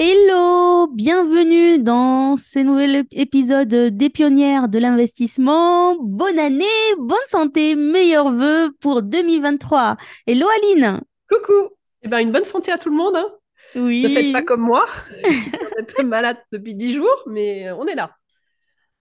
Hello, 0.00 0.86
bienvenue 0.86 1.80
dans 1.80 2.36
ce 2.36 2.60
nouvel 2.60 3.04
épisode 3.10 3.68
des 3.68 4.08
pionnières 4.08 4.68
de 4.68 4.78
l'investissement. 4.78 5.96
Bonne 6.00 6.38
année, 6.38 6.64
bonne 6.98 7.18
santé, 7.26 7.74
meilleurs 7.74 8.32
vœux 8.32 8.70
pour 8.78 9.02
2023. 9.02 9.96
Hello 10.28 10.46
Aline. 10.62 11.00
Coucou. 11.28 11.70
Eh 12.02 12.08
ben, 12.08 12.20
une 12.20 12.30
bonne 12.30 12.44
santé 12.44 12.70
à 12.70 12.78
tout 12.78 12.90
le 12.90 12.96
monde. 12.96 13.16
Hein. 13.16 13.26
Oui. 13.74 14.04
Ne 14.04 14.08
faites 14.10 14.32
pas 14.32 14.42
comme 14.42 14.60
moi, 14.60 14.86
qui 15.96 16.04
malade 16.04 16.36
depuis 16.52 16.76
10 16.76 16.92
jours, 16.92 17.24
mais 17.26 17.68
on 17.72 17.84
est 17.86 17.96
là. 17.96 18.12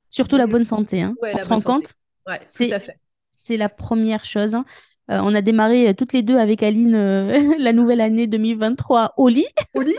Surtout 0.10 0.38
la 0.38 0.48
bonne 0.48 0.64
santé. 0.64 1.04
Hein. 1.04 1.14
Ouais, 1.22 1.34
on 1.36 1.44
se 1.44 1.50
rend 1.50 1.60
compte? 1.60 1.94
Ouais, 2.26 2.40
tout 2.40 2.74
à 2.74 2.80
fait. 2.80 2.98
C'est 3.32 3.58
la 3.58 3.70
première 3.70 4.26
chose. 4.26 4.56
Hein. 4.56 4.66
Euh, 5.12 5.20
on 5.22 5.36
a 5.36 5.42
démarré 5.42 5.94
toutes 5.94 6.14
les 6.14 6.24
deux 6.24 6.38
avec 6.38 6.64
Aline 6.64 6.96
euh, 6.96 7.54
la 7.60 7.72
nouvelle 7.72 8.02
année 8.02 8.26
2023 8.26 9.14
au 9.18 9.28
lit. 9.28 9.46
Au 9.76 9.82
lit? 9.82 9.94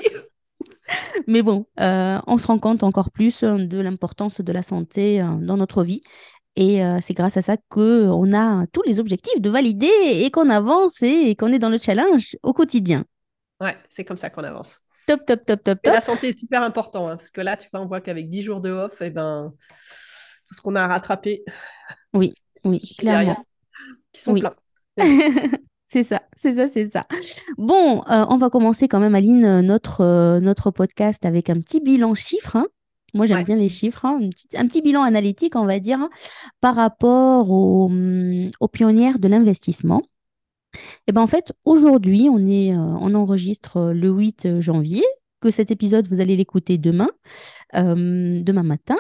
Mais 1.27 1.43
bon, 1.43 1.67
euh, 1.81 2.19
on 2.27 2.39
se 2.39 2.47
rend 2.47 2.59
compte 2.59 2.83
encore 2.83 3.11
plus 3.11 3.43
euh, 3.43 3.59
de 3.59 3.79
l'importance 3.79 4.41
de 4.41 4.53
la 4.53 4.63
santé 4.63 5.21
euh, 5.21 5.27
dans 5.41 5.57
notre 5.57 5.83
vie. 5.83 6.03
Et 6.57 6.81
c'est 7.01 7.15
grâce 7.15 7.37
à 7.37 7.41
ça 7.41 7.57
qu'on 7.69 8.33
a 8.37 8.67
tous 8.73 8.83
les 8.83 8.99
objectifs 8.99 9.41
de 9.41 9.49
valider 9.49 9.87
et 9.87 10.29
qu'on 10.33 10.51
avance 10.51 11.05
et 11.05 11.37
qu'on 11.37 11.53
est 11.53 11.61
dans 11.61 11.69
le 11.69 11.79
challenge 11.79 12.37
au 12.43 12.53
quotidien. 12.53 13.05
Ouais, 13.61 13.77
c'est 13.89 14.05
comme 14.05 14.17
ça 14.17 14.29
qu'on 14.29 14.43
avance. 14.43 14.81
Top, 15.07 15.25
top, 15.25 15.47
top, 15.47 15.63
top, 15.63 15.79
la 15.85 16.01
santé 16.01 16.31
est 16.31 16.33
super 16.33 16.65
important, 16.65 17.07
hein, 17.07 17.17
parce 17.17 17.31
que 17.31 17.43
là, 17.43 17.57
tu 17.57 17.69
vois, 17.73 17.81
on 17.81 17.87
voit 17.87 18.01
qu'avec 18.01 18.29
10 18.29 18.43
jours 18.43 18.61
de 18.61 18.71
off, 18.71 19.01
et 19.01 19.07
eh 19.07 19.11
ben, 19.11 19.53
tout 20.45 20.55
ce 20.55 20.61
qu'on 20.61 20.75
a 20.75 20.85
rattrapé. 20.89 21.45
Oui, 22.13 22.35
oui, 22.65 22.81
clairement. 22.99 23.45
Qui 24.13 24.21
sont 24.21 24.35
pleins. 24.35 24.57
C'est 25.91 26.03
ça, 26.03 26.21
c'est 26.37 26.55
ça, 26.55 26.69
c'est 26.69 26.91
ça. 26.91 27.07
Bon, 27.57 28.03
euh, 28.11 28.27
on 28.29 28.37
va 28.37 28.51
commencer 28.51 28.89
quand 28.89 29.01
même, 29.01 29.15
Aline, 29.15 29.45
euh, 29.47 29.63
notre, 29.63 30.03
euh, 30.03 30.39
notre 30.39 30.71
podcast 30.71 31.25
avec 31.25 31.49
un 31.49 31.59
petit 31.61 31.81
bilan 31.81 32.15
chiffre. 32.15 32.57
Hein. 32.57 32.67
Moi, 33.15 33.25
j'aime 33.25 33.43
bien 33.43 33.57
les 33.57 33.71
chiffres. 33.71 34.05
Hein. 34.05 34.21
Un, 34.55 34.67
petit, 34.67 34.83
bilan 34.83 35.03
analytique, 35.03 35.57
on 35.57 35.65
va 35.65 35.79
dire, 35.79 35.99
hein, 35.99 36.11
par 36.61 36.75
rapport 36.75 37.51
hum, 37.51 38.51
aux, 38.61 38.69
pionnières 38.69 39.19
de 39.19 39.29
l'investissement. 39.29 40.03
Et 40.75 40.79
eh 41.09 41.13
ben 41.13 41.23
en 41.23 41.27
fait, 41.27 41.55
aujourd'hui, 41.65 42.29
on, 42.31 42.47
est, 42.47 42.77
on 42.77 43.15
enregistre 43.15 43.91
le 43.95 44.11
8 44.11 44.61
janvier, 44.61 45.03
que 45.41 45.51
cet 45.51 45.71
épisode, 45.71 46.07
vous 46.07 46.21
allez 46.21 46.37
l'écouter 46.37 46.77
demain, 46.77 47.09
demain 47.73 48.63
matin. 48.63 48.99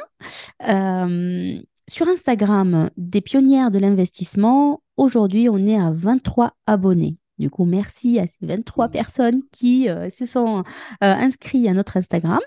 Sur 1.88 2.08
Instagram, 2.08 2.90
des 2.96 3.20
pionnières 3.20 3.70
de 3.70 3.78
l'investissement, 3.78 4.82
Aujourd'hui, 4.98 5.48
on 5.48 5.64
est 5.64 5.78
à 5.78 5.92
23 5.92 6.54
abonnés. 6.66 7.18
Du 7.38 7.50
coup, 7.50 7.64
merci 7.64 8.18
à 8.18 8.26
ces 8.26 8.44
23 8.44 8.88
personnes 8.88 9.42
qui 9.52 9.88
euh, 9.88 10.10
se 10.10 10.26
sont 10.26 10.58
euh, 10.58 10.62
inscrits 11.00 11.68
à 11.68 11.72
notre 11.72 11.96
Instagram. 11.96 12.40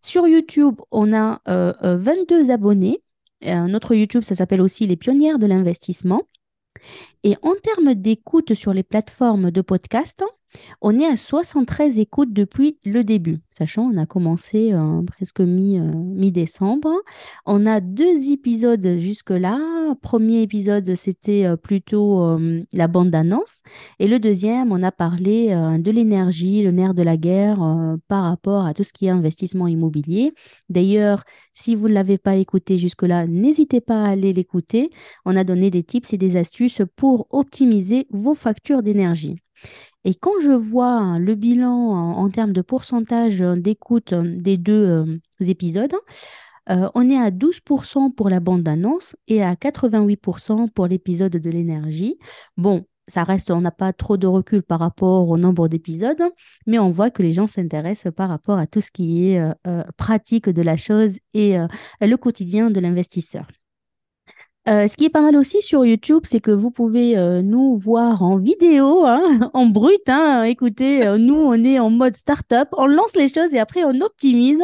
Sur 0.00 0.26
YouTube, 0.26 0.80
on 0.90 1.12
a 1.12 1.42
22 1.46 2.50
euh, 2.50 2.54
abonnés. 2.54 3.02
notre 3.42 3.94
YouTube, 3.94 4.22
ça 4.22 4.34
s'appelle 4.34 4.62
aussi 4.62 4.86
Les 4.86 4.96
Pionnières 4.96 5.38
de 5.38 5.44
l'investissement. 5.44 6.22
Et 7.24 7.36
en 7.42 7.52
termes 7.62 7.94
d'écoute 7.94 8.54
sur 8.54 8.72
les 8.72 8.82
plateformes 8.82 9.50
de 9.50 9.60
podcast, 9.60 10.24
on 10.80 10.98
est 10.98 11.06
à 11.06 11.16
73 11.16 11.98
écoutes 11.98 12.32
depuis 12.32 12.78
le 12.84 13.04
début, 13.04 13.40
sachant 13.50 13.90
on 13.92 13.96
a 13.96 14.06
commencé 14.06 14.72
euh, 14.72 15.02
presque 15.02 15.40
euh, 15.40 15.46
mi-décembre. 15.46 16.90
on 17.46 17.66
a 17.66 17.80
deux 17.80 18.30
épisodes 18.30 18.98
jusque-là. 18.98 19.58
Premier 20.00 20.42
épisode, 20.42 20.94
c'était 20.94 21.44
euh, 21.44 21.56
plutôt 21.56 22.38
la 22.72 22.88
bande-annonce. 22.88 23.62
Et 23.98 24.08
le 24.08 24.18
deuxième, 24.18 24.72
on 24.72 24.82
a 24.82 24.92
parlé 24.92 25.48
de 25.78 25.90
l'énergie, 25.90 26.62
le 26.62 26.70
nerf 26.70 26.94
de 26.94 27.02
la 27.02 27.16
guerre 27.16 27.58
par 28.08 28.24
rapport 28.24 28.66
à 28.66 28.74
tout 28.74 28.84
ce 28.84 28.92
qui 28.92 29.06
est 29.06 29.10
investissement 29.10 29.68
immobilier. 29.68 30.32
D'ailleurs, 30.68 31.24
si 31.52 31.74
vous 31.74 31.88
ne 31.88 31.94
l'avez 31.94 32.18
pas 32.18 32.36
écouté 32.36 32.78
jusque-là, 32.78 33.26
n'hésitez 33.26 33.80
pas 33.80 34.04
à 34.04 34.10
aller 34.10 34.32
l'écouter. 34.32 34.90
On 35.24 35.36
a 35.36 35.44
donné 35.44 35.70
des 35.70 35.82
tips 35.82 36.12
et 36.12 36.18
des 36.18 36.36
astuces 36.36 36.82
pour 36.96 37.26
optimiser 37.30 38.06
vos 38.10 38.34
factures 38.34 38.82
d'énergie. 38.82 39.41
Et 40.04 40.14
quand 40.14 40.40
je 40.40 40.50
vois 40.50 41.18
le 41.18 41.34
bilan 41.34 41.70
en, 41.70 42.28
termes 42.30 42.52
de 42.52 42.62
pourcentage 42.62 43.40
d'écoute 43.40 44.14
des 44.14 44.56
deux 44.56 44.86
euh, 44.86 45.18
épisodes, 45.40 45.94
euh, 46.70 46.88
on 46.94 47.08
est 47.08 47.18
à 47.18 47.30
12% 47.30 48.14
pour 48.14 48.28
la 48.28 48.40
bande-annonce 48.40 49.16
et 49.28 49.42
à 49.42 49.54
88% 49.54 50.70
pour 50.70 50.86
l'épisode 50.86 51.32
de 51.32 51.50
l'énergie. 51.50 52.18
Bon, 52.56 52.84
ça 53.08 53.24
reste, 53.24 53.50
on 53.50 53.60
n'a 53.60 53.70
pas 53.72 53.92
trop 53.92 54.16
de 54.16 54.26
recul 54.26 54.62
par 54.62 54.80
rapport 54.80 55.28
au 55.28 55.38
nombre 55.38 55.68
d'épisodes, 55.68 56.22
mais 56.66 56.78
on 56.78 56.90
voit 56.90 57.10
que 57.10 57.22
les 57.22 57.32
gens 57.32 57.46
s'intéressent 57.46 58.12
par 58.14 58.28
rapport 58.28 58.58
à 58.58 58.66
tout 58.66 58.80
ce 58.80 58.90
qui 58.90 59.28
est 59.28 59.40
euh, 59.40 59.82
pratique 59.96 60.48
de 60.48 60.62
la 60.62 60.76
chose 60.76 61.18
et 61.34 61.56
le 62.00 62.16
quotidien 62.16 62.70
de 62.70 62.78
l'investisseur. 62.80 63.46
Euh, 64.68 64.86
ce 64.86 64.96
qui 64.96 65.06
est 65.06 65.10
pas 65.10 65.22
mal 65.22 65.34
aussi 65.34 65.60
sur 65.60 65.84
YouTube, 65.84 66.22
c'est 66.24 66.38
que 66.38 66.52
vous 66.52 66.70
pouvez 66.70 67.18
euh, 67.18 67.42
nous 67.42 67.74
voir 67.74 68.22
en 68.22 68.36
vidéo, 68.36 69.04
hein, 69.04 69.50
en 69.54 69.66
brut. 69.66 70.08
Hein, 70.08 70.44
écoutez, 70.44 71.04
euh, 71.04 71.18
nous, 71.18 71.34
on 71.34 71.64
est 71.64 71.80
en 71.80 71.90
mode 71.90 72.14
start-up, 72.16 72.68
on 72.76 72.86
lance 72.86 73.16
les 73.16 73.26
choses 73.26 73.54
et 73.54 73.58
après 73.58 73.82
on 73.82 74.00
optimise. 74.00 74.62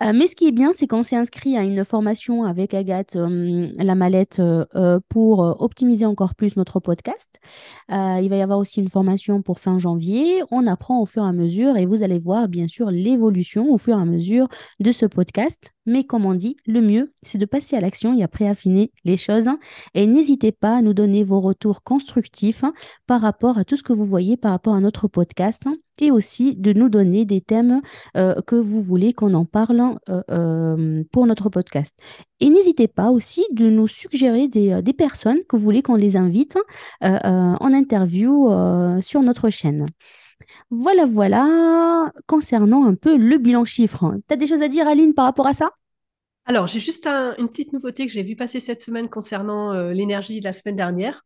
mais 0.00 0.28
ce 0.28 0.36
qui 0.36 0.46
est 0.46 0.52
bien, 0.52 0.72
c'est 0.72 0.86
qu'on 0.86 1.02
s'est 1.02 1.16
inscrit 1.16 1.56
à 1.56 1.62
une 1.62 1.84
formation 1.84 2.44
avec 2.44 2.74
Agathe, 2.74 3.16
la 3.16 3.94
mallette, 3.94 4.40
pour 5.08 5.38
optimiser 5.60 6.06
encore 6.06 6.34
plus 6.34 6.56
notre 6.56 6.80
podcast. 6.80 7.40
il 7.88 8.28
va 8.28 8.36
y 8.36 8.42
avoir 8.42 8.58
aussi 8.58 8.80
une 8.80 8.88
formation 8.88 9.42
pour 9.42 9.58
fin 9.58 9.78
janvier. 9.78 10.42
On 10.50 10.66
apprend 10.66 11.00
au 11.00 11.06
fur 11.06 11.24
et 11.24 11.28
à 11.28 11.32
mesure 11.32 11.76
et 11.76 11.86
vous 11.86 12.02
allez 12.02 12.18
voir, 12.18 12.48
bien 12.48 12.68
sûr, 12.68 12.90
l'évolution 12.90 13.72
au 13.72 13.78
fur 13.78 13.98
et 13.98 14.02
à 14.02 14.04
mesure 14.04 14.48
de 14.80 14.92
ce 14.92 15.06
podcast. 15.06 15.70
Mais 15.86 16.04
comme 16.04 16.24
on 16.24 16.34
dit, 16.34 16.56
le 16.66 16.80
mieux, 16.80 17.12
c'est 17.22 17.38
de 17.38 17.44
passer 17.46 17.76
à 17.76 17.80
l'action 17.80 18.16
et 18.16 18.22
après 18.22 18.48
affiner 18.48 18.90
les 19.04 19.16
choses. 19.24 19.50
Et 19.94 20.06
n'hésitez 20.06 20.52
pas 20.52 20.76
à 20.76 20.82
nous 20.82 20.94
donner 20.94 21.24
vos 21.24 21.40
retours 21.40 21.82
constructifs 21.82 22.64
par 23.06 23.20
rapport 23.20 23.58
à 23.58 23.64
tout 23.64 23.76
ce 23.76 23.82
que 23.82 23.92
vous 23.92 24.06
voyez 24.06 24.36
par 24.36 24.52
rapport 24.52 24.74
à 24.74 24.80
notre 24.80 25.08
podcast 25.08 25.64
et 26.00 26.10
aussi 26.10 26.54
de 26.56 26.72
nous 26.72 26.88
donner 26.88 27.24
des 27.24 27.40
thèmes 27.40 27.80
euh, 28.16 28.34
que 28.46 28.56
vous 28.56 28.82
voulez 28.82 29.12
qu'on 29.12 29.34
en 29.34 29.44
parle 29.44 29.98
euh, 30.08 30.22
euh, 30.30 31.04
pour 31.12 31.26
notre 31.26 31.48
podcast. 31.48 31.94
Et 32.40 32.50
n'hésitez 32.50 32.88
pas 32.88 33.10
aussi 33.10 33.46
de 33.52 33.68
nous 33.70 33.86
suggérer 33.86 34.48
des, 34.48 34.82
des 34.82 34.92
personnes 34.92 35.38
que 35.48 35.56
vous 35.56 35.62
voulez 35.62 35.82
qu'on 35.82 35.94
les 35.94 36.16
invite 36.16 36.58
en 37.00 37.72
interview 37.72 38.50
sur 39.00 39.22
notre 39.22 39.50
chaîne. 39.50 39.86
Voilà, 40.70 41.06
voilà, 41.06 42.12
concernant 42.26 42.84
un 42.84 42.94
peu 42.94 43.16
le 43.16 43.38
bilan 43.38 43.64
chiffre. 43.64 44.14
Tu 44.28 44.34
as 44.34 44.36
des 44.36 44.46
choses 44.46 44.62
à 44.62 44.68
dire, 44.68 44.86
Aline, 44.86 45.14
par 45.14 45.24
rapport 45.24 45.46
à 45.46 45.54
ça? 45.54 45.70
Alors, 46.46 46.66
j'ai 46.66 46.80
juste 46.80 47.06
une 47.06 47.48
petite 47.48 47.72
nouveauté 47.72 48.06
que 48.06 48.12
j'ai 48.12 48.22
vu 48.22 48.36
passer 48.36 48.60
cette 48.60 48.82
semaine 48.82 49.08
concernant 49.08 49.72
euh, 49.72 49.92
l'énergie 49.92 50.40
la 50.40 50.52
semaine 50.52 50.76
dernière. 50.76 51.24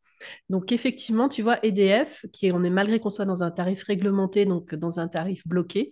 Donc, 0.48 0.70
effectivement, 0.70 1.28
tu 1.28 1.42
vois, 1.42 1.58
EDF, 1.64 2.26
qui 2.32 2.52
on 2.52 2.62
est 2.62 2.70
malgré 2.70 3.00
qu'on 3.00 3.10
soit 3.10 3.24
dans 3.24 3.42
un 3.42 3.50
tarif 3.50 3.82
réglementé, 3.82 4.46
donc 4.46 4.74
dans 4.76 5.00
un 5.00 5.08
tarif 5.08 5.46
bloqué, 5.46 5.90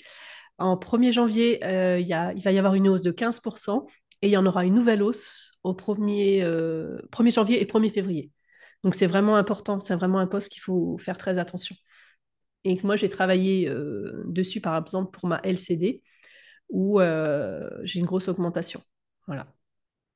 en 0.58 0.76
1er 0.76 1.12
janvier, 1.12 1.64
euh, 1.64 1.98
il 1.98 2.42
va 2.42 2.52
y 2.52 2.58
avoir 2.58 2.74
une 2.74 2.88
hausse 2.88 3.02
de 3.02 3.10
15% 3.10 3.86
et 4.22 4.28
il 4.28 4.30
y 4.30 4.36
en 4.36 4.46
aura 4.46 4.64
une 4.64 4.74
nouvelle 4.74 5.02
hausse 5.02 5.50
au 5.64 5.74
1er, 5.74 6.42
1er 7.10 7.28
euh, 7.28 7.30
janvier 7.30 7.60
et 7.60 7.66
1er 7.66 7.90
février. 7.90 8.30
Donc, 8.84 8.94
c'est 8.94 9.08
vraiment 9.08 9.36
important, 9.36 9.80
c'est 9.80 9.96
vraiment 9.96 10.20
un 10.20 10.28
poste 10.28 10.50
qu'il 10.50 10.62
faut 10.62 10.96
faire 10.98 11.18
très 11.18 11.38
attention. 11.38 11.74
Et 12.64 12.78
moi, 12.84 12.96
j'ai 12.96 13.08
travaillé 13.08 13.72
dessus, 14.26 14.60
par 14.60 14.80
exemple, 14.80 15.10
pour 15.12 15.28
ma 15.28 15.40
LCD, 15.44 16.02
où 16.68 17.00
j'ai 17.00 17.98
une 17.98 18.06
grosse 18.06 18.28
augmentation. 18.28 18.82
Voilà. 19.26 19.46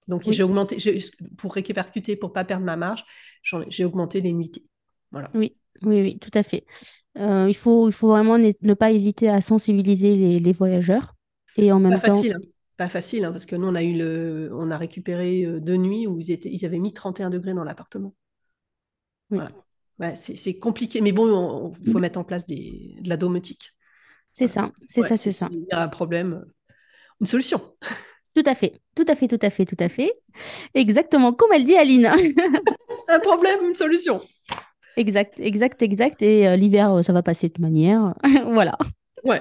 Donc, 0.09 0.29
j'ai 0.29 0.43
augmenté, 0.43 0.77
pour 1.37 1.55
répercuter, 1.55 2.17
pour 2.17 2.31
ne 2.31 2.35
pas 2.35 2.45
perdre 2.45 2.65
ma 2.65 2.77
marge, 2.77 3.05
j'ai 3.69 3.85
augmenté 3.85 4.21
les 4.21 4.33
nuitées. 4.33 4.65
Voilà. 5.13 5.31
Oui, 5.35 5.57
oui, 5.83 6.01
oui, 6.01 6.19
tout 6.19 6.31
à 6.35 6.43
fait. 6.43 6.65
Euh, 7.19 7.47
il, 7.49 7.57
faut, 7.57 7.89
il 7.89 7.93
faut 7.93 8.09
vraiment 8.09 8.39
ne, 8.39 8.75
pas 8.75 8.93
hésiter 8.93 9.29
à 9.29 9.41
sensibiliser 9.41 10.41
les, 10.41 10.53
voyageurs. 10.53 11.15
Et 11.57 11.73
en 11.73 11.81
même 11.81 11.93
pas 11.93 12.11
Facile, 12.11 12.35
hein. 12.35 12.47
Pas 12.77 12.89
facile, 12.89 13.27
hein, 13.27 13.31
parce 13.31 13.45
que 13.45 13.57
nous, 13.57 13.67
on 13.67 13.75
a, 13.75 13.83
eu 13.83 13.93
le, 13.93 14.51
on 14.55 14.71
a 14.71 14.79
récupéré 14.79 15.45
euh, 15.45 15.61
deux 15.61 15.77
nuits 15.77 16.07
où 16.07 16.19
ils, 16.19 16.31
étaient, 16.31 16.51
ils 16.51 16.65
avaient 16.65 16.79
mis 16.79 16.95
31 16.95 17.29
degrés 17.29 17.53
dans 17.53 17.63
l'appartement. 17.63 18.15
Voilà. 19.29 19.53
c'est 20.15 20.59
compliqué, 20.59 21.03
mais 21.03 21.13
bon, 21.13 21.75
il 21.85 21.93
faut 21.93 21.99
mm. 21.99 22.01
mettre 22.01 22.19
en 22.19 22.25
place 22.25 22.47
des, 22.47 22.97
de 23.03 23.09
la 23.09 23.19
domotique. 23.19 23.75
C'est 24.33 24.47
ça, 24.47 24.73
c'est 24.89 25.03
ça, 25.03 25.19
c'est 25.19 25.31
ça. 25.31 25.49
Il 25.53 25.67
y 25.71 25.75
a 25.75 25.83
un 25.83 25.89
problème, 25.89 26.43
une 27.21 27.27
solution. 27.27 27.61
Tout 28.35 28.45
à 28.47 28.55
fait, 28.55 28.81
tout 29.05 29.11
à 29.11 29.15
fait, 29.15 29.29
tout 29.29 29.39
à 29.41 29.51
fait, 29.51 29.65
tout 29.65 29.77
à 29.79 29.89
fait. 29.89 30.13
Exactement, 30.75 31.33
comme 31.33 31.53
elle 31.55 31.65
dit 31.65 31.77
Aline. 31.77 32.07
Un 33.09 33.19
problème, 33.21 33.59
une 33.67 33.75
solution. 33.75 34.21
Exact, 34.97 35.39
exact, 35.41 35.83
exact. 35.83 36.23
Et 36.23 36.47
euh, 36.47 36.57
l'hiver, 36.57 36.93
euh, 36.93 37.03
ça 37.03 37.13
va 37.13 37.23
passer 37.23 37.49
de 37.49 37.53
toute 37.55 37.63
manière. 37.63 38.15
voilà. 38.47 38.77
Ouais. 39.25 39.41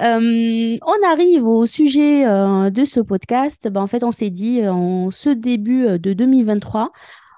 Euh, 0.00 0.76
on 0.86 1.08
arrive 1.08 1.46
au 1.46 1.66
sujet 1.66 2.24
de 2.24 2.84
ce 2.84 3.00
podcast. 3.00 3.68
Ben, 3.68 3.82
en 3.82 3.86
fait, 3.86 4.04
on 4.04 4.10
s'est 4.10 4.30
dit 4.30 4.66
en 4.66 5.10
ce 5.10 5.30
début 5.30 5.98
de 5.98 6.12
2023, 6.12 6.92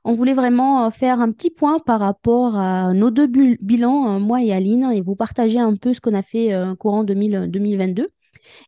on 0.04 0.12
voulait 0.12 0.34
vraiment 0.34 0.90
faire 0.90 1.20
un 1.20 1.32
petit 1.32 1.50
point 1.50 1.78
par 1.78 2.00
rapport 2.00 2.56
à 2.56 2.92
nos 2.92 3.10
deux 3.10 3.26
bilans, 3.26 4.20
moi 4.20 4.42
et 4.42 4.52
Aline, 4.52 4.90
et 4.92 5.00
vous 5.00 5.16
partager 5.16 5.58
un 5.58 5.74
peu 5.74 5.94
ce 5.94 6.00
qu'on 6.00 6.14
a 6.14 6.22
fait 6.22 6.52
courant 6.78 7.02
2022. 7.02 8.08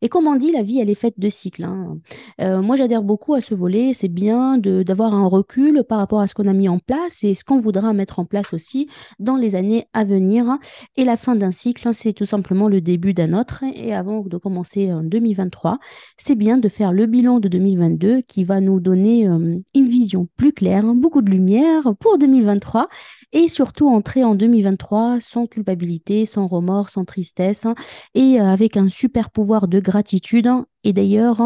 Et 0.02 0.08
comme 0.08 0.26
on 0.26 0.36
dit, 0.36 0.52
la 0.52 0.62
vie, 0.62 0.78
elle 0.80 0.90
est 0.90 0.94
faite 0.94 1.18
de 1.18 1.28
cycles. 1.28 1.64
hein. 1.64 1.98
Euh, 2.40 2.62
moi, 2.62 2.76
j'adhère 2.76 3.02
beaucoup 3.02 3.34
à 3.34 3.40
ce 3.40 3.54
volet. 3.54 3.92
C'est 3.94 4.08
bien 4.08 4.58
d'avoir 4.58 5.14
un 5.14 5.26
recul 5.26 5.84
par 5.88 5.98
rapport 5.98 6.20
à 6.20 6.26
ce 6.26 6.34
qu'on 6.34 6.46
a 6.48 6.52
mis 6.52 6.68
en 6.68 6.78
place 6.78 7.24
et 7.24 7.34
ce 7.34 7.44
qu'on 7.44 7.58
voudra 7.58 7.92
mettre 7.92 8.18
en 8.18 8.24
place 8.24 8.52
aussi 8.52 8.88
dans 9.18 9.36
les 9.36 9.54
années 9.54 9.86
à 9.92 10.04
venir. 10.04 10.58
Et 10.96 11.04
la 11.04 11.16
fin 11.16 11.36
d'un 11.36 11.52
cycle, 11.52 11.88
c'est 11.92 12.12
tout 12.12 12.24
simplement 12.24 12.68
le 12.68 12.80
début 12.80 13.14
d'un 13.14 13.38
autre. 13.38 13.64
Et 13.74 13.94
avant 13.94 14.22
de 14.22 14.38
commencer 14.38 14.92
en 14.92 15.02
2023, 15.02 15.78
c'est 16.18 16.34
bien 16.34 16.58
de 16.58 16.68
faire 16.68 16.92
le 16.92 17.06
bilan 17.06 17.40
de 17.40 17.48
2022 17.48 18.22
qui 18.22 18.44
va 18.44 18.60
nous 18.60 18.80
donner 18.80 19.28
euh, 19.28 19.58
une 19.74 19.86
vision 19.86 20.28
plus 20.36 20.52
claire, 20.52 20.84
beaucoup 20.94 21.22
de 21.22 21.30
lumière 21.30 21.94
pour 22.00 22.18
2023 22.18 22.88
et 23.32 23.48
surtout 23.48 23.88
entrer 23.88 24.24
en 24.24 24.34
2023 24.34 25.18
sans 25.20 25.46
culpabilité, 25.46 26.26
sans 26.26 26.46
remords, 26.46 26.90
sans 26.90 27.04
tristesse 27.04 27.66
et 28.14 28.38
avec 28.38 28.76
un 28.76 28.88
super 28.88 29.30
pouvoir 29.30 29.65
de 29.68 29.80
gratitude. 29.80 30.48
Et 30.84 30.92
d'ailleurs, 30.92 31.42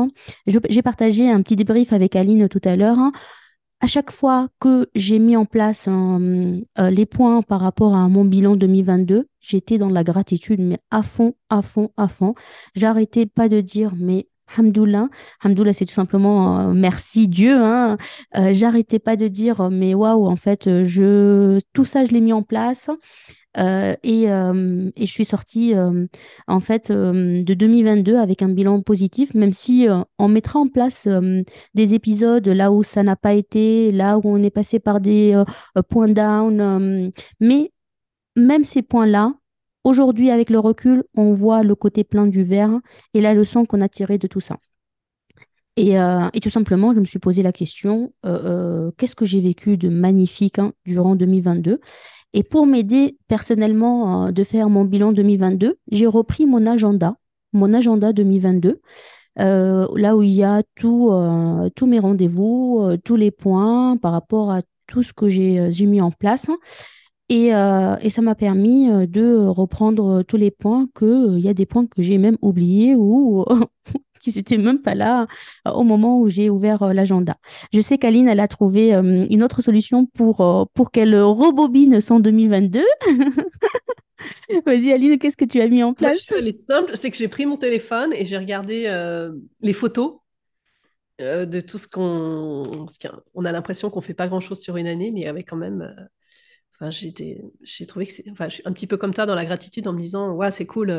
j'ai 0.46 0.82
partagé 0.82 1.30
un 1.30 1.42
petit 1.42 1.56
débrief 1.56 1.92
avec 1.92 2.16
Aline 2.16 2.48
tout 2.48 2.60
à 2.64 2.76
l'heure. 2.76 2.98
À 3.82 3.86
chaque 3.86 4.10
fois 4.10 4.48
que 4.60 4.90
j'ai 4.94 5.18
mis 5.18 5.36
en 5.36 5.46
place 5.46 5.88
hein, 5.88 6.60
euh, 6.78 6.90
les 6.90 7.06
points 7.06 7.40
par 7.40 7.60
rapport 7.60 7.96
à 7.96 8.08
mon 8.08 8.26
bilan 8.26 8.54
2022, 8.54 9.26
j'étais 9.40 9.78
dans 9.78 9.88
la 9.88 10.04
gratitude, 10.04 10.60
mais 10.60 10.78
à 10.90 11.02
fond, 11.02 11.34
à 11.48 11.62
fond, 11.62 11.90
à 11.96 12.06
fond. 12.06 12.34
J'arrêtais 12.74 13.24
pas 13.24 13.48
de 13.48 13.62
dire, 13.62 13.94
mais 13.96 14.28
Hamdoullah, 14.56 15.08
Hamdoullah, 15.44 15.72
c'est 15.72 15.86
tout 15.86 15.94
simplement 15.94 16.60
euh, 16.60 16.72
merci 16.72 17.28
Dieu. 17.28 17.56
Hein. 17.56 17.96
Euh, 18.36 18.52
j'arrêtais 18.52 18.98
pas 18.98 19.16
de 19.16 19.28
dire, 19.28 19.70
mais 19.70 19.94
waouh, 19.94 20.26
en 20.26 20.36
fait, 20.36 20.66
euh, 20.66 20.84
je, 20.84 21.60
tout 21.72 21.84
ça, 21.84 22.04
je 22.04 22.10
l'ai 22.10 22.20
mis 22.20 22.32
en 22.32 22.42
place. 22.42 22.90
Euh, 23.58 23.96
et, 24.04 24.30
euh, 24.30 24.90
et 24.94 25.06
je 25.06 25.12
suis 25.12 25.24
sortie 25.24 25.74
euh, 25.74 26.06
en 26.46 26.60
fait 26.60 26.92
de 26.92 27.54
2022 27.54 28.16
avec 28.16 28.42
un 28.42 28.48
bilan 28.48 28.80
positif, 28.80 29.34
même 29.34 29.52
si 29.52 29.86
on 30.18 30.28
mettra 30.28 30.60
en 30.60 30.68
place 30.68 31.08
des 31.74 31.94
épisodes 31.94 32.46
là 32.46 32.70
où 32.72 32.82
ça 32.82 33.02
n'a 33.02 33.16
pas 33.16 33.34
été, 33.34 33.90
là 33.92 34.18
où 34.18 34.22
on 34.24 34.42
est 34.42 34.50
passé 34.50 34.78
par 34.78 35.00
des 35.00 35.42
points 35.88 36.08
down. 36.08 37.12
mais 37.40 37.72
même 38.36 38.64
ces 38.64 38.82
points-là, 38.82 39.34
aujourd'hui 39.84 40.30
avec 40.30 40.50
le 40.50 40.58
recul, 40.58 41.04
on 41.16 41.32
voit 41.32 41.62
le 41.62 41.74
côté 41.74 42.04
plein 42.04 42.26
du 42.26 42.44
verre 42.44 42.78
et 43.14 43.20
la 43.20 43.34
leçon 43.34 43.64
qu'on 43.64 43.80
a 43.80 43.88
tirée 43.88 44.18
de 44.18 44.26
tout 44.28 44.40
ça. 44.40 44.58
Et, 45.76 45.94
et 45.94 46.40
tout 46.40 46.50
simplement, 46.50 46.94
je 46.94 47.00
me 47.00 47.04
suis 47.04 47.18
posé 47.18 47.42
la 47.42 47.52
question, 47.52 48.12
qu'est-ce 48.22 49.16
que 49.16 49.24
j'ai 49.24 49.40
vécu 49.40 49.76
de 49.76 49.88
magnifique 49.88 50.58
hein, 50.58 50.72
durant 50.86 51.16
2022? 51.16 51.80
Et 52.32 52.42
pour 52.42 52.66
m'aider 52.66 53.16
personnellement 53.28 54.26
euh, 54.26 54.32
de 54.32 54.44
faire 54.44 54.68
mon 54.68 54.84
bilan 54.84 55.12
2022, 55.12 55.78
j'ai 55.90 56.06
repris 56.06 56.46
mon 56.46 56.66
agenda, 56.66 57.16
mon 57.52 57.74
agenda 57.74 58.12
2022, 58.12 58.80
euh, 59.38 59.86
là 59.96 60.16
où 60.16 60.22
il 60.22 60.32
y 60.32 60.44
a 60.44 60.62
euh, 60.84 61.70
tous 61.74 61.86
mes 61.86 61.98
rendez-vous, 61.98 62.96
tous 63.04 63.16
les 63.16 63.30
points 63.30 63.96
par 63.96 64.12
rapport 64.12 64.52
à 64.52 64.62
tout 64.86 65.02
ce 65.02 65.12
que 65.12 65.28
j'ai 65.28 65.86
mis 65.86 66.00
en 66.00 66.10
place. 66.10 66.48
Et, 67.28 67.50
et 67.50 68.10
ça 68.10 68.22
m'a 68.22 68.34
permis 68.34 68.88
de 69.06 69.46
reprendre 69.46 70.22
tous 70.22 70.36
les 70.36 70.50
points 70.50 70.88
que, 70.94 71.36
il 71.36 71.44
y 71.44 71.48
a 71.48 71.54
des 71.54 71.64
points 71.64 71.86
que 71.86 72.02
j'ai 72.02 72.18
même 72.18 72.36
oubliés 72.42 72.96
ou 72.96 73.44
qui 74.20 74.32
n'étaient 74.36 74.58
même 74.58 74.80
pas 74.82 74.94
là 74.94 75.26
euh, 75.68 75.72
au 75.72 75.82
moment 75.84 76.20
où 76.20 76.28
j'ai 76.28 76.50
ouvert 76.50 76.82
euh, 76.82 76.92
l'agenda. 76.92 77.36
Je 77.72 77.80
sais 77.80 77.98
qu'Aline, 77.98 78.28
elle 78.28 78.40
a 78.40 78.48
trouvé 78.48 78.94
euh, 78.94 79.26
une 79.30 79.42
autre 79.42 79.62
solution 79.62 80.06
pour, 80.06 80.68
pour 80.74 80.90
qu'elle 80.90 81.16
rebobine 81.20 82.00
son 82.00 82.20
2022. 82.20 82.84
Vas-y, 84.66 84.92
Aline, 84.92 85.18
qu'est-ce 85.18 85.36
que 85.36 85.44
tu 85.44 85.60
as 85.60 85.68
mis 85.68 85.82
en 85.82 85.94
Moi, 85.98 86.12
je 86.12 86.18
place? 86.18 86.20
suis 86.22 86.34
allée 86.34 86.52
simple, 86.52 86.96
c'est 86.96 87.10
que 87.10 87.16
j'ai 87.16 87.28
pris 87.28 87.46
mon 87.46 87.56
téléphone 87.58 88.12
et 88.14 88.24
j'ai 88.24 88.38
regardé 88.38 88.86
euh, 88.86 89.32
les 89.60 89.72
photos 89.74 90.20
euh, 91.20 91.44
de 91.46 91.60
tout 91.60 91.78
ce 91.78 91.86
qu'on... 91.88 92.86
qu'on 93.34 93.44
a 93.44 93.52
l'impression 93.52 93.90
qu'on 93.90 94.00
fait 94.00 94.14
pas 94.14 94.28
grand-chose 94.28 94.60
sur 94.60 94.76
une 94.76 94.86
année, 94.86 95.10
mais 95.10 95.26
avec 95.26 95.48
quand 95.48 95.56
même... 95.56 95.82
euh, 95.82 96.04
Enfin, 96.82 96.90
j'ai 96.92 97.86
trouvé 97.86 98.06
que 98.06 98.12
c'est... 98.12 98.24
Enfin, 98.30 98.48
je 98.48 98.54
suis 98.56 98.62
un 98.66 98.72
petit 98.72 98.86
peu 98.86 98.96
comme 98.98 99.14
toi 99.14 99.26
dans 99.26 99.34
la 99.36 99.44
gratitude 99.46 99.88
en 99.88 99.92
me 99.94 100.00
disant, 100.00 100.32
ouais, 100.34 100.50
c'est 100.50 100.66
cool. 100.66 100.90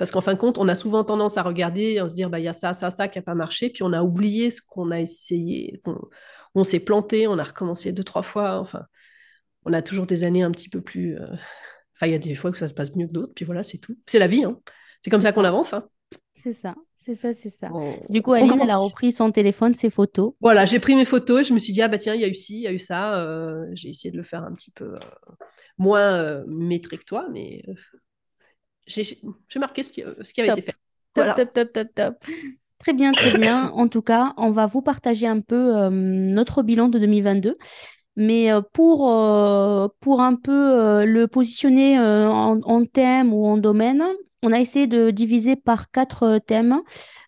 Parce 0.00 0.10
qu'en 0.12 0.22
fin 0.22 0.34
de 0.34 0.40
compte, 0.40 0.58
on 0.58 0.68
a 0.68 0.76
souvent 0.76 1.04
tendance 1.04 1.38
à 1.38 1.44
regarder, 1.44 2.00
à 2.00 2.08
se 2.10 2.14
dire, 2.16 2.30
bah, 2.30 2.40
il 2.40 2.46
y 2.46 2.48
a 2.48 2.54
ça, 2.54 2.74
ça, 2.74 2.90
ça 2.90 3.08
qui 3.08 3.18
n'a 3.20 3.22
pas 3.24 3.36
marché, 3.36 3.70
puis 3.70 3.84
on 3.84 3.94
a 3.94 4.02
oublié 4.02 4.50
ce 4.50 4.62
qu'on 4.62 4.90
a 4.92 5.00
essayé, 5.00 5.80
qu'on- 5.84 6.00
on 6.56 6.64
s'est 6.64 6.80
planté, 6.80 7.28
on 7.28 7.38
a 7.38 7.44
recommencé 7.44 7.92
deux, 7.92 8.04
trois 8.04 8.22
fois. 8.24 8.58
Enfin, 8.60 8.84
on 9.64 9.72
a 9.72 9.82
toujours 9.82 10.06
des 10.06 10.24
années 10.24 10.42
un 10.42 10.50
petit 10.52 10.68
peu 10.68 10.80
plus... 10.82 11.16
euh, 11.18 11.26
Enfin, 11.96 12.08
il 12.08 12.12
y 12.12 12.16
a 12.16 12.18
des 12.18 12.34
fois 12.34 12.50
où 12.50 12.54
ça 12.54 12.68
se 12.68 12.74
passe 12.74 12.96
mieux 12.96 13.06
que 13.06 13.12
d'autres, 13.12 13.32
puis 13.34 13.44
voilà, 13.44 13.62
c'est 13.62 13.78
tout. 13.78 13.96
C'est 14.06 14.18
la 14.18 14.28
vie, 14.28 14.44
hein. 14.44 14.58
C'est 15.02 15.10
comme 15.10 15.22
ça 15.22 15.32
qu'on 15.32 15.44
avance, 15.44 15.74
hein. 15.74 15.86
c'est 16.34 16.52
ça, 16.54 16.74
c'est 16.96 17.14
ça, 17.14 17.32
c'est 17.34 17.50
ça. 17.50 17.70
On, 17.74 17.94
Du 18.08 18.22
coup, 18.22 18.30
on 18.30 18.34
Aline, 18.34 18.60
elle 18.62 18.70
a 18.70 18.76
repris 18.78 19.12
son 19.12 19.30
téléphone, 19.30 19.74
ses 19.74 19.90
photos. 19.90 20.32
Voilà, 20.40 20.64
j'ai 20.66 20.80
pris 20.80 20.96
mes 20.96 21.04
photos 21.04 21.42
et 21.42 21.44
je 21.44 21.52
me 21.52 21.58
suis 21.58 21.72
dit, 21.72 21.82
ah 21.82 21.88
bah 21.88 21.98
tiens, 21.98 22.14
il 22.14 22.20
y 22.20 22.24
a 22.24 22.28
eu 22.28 22.34
ci, 22.34 22.56
il 22.56 22.62
y 22.62 22.66
a 22.66 22.72
eu 22.72 22.78
ça. 22.78 23.20
euh, 23.20 23.66
j'ai 23.74 23.90
essayé 23.90 24.10
de 24.10 24.16
le 24.16 24.22
faire 24.22 24.42
un 24.44 24.52
petit 24.54 24.70
peu 24.70 24.94
euh, 24.94 24.98
moins 25.78 26.14
euh, 26.14 26.44
que 26.44 27.04
toi, 27.04 27.26
mais 27.32 27.62
j'ai 28.86 29.18
marqué 29.56 29.82
ce 29.82 29.90
qui, 29.90 30.02
euh, 30.02 30.14
ce 30.22 30.32
qui 30.32 30.40
avait 30.40 30.50
été 30.50 30.62
fait. 30.62 30.74
top, 31.14 31.34
top, 31.36 31.52
top, 31.52 31.72
top, 31.72 31.88
top. 31.94 32.24
Très 32.78 32.94
bien, 32.94 33.12
très 33.12 33.36
bien. 33.36 33.68
En 33.72 33.88
tout 33.88 34.00
cas, 34.00 34.32
on 34.38 34.50
va 34.50 34.66
vous 34.66 34.80
partager 34.80 35.26
un 35.26 35.40
peu 35.40 35.76
euh, 35.76 35.90
notre 35.90 36.62
bilan 36.62 36.88
de 36.88 36.98
2022. 36.98 37.56
Mais 38.20 38.52
euh, 38.52 38.60
pour, 38.60 39.10
euh, 39.10 39.88
pour 40.00 40.20
un 40.20 40.34
peu 40.34 40.52
euh, 40.52 41.06
le 41.06 41.26
positionner 41.26 41.98
en, 41.98 42.84
thème 42.84 43.32
ou 43.32 43.46
en 43.46 43.56
domaine, 43.56 44.04
on 44.42 44.52
a 44.52 44.60
essayé 44.60 44.86
de 44.86 45.10
diviser 45.10 45.56
par 45.56 45.90
quatre 45.90 46.38
thèmes. 46.38 46.82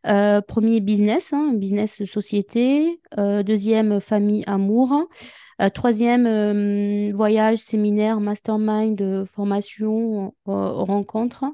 Premier, 0.04 0.80
business, 0.80 1.32
hein, 1.32 1.52
business 1.54 2.04
société. 2.04 3.00
Deuxième, 3.16 4.00
famille, 4.00 4.44
amour. 4.46 5.08
Troisième, 5.74 7.12
voyage, 7.12 7.58
séminaire, 7.58 8.20
mastermind, 8.20 9.24
formation, 9.26 10.34
rencontre. 10.46 11.44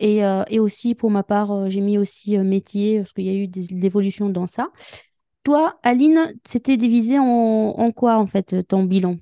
Et, 0.00 0.22
et 0.48 0.58
aussi, 0.58 0.94
pour 0.94 1.10
ma 1.10 1.22
part, 1.22 1.70
j'ai 1.70 1.80
mis 1.80 1.98
aussi 1.98 2.36
métier, 2.38 2.98
parce 2.98 3.12
qu'il 3.12 3.24
y 3.24 3.30
a 3.30 3.34
eu 3.34 3.46
des 3.46 3.86
évolutions 3.86 4.28
dans 4.28 4.46
ça. 4.46 4.70
Toi, 5.46 5.78
Aline, 5.84 6.34
c'était 6.44 6.76
divisé 6.76 7.20
en, 7.20 7.92
quoi, 7.92 8.16
en 8.16 8.26
fait, 8.26 8.66
ton 8.66 8.82
bilan? 8.82 9.18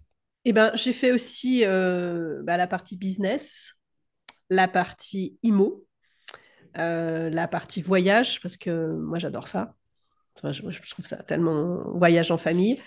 Et 0.46 0.54
ben, 0.54 0.70
j'ai 0.74 0.94
fait 0.94 1.12
aussi 1.12 1.66
euh, 1.66 2.40
bah, 2.44 2.56
la 2.56 2.66
partie 2.66 2.96
business, 2.96 3.74
la 4.48 4.66
partie 4.66 5.38
IMO, 5.42 5.84
euh, 6.78 7.28
la 7.28 7.46
partie 7.46 7.82
voyage, 7.82 8.40
parce 8.40 8.56
que 8.56 8.94
moi 8.94 9.18
j'adore 9.18 9.48
ça. 9.48 9.74
Enfin, 10.38 10.50
je, 10.52 10.62
trouve 10.90 11.04
ça 11.04 11.16
tellement 11.16 11.82
voyage 11.92 12.30
en 12.30 12.38
famille. 12.38 12.80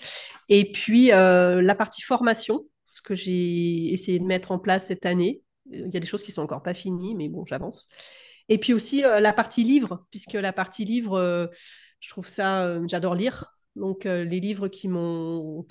Et 0.48 0.72
puis 0.72 1.12
euh, 1.12 1.62
la 1.62 1.76
partie 1.76 2.02
formation, 2.02 2.64
ce 2.86 3.00
que 3.00 3.14
j'ai 3.14 3.92
essayé 3.92 4.18
de 4.18 4.24
mettre 4.24 4.50
en 4.50 4.58
place 4.58 4.86
cette 4.86 5.06
année. 5.06 5.42
Il 5.70 5.94
y 5.94 5.96
a 5.96 6.00
des 6.00 6.08
choses 6.08 6.24
qui 6.24 6.32
sont 6.32 6.42
encore 6.42 6.64
pas 6.64 6.74
finies, 6.74 7.14
mais 7.14 7.28
bon, 7.28 7.44
j'avance. 7.44 7.86
Et 8.48 8.58
puis 8.58 8.72
aussi 8.72 9.02
la 9.02 9.32
partie 9.32 9.62
livre, 9.62 10.06
puisque 10.10 10.32
la 10.32 10.52
partie 10.52 10.84
livre, 10.84 11.50
je 12.00 12.10
trouve 12.10 12.28
ça, 12.28 12.64
euh, 12.64 12.84
j'adore 12.88 13.14
lire. 13.14 13.46
Donc 13.76 14.06
euh, 14.06 14.24
les 14.24 14.40
livres 14.40 14.68
qui 14.68 14.88
m'ont, 14.88 15.66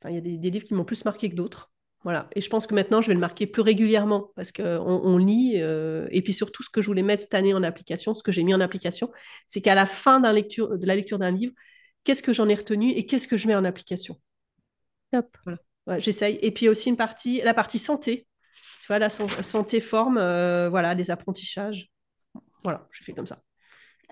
enfin, 0.00 0.10
il 0.10 0.14
y 0.14 0.18
a 0.18 0.20
des, 0.20 0.38
des 0.38 0.50
livres 0.50 0.64
qui 0.64 0.74
m'ont 0.74 0.84
plus 0.84 1.04
marqué 1.04 1.30
que 1.30 1.34
d'autres. 1.34 1.70
Voilà. 2.04 2.28
Et 2.34 2.40
je 2.40 2.48
pense 2.50 2.66
que 2.66 2.74
maintenant, 2.74 3.00
je 3.00 3.08
vais 3.08 3.14
le 3.14 3.20
marquer 3.20 3.46
plus 3.46 3.62
régulièrement 3.62 4.32
parce 4.34 4.50
qu'on 4.50 4.62
on 4.64 5.18
lit. 5.18 5.54
euh, 5.56 6.08
et 6.10 6.20
puis 6.22 6.32
surtout, 6.32 6.62
ce 6.64 6.70
que 6.70 6.82
je 6.82 6.88
voulais 6.88 7.02
mettre 7.02 7.22
cette 7.22 7.34
année 7.34 7.54
en 7.54 7.62
application, 7.62 8.12
ce 8.14 8.22
que 8.24 8.32
j'ai 8.32 8.42
mis 8.42 8.54
en 8.54 8.60
application, 8.60 9.10
c'est 9.46 9.60
qu'à 9.60 9.76
la 9.76 9.86
fin 9.86 10.20
lecture, 10.32 10.78
de 10.78 10.86
la 10.86 10.96
lecture 10.96 11.18
d'un 11.18 11.30
livre, 11.30 11.52
qu'est-ce 12.04 12.22
que 12.22 12.32
j'en 12.32 12.48
ai 12.48 12.54
retenu 12.54 12.90
et 12.90 13.06
qu'est-ce 13.06 13.28
que 13.28 13.36
je 13.36 13.46
mets 13.46 13.54
en 13.54 13.64
application? 13.64 14.20
Top. 15.12 15.36
Voilà. 15.44 15.58
Ouais, 15.86 16.00
j'essaye. 16.00 16.38
Et 16.42 16.50
puis 16.52 16.68
aussi 16.68 16.88
une 16.88 16.96
partie, 16.96 17.40
la 17.42 17.54
partie 17.54 17.78
santé. 17.78 18.26
Tu 18.80 18.86
vois, 18.88 18.98
la 18.98 19.10
san- 19.10 19.28
santé 19.42 19.80
forme, 19.80 20.18
euh, 20.18 20.68
voilà, 20.68 20.94
les 20.94 21.10
apprentissages. 21.10 21.90
Voilà, 22.64 22.86
je 22.90 23.04
fais 23.04 23.12
comme 23.12 23.26
ça. 23.26 23.40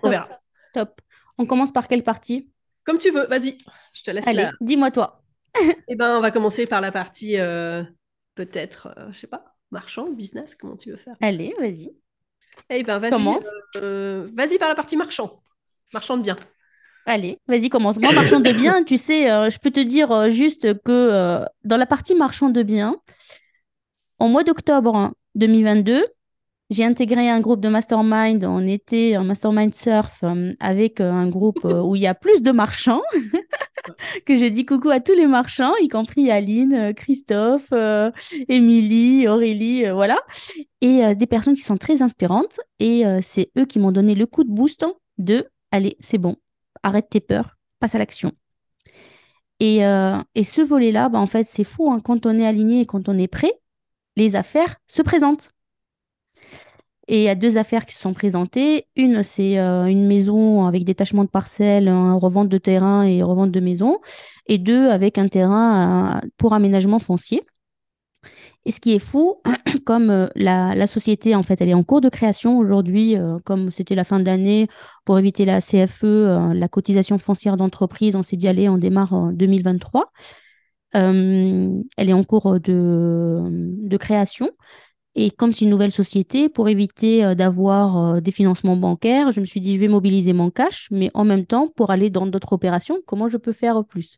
On 0.03 0.09
Top, 0.09 0.11
verra. 0.11 0.29
top. 0.73 1.01
On 1.37 1.45
commence 1.45 1.71
par 1.71 1.87
quelle 1.87 2.03
partie? 2.03 2.49
Comme 2.83 2.97
tu 2.97 3.11
veux, 3.11 3.25
vas-y. 3.27 3.57
Je 3.93 4.03
te 4.03 4.11
laisse. 4.11 4.27
Allez, 4.27 4.49
dis-moi 4.59 4.91
toi. 4.91 5.23
Eh 5.87 5.95
ben, 5.95 6.17
on 6.17 6.21
va 6.21 6.31
commencer 6.31 6.65
par 6.65 6.79
la 6.81 6.91
partie 6.91 7.37
euh, 7.37 7.83
peut-être, 8.35 8.93
euh, 8.97 9.11
je 9.11 9.19
sais 9.19 9.27
pas, 9.27 9.55
marchand, 9.69 10.09
business, 10.09 10.55
comment 10.55 10.77
tu 10.77 10.91
veux 10.91 10.97
faire? 10.97 11.15
Allez, 11.21 11.53
vas-y. 11.59 11.91
Eh 12.69 12.83
ben, 12.83 12.99
vas-y, 12.99 13.11
Commence. 13.11 13.45
euh, 13.75 14.29
vas-y 14.33 14.57
par 14.57 14.69
la 14.69 14.75
partie 14.75 14.95
marchand. 14.95 15.41
Marchand 15.93 16.17
de 16.17 16.23
biens. 16.23 16.37
Allez, 17.05 17.37
vas-y, 17.47 17.67
commence. 17.69 17.97
Moi, 17.99 18.13
marchand 18.13 18.39
de 18.39 18.51
biens, 18.51 18.83
tu 18.83 18.95
sais, 18.95 19.29
euh, 19.29 19.49
je 19.49 19.59
peux 19.59 19.71
te 19.71 19.79
dire 19.81 20.31
juste 20.31 20.81
que 20.83 21.43
dans 21.65 21.77
la 21.77 21.85
partie 21.85 22.15
marchand 22.15 22.49
de 22.49 22.63
biens, 22.63 22.95
en 24.19 24.29
mois 24.29 24.43
d'octobre 24.43 24.95
hein, 24.95 25.13
2022, 25.35 26.05
j'ai 26.71 26.85
intégré 26.85 27.29
un 27.29 27.41
groupe 27.41 27.59
de 27.59 27.67
mastermind. 27.67 28.45
On 28.45 28.65
était 28.65 29.17
en 29.17 29.25
mastermind 29.25 29.75
surf 29.75 30.23
euh, 30.23 30.53
avec 30.61 31.01
euh, 31.01 31.11
un 31.11 31.27
groupe 31.27 31.65
euh, 31.65 31.81
où 31.81 31.97
il 31.97 32.01
y 32.01 32.07
a 32.07 32.15
plus 32.15 32.41
de 32.41 32.51
marchands. 32.51 33.01
que 34.25 34.37
je 34.37 34.45
dis 34.45 34.65
coucou 34.65 34.89
à 34.89 35.01
tous 35.01 35.13
les 35.13 35.27
marchands, 35.27 35.73
y 35.81 35.89
compris 35.89 36.31
Aline, 36.31 36.93
Christophe, 36.95 37.73
Émilie, 38.47 39.27
Aurélie, 39.27 39.89
voilà. 39.89 40.17
Et 40.79 41.15
des 41.15 41.27
personnes 41.27 41.55
qui 41.55 41.63
sont 41.63 41.77
très 41.77 42.01
inspirantes. 42.01 42.59
Et 42.79 43.03
c'est 43.21 43.51
eux 43.57 43.65
qui 43.65 43.79
m'ont 43.79 43.91
donné 43.91 44.15
le 44.15 44.25
coup 44.25 44.43
de 44.43 44.51
boost 44.51 44.85
de 45.17 45.47
allez, 45.71 45.97
c'est 45.99 46.19
bon, 46.19 46.35
arrête 46.83 47.09
tes 47.09 47.19
peurs, 47.19 47.57
passe 47.79 47.95
à 47.95 47.97
l'action. 47.97 48.31
Et, 49.59 49.77
et 49.77 50.43
ce 50.43 50.61
volet-là, 50.61 51.09
bah, 51.09 51.19
en 51.19 51.27
fait, 51.27 51.43
c'est 51.43 51.63
fou. 51.63 51.91
hein. 51.91 52.01
Quand 52.01 52.27
on 52.27 52.37
est 52.39 52.45
aligné 52.45 52.81
et 52.81 52.85
quand 52.85 53.09
on 53.09 53.17
est 53.17 53.27
prêt, 53.27 53.53
les 54.15 54.35
affaires 54.35 54.77
se 54.87 55.01
présentent. 55.01 55.51
Et 57.11 57.17
il 57.17 57.23
y 57.23 57.29
a 57.29 57.35
deux 57.35 57.57
affaires 57.57 57.85
qui 57.85 57.95
sont 57.95 58.13
présentées. 58.13 58.87
Une, 58.95 59.21
c'est 59.21 59.59
euh, 59.59 59.83
une 59.83 60.07
maison 60.07 60.65
avec 60.65 60.85
détachement 60.85 61.25
de 61.25 61.29
parcelles, 61.29 61.89
revente 61.89 62.47
de 62.47 62.57
terrain 62.57 63.03
et 63.03 63.21
revente 63.21 63.51
de 63.51 63.59
maison. 63.59 63.99
Et 64.47 64.57
deux, 64.57 64.89
avec 64.89 65.17
un 65.17 65.27
terrain 65.27 66.21
euh, 66.23 66.27
pour 66.37 66.53
aménagement 66.53 66.99
foncier. 66.99 67.43
Et 68.63 68.71
ce 68.71 68.79
qui 68.79 68.93
est 68.93 68.99
fou, 68.99 69.41
comme 69.85 70.09
euh, 70.09 70.27
la, 70.35 70.87
société, 70.87 71.35
en 71.35 71.43
fait, 71.43 71.59
elle 71.59 71.67
est 71.67 71.73
en 71.73 71.83
cours 71.83 71.99
de 71.99 72.07
création 72.07 72.57
aujourd'hui, 72.57 73.17
comme 73.43 73.71
c'était 73.71 73.95
la 73.95 74.05
fin 74.05 74.21
d'année, 74.21 74.69
pour 75.03 75.19
éviter 75.19 75.43
la 75.43 75.59
CFE, 75.59 76.53
la 76.53 76.67
cotisation 76.69 77.17
foncière 77.17 77.57
d'entreprise, 77.57 78.15
on 78.15 78.21
s'est 78.21 78.37
dit, 78.37 78.47
allez, 78.47 78.69
on 78.69 78.77
démarre 78.77 79.11
en 79.11 79.33
2023. 79.33 80.13
Euh, 80.95 81.81
elle 81.97 82.09
est 82.09 82.13
en 82.13 82.23
cours 82.23 82.57
de 82.61 83.97
création. 83.97 84.49
Et 85.15 85.29
comme 85.31 85.51
c'est 85.51 85.65
une 85.65 85.71
nouvelle 85.71 85.91
société, 85.91 86.47
pour 86.49 86.69
éviter 86.69 87.25
euh, 87.25 87.35
d'avoir 87.35 88.15
euh, 88.15 88.21
des 88.21 88.31
financements 88.31 88.77
bancaires, 88.77 89.31
je 89.31 89.41
me 89.41 89.45
suis 89.45 89.59
dit, 89.61 89.75
je 89.75 89.79
vais 89.81 89.89
mobiliser 89.89 90.33
mon 90.33 90.49
cash, 90.51 90.87
mais 90.91 91.11
en 91.13 91.25
même 91.25 91.45
temps, 91.45 91.67
pour 91.75 91.91
aller 91.91 92.09
dans 92.09 92.25
d'autres 92.27 92.53
opérations, 92.53 92.97
comment 93.05 93.27
je 93.29 93.37
peux 93.37 93.51
faire 93.51 93.83
plus? 93.85 94.17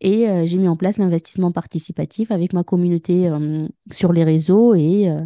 Et 0.00 0.28
euh, 0.28 0.46
j'ai 0.46 0.58
mis 0.58 0.68
en 0.68 0.76
place 0.76 0.98
l'investissement 0.98 1.52
participatif 1.52 2.30
avec 2.32 2.52
ma 2.52 2.64
communauté 2.64 3.28
euh, 3.28 3.68
sur 3.92 4.12
les 4.12 4.24
réseaux 4.24 4.74
et, 4.74 5.08
euh, 5.08 5.24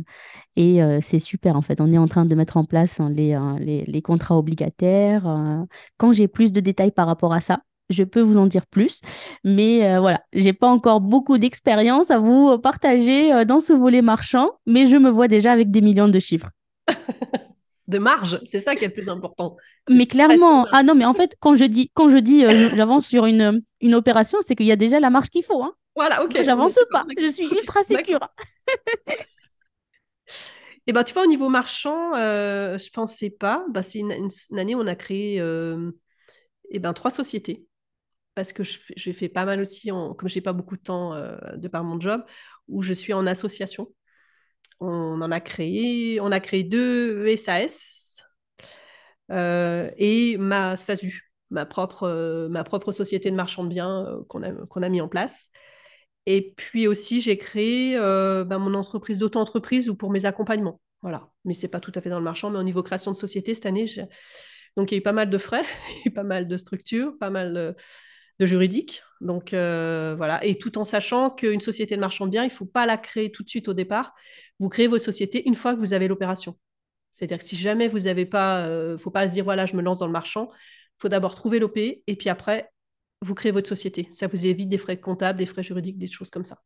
et 0.56 0.82
euh, 0.82 1.00
c'est 1.02 1.18
super 1.18 1.56
en 1.56 1.62
fait. 1.62 1.80
On 1.80 1.92
est 1.92 1.98
en 1.98 2.08
train 2.08 2.26
de 2.26 2.34
mettre 2.34 2.56
en 2.58 2.64
place 2.64 3.00
hein, 3.00 3.10
les, 3.10 3.34
euh, 3.34 3.58
les, 3.58 3.84
les 3.86 4.02
contrats 4.02 4.38
obligataires. 4.38 5.26
euh. 5.28 5.64
Quand 5.98 6.12
j'ai 6.12 6.28
plus 6.28 6.52
de 6.52 6.60
détails 6.60 6.92
par 6.92 7.06
rapport 7.06 7.32
à 7.34 7.40
ça, 7.40 7.60
je 7.90 8.04
peux 8.04 8.20
vous 8.20 8.36
en 8.38 8.46
dire 8.46 8.66
plus. 8.66 9.00
Mais 9.44 9.86
euh, 9.86 10.00
voilà, 10.00 10.20
j'ai 10.32 10.52
pas 10.52 10.68
encore 10.68 11.00
beaucoup 11.00 11.38
d'expérience 11.38 12.10
à 12.10 12.18
vous 12.18 12.58
partager 12.58 13.32
euh, 13.32 13.44
dans 13.44 13.60
ce 13.60 13.72
volet 13.72 14.02
marchand, 14.02 14.52
mais 14.66 14.86
je 14.86 14.96
me 14.96 15.10
vois 15.10 15.28
déjà 15.28 15.52
avec 15.52 15.70
des 15.70 15.80
millions 15.80 16.08
de 16.08 16.18
chiffres. 16.18 16.50
De 17.88 17.98
marge, 17.98 18.40
c'est 18.44 18.58
ça 18.58 18.74
qui 18.74 18.84
est 18.84 18.88
le 18.88 18.92
plus 18.92 19.08
important. 19.08 19.56
Mais 19.88 20.06
clairement, 20.06 20.66
ah 20.72 20.82
non, 20.82 20.96
mais 20.96 21.04
en 21.04 21.14
fait, 21.14 21.36
quand 21.38 21.54
je 21.54 21.64
dis, 21.64 21.88
quand 21.94 22.10
je 22.10 22.18
dis 22.18 22.44
euh, 22.44 22.70
j'avance 22.74 23.06
sur 23.06 23.26
une, 23.26 23.62
une 23.80 23.94
opération, 23.94 24.38
c'est 24.42 24.56
qu'il 24.56 24.66
y 24.66 24.72
a 24.72 24.76
déjà 24.76 24.98
la 24.98 25.08
marge 25.08 25.28
qu'il 25.28 25.44
faut. 25.44 25.62
Hein. 25.62 25.72
Voilà, 25.94 26.24
ok. 26.24 26.36
J'avance 26.44 26.76
pas. 26.90 27.06
Je 27.16 27.28
suis 27.30 27.46
ultra 27.46 27.84
sécure. 27.84 28.18
Et 30.86 30.92
ben, 30.92 31.02
tu 31.04 31.12
vois, 31.14 31.22
au 31.24 31.26
niveau 31.26 31.48
marchand, 31.48 32.14
euh, 32.16 32.78
je 32.78 32.90
pensais 32.90 33.30
pas. 33.30 33.64
Bah, 33.70 33.82
c'est 33.82 33.98
une, 33.98 34.12
une- 34.12 34.28
une 34.50 34.58
année 34.58 34.74
où 34.74 34.80
on 34.80 34.86
a 34.86 34.94
créé 34.94 35.40
euh, 35.40 35.90
eh 36.70 36.78
ben, 36.78 36.92
trois 36.92 37.10
sociétés. 37.10 37.66
Parce 38.36 38.52
que 38.52 38.62
je, 38.62 38.78
je 38.94 39.12
fais 39.12 39.30
pas 39.30 39.46
mal 39.46 39.60
aussi, 39.62 39.90
en, 39.90 40.12
comme 40.12 40.28
j'ai 40.28 40.42
pas 40.42 40.52
beaucoup 40.52 40.76
de 40.76 40.82
temps 40.82 41.14
euh, 41.14 41.36
de 41.56 41.68
par 41.68 41.82
mon 41.82 41.98
job, 41.98 42.22
où 42.68 42.82
je 42.82 42.92
suis 42.92 43.14
en 43.14 43.26
association. 43.26 43.90
On 44.78 45.22
en 45.22 45.30
a 45.32 45.40
créé, 45.40 46.20
on 46.20 46.30
a 46.30 46.38
créé 46.38 46.62
deux 46.62 47.34
SAS 47.36 48.22
euh, 49.32 49.90
et 49.96 50.36
ma 50.36 50.76
SASU, 50.76 51.32
ma 51.48 51.64
propre, 51.64 52.02
euh, 52.02 52.48
ma 52.50 52.62
propre 52.62 52.92
société 52.92 53.30
de 53.30 53.36
marchand 53.36 53.64
de 53.64 53.70
biens 53.70 54.06
qu'on 54.28 54.42
a, 54.42 54.52
qu'on 54.52 54.82
a 54.82 54.88
mis 54.90 55.00
en 55.00 55.08
place. 55.08 55.48
Et 56.26 56.52
puis 56.58 56.88
aussi, 56.88 57.22
j'ai 57.22 57.38
créé 57.38 57.96
ben, 57.96 58.58
mon 58.58 58.74
entreprise 58.74 59.18
d'auto-entreprise 59.18 59.88
ou 59.88 59.96
pour 59.96 60.10
mes 60.10 60.26
accompagnements. 60.26 60.78
Voilà. 61.00 61.30
Mais 61.46 61.54
c'est 61.54 61.68
pas 61.68 61.80
tout 61.80 61.92
à 61.94 62.02
fait 62.02 62.10
dans 62.10 62.18
le 62.18 62.24
marchand, 62.24 62.50
mais 62.50 62.58
au 62.58 62.64
niveau 62.64 62.82
création 62.82 63.12
de 63.12 63.16
société, 63.16 63.54
cette 63.54 63.64
année, 63.64 63.86
donc 64.76 64.90
il 64.90 64.94
y 64.94 64.98
a 64.98 64.98
eu 64.98 65.02
pas 65.02 65.12
mal 65.12 65.30
de 65.30 65.38
frais, 65.38 65.64
pas 66.14 66.24
mal 66.24 66.46
de 66.46 66.56
structures, 66.58 67.16
pas 67.18 67.30
mal 67.30 67.54
de, 67.54 67.74
de 68.38 68.46
juridiques. 68.46 69.02
Donc 69.20 69.54
euh, 69.54 70.14
voilà. 70.16 70.44
Et 70.44 70.58
tout 70.58 70.78
en 70.78 70.84
sachant 70.84 71.30
qu'une 71.30 71.60
société 71.60 71.96
de 71.96 72.00
marchand 72.00 72.26
de 72.26 72.30
biens, 72.30 72.44
il 72.44 72.48
ne 72.48 72.52
faut 72.52 72.66
pas 72.66 72.86
la 72.86 72.98
créer 72.98 73.30
tout 73.30 73.42
de 73.42 73.48
suite 73.48 73.68
au 73.68 73.74
départ. 73.74 74.14
Vous 74.58 74.68
créez 74.68 74.88
votre 74.88 75.04
société 75.04 75.46
une 75.46 75.54
fois 75.54 75.74
que 75.74 75.80
vous 75.80 75.92
avez 75.92 76.08
l'opération. 76.08 76.56
C'est-à-dire 77.12 77.38
que 77.38 77.44
si 77.44 77.56
jamais 77.56 77.88
vous 77.88 78.00
n'avez 78.00 78.26
pas, 78.26 78.60
il 78.60 78.70
euh, 78.70 78.92
ne 78.92 78.96
faut 78.98 79.10
pas 79.10 79.26
se 79.26 79.32
dire 79.32 79.44
voilà, 79.44 79.66
je 79.66 79.74
me 79.74 79.82
lance 79.82 79.98
dans 79.98 80.06
le 80.06 80.12
marchand. 80.12 80.50
Il 80.52 81.02
faut 81.02 81.08
d'abord 81.08 81.34
trouver 81.34 81.58
l'OP 81.58 81.78
et 81.78 82.16
puis 82.18 82.28
après, 82.28 82.70
vous 83.22 83.34
créez 83.34 83.52
votre 83.52 83.68
société. 83.68 84.08
Ça 84.10 84.26
vous 84.26 84.46
évite 84.46 84.68
des 84.68 84.78
frais 84.78 85.00
comptables, 85.00 85.38
des 85.38 85.46
frais 85.46 85.62
juridiques, 85.62 85.98
des 85.98 86.06
choses 86.06 86.30
comme 86.30 86.44
ça. 86.44 86.58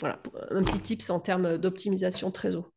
Voilà, 0.00 0.20
un 0.50 0.64
petit 0.64 0.80
tips 0.80 1.10
en 1.10 1.20
termes 1.20 1.56
d'optimisation 1.56 2.32
trésor. 2.32 2.72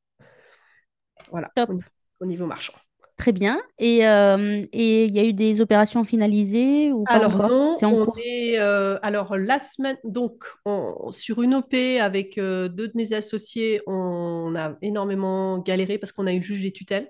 Voilà, 1.32 1.52
Top. 1.56 1.72
au 2.20 2.26
niveau 2.26 2.46
marchand. 2.46 2.74
Très 3.18 3.32
bien. 3.32 3.60
Et 3.80 4.08
euh, 4.08 4.64
et 4.74 5.06
il 5.06 5.14
y 5.16 5.20
a 5.20 5.26
eu 5.26 5.34
des 5.34 5.60
opérations 5.62 6.04
finalisées 6.06 6.92
ou 6.92 7.08
pas 7.08 7.20
Alors 7.20 7.34
encore? 7.34 7.50
non, 7.50 7.74
C'est 7.74 7.86
en 7.86 7.96
on 7.96 7.98
cours? 7.98 8.18
est 8.18 8.60
euh, 8.60 9.00
alors 9.02 9.38
la 9.38 9.60
semaine 9.60 9.98
donc 10.04 10.44
on- 10.66 11.10
sur 11.12 11.42
une 11.42 11.56
OP 11.56 12.00
avec 12.02 12.38
euh, 12.38 12.68
deux 12.68 12.88
de 12.90 12.94
mes 12.96 13.14
associés, 13.14 13.82
on 13.88 14.54
a 14.58 14.76
énormément 14.82 15.60
galéré 15.60 15.98
parce 15.98 16.12
qu'on 16.12 16.28
a 16.28 16.34
eu 16.34 16.38
le 16.40 16.44
juge 16.44 16.62
des 16.64 16.74
tutelles. 16.74 17.10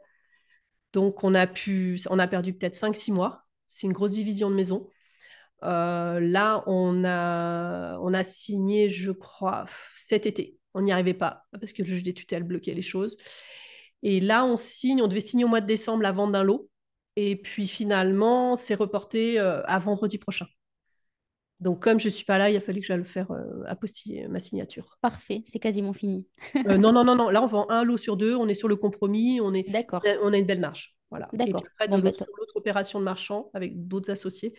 Donc 0.93 1.23
on 1.23 1.35
a 1.35 1.47
pu 1.47 1.99
on 2.09 2.19
a 2.19 2.27
perdu 2.27 2.53
peut-être 2.53 2.75
cinq 2.75 2.95
six 2.97 3.11
mois. 3.11 3.45
C'est 3.67 3.87
une 3.87 3.93
grosse 3.93 4.13
division 4.13 4.49
de 4.51 4.55
maison. 4.55 4.89
Là, 5.63 6.63
on 6.67 7.03
a, 7.05 7.97
on 7.99 8.13
a 8.13 8.23
signé, 8.23 8.89
je 8.89 9.11
crois, 9.11 9.65
cet 9.95 10.25
été. 10.25 10.57
On 10.73 10.81
n'y 10.81 10.91
arrivait 10.91 11.13
pas 11.13 11.45
parce 11.59 11.73
que 11.73 11.81
le 11.81 11.87
juge 11.87 12.03
des 12.03 12.13
tutelles 12.13 12.43
bloquait 12.43 12.73
les 12.73 12.81
choses. 12.81 13.17
Et 14.03 14.19
là, 14.19 14.45
on 14.45 14.57
signe, 14.57 15.01
on 15.01 15.07
devait 15.07 15.21
signer 15.21 15.43
au 15.43 15.47
mois 15.47 15.61
de 15.61 15.67
décembre 15.67 16.03
la 16.03 16.11
vente 16.11 16.31
d'un 16.31 16.43
lot. 16.43 16.69
Et 17.15 17.35
puis 17.35 17.67
finalement, 17.67 18.55
c'est 18.55 18.75
reporté 18.75 19.39
euh, 19.39 19.63
à 19.65 19.79
vendredi 19.79 20.17
prochain. 20.17 20.45
Donc, 21.59 21.81
comme 21.81 21.99
je 21.99 22.05
ne 22.05 22.11
suis 22.11 22.25
pas 22.25 22.37
là, 22.37 22.49
il 22.51 22.55
a 22.55 22.59
fallu 22.59 22.81
que 22.81 22.85
j'aille 22.85 22.97
le 22.97 23.03
faire 23.03 23.31
euh, 23.31 23.63
apostiller 23.65 24.27
ma 24.27 24.39
signature. 24.39 24.97
Parfait, 25.01 25.43
c'est 25.47 25.59
quasiment 25.59 25.93
fini. 25.93 26.27
Euh, 26.67 26.77
non, 26.77 26.91
non, 26.91 27.03
non, 27.03 27.15
non. 27.15 27.29
Là, 27.29 27.41
on 27.41 27.47
vend 27.47 27.67
un 27.69 27.83
lot 27.83 27.97
sur 27.97 28.17
deux. 28.17 28.35
On 28.35 28.47
est 28.47 28.53
sur 28.53 28.67
le 28.67 28.75
compromis. 28.75 29.41
On, 29.41 29.53
est, 29.53 29.67
D'accord, 29.69 30.03
on 30.21 30.33
a 30.33 30.37
une 30.37 30.45
belle 30.45 30.59
marge. 30.59 30.95
Voilà. 31.09 31.27
Et 31.33 31.37
puis 31.37 31.47
d'accord. 31.47 31.63
après, 31.73 31.87
Bon, 31.87 31.99
bah, 31.99 32.11
l'autre, 32.37 32.55
opération 32.55 32.99
de 32.99 33.05
marchand 33.05 33.49
avec 33.53 33.87
d'autres 33.87 34.11
associés, 34.11 34.53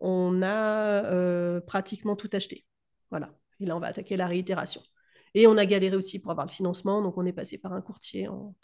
on 0.00 0.42
a 0.42 1.04
euh, 1.06 1.60
pratiquement 1.60 2.14
tout 2.14 2.30
acheté. 2.32 2.64
Voilà. 3.10 3.30
Et 3.60 3.66
là, 3.66 3.76
on 3.76 3.80
va 3.80 3.88
attaquer 3.88 4.16
la 4.16 4.26
réitération. 4.26 4.82
Et 5.38 5.46
on 5.46 5.56
a 5.56 5.66
galéré 5.66 5.96
aussi 5.96 6.18
pour 6.18 6.32
avoir 6.32 6.46
le 6.46 6.52
financement. 6.52 7.00
Donc, 7.00 7.16
on 7.16 7.24
est 7.24 7.32
passé 7.32 7.58
par 7.58 7.72
un 7.72 7.80
courtier 7.80 8.26
en, 8.28 8.54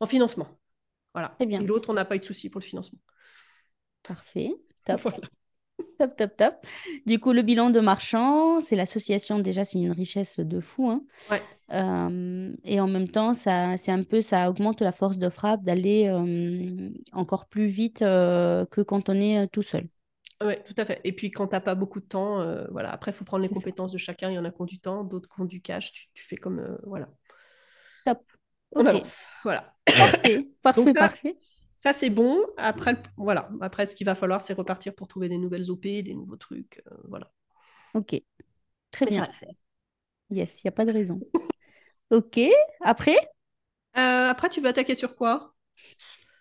en 0.00 0.06
financement. 0.06 0.46
Voilà. 1.14 1.34
Bien. 1.40 1.60
Et 1.60 1.66
l'autre, 1.66 1.88
on 1.90 1.94
n'a 1.94 2.04
pas 2.04 2.16
eu 2.16 2.18
de 2.18 2.24
souci 2.24 2.50
pour 2.50 2.60
le 2.60 2.66
financement. 2.66 2.98
Parfait. 4.02 4.52
Top. 4.86 5.00
Voilà. 5.00 5.18
Top, 5.98 6.16
top, 6.16 6.36
top. 6.36 6.54
Du 7.06 7.18
coup, 7.18 7.32
le 7.32 7.42
bilan 7.42 7.70
de 7.70 7.80
marchand, 7.80 8.60
c'est 8.60 8.76
l'association, 8.76 9.38
déjà, 9.38 9.64
c'est 9.64 9.78
une 9.78 9.92
richesse 9.92 10.38
de 10.40 10.60
fou. 10.60 10.90
hein. 10.90 11.02
Ouais. 11.30 11.42
Euh, 11.72 12.52
et 12.64 12.80
en 12.80 12.88
même 12.88 13.08
temps, 13.08 13.34
ça, 13.34 13.76
c'est 13.76 13.92
un 13.92 14.02
peu, 14.02 14.22
ça 14.22 14.50
augmente 14.50 14.80
la 14.80 14.92
force 14.92 15.18
de 15.18 15.28
frappe 15.28 15.62
d'aller 15.64 16.08
euh, 16.08 16.90
encore 17.12 17.46
plus 17.46 17.66
vite 17.66 18.02
euh, 18.02 18.64
que 18.66 18.80
quand 18.80 19.08
on 19.08 19.14
est 19.14 19.48
tout 19.48 19.62
seul. 19.62 19.88
Oui, 20.42 20.54
tout 20.64 20.74
à 20.76 20.84
fait. 20.84 21.00
Et 21.04 21.12
puis, 21.12 21.30
quand 21.32 21.48
tu 21.48 21.54
n'as 21.54 21.60
pas 21.60 21.74
beaucoup 21.74 22.00
de 22.00 22.06
temps, 22.06 22.40
euh, 22.40 22.64
voilà. 22.70 22.90
Après, 22.92 23.10
il 23.10 23.14
faut 23.14 23.24
prendre 23.24 23.42
les 23.42 23.48
ça. 23.48 23.50
compétences 23.50 23.90
de 23.92 23.98
chacun. 23.98 24.30
Il 24.30 24.34
y 24.34 24.38
en 24.38 24.44
a 24.44 24.50
qui 24.52 24.60
ont 24.62 24.66
du 24.66 24.78
temps, 24.80 25.02
d'autres 25.04 25.28
qui 25.28 25.40
ont 25.40 25.44
du 25.44 25.60
cash. 25.60 25.90
Tu, 25.92 26.06
tu 26.14 26.24
fais 26.24 26.36
comme. 26.36 26.60
euh, 26.60 26.76
voilà. 26.84 27.08
Top. 28.04 28.24
On 28.74 28.86
Ok. 28.86 28.86
avance. 28.86 29.26
Voilà. 29.44 29.76
Parfait, 29.96 30.48
parfait, 30.62 30.90
Donc, 30.90 30.96
ça, 30.96 31.10
parfait. 31.10 31.36
ça 31.78 31.92
c'est 31.92 32.10
bon. 32.10 32.40
Après, 32.56 32.92
le- 32.92 32.98
voilà. 33.16 33.50
Après, 33.60 33.86
ce 33.86 33.94
qu'il 33.94 34.06
va 34.06 34.14
falloir, 34.14 34.40
c'est 34.40 34.54
repartir 34.54 34.94
pour 34.94 35.08
trouver 35.08 35.28
des 35.28 35.38
nouvelles 35.38 35.70
OP, 35.70 36.02
des 36.02 36.14
nouveaux 36.14 36.36
trucs. 36.36 36.82
euh, 36.92 36.96
voilà. 37.08 37.32
Ok. 37.94 38.14
Très 38.92 39.06
Mais 39.06 39.10
ça 39.10 39.20
bien. 39.20 39.22
va 39.22 39.28
le 39.28 39.32
faire. 39.32 39.54
Yes, 40.30 40.62
il 40.62 40.66
n'y 40.66 40.70
a 40.70 40.72
pas 40.72 40.84
de 40.86 40.92
raison. 40.92 41.24
Ok. 42.10 42.38
Après? 42.80 43.16
Euh, 43.98 44.30
après, 44.30 44.48
tu 44.48 44.60
veux 44.62 44.68
attaquer 44.68 44.94
sur 44.94 45.14
quoi? 45.16 45.54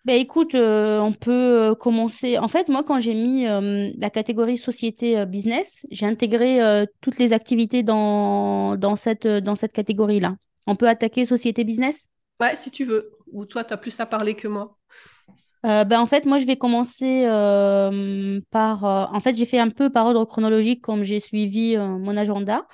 Ben 0.08 0.22
écoute, 0.22 0.56
euh, 0.56 1.00
on 1.02 1.12
peut 1.12 1.32
euh, 1.72 1.76
commencer. 1.76 2.38
En 2.38 2.48
fait, 2.48 2.70
moi, 2.70 2.82
quand 2.82 3.02
j'ai 3.02 3.14
mis 3.14 3.46
euh, 3.46 3.92
la 3.98 4.10
catégorie 4.10 4.58
société 4.58 5.26
business, 5.26 5.86
j'ai 5.92 6.06
intégré 6.06 6.62
euh, 6.62 6.86
toutes 7.02 7.18
les 7.18 7.34
activités 7.34 7.84
dans, 7.84 8.78
dans 8.78 8.96
cette, 8.96 9.28
dans 9.28 9.56
cette 9.56 9.74
catégorie-là. 9.74 10.38
On 10.66 10.78
peut 10.78 10.88
attaquer 10.88 11.26
société 11.26 11.66
business? 11.66 12.08
Ouais, 12.40 12.56
si 12.56 12.72
tu 12.72 12.86
veux. 12.86 13.12
Ou 13.34 13.46
toi, 13.46 13.66
tu 13.66 13.74
as 13.74 13.78
plus 13.78 14.00
à 14.00 14.06
parler 14.06 14.34
que 14.34 14.48
moi. 14.48 14.78
Ben, 15.64 16.00
en 16.00 16.06
fait, 16.06 16.26
moi, 16.26 16.38
je 16.38 16.46
vais 16.46 16.56
commencer 16.56 17.26
par... 18.52 18.84
en 18.86 19.20
fait, 19.20 19.36
j'ai 19.36 19.46
fait 19.46 19.60
un 19.60 19.70
peu 19.70 19.90
par 19.90 20.06
ordre 20.06 20.24
chronologique 20.24 20.82
comme 20.82 21.04
j'ai 21.04 21.20
suivi 21.20 21.76
mon 21.76 22.16
agenda. 22.16 22.66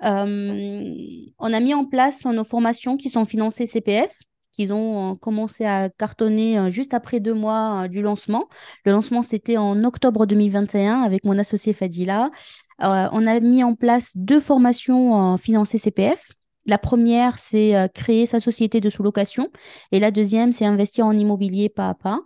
On 0.00 1.28
a 1.52 1.60
mis 1.60 1.74
en 1.74 1.84
place 1.84 2.24
nos 2.24 2.44
formations 2.44 2.96
qui 2.96 3.10
sont 3.10 3.26
financées 3.26 3.66
CPF. 3.66 4.16
Qu'ils 4.52 4.72
ont 4.72 5.16
commencé 5.16 5.64
à 5.64 5.88
cartonner 5.90 6.70
juste 6.70 6.94
après 6.94 7.20
deux 7.20 7.34
mois 7.34 7.88
du 7.88 8.02
lancement. 8.02 8.48
Le 8.84 8.92
lancement, 8.92 9.22
c'était 9.22 9.56
en 9.56 9.82
octobre 9.84 10.26
2021 10.26 11.02
avec 11.02 11.24
mon 11.24 11.38
associé 11.38 11.72
Fadila. 11.72 12.30
on 12.78 13.26
a 13.26 13.40
mis 13.40 13.62
en 13.64 13.74
place 13.74 14.16
deux 14.16 14.40
formations 14.40 15.36
financées 15.36 15.78
CPF. 15.78 16.30
La 16.66 16.78
première, 16.78 17.38
c'est 17.38 17.74
créer 17.94 18.26
sa 18.26 18.40
société 18.40 18.80
de 18.80 18.90
sous-location 18.90 19.48
et 19.92 19.98
la 19.98 20.10
deuxième, 20.10 20.52
c'est 20.52 20.66
investir 20.66 21.06
en 21.06 21.12
immobilier 21.16 21.68
pas 21.68 21.88
à 21.88 21.94
pas. 21.94 22.20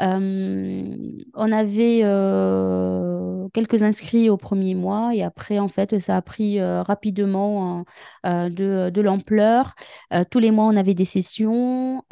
Euh, 0.00 0.96
on 1.34 1.52
avait 1.52 2.00
euh, 2.04 3.48
quelques 3.52 3.82
inscrits 3.82 4.30
au 4.30 4.36
premier 4.36 4.74
mois 4.74 5.14
et 5.14 5.22
après, 5.22 5.58
en 5.58 5.68
fait, 5.68 5.98
ça 5.98 6.16
a 6.16 6.22
pris 6.22 6.58
euh, 6.58 6.82
rapidement 6.82 7.84
de, 8.24 9.00
l'ampleur. 9.00 9.74
tous 10.30 10.38
les 10.38 10.50
mois, 10.50 10.66
on 10.66 10.76
avait 10.76 10.94
des 10.94 11.04
sessions 11.04 12.02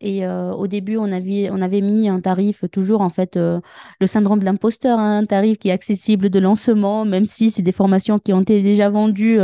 et 0.00 0.26
au 0.26 0.66
début, 0.66 0.96
on 0.96 1.12
avait, 1.12 1.48
on 1.50 1.60
avait 1.62 1.80
mis 1.80 2.08
un 2.08 2.20
tarif 2.20 2.64
toujours, 2.70 3.00
en 3.00 3.10
fait, 3.10 3.36
le 3.36 4.06
syndrome 4.06 4.40
de 4.40 4.44
l'imposteur, 4.44 4.98
hein, 4.98 5.18
un 5.18 5.26
tarif 5.26 5.58
qui 5.58 5.68
est 5.68 5.72
accessible 5.72 6.28
de 6.28 6.38
lancement, 6.38 7.04
même 7.04 7.24
si 7.24 7.50
c'est 7.50 7.62
des 7.62 7.72
formations 7.72 8.18
qui 8.18 8.32
ont 8.32 8.40
été 8.40 8.62
déjà 8.62 8.88
vendues 8.90 9.38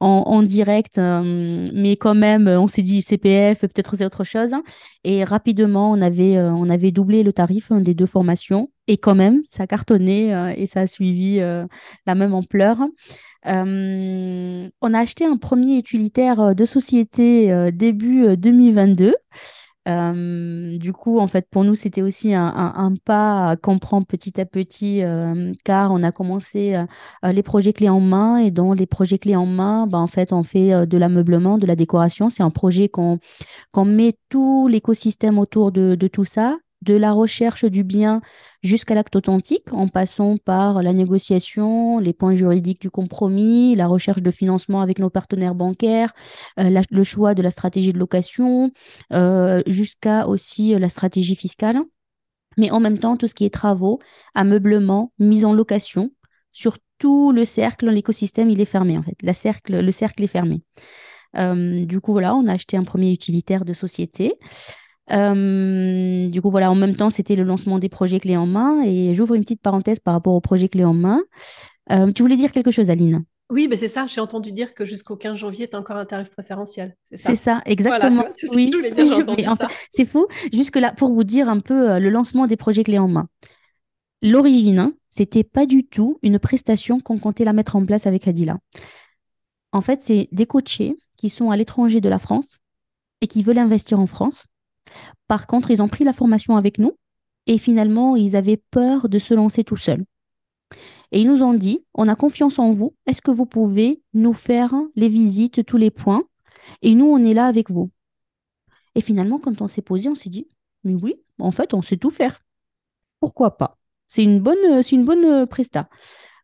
en, 0.00 0.42
direct, 0.42 0.81
mais 0.96 1.96
quand 1.96 2.14
même, 2.14 2.48
on 2.48 2.66
s'est 2.66 2.82
dit 2.82 3.02
CPF, 3.02 3.60
peut-être 3.60 3.96
c'est 3.96 4.04
autre 4.06 4.24
chose. 4.24 4.54
Et 5.04 5.24
rapidement, 5.24 5.90
on 5.90 6.00
avait, 6.00 6.38
on 6.38 6.68
avait 6.68 6.90
doublé 6.90 7.22
le 7.22 7.32
tarif 7.32 7.70
hein, 7.70 7.80
des 7.80 7.94
deux 7.94 8.06
formations. 8.06 8.70
Et 8.88 8.98
quand 8.98 9.14
même, 9.14 9.42
ça 9.48 9.62
a 9.64 9.66
cartonné 9.66 10.34
euh, 10.34 10.52
et 10.56 10.66
ça 10.66 10.80
a 10.80 10.86
suivi 10.86 11.38
euh, 11.40 11.66
la 12.06 12.14
même 12.14 12.34
ampleur. 12.34 12.78
Euh, 13.46 14.68
on 14.80 14.94
a 14.94 14.98
acheté 14.98 15.24
un 15.24 15.36
premier 15.36 15.78
utilitaire 15.78 16.54
de 16.54 16.64
société 16.64 17.70
début 17.72 18.36
2022. 18.36 19.14
Du 19.86 20.92
coup, 20.92 21.18
en 21.18 21.26
fait, 21.26 21.48
pour 21.50 21.64
nous, 21.64 21.74
c'était 21.74 22.02
aussi 22.02 22.34
un, 22.34 22.94
pas 23.04 23.56
qu'on 23.56 23.78
prend 23.78 24.02
petit 24.02 24.40
à 24.40 24.44
petit, 24.44 25.02
car 25.64 25.92
on 25.92 26.02
a 26.02 26.12
commencé 26.12 26.76
les 27.22 27.42
projets 27.42 27.72
clés 27.72 27.88
en 27.88 28.00
main. 28.00 28.38
Et 28.38 28.50
dans 28.50 28.72
les 28.72 28.86
projets 28.86 29.18
clés 29.18 29.36
en 29.36 29.46
main, 29.46 29.86
bah, 29.86 29.98
en 29.98 30.06
fait, 30.06 30.32
on 30.32 30.42
fait 30.42 30.86
de 30.86 30.98
l'ameublement, 30.98 31.58
de 31.58 31.66
la 31.66 31.76
décoration. 31.76 32.28
C'est 32.28 32.42
un 32.42 32.50
projet 32.50 32.88
qu'on 32.88 33.18
met 33.84 34.14
tout 34.28 34.68
l'écosystème 34.68 35.38
autour 35.38 35.72
de, 35.72 35.94
de, 35.94 36.08
tout 36.08 36.24
ça 36.24 36.58
de 36.82 36.94
la 36.94 37.12
recherche 37.12 37.64
du 37.64 37.84
bien 37.84 38.20
jusqu'à 38.62 38.94
l'acte 38.94 39.14
authentique, 39.16 39.72
en 39.72 39.88
passant 39.88 40.36
par 40.36 40.82
la 40.82 40.92
négociation, 40.92 41.98
les 41.98 42.12
points 42.12 42.34
juridiques 42.34 42.80
du 42.80 42.90
compromis, 42.90 43.74
la 43.76 43.86
recherche 43.86 44.22
de 44.22 44.30
financement 44.30 44.80
avec 44.80 44.98
nos 44.98 45.10
partenaires 45.10 45.54
bancaires, 45.54 46.12
euh, 46.58 46.82
le 46.90 47.04
choix 47.04 47.34
de 47.34 47.42
la 47.42 47.50
stratégie 47.50 47.92
de 47.92 47.98
location, 47.98 48.72
euh, 49.12 49.62
jusqu'à 49.66 50.26
aussi 50.28 50.74
euh, 50.74 50.78
la 50.78 50.88
stratégie 50.88 51.36
fiscale. 51.36 51.80
Mais 52.58 52.70
en 52.70 52.80
même 52.80 52.98
temps, 52.98 53.16
tout 53.16 53.26
ce 53.26 53.34
qui 53.34 53.44
est 53.44 53.54
travaux, 53.54 53.98
ameublement, 54.34 55.12
mise 55.18 55.44
en 55.44 55.54
location, 55.54 56.10
sur 56.52 56.76
tout 56.98 57.32
le 57.32 57.44
cercle, 57.44 57.88
l'écosystème, 57.88 58.50
il 58.50 58.60
est 58.60 58.66
fermé 58.66 58.98
en 58.98 59.02
fait. 59.02 59.16
La 59.22 59.34
cercle, 59.34 59.80
le 59.80 59.92
cercle 59.92 60.22
est 60.22 60.26
fermé. 60.26 60.62
du 61.34 62.00
coup, 62.00 62.12
voilà, 62.12 62.34
on 62.34 62.46
a 62.46 62.52
acheté 62.52 62.76
un 62.76 62.84
premier 62.84 63.10
utilitaire 63.10 63.64
de 63.64 63.72
société. 63.72 64.34
Euh, 65.10 66.28
du 66.28 66.40
coup, 66.40 66.50
voilà, 66.50 66.70
en 66.70 66.74
même 66.74 66.94
temps, 66.94 67.10
c'était 67.10 67.36
le 67.36 67.42
lancement 67.42 67.78
des 67.78 67.88
projets 67.88 68.20
clés 68.20 68.36
en 68.36 68.46
main. 68.46 68.82
Et 68.84 69.14
j'ouvre 69.14 69.34
une 69.34 69.42
petite 69.42 69.62
parenthèse 69.62 70.00
par 70.00 70.14
rapport 70.14 70.34
aux 70.34 70.40
projets 70.40 70.68
clés 70.68 70.84
en 70.84 70.94
main. 70.94 71.22
Euh, 71.90 72.12
tu 72.12 72.22
voulais 72.22 72.36
dire 72.36 72.52
quelque 72.52 72.70
chose, 72.70 72.90
Aline? 72.90 73.24
Oui, 73.50 73.68
ben 73.68 73.76
c'est 73.76 73.88
ça. 73.88 74.06
J'ai 74.06 74.20
entendu 74.20 74.50
dire 74.52 74.72
que 74.72 74.86
jusqu'au 74.86 75.16
15 75.16 75.36
janvier, 75.36 75.68
tu 75.68 75.76
as 75.76 75.78
encore 75.78 75.96
un 75.96 76.06
tarif 76.06 76.30
préférentiel. 76.30 76.96
C'est 77.12 77.34
ça, 77.34 77.60
exactement. 77.66 78.24
c'est 78.32 78.48
oui. 78.54 78.68
je 78.70 78.76
voulais 78.76 78.90
dire. 78.90 79.54
C'est 79.90 80.06
fou. 80.06 80.26
Jusque-là, 80.52 80.92
pour 80.92 81.12
vous 81.12 81.24
dire 81.24 81.50
un 81.50 81.60
peu 81.60 81.90
euh, 81.90 81.98
le 81.98 82.08
lancement 82.08 82.46
des 82.46 82.56
projets 82.56 82.84
clés 82.84 82.98
en 82.98 83.08
main. 83.08 83.28
L'origine, 84.22 84.78
hein, 84.78 84.94
c'était 85.10 85.44
pas 85.44 85.66
du 85.66 85.84
tout 85.84 86.18
une 86.22 86.38
prestation 86.38 87.00
qu'on 87.00 87.18
comptait 87.18 87.44
la 87.44 87.52
mettre 87.52 87.76
en 87.76 87.84
place 87.84 88.06
avec 88.06 88.26
Adila. 88.26 88.58
En 89.72 89.80
fait, 89.80 90.02
c'est 90.02 90.28
des 90.32 90.46
coachés 90.46 90.96
qui 91.18 91.28
sont 91.28 91.50
à 91.50 91.56
l'étranger 91.56 92.00
de 92.00 92.08
la 92.08 92.18
France 92.18 92.58
et 93.20 93.26
qui 93.26 93.42
veulent 93.42 93.58
investir 93.58 94.00
en 94.00 94.06
France 94.06 94.46
par 95.28 95.46
contre, 95.46 95.70
ils 95.70 95.82
ont 95.82 95.88
pris 95.88 96.04
la 96.04 96.12
formation 96.12 96.56
avec 96.56 96.78
nous 96.78 96.96
et 97.46 97.58
finalement, 97.58 98.16
ils 98.16 98.36
avaient 98.36 98.62
peur 98.70 99.08
de 99.08 99.18
se 99.18 99.34
lancer 99.34 99.64
tout 99.64 99.76
seuls. 99.76 100.04
Et 101.10 101.20
ils 101.20 101.28
nous 101.28 101.42
ont 101.42 101.54
dit, 101.54 101.84
on 101.94 102.08
a 102.08 102.16
confiance 102.16 102.58
en 102.58 102.72
vous, 102.72 102.94
est-ce 103.06 103.20
que 103.20 103.30
vous 103.30 103.46
pouvez 103.46 104.02
nous 104.14 104.32
faire 104.32 104.74
les 104.96 105.08
visites, 105.08 105.64
tous 105.66 105.76
les 105.76 105.90
points? 105.90 106.24
Et 106.80 106.94
nous, 106.94 107.06
on 107.06 107.22
est 107.24 107.34
là 107.34 107.46
avec 107.46 107.70
vous. 107.70 107.90
Et 108.94 109.00
finalement, 109.00 109.38
quand 109.38 109.60
on 109.60 109.66
s'est 109.66 109.82
posé, 109.82 110.08
on 110.08 110.14
s'est 110.14 110.30
dit, 110.30 110.48
mais 110.84 110.94
oui, 110.94 111.16
en 111.38 111.52
fait, 111.52 111.74
on 111.74 111.82
sait 111.82 111.96
tout 111.96 112.10
faire. 112.10 112.40
Pourquoi 113.20 113.56
pas? 113.56 113.78
C'est 114.08 114.22
une 114.22 114.40
bonne, 114.40 114.82
c'est 114.82 114.96
une 114.96 115.04
bonne 115.04 115.24
euh, 115.24 115.46
presta. 115.46 115.88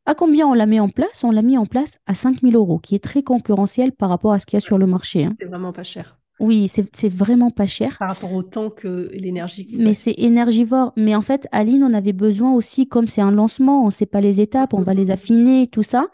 À 0.07 0.14
combien 0.14 0.46
on 0.46 0.55
la 0.55 0.66
met 0.66 0.81
en 0.81 0.88
place? 0.88 1.23
On 1.25 1.31
l'a 1.31 1.42
mis 1.42 1.59
en 1.59 1.66
place 1.66 1.99
à 2.07 2.14
5 2.14 2.40
000 2.40 2.55
euros, 2.55 2.79
qui 2.79 2.94
est 2.94 3.03
très 3.05 3.23
concurrentiel 3.23 3.92
par 3.92 4.09
rapport 4.09 4.33
à 4.33 4.38
ce 4.38 4.46
qu'il 4.46 4.57
y 4.57 4.59
a 4.59 4.61
sur 4.61 4.79
le 4.79 4.87
marché. 4.87 5.25
Hein. 5.25 5.35
C'est 5.38 5.46
vraiment 5.46 5.73
pas 5.73 5.83
cher. 5.83 6.17
Oui, 6.40 6.68
c'est 6.68 7.09
vraiment 7.09 7.51
pas 7.51 7.66
cher. 7.66 7.96
Par 7.98 8.09
rapport 8.09 8.33
au 8.33 8.42
temps 8.42 8.70
que 8.70 9.11
l'énergie. 9.12 9.68
Mais 9.79 9.94
c'est 9.94 10.14
énergivore. 10.18 10.92
Mais 10.96 11.14
en 11.16 11.22
fait, 11.22 11.48
Aline, 11.51 11.83
on 11.83 11.92
avait 11.92 12.12
besoin 12.12 12.53
aussi, 12.53 12.87
comme 12.87 13.09
c'est 13.09 13.20
un 13.20 13.33
lancement, 13.33 13.83
on 13.83 13.87
ne 13.87 13.90
sait 13.90 14.07
pas 14.07 14.20
les 14.20 14.40
étapes, 14.40 14.72
on 14.72 14.83
va 14.83 14.94
les 14.94 15.11
affiner, 15.11 15.66
tout 15.66 15.83
ça. 15.83 16.07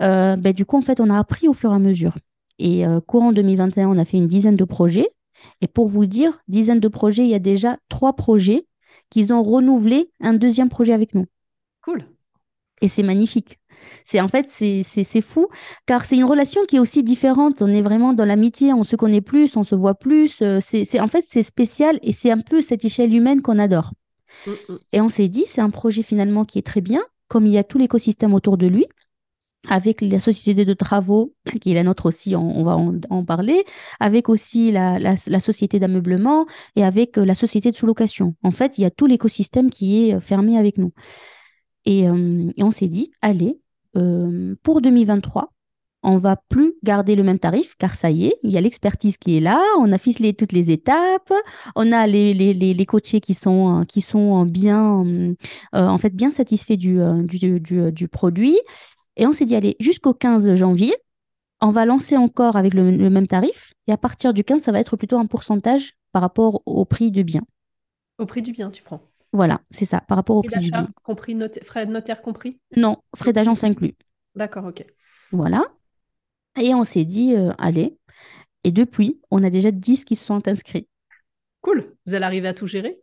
Euh, 0.00 0.36
ben, 0.36 0.52
du 0.52 0.64
coup, 0.64 0.78
en 0.78 0.82
fait, 0.82 1.00
on 1.00 1.10
a 1.10 1.18
appris 1.18 1.48
au 1.48 1.52
fur 1.52 1.72
et 1.72 1.74
à 1.74 1.78
mesure. 1.78 2.16
Et 2.58 2.86
euh, 2.86 3.00
courant 3.00 3.32
2021, 3.32 3.88
on 3.88 3.98
a 3.98 4.04
fait 4.04 4.18
une 4.18 4.28
dizaine 4.28 4.56
de 4.56 4.64
projets. 4.64 5.08
Et 5.60 5.66
pour 5.66 5.88
vous 5.88 6.06
dire, 6.06 6.38
dizaine 6.48 6.80
de 6.80 6.88
projets, 6.88 7.24
il 7.24 7.30
y 7.30 7.34
a 7.34 7.40
déjà 7.40 7.76
trois 7.88 8.14
projets 8.14 8.66
qu'ils 9.10 9.32
ont 9.32 9.42
renouvelé 9.42 10.10
un 10.20 10.34
deuxième 10.34 10.68
projet 10.68 10.92
avec 10.92 11.14
nous. 11.14 11.26
Cool. 11.82 12.04
Et 12.82 12.88
c'est 12.88 13.02
magnifique. 13.02 13.59
C'est 14.04 14.20
en 14.20 14.28
fait, 14.28 14.46
c'est 14.48 15.20
fou, 15.20 15.48
car 15.86 16.04
c'est 16.04 16.16
une 16.16 16.24
relation 16.24 16.64
qui 16.66 16.76
est 16.76 16.80
aussi 16.80 17.02
différente. 17.02 17.62
On 17.62 17.68
est 17.68 17.82
vraiment 17.82 18.12
dans 18.12 18.24
l'amitié, 18.24 18.72
on 18.72 18.84
se 18.84 18.96
connaît 18.96 19.20
plus, 19.20 19.56
on 19.56 19.64
se 19.64 19.74
voit 19.74 19.94
plus. 19.94 20.42
Euh, 20.42 20.58
c'est 20.60 21.00
en 21.00 21.08
fait, 21.08 21.24
c'est 21.26 21.42
spécial 21.42 21.98
et 22.02 22.12
c'est 22.12 22.30
un 22.30 22.40
peu 22.40 22.60
cette 22.60 22.84
échelle 22.84 23.14
humaine 23.14 23.42
qu'on 23.42 23.58
adore. 23.58 23.92
Mm, 24.46 24.50
mm. 24.50 24.78
Et 24.92 25.00
on 25.00 25.08
s'est 25.08 25.28
dit, 25.28 25.44
c'est 25.46 25.60
un 25.60 25.70
projet 25.70 26.02
finalement 26.02 26.44
qui 26.44 26.58
est 26.58 26.66
très 26.66 26.80
bien, 26.80 27.02
comme 27.28 27.46
il 27.46 27.52
y 27.52 27.58
a 27.58 27.64
tout 27.64 27.78
l'écosystème 27.78 28.34
autour 28.34 28.56
de 28.56 28.66
lui 28.66 28.86
avec 29.68 30.00
la 30.00 30.20
société 30.20 30.64
de 30.64 30.72
travaux, 30.72 31.34
qui 31.60 31.72
est 31.72 31.74
la 31.74 31.82
nôtre 31.82 32.06
aussi, 32.06 32.34
on, 32.34 32.64
va 32.64 32.76
en, 33.10 33.24
parler, 33.24 33.64
avec 33.98 34.28
aussi 34.28 34.72
la, 34.72 34.98
la, 34.98 35.40
société 35.40 35.78
d'ameublement 35.78 36.46
et 36.76 36.84
avec 36.84 37.18
euh, 37.18 37.26
la 37.26 37.34
société 37.34 37.70
de 37.70 37.76
sous-location. 37.76 38.34
En 38.42 38.52
fait, 38.52 38.78
il 38.78 38.82
y 38.82 38.84
a 38.84 38.90
tout 38.90 39.06
l'écosystème 39.06 39.70
qui 39.70 40.08
est 40.08 40.14
euh, 40.14 40.20
fermé 40.20 40.56
avec 40.56 40.78
nous. 40.78 40.92
Et, 41.84 42.00
et 42.00 42.62
on 42.62 42.70
s'est 42.70 42.88
dit, 42.88 43.10
allez, 43.22 43.59
euh, 43.96 44.54
pour 44.62 44.80
2023, 44.80 45.52
on 46.02 46.16
va 46.16 46.36
plus 46.36 46.74
garder 46.82 47.14
le 47.14 47.22
même 47.22 47.38
tarif 47.38 47.74
car 47.78 47.94
ça 47.94 48.10
y 48.10 48.26
est, 48.26 48.36
il 48.42 48.50
y 48.50 48.56
a 48.56 48.60
l'expertise 48.60 49.18
qui 49.18 49.36
est 49.36 49.40
là, 49.40 49.60
on 49.78 49.92
a 49.92 49.98
ficelé 49.98 50.32
toutes 50.32 50.52
les 50.52 50.70
étapes, 50.70 51.32
on 51.76 51.92
a 51.92 52.06
les, 52.06 52.32
les, 52.32 52.54
les, 52.54 52.86
qui 53.20 53.34
sont, 53.34 53.84
qui 53.86 54.00
sont 54.00 54.46
bien, 54.46 55.04
euh, 55.04 55.34
en 55.72 55.98
fait, 55.98 56.14
bien 56.14 56.30
satisfaits 56.30 56.76
du, 56.76 57.00
euh, 57.00 57.22
du, 57.22 57.60
du, 57.60 57.92
du 57.92 58.08
produit. 58.08 58.58
Et 59.16 59.26
on 59.26 59.32
s'est 59.32 59.44
dit, 59.44 59.56
allez, 59.56 59.76
jusqu'au 59.80 60.14
15 60.14 60.54
janvier, 60.54 60.94
on 61.60 61.70
va 61.70 61.84
lancer 61.84 62.16
encore 62.16 62.56
avec 62.56 62.74
le, 62.74 63.10
même 63.10 63.26
tarif. 63.26 63.74
Et 63.86 63.92
à 63.92 63.98
partir 63.98 64.32
du 64.32 64.44
15, 64.44 64.62
ça 64.62 64.72
va 64.72 64.80
être 64.80 64.96
plutôt 64.96 65.18
un 65.18 65.26
pourcentage 65.26 65.94
par 66.12 66.22
rapport 66.22 66.62
au 66.66 66.84
prix 66.84 67.10
du 67.10 67.24
bien. 67.24 67.42
Au 68.18 68.26
prix 68.26 68.42
du 68.42 68.52
bien, 68.52 68.70
tu 68.70 68.82
prends. 68.82 69.02
Voilà, 69.32 69.60
c'est 69.70 69.84
ça, 69.84 70.00
par 70.00 70.16
rapport 70.16 70.36
au 70.36 70.42
prix 70.42 70.56
d'achat 70.56 70.88
compris, 71.02 71.36
frais 71.62 71.86
de 71.86 71.92
notaire 71.92 72.22
compris? 72.22 72.58
Non, 72.76 72.98
frais 73.16 73.32
d'agence 73.32 73.62
inclus. 73.62 73.94
D'accord, 74.34 74.66
ok. 74.66 74.84
Voilà. 75.30 75.64
Et 76.60 76.74
on 76.74 76.84
s'est 76.84 77.04
dit, 77.04 77.34
euh, 77.36 77.52
allez. 77.58 77.96
Et 78.64 78.72
depuis, 78.72 79.20
on 79.30 79.42
a 79.42 79.50
déjà 79.50 79.70
10 79.70 80.04
qui 80.04 80.16
se 80.16 80.24
sont 80.24 80.46
inscrits. 80.48 80.88
Cool. 81.60 81.94
Vous 82.06 82.14
allez 82.14 82.24
arriver 82.24 82.48
à 82.48 82.54
tout 82.54 82.66
gérer? 82.66 83.00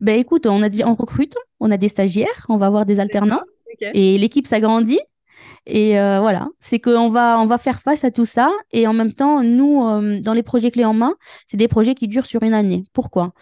Ben 0.00 0.18
écoute, 0.18 0.46
on 0.46 0.62
a 0.62 0.68
dit, 0.68 0.84
on 0.84 0.94
recrute, 0.94 1.34
on 1.60 1.70
a 1.70 1.76
des 1.76 1.88
stagiaires, 1.88 2.46
on 2.48 2.56
va 2.56 2.66
avoir 2.66 2.84
des 2.84 3.00
alternants. 3.00 3.42
Et 3.94 4.18
l'équipe 4.18 4.46
s'agrandit. 4.46 5.00
Et 5.66 5.98
euh, 5.98 6.20
voilà, 6.20 6.48
c'est 6.58 6.78
qu'on 6.78 7.08
va, 7.08 7.38
on 7.40 7.46
va 7.46 7.58
faire 7.58 7.80
face 7.80 8.04
à 8.04 8.10
tout 8.10 8.24
ça. 8.24 8.50
Et 8.70 8.86
en 8.86 8.92
même 8.92 9.12
temps, 9.12 9.42
nous, 9.42 9.84
euh, 9.86 10.20
dans 10.20 10.34
les 10.34 10.42
projets 10.42 10.70
clés 10.70 10.84
en 10.84 10.92
main, 10.94 11.14
c'est 11.46 11.56
des 11.56 11.68
projets 11.68 11.94
qui 11.94 12.06
durent 12.06 12.26
sur 12.26 12.42
une 12.42 12.54
année. 12.54 12.84
Pourquoi? 12.92 13.32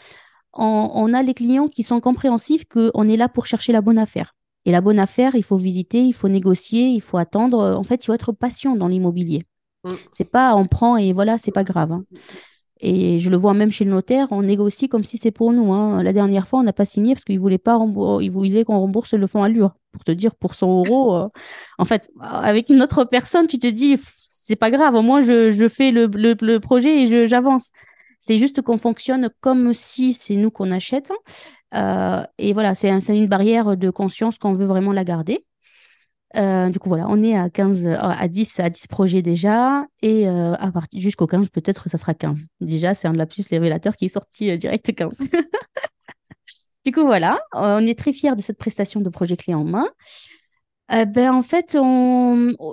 On, 0.54 1.14
a 1.14 1.22
les 1.22 1.34
clients 1.34 1.68
qui 1.68 1.82
sont 1.82 2.00
compréhensifs 2.00 2.64
qu'on 2.64 3.08
est 3.08 3.16
là 3.16 3.28
pour 3.28 3.46
chercher 3.46 3.72
la 3.72 3.80
bonne 3.80 3.98
affaire. 3.98 4.34
Et 4.64 4.70
la 4.70 4.80
bonne 4.80 4.98
affaire, 4.98 5.34
il 5.34 5.42
faut 5.42 5.56
visiter, 5.56 6.02
il 6.02 6.12
faut 6.12 6.28
négocier, 6.28 6.88
il 6.88 7.00
faut 7.00 7.18
attendre. 7.18 7.76
En 7.76 7.82
fait, 7.82 8.02
il 8.02 8.06
faut 8.06 8.14
être 8.14 8.32
patient 8.32 8.76
dans 8.76 8.88
l'immobilier. 8.88 9.44
Mm. 9.84 9.92
C'est 10.12 10.24
pas 10.24 10.54
on 10.54 10.66
prend 10.66 10.96
et 10.96 11.12
voilà, 11.12 11.38
c'est 11.38 11.50
pas 11.52 11.64
grave. 11.64 11.92
Hein. 11.92 12.04
Et 12.84 13.20
je 13.20 13.30
le 13.30 13.36
vois 13.36 13.54
même 13.54 13.70
chez 13.70 13.84
le 13.84 13.92
notaire, 13.92 14.28
on 14.32 14.42
négocie 14.42 14.88
comme 14.88 15.04
si 15.04 15.16
c'est 15.16 15.30
pour 15.30 15.52
nous. 15.52 15.72
Hein. 15.72 16.02
La 16.02 16.12
dernière 16.12 16.48
fois, 16.48 16.60
on 16.60 16.64
n'a 16.64 16.72
pas 16.72 16.84
signé 16.84 17.14
parce 17.14 17.24
qu'il 17.24 17.38
voulait 17.38 17.58
pas 17.58 17.78
il 18.20 18.30
voulait 18.30 18.64
qu'on 18.64 18.78
rembourse 18.78 19.14
le 19.14 19.26
fonds 19.28 19.42
allure. 19.42 19.74
Pour 19.92 20.04
te 20.04 20.10
dire, 20.10 20.34
pour 20.34 20.54
100 20.54 20.84
euros, 20.84 21.14
euh, 21.14 21.28
en 21.78 21.84
fait, 21.84 22.10
avec 22.20 22.70
une 22.70 22.82
autre 22.82 23.04
personne, 23.04 23.46
tu 23.46 23.58
te 23.58 23.66
dis, 23.66 23.96
c'est 23.98 24.56
pas 24.56 24.70
grave, 24.70 24.94
au 24.94 25.02
moins 25.02 25.22
je, 25.22 25.68
fais 25.68 25.90
le, 25.90 26.06
le 26.06 26.58
projet 26.58 27.02
et 27.02 27.28
j'avance 27.28 27.70
C'est 28.22 28.38
juste 28.38 28.62
qu'on 28.62 28.78
fonctionne 28.78 29.30
comme 29.40 29.74
si 29.74 30.14
c'est 30.14 30.36
nous 30.36 30.52
qu'on 30.52 30.70
achète. 30.70 31.10
Euh, 31.74 32.22
et 32.38 32.52
voilà, 32.52 32.72
c'est 32.76 32.88
une 32.88 33.26
barrière 33.26 33.76
de 33.76 33.90
conscience 33.90 34.38
qu'on 34.38 34.52
veut 34.52 34.64
vraiment 34.64 34.92
la 34.92 35.02
garder. 35.02 35.44
Euh, 36.36 36.68
du 36.68 36.78
coup, 36.78 36.88
voilà, 36.88 37.06
on 37.08 37.20
est 37.20 37.36
à 37.36 37.50
15, 37.50 37.84
à 37.88 38.28
10, 38.28 38.60
à 38.60 38.70
10 38.70 38.86
projets 38.86 39.22
déjà. 39.22 39.84
Et 40.02 40.28
à 40.28 40.70
partir 40.72 41.00
jusqu'au 41.00 41.26
15, 41.26 41.48
peut-être 41.48 41.88
ça 41.88 41.98
sera 41.98 42.14
15. 42.14 42.46
Déjà, 42.60 42.94
c'est 42.94 43.08
un 43.08 43.12
lapsus 43.12 43.42
révélateur 43.50 43.96
qui 43.96 44.04
est 44.04 44.08
sorti 44.08 44.56
direct 44.56 44.94
15. 44.94 45.18
du 46.86 46.92
coup, 46.92 47.04
voilà, 47.04 47.40
on 47.52 47.84
est 47.84 47.98
très 47.98 48.12
fiers 48.12 48.36
de 48.36 48.40
cette 48.40 48.58
prestation 48.58 49.00
de 49.00 49.08
projet 49.08 49.36
clé 49.36 49.52
en 49.52 49.64
main. 49.64 49.88
Euh, 50.92 51.06
ben, 51.06 51.32
en 51.32 51.42
fait, 51.42 51.76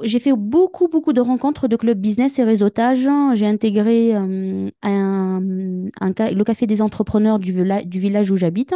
j'ai 0.03 0.19
fait 0.19 0.33
beaucoup, 0.33 0.89
beaucoup 0.89 1.13
de 1.13 1.21
rencontres 1.21 1.67
de 1.69 1.75
club 1.77 1.99
business 1.99 2.37
et 2.39 2.43
réseautage. 2.43 3.07
J'ai 3.35 3.47
intégré 3.47 4.13
euh, 4.13 4.69
un, 4.81 5.39
le 5.41 6.43
café 6.43 6.67
des 6.67 6.81
entrepreneurs 6.81 7.39
du, 7.39 7.53
du 7.85 7.99
village 7.99 8.29
où 8.31 8.35
j'habite. 8.37 8.75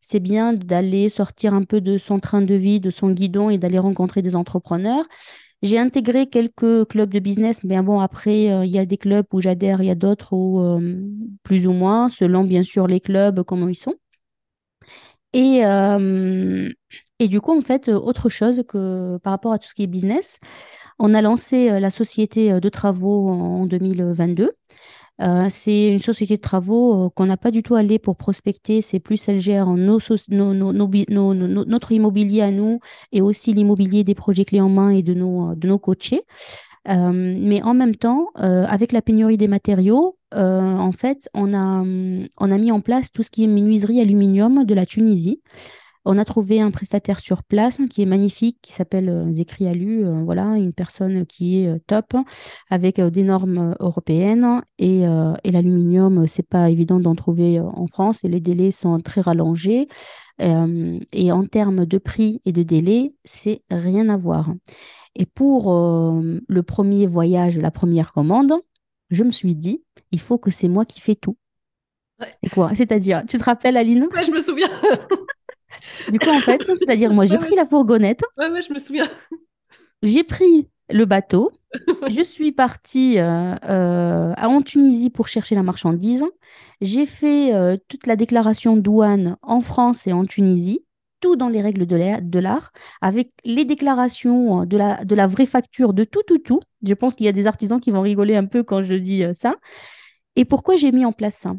C'est 0.00 0.20
bien 0.20 0.54
d'aller 0.54 1.08
sortir 1.10 1.52
un 1.54 1.64
peu 1.64 1.80
de 1.80 1.98
son 1.98 2.20
train 2.20 2.42
de 2.42 2.54
vie, 2.54 2.80
de 2.80 2.90
son 2.90 3.10
guidon 3.10 3.50
et 3.50 3.58
d'aller 3.58 3.78
rencontrer 3.78 4.22
des 4.22 4.34
entrepreneurs. 4.34 5.04
J'ai 5.62 5.78
intégré 5.78 6.26
quelques 6.26 6.88
clubs 6.88 7.12
de 7.12 7.18
business, 7.20 7.62
mais 7.64 7.80
bon, 7.82 8.00
après, 8.00 8.50
euh, 8.50 8.64
il 8.64 8.70
y 8.70 8.78
a 8.78 8.86
des 8.86 8.96
clubs 8.96 9.26
où 9.32 9.42
j'adhère, 9.42 9.82
il 9.82 9.86
y 9.88 9.90
a 9.90 9.94
d'autres 9.94 10.32
où 10.32 10.80
plus 11.42 11.66
ou 11.66 11.72
moins, 11.72 12.08
selon 12.08 12.44
bien 12.44 12.62
sûr 12.62 12.86
les 12.86 13.00
clubs, 13.00 13.42
comment 13.42 13.68
ils 13.68 13.74
sont. 13.74 13.94
Et, 15.32 15.62
et 17.20 17.28
du 17.28 17.40
coup, 17.40 17.56
en 17.56 17.60
fait, 17.60 17.88
euh, 17.88 18.00
autre 18.00 18.30
chose 18.30 18.62
que 18.66 19.18
par 19.18 19.32
rapport 19.32 19.52
à 19.52 19.58
tout 19.58 19.68
ce 19.68 19.74
qui 19.74 19.82
est 19.82 19.86
business, 19.86 20.40
on 20.98 21.14
a 21.14 21.20
lancé 21.20 21.70
euh, 21.70 21.78
la 21.78 21.90
société 21.90 22.50
euh, 22.50 22.60
de 22.60 22.68
travaux 22.70 23.28
en 23.28 23.66
2022. 23.66 24.52
c'est 25.50 25.88
une 25.88 25.98
société 25.98 26.38
de 26.38 26.40
travaux 26.40 27.10
qu'on 27.10 27.26
n'a 27.26 27.36
pas 27.36 27.50
du 27.50 27.62
tout 27.62 27.74
allé 27.74 27.98
pour 27.98 28.16
prospecter, 28.16 28.80
c'est 28.80 29.00
plus 29.00 29.28
elle 29.28 29.38
gère 29.38 29.66
nos, 29.66 29.98
notre 31.66 31.92
immobilier 31.92 32.40
à 32.40 32.50
nous 32.50 32.80
et 33.12 33.20
aussi 33.20 33.52
l'immobilier 33.52 34.02
des 34.02 34.14
projets 34.14 34.46
clés 34.46 34.62
en 34.62 34.70
main 34.70 34.88
et 34.88 35.02
de 35.02 35.12
nos, 35.12 35.54
de 35.54 35.68
nos 35.68 35.78
coachés. 35.78 36.22
mais 36.86 37.62
en 37.62 37.74
même 37.74 37.96
temps, 37.96 38.28
avec 38.36 38.92
la 38.92 39.02
pénurie 39.02 39.36
des 39.36 39.48
matériaux, 39.48 40.16
en 40.34 40.92
fait, 40.92 41.28
on 41.34 41.52
a, 41.52 41.84
on 42.38 42.50
a 42.50 42.58
mis 42.58 42.72
en 42.72 42.80
place 42.80 43.12
tout 43.12 43.22
ce 43.22 43.30
qui 43.30 43.44
est 43.44 43.46
menuiserie 43.46 44.00
aluminium 44.00 44.64
de 44.64 44.74
la 44.74 44.86
Tunisie. 44.86 45.42
On 46.06 46.16
a 46.16 46.24
trouvé 46.24 46.60
un 46.60 46.70
prestataire 46.70 47.20
sur 47.20 47.42
place 47.42 47.78
qui 47.90 48.02
est 48.02 48.06
magnifique, 48.06 48.58
qui 48.62 48.72
s'appelle 48.72 49.08
euh, 49.08 49.32
Zekri 49.32 49.66
Alu, 49.66 50.06
euh, 50.06 50.22
voilà, 50.24 50.56
une 50.56 50.72
personne 50.72 51.26
qui 51.26 51.62
est 51.62 51.68
euh, 51.68 51.78
top, 51.86 52.14
avec 52.70 53.00
des 53.00 53.22
normes 53.22 53.74
européennes. 53.80 54.62
Et, 54.78 55.00
et 55.02 55.50
l'aluminium, 55.50 56.26
c'est 56.26 56.46
pas 56.46 56.70
évident 56.70 57.00
d'en 57.00 57.14
trouver 57.14 57.60
en 57.60 57.86
France 57.86 58.24
et 58.24 58.28
les 58.28 58.40
délais 58.40 58.70
sont 58.70 58.98
très 59.00 59.20
rallongés. 59.20 59.88
et 60.38 61.32
en 61.32 61.44
termes 61.44 61.84
de 61.84 61.98
prix 61.98 62.40
et 62.46 62.52
de 62.52 62.62
délai, 62.62 63.14
c'est 63.24 63.62
rien 63.70 64.08
à 64.08 64.16
voir. 64.16 64.52
Et 65.14 65.26
pour 65.26 65.72
le 65.72 66.62
premier 66.62 67.06
voyage, 67.06 67.58
la 67.58 67.70
première 67.70 68.12
commande, 68.12 68.54
je 69.10 69.24
me 69.24 69.32
suis 69.32 69.54
dit, 69.54 69.84
il 70.12 70.20
faut 70.20 70.38
que 70.38 70.50
c'est 70.50 70.68
moi 70.68 70.84
qui 70.84 71.00
fais 71.00 71.16
tout. 71.16 71.36
C'est 72.42 72.50
quoi? 72.50 72.74
C'est-à-dire, 72.74 73.22
tu 73.26 73.38
te 73.38 73.44
rappelles, 73.44 73.76
Aline? 73.76 74.08
Ouais, 74.14 74.24
je 74.24 74.30
me 74.30 74.40
souviens. 74.40 74.70
Du 76.10 76.18
coup, 76.18 76.30
en 76.30 76.40
fait, 76.40 76.62
c'est-à-dire, 76.62 77.12
moi, 77.12 77.24
j'ai 77.24 77.38
pris 77.38 77.54
la 77.54 77.66
fourgonnette. 77.66 78.22
Ouais, 78.38 78.50
ouais, 78.50 78.62
je 78.62 78.72
me 78.72 78.78
souviens. 78.78 79.08
J'ai 80.02 80.24
pris 80.24 80.68
le 80.88 81.04
bateau. 81.04 81.52
je 82.10 82.22
suis 82.22 82.52
partie 82.52 83.18
euh, 83.18 83.54
euh, 83.64 84.34
en 84.36 84.62
Tunisie 84.62 85.10
pour 85.10 85.28
chercher 85.28 85.54
la 85.54 85.62
marchandise. 85.62 86.24
J'ai 86.80 87.06
fait 87.06 87.54
euh, 87.54 87.76
toute 87.88 88.06
la 88.06 88.16
déclaration 88.16 88.76
douane 88.76 89.36
en 89.42 89.60
France 89.60 90.06
et 90.06 90.12
en 90.12 90.24
Tunisie, 90.24 90.84
tout 91.20 91.36
dans 91.36 91.48
les 91.48 91.60
règles 91.60 91.86
de 91.86 92.38
l'art, 92.38 92.72
avec 93.00 93.30
les 93.44 93.64
déclarations 93.64 94.64
de 94.64 94.76
la, 94.76 95.04
de 95.04 95.14
la 95.14 95.26
vraie 95.26 95.46
facture, 95.46 95.92
de 95.92 96.04
tout, 96.04 96.22
tout, 96.26 96.38
tout. 96.38 96.60
Je 96.82 96.94
pense 96.94 97.14
qu'il 97.14 97.26
y 97.26 97.28
a 97.28 97.32
des 97.32 97.46
artisans 97.46 97.80
qui 97.80 97.90
vont 97.90 98.00
rigoler 98.00 98.36
un 98.36 98.46
peu 98.46 98.62
quand 98.62 98.82
je 98.82 98.94
dis 98.94 99.22
ça. 99.34 99.56
Et 100.36 100.44
pourquoi 100.44 100.76
j'ai 100.76 100.92
mis 100.92 101.04
en 101.04 101.12
place 101.12 101.36
ça? 101.36 101.54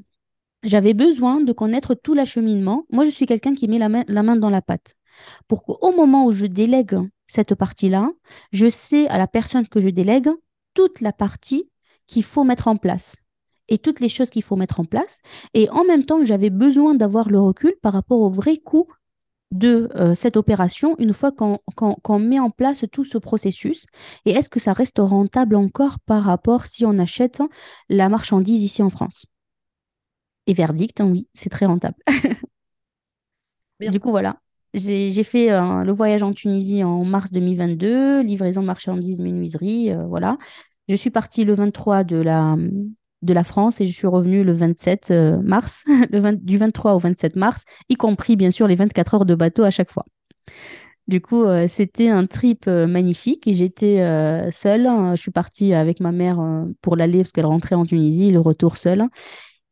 J'avais 0.64 0.94
besoin 0.94 1.42
de 1.42 1.54
connaître 1.54 1.94
tout 1.94 2.14
l'acheminement. 2.14 2.86
Moi, 2.92 3.06
je 3.06 3.10
suis 3.10 3.26
quelqu'un 3.26 3.56
qui 3.56 3.68
met 3.68 3.80
la 3.80 3.90
main, 3.90 4.36
dans 4.36 4.50
la 4.50 4.62
pâte. 4.62 4.96
Pour 5.48 5.64
qu'au 5.64 5.92
moment 5.92 6.26
où 6.26 6.32
je 6.32 6.46
délègue 6.46 7.00
cette 7.28 7.56
partie-là, 7.56 8.10
je 8.52 8.70
sais 8.70 9.08
à 9.08 9.18
la 9.18 9.28
personne 9.28 9.68
que 9.68 9.82
je 9.82 9.90
délègue 9.90 10.30
toute 10.74 11.02
la 11.02 11.14
partie 11.14 11.70
qu'il 12.08 12.24
faut 12.24 12.44
mettre 12.44 12.68
en 12.68 12.76
place 12.76 13.16
et 13.68 13.78
toutes 13.78 14.00
les 14.00 14.10
choses 14.10 14.30
qu'il 14.30 14.44
faut 14.44 14.56
mettre 14.56 14.80
en 14.80 14.86
place. 14.86 15.22
Et 15.54 15.70
en 15.70 15.86
même 15.86 16.06
temps, 16.06 16.24
j'avais 16.26 16.50
besoin 16.50 16.94
d'avoir 16.94 17.30
le 17.30 17.40
recul 17.40 17.74
par 17.82 17.94
rapport 17.94 18.20
au 18.20 18.30
vrai 18.30 18.58
coût 18.58 18.88
de 19.52 19.90
euh, 19.96 20.16
cette 20.16 20.38
opération 20.38 20.96
une 20.98 21.14
fois 21.14 21.32
qu'on 21.32 22.20
met 22.20 22.40
en 22.40 22.50
place 22.50 22.86
tout 22.92 23.04
ce 23.04 23.18
processus 23.18 23.86
Et 24.26 24.32
est-ce 24.32 24.50
que 24.50 24.60
ça 24.60 24.74
reste 24.74 25.00
rentable 25.00 25.56
encore 25.56 26.00
par 26.06 26.24
rapport 26.24 26.66
si 26.66 26.86
on 26.86 26.98
achète 26.98 27.42
la 27.90 28.10
marchandise 28.10 28.64
ici 28.64 28.82
en 28.82 28.90
France? 28.90 29.26
Et 30.48 30.54
verdict, 30.54 31.02
hein, 31.02 31.10
oui, 31.12 31.28
c'est 31.34 31.50
très 31.50 31.66
rentable. 31.66 31.98
du 33.80 34.00
coup, 34.00 34.12
voilà. 34.12 34.38
J'ai 34.74 35.24
fait 35.24 35.52
euh, 35.52 35.84
le 35.84 35.92
voyage 35.92 36.24
en 36.24 36.32
Tunisie 36.32 36.84
en 36.84 37.04
mars 37.04 37.32
2022, 37.32 38.22
livraison 38.22 38.62
marchandises, 38.62 39.20
menuiserie, 39.20 39.92
euh, 39.92 40.06
voilà. 40.06 40.38
Je 40.88 40.96
suis 40.96 41.10
partie 41.10 41.44
le 41.44 41.54
23 41.54 42.06
de 42.06 42.16
la, 42.16 42.56
de 43.22 43.34
la 43.34 43.44
France 43.44 43.82
et 43.82 43.86
je 43.86 43.92
suis 43.92 44.08
revenue 44.08 44.44
le 44.44 44.54
27 44.54 45.12
euh, 45.12 45.38
mars, 45.42 45.84
le 46.10 46.36
du 46.38 46.58
23 46.58 46.94
au 46.94 47.00
27 47.00 47.36
mars, 47.36 47.66
y 47.90 47.96
compris 47.96 48.38
bien 48.38 48.52
sûr 48.52 48.68
les 48.68 48.76
24 48.76 49.16
heures 49.16 49.26
de 49.26 49.36
bateau 49.36 49.64
à 49.64 49.72
chaque 49.72 49.92
fois. 49.92 50.06
Du 51.08 51.20
coup, 51.20 51.44
c'était 51.68 52.08
un 52.08 52.26
trip 52.26 52.68
magnifique 52.68 53.46
et 53.46 53.54
j'étais 53.54 53.98
seule. 54.52 54.88
Je 55.12 55.20
suis 55.20 55.32
partie 55.32 55.74
avec 55.74 56.00
ma 56.00 56.14
mère 56.14 56.40
pour 56.82 56.96
l'aller 56.96 57.18
parce 57.18 57.34
qu'elle 57.34 57.48
rentrait 57.48 57.76
en 57.76 57.86
Tunisie, 57.86 58.32
le 58.32 58.40
retour 58.40 58.78
seule. 58.78 59.08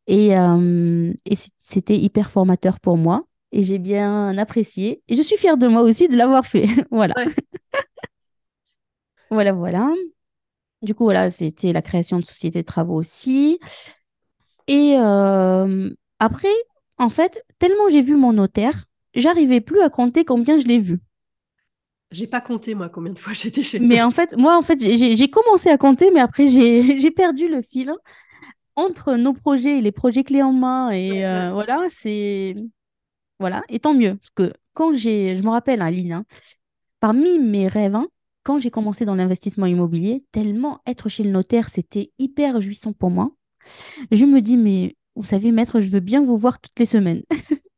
Et, 0.06 0.36
euh, 0.36 1.12
c'était 1.58 1.96
hyper 1.96 2.30
formateur 2.30 2.80
pour 2.80 2.96
moi 2.96 3.24
et 3.52 3.62
j'ai 3.62 3.78
bien 3.78 4.36
apprécié. 4.38 5.02
Et 5.08 5.14
je 5.14 5.22
suis 5.22 5.36
fière 5.36 5.56
de 5.56 5.66
moi 5.66 5.82
aussi 5.82 6.08
de 6.08 6.16
l'avoir 6.16 6.46
fait. 6.46 6.66
voilà. 6.90 7.14
voilà, 9.30 9.52
voilà. 9.52 9.92
Du 10.82 10.94
coup, 10.94 11.04
voilà, 11.04 11.30
c'était 11.30 11.72
la 11.72 11.82
création 11.82 12.18
de 12.18 12.24
société 12.24 12.62
de 12.62 12.66
travaux 12.66 12.96
aussi. 12.96 13.58
Et 14.66 14.94
euh, 14.96 15.90
après, 16.18 16.48
en 16.98 17.10
fait, 17.10 17.44
tellement 17.58 17.88
j'ai 17.90 18.02
vu 18.02 18.16
mon 18.16 18.32
notaire, 18.32 18.86
j'arrivais 19.14 19.60
plus 19.60 19.82
à 19.82 19.90
compter 19.90 20.24
combien 20.24 20.58
je 20.58 20.66
l'ai 20.66 20.78
vu. 20.78 21.00
J'ai 22.10 22.26
pas 22.26 22.40
compté, 22.40 22.74
moi, 22.74 22.88
combien 22.88 23.12
de 23.12 23.18
fois 23.18 23.32
j'étais 23.32 23.62
chez 23.62 23.78
Mais 23.78 24.02
en 24.02 24.10
fait, 24.10 24.36
moi, 24.36 24.56
en 24.56 24.62
fait, 24.62 24.80
j'ai 24.80 25.30
commencé 25.30 25.68
à 25.68 25.76
compter, 25.76 26.10
mais 26.10 26.20
après, 26.20 26.46
j'ai 26.46 27.10
perdu 27.10 27.48
le 27.48 27.62
fil 27.62 27.92
entre 28.76 29.14
nos 29.14 29.32
projets 29.32 29.78
et 29.78 29.80
les 29.80 29.92
projets 29.92 30.24
clés 30.24 30.42
en 30.42 30.52
main, 30.52 30.90
et 30.90 31.24
euh, 31.26 31.52
voilà, 31.52 31.86
c'est. 31.88 32.56
Voilà, 33.38 33.62
et 33.68 33.78
tant 33.78 33.94
mieux. 33.94 34.16
Parce 34.16 34.30
que 34.34 34.52
quand 34.74 34.94
j'ai. 34.94 35.36
Je 35.36 35.42
me 35.42 35.50
rappelle, 35.50 35.82
hein, 35.82 35.90
Lina, 35.90 36.24
parmi 37.00 37.38
mes 37.38 37.68
rêves, 37.68 37.94
hein, 37.94 38.08
quand 38.42 38.58
j'ai 38.58 38.70
commencé 38.70 39.04
dans 39.04 39.14
l'investissement 39.14 39.66
immobilier, 39.66 40.24
tellement 40.32 40.80
être 40.86 41.08
chez 41.08 41.22
le 41.22 41.30
notaire, 41.30 41.68
c'était 41.68 42.12
hyper 42.18 42.60
jouissant 42.60 42.92
pour 42.92 43.10
moi. 43.10 43.32
Je 44.10 44.24
me 44.24 44.40
dis, 44.40 44.56
mais 44.56 44.96
vous 45.16 45.24
savez, 45.24 45.52
maître, 45.52 45.80
je 45.80 45.90
veux 45.90 46.00
bien 46.00 46.24
vous 46.24 46.36
voir 46.36 46.60
toutes 46.60 46.78
les 46.78 46.86
semaines. 46.86 47.22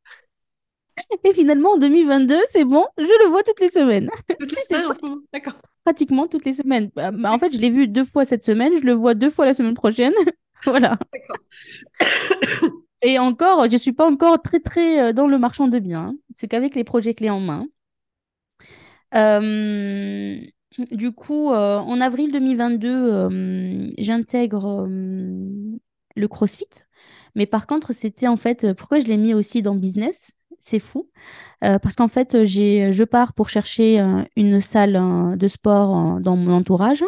Et 1.23 1.33
finalement, 1.33 1.71
en 1.71 1.77
2022, 1.77 2.35
c'est 2.49 2.65
bon, 2.65 2.85
je 2.97 3.03
le 3.03 3.29
vois 3.29 3.43
toutes 3.43 3.59
les 3.59 3.69
semaines. 3.69 4.09
D'accord. 5.33 5.53
Pratiquement 5.83 6.27
toutes 6.27 6.45
les 6.45 6.53
semaines. 6.53 6.91
Bah, 6.95 7.11
bah, 7.11 7.31
en 7.31 7.39
fait, 7.39 7.53
je 7.53 7.59
l'ai 7.59 7.69
vu 7.69 7.87
deux 7.87 8.05
fois 8.05 8.25
cette 8.25 8.43
semaine, 8.43 8.73
je 8.77 8.83
le 8.83 8.93
vois 8.93 9.13
deux 9.13 9.29
fois 9.29 9.45
la 9.45 9.53
semaine 9.53 9.73
prochaine. 9.73 10.13
voilà. 10.65 10.97
Et 13.03 13.19
encore, 13.19 13.65
je 13.65 13.73
ne 13.73 13.77
suis 13.77 13.91
pas 13.91 14.09
encore 14.09 14.41
très, 14.41 14.59
très 14.61 15.01
euh, 15.01 15.13
dans 15.13 15.27
le 15.27 15.37
marchand 15.37 15.67
de 15.67 15.77
biens. 15.77 16.15
C'est 16.33 16.47
qu'avec 16.47 16.75
les 16.75 16.85
projets 16.85 17.13
clés 17.13 17.29
en 17.29 17.41
main. 17.41 17.67
Euh, 19.13 20.37
du 20.91 21.11
coup, 21.11 21.51
euh, 21.51 21.77
en 21.77 22.01
avril 22.01 22.31
2022, 22.31 23.93
j'intègre 23.97 24.87
le 24.87 26.27
CrossFit. 26.27 26.69
Mais 27.35 27.45
par 27.45 27.67
contre, 27.67 27.93
c'était 27.93 28.27
en 28.27 28.37
fait, 28.37 28.73
pourquoi 28.73 28.99
je 28.99 29.05
l'ai 29.05 29.17
mis 29.17 29.33
aussi 29.33 29.61
dans 29.61 29.75
business? 29.75 30.31
C'est 30.59 30.79
fou. 30.79 31.09
parce 31.59 31.95
qu'en 31.95 32.07
fait, 32.07 32.45
je 32.45 33.03
pars 33.03 33.33
pour 33.33 33.49
chercher 33.49 33.99
une 34.37 34.61
salle 34.61 35.37
de 35.37 35.47
sport 35.47 36.21
dans 36.21 36.37
mon 36.37 36.53
entourage. 36.53 37.03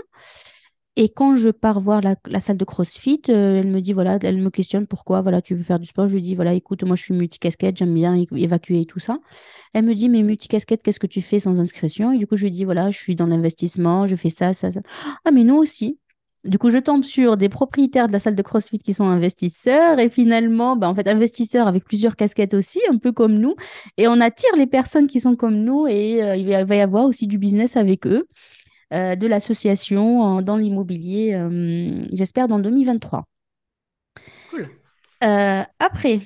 Et 0.97 1.09
quand 1.09 1.35
je 1.35 1.49
pars 1.49 1.79
voir 1.81 2.01
la, 2.01 2.39
salle 2.39 2.57
de 2.57 2.63
CrossFit, 2.63 3.21
euh, 3.27 3.59
elle 3.59 3.67
me 3.67 3.81
dit, 3.81 3.91
voilà, 3.91 4.17
elle 4.21 4.37
me 4.37 4.49
questionne 4.49 4.87
pourquoi, 4.87 5.21
voilà, 5.21 5.41
tu 5.41 5.53
veux 5.53 5.63
faire 5.63 5.79
du 5.79 5.85
sport. 5.85 6.07
Je 6.07 6.13
lui 6.15 6.21
dis, 6.21 6.35
voilà, 6.35 6.53
écoute, 6.53 6.83
moi, 6.83 6.95
je 6.95 7.01
suis 7.03 7.13
multicasquette, 7.13 7.75
j'aime 7.75 7.93
bien 7.93 8.15
évacuer 8.33 8.81
et 8.81 8.85
tout 8.85 8.99
ça. 8.99 9.19
Elle 9.73 9.83
me 9.83 9.93
dit, 9.93 10.07
mais 10.07 10.23
multicasquette, 10.23 10.83
qu'est-ce 10.83 10.99
que 10.99 11.07
tu 11.07 11.21
fais 11.21 11.39
sans 11.41 11.59
inscription? 11.59 12.13
Et 12.13 12.17
du 12.17 12.27
coup, 12.27 12.37
je 12.37 12.43
lui 12.45 12.51
dis, 12.51 12.63
voilà, 12.63 12.91
je 12.91 12.97
suis 12.97 13.15
dans 13.15 13.27
l'investissement, 13.27 14.07
je 14.07 14.15
fais 14.15 14.29
ça, 14.29 14.53
ça, 14.53 14.71
ça. 14.71 14.79
Ah, 15.25 15.31
mais 15.31 15.43
nous 15.43 15.55
aussi. 15.55 15.99
Du 16.45 16.59
coup, 16.59 16.69
je 16.69 16.77
tombe 16.77 17.03
sur 17.03 17.37
des 17.37 17.49
propriétaires 17.49 18.07
de 18.07 18.13
la 18.13 18.19
salle 18.19 18.35
de 18.35 18.41
CrossFit 18.43 18.77
qui 18.77 18.93
sont 18.93 19.05
investisseurs 19.05 19.99
et 19.99 20.09
finalement, 20.09 20.75
ben, 20.77 20.87
en 20.87 20.95
fait, 20.95 21.07
investisseurs 21.07 21.67
avec 21.67 21.83
plusieurs 21.83 22.15
casquettes 22.15 22.53
aussi, 22.53 22.79
un 22.89 22.97
peu 22.97 23.11
comme 23.11 23.33
nous. 23.33 23.55
Et 23.97 24.07
on 24.07 24.21
attire 24.21 24.55
les 24.55 24.67
personnes 24.67 25.07
qui 25.07 25.19
sont 25.19 25.35
comme 25.35 25.55
nous 25.55 25.87
et 25.87 26.23
euh, 26.23 26.35
il 26.35 26.45
va 26.45 26.75
y 26.75 26.81
avoir 26.81 27.05
aussi 27.05 27.25
du 27.25 27.39
business 27.39 27.75
avec 27.77 28.05
eux, 28.05 28.27
euh, 28.93 29.15
de 29.15 29.27
l'association 29.27 30.41
dans 30.41 30.57
l'immobilier, 30.57 31.33
euh, 31.33 32.05
j'espère 32.13 32.47
dans 32.47 32.59
2023. 32.59 33.25
Cool. 34.49 34.69
après, 35.21 36.21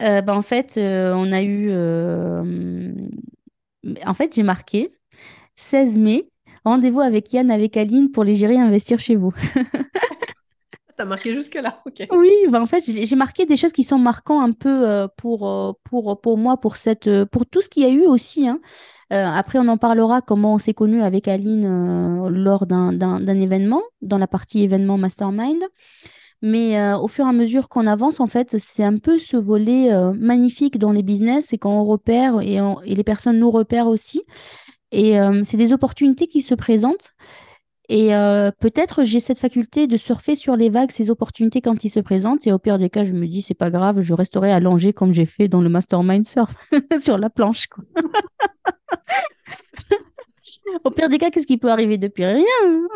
ben, 0.00 0.28
en 0.28 0.42
fait, 0.42 0.74
on 0.76 1.32
a 1.32 1.42
eu... 1.42 1.70
en 4.04 4.14
fait, 4.14 4.34
j'ai 4.34 4.42
marqué 4.42 4.92
16 5.54 5.98
mai 5.98 6.28
Rendez-vous 6.64 7.00
avec 7.00 7.30
Yann, 7.32 7.50
avec 7.50 7.76
Aline 7.76 8.10
pour 8.10 8.24
les 8.24 8.34
gérer 8.34 8.56
investir 8.56 8.98
chez 8.98 9.16
vous. 9.16 9.32
T'as 10.96 11.04
marqué 11.04 11.34
jusque-là, 11.34 11.82
ok. 11.86 12.06
Oui, 12.12 12.32
bah 12.50 12.62
en 12.62 12.66
fait, 12.66 12.80
j'ai 12.86 13.16
marqué 13.16 13.46
des 13.46 13.56
choses 13.56 13.72
qui 13.72 13.82
sont 13.82 13.98
marquantes 13.98 14.48
un 14.48 14.52
peu 14.52 14.88
euh, 14.88 15.08
pour, 15.16 15.48
euh, 15.48 15.72
pour, 15.82 16.20
pour 16.20 16.38
moi, 16.38 16.56
pour, 16.56 16.76
cette, 16.76 17.08
euh, 17.08 17.26
pour 17.26 17.46
tout 17.46 17.62
ce 17.62 17.68
qu'il 17.68 17.82
y 17.82 17.86
a 17.86 17.90
eu 17.90 18.02
aussi. 18.06 18.46
Hein. 18.46 18.60
après, 19.10 19.58
on 19.58 19.66
en 19.66 19.76
parlera 19.76 20.20
comment 20.20 20.54
on 20.54 20.58
s'est 20.58 20.74
connu 20.74 21.02
avec 21.02 21.26
Aline 21.26 22.28
lors 22.28 22.66
d'un 22.66 23.26
événement, 23.26 23.82
dans 24.02 24.18
la 24.18 24.28
partie 24.28 24.62
événement 24.62 24.98
mastermind. 24.98 25.62
Mais 26.42 26.92
au 26.94 27.08
fur 27.08 27.24
et 27.24 27.28
à 27.28 27.32
mesure 27.32 27.68
qu'on 27.68 27.86
avance, 27.86 28.20
en 28.20 28.26
fait, 28.26 28.56
c'est 28.58 28.84
un 28.84 28.98
peu 28.98 29.18
ce 29.18 29.36
volet 29.36 29.90
magnifique 30.14 30.78
dans 30.78 30.92
les 30.92 31.02
business 31.02 31.52
et 31.52 31.58
quand 31.58 31.70
on 31.70 31.84
repère 31.84 32.40
et, 32.40 32.58
et 32.84 32.94
les 32.94 33.04
personnes 33.04 33.38
nous 33.38 33.50
repèrent 33.50 33.86
aussi. 33.86 34.22
Et 34.90 35.16
c'est 35.44 35.56
des 35.56 35.72
opportunités 35.72 36.26
qui 36.26 36.42
se 36.42 36.54
présentent. 36.54 37.14
Et 37.88 38.14
euh, 38.14 38.50
peut-être 38.60 39.04
j'ai 39.04 39.20
cette 39.20 39.38
faculté 39.38 39.86
de 39.86 39.96
surfer 39.96 40.34
sur 40.34 40.56
les 40.56 40.70
vagues, 40.70 40.90
ces 40.90 41.10
opportunités 41.10 41.60
quand 41.60 41.84
ils 41.84 41.90
se 41.90 42.00
présentent. 42.00 42.46
Et 42.46 42.52
au 42.52 42.58
pire 42.58 42.78
des 42.78 42.88
cas, 42.88 43.04
je 43.04 43.12
me 43.12 43.26
dis, 43.26 43.42
c'est 43.42 43.54
pas 43.54 43.70
grave, 43.70 44.00
je 44.00 44.14
resterai 44.14 44.52
allongée 44.52 44.92
comme 44.92 45.12
j'ai 45.12 45.26
fait 45.26 45.48
dans 45.48 45.60
le 45.60 45.68
mastermind 45.68 46.26
surf, 46.26 46.54
sur 46.98 47.18
la 47.18 47.28
planche. 47.28 47.68
au 50.84 50.90
pire 50.90 51.08
des 51.08 51.18
cas, 51.18 51.30
qu'est-ce 51.30 51.46
qui 51.46 51.58
peut 51.58 51.70
arriver 51.70 51.98
depuis? 51.98 52.24
Rien 52.24 52.44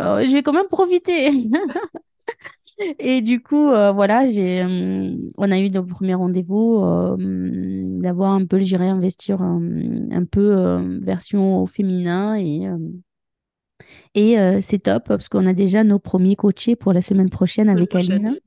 euh, 0.01 0.24
Je 0.24 0.33
vais 0.33 0.42
quand 0.42 0.55
même 0.55 0.68
profiter. 0.68 1.48
Et 3.01 3.22
du 3.22 3.42
coup, 3.42 3.68
euh, 3.68 3.90
voilà, 3.90 4.29
j'ai, 4.29 4.62
euh, 4.62 5.16
on 5.37 5.51
a 5.51 5.59
eu 5.59 5.68
nos 5.68 5.83
premiers 5.83 6.14
rendez-vous, 6.14 6.81
d'avoir 8.01 8.33
un 8.33 8.46
peu, 8.46 8.59
j'irai 8.59 8.88
investir 8.88 9.42
un 9.42 10.24
peu 10.31 10.98
version 11.03 11.62
au 11.62 11.66
féminin 11.66 12.37
et, 12.37 12.68
et 14.14 14.36
c'est 14.60 14.80
top 14.80 15.04
parce 15.06 15.28
qu'on 15.28 15.46
a 15.46 15.52
déjà 15.52 15.84
nos 15.84 15.98
premiers 15.98 16.36
coachés 16.36 16.76
pour 16.76 16.92
la 16.92 17.02
semaine 17.02 17.30
prochaine 17.30 17.68
avec 17.68 17.94
Aline. 17.94 18.38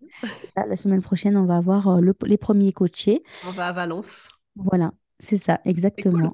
La 0.56 0.76
semaine 0.76 1.02
prochaine, 1.02 1.38
on 1.38 1.46
va 1.46 1.58
avoir 1.58 2.00
les 2.02 2.38
premiers 2.38 2.74
coachés. 2.74 3.24
On 3.48 3.52
va 3.52 3.68
à 3.68 3.72
Valence. 3.72 4.30
Voilà, 4.56 4.92
c'est 5.20 5.38
ça, 5.38 5.62
exactement. 5.66 6.34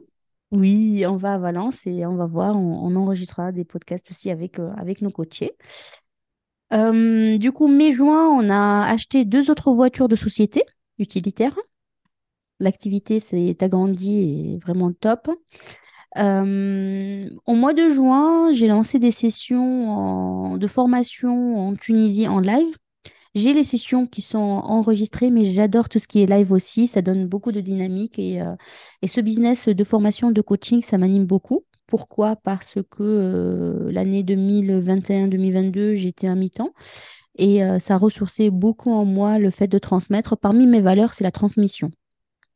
Oui, 0.52 1.06
on 1.06 1.18
va 1.18 1.34
à 1.34 1.38
Valence 1.38 1.86
et 1.86 2.06
on 2.06 2.16
va 2.16 2.26
voir, 2.26 2.56
on, 2.56 2.96
enregistrera 2.96 3.52
des 3.52 3.66
podcasts 3.66 4.10
aussi 4.10 4.32
avec, 4.32 4.60
avec 4.78 5.02
nos 5.02 5.12
coachés. 5.12 5.52
Euh, 6.74 7.38
du 7.38 7.52
coup, 7.52 7.68
mai-juin, 7.68 8.28
on 8.28 8.50
a 8.50 8.86
acheté 8.88 9.26
deux 9.26 9.50
autres 9.50 9.72
voitures 9.72 10.08
de 10.08 10.16
société 10.16 10.64
utilitaires. 10.98 11.58
L'activité 12.60 13.20
s'est 13.20 13.56
agrandie 13.62 14.18
et 14.18 14.58
vraiment 14.58 14.92
top. 14.92 15.30
Euh, 16.18 17.30
au 17.46 17.54
mois 17.54 17.74
de 17.74 17.90
juin, 17.90 18.52
j'ai 18.52 18.68
lancé 18.68 19.00
des 19.00 19.12
sessions 19.12 20.58
de 20.58 20.68
formation 20.68 21.58
en 21.58 21.76
Tunisie 21.76 22.28
en 22.28 22.40
live. 22.40 22.76
J'ai 23.36 23.54
les 23.54 23.64
sessions 23.64 24.08
qui 24.08 24.22
sont 24.22 24.38
enregistrées, 24.38 25.30
mais 25.30 25.46
j'adore 25.46 25.90
tout 25.90 26.00
ce 26.00 26.08
qui 26.08 26.22
est 26.24 26.26
live 26.26 26.52
aussi. 26.52 26.88
Ça 26.88 27.02
donne 27.02 27.28
beaucoup 27.28 27.52
de 27.52 27.62
dynamique 27.62 28.18
et, 28.18 28.42
euh, 28.42 28.56
et 29.02 29.08
ce 29.08 29.22
business 29.22 29.68
de 29.70 29.84
formation, 29.84 30.32
de 30.32 30.42
coaching, 30.42 30.82
ça 30.82 30.98
m'anime 30.98 31.26
beaucoup. 31.26 31.66
Pourquoi? 31.86 32.36
Parce 32.36 32.76
que 32.90 33.02
euh, 33.02 33.92
l'année 33.92 34.24
2021-2022, 34.24 35.94
j'étais 35.94 36.28
à 36.28 36.36
mi-temps 36.36 36.74
et 37.40 37.62
ça 37.80 37.98
ressourçait 37.98 38.50
beaucoup 38.50 38.92
en 38.92 39.06
moi 39.06 39.38
le 39.38 39.52
fait 39.52 39.68
de 39.68 39.78
transmettre. 39.78 40.36
Parmi 40.36 40.66
mes 40.66 40.82
valeurs, 40.82 41.14
c'est 41.14 41.24
la 41.24 41.32
transmission. 41.32 41.92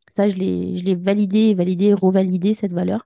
Ça, 0.10 0.28
je 0.28 0.36
l'ai 0.36 0.95
validé, 0.95 1.54
validé, 1.54 1.93
revalidé 1.93 2.56
cette 2.56 2.74
valeur. 2.74 3.06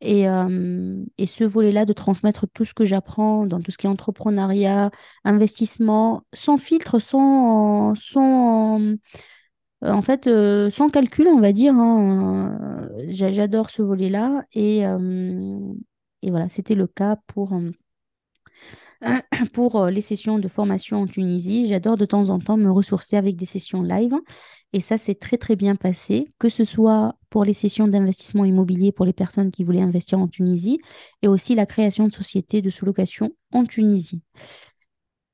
Et, 0.00 0.28
euh, 0.28 1.04
et 1.18 1.26
ce 1.26 1.44
volet-là 1.44 1.84
de 1.84 1.92
transmettre 1.92 2.46
tout 2.54 2.64
ce 2.64 2.74
que 2.74 2.86
j'apprends 2.86 3.46
dans 3.46 3.60
tout 3.60 3.70
ce 3.72 3.78
qui 3.78 3.86
est 3.86 3.90
entrepreneuriat, 3.90 4.90
investissement, 5.24 6.22
sans 6.32 6.56
filtre, 6.56 7.00
sans, 7.00 7.94
sans, 7.96 8.80
euh, 8.80 8.96
en 9.82 10.02
fait, 10.02 10.26
euh, 10.26 10.70
sans 10.70 10.88
calcul, 10.90 11.28
on 11.28 11.40
va 11.40 11.52
dire. 11.52 11.74
Hein, 11.74 12.88
j'adore 13.08 13.70
ce 13.70 13.82
volet-là. 13.82 14.44
Et, 14.54 14.84
et 16.22 16.30
voilà, 16.30 16.48
c'était 16.48 16.74
le 16.74 16.86
cas 16.86 17.16
pour, 17.26 17.52
pour 19.52 19.86
les 19.86 20.00
sessions 20.00 20.38
de 20.38 20.48
formation 20.48 21.02
en 21.02 21.06
Tunisie. 21.06 21.68
J'adore 21.68 21.96
de 21.96 22.04
temps 22.04 22.30
en 22.30 22.38
temps 22.38 22.56
me 22.56 22.70
ressourcer 22.70 23.16
avec 23.16 23.36
des 23.36 23.46
sessions 23.46 23.82
live. 23.82 24.14
Et 24.72 24.80
ça, 24.80 24.98
c'est 24.98 25.14
très, 25.14 25.38
très 25.38 25.56
bien 25.56 25.76
passé, 25.76 26.26
que 26.38 26.48
ce 26.48 26.64
soit 26.64 27.14
pour 27.30 27.44
les 27.44 27.54
sessions 27.54 27.88
d'investissement 27.88 28.44
immobilier 28.44 28.92
pour 28.92 29.04
les 29.04 29.12
personnes 29.12 29.50
qui 29.50 29.64
voulaient 29.64 29.82
investir 29.82 30.18
en 30.18 30.28
Tunisie 30.28 30.80
et 31.22 31.28
aussi 31.28 31.54
la 31.54 31.66
création 31.66 32.08
de 32.08 32.12
sociétés 32.12 32.62
de 32.62 32.70
sous-location 32.70 33.30
en 33.52 33.64
Tunisie. 33.64 34.22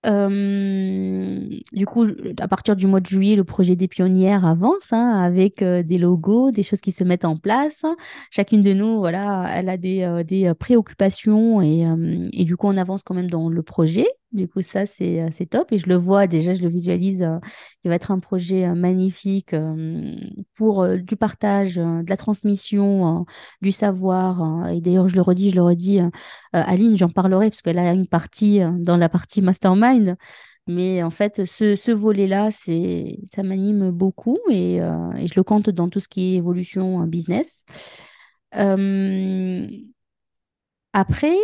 Euh, 0.07 1.41
du 1.73 1.87
coup, 1.87 2.07
à 2.39 2.49
partir 2.49 2.77
du 2.77 2.87
mois 2.87 3.01
de 3.01 3.07
juillet, 3.07 3.37
le 3.37 3.45
projet 3.45 3.75
des 3.75 3.89
pionnières 3.89 4.45
avance 4.45 4.93
hein, 4.93 5.23
avec 5.23 5.63
euh, 5.63 5.83
des 5.83 5.97
logos, 5.99 6.51
des 6.51 6.63
choses 6.63 6.81
qui 6.81 6.93
se 6.93 7.05
mettent 7.05 7.25
en 7.25 7.37
place. 7.37 7.85
Chacune 8.31 8.63
de 8.63 8.73
nous, 8.75 8.99
voilà, 8.99 9.47
elle 9.55 9.69
a 9.69 9.77
des, 9.77 10.03
euh, 10.03 10.23
des 10.23 10.53
préoccupations 10.55 11.63
et, 11.63 11.87
et, 12.33 12.45
du 12.45 12.57
coup, 12.57 12.67
on 12.67 12.77
avance 12.77 13.03
quand 13.03 13.15
même 13.15 13.31
dans 13.31 13.49
le 13.49 13.63
projet. 13.63 14.07
Du 14.35 14.49
coup, 14.49 14.63
ça, 14.63 14.85
c'est, 14.85 15.29
c'est 15.31 15.47
top. 15.47 15.71
Et 15.73 15.79
je 15.79 15.89
le 15.89 15.95
vois 15.95 16.27
déjà, 16.27 16.55
je 16.55 16.63
le 16.65 16.69
visualise. 16.69 17.25
il 17.85 17.89
va 17.89 17.95
être 17.95 18.11
un 18.11 18.19
projet 18.19 18.67
magnifique 18.75 19.55
pour 20.57 20.89
du 20.89 21.17
partage, 21.17 21.77
de 21.77 22.09
la 22.09 22.17
transmission, 22.17 23.27
du 23.63 23.71
savoir. 23.71 24.69
et 24.71 24.81
d'ailleurs, 24.81 25.07
je 25.07 25.15
le 25.15 25.23
redis, 25.23 25.51
je 25.51 25.57
le 25.57 25.63
redis, 25.63 26.01
Aline, 26.53 26.97
j'en 26.97 27.09
parlerai 27.09 27.51
parce 27.51 27.63
qu'elle 27.63 27.79
a 27.79 27.93
une 27.93 28.09
partie 28.09 28.61
dans 28.79 28.97
la 28.97 29.09
partie 29.09 29.41
mastermind. 29.41 30.17
Mais 30.67 31.03
en 31.03 31.11
fait, 31.11 31.45
ce, 31.45 31.77
ce 31.77 31.93
volet-là, 31.93 32.51
ça 32.51 33.43
m'anime 33.45 33.91
beaucoup 33.93 34.39
et, 34.51 34.77
et, 34.77 35.27
je 35.29 35.35
le 35.37 35.43
compte 35.45 35.71
dans 35.71 35.89
tout 35.89 36.01
ce 36.01 36.09
qui 36.09 36.35
est 36.35 36.37
évolution 36.39 37.07
business. 37.07 37.65
après, 40.93 41.37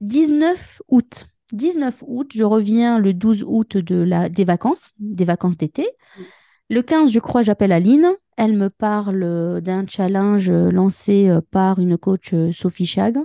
19 0.00 0.82
août. 0.88 1.26
19 1.52 2.04
août, 2.06 2.30
je 2.34 2.44
reviens 2.44 2.98
le 2.98 3.12
12 3.12 3.44
août 3.46 3.76
de 3.76 3.96
la, 3.96 4.28
des 4.28 4.44
vacances, 4.44 4.92
des 4.98 5.24
vacances 5.24 5.56
d'été. 5.56 5.88
Le 6.68 6.82
15, 6.82 7.10
je 7.10 7.18
crois, 7.18 7.42
j'appelle 7.42 7.72
Aline. 7.72 8.12
Elle 8.36 8.56
me 8.56 8.70
parle 8.70 9.60
d'un 9.60 9.86
challenge 9.86 10.50
lancé 10.50 11.28
euh, 11.28 11.40
par 11.50 11.78
une 11.80 11.98
coach 11.98 12.32
euh, 12.32 12.52
Sophie 12.52 12.86
Chag. 12.86 13.18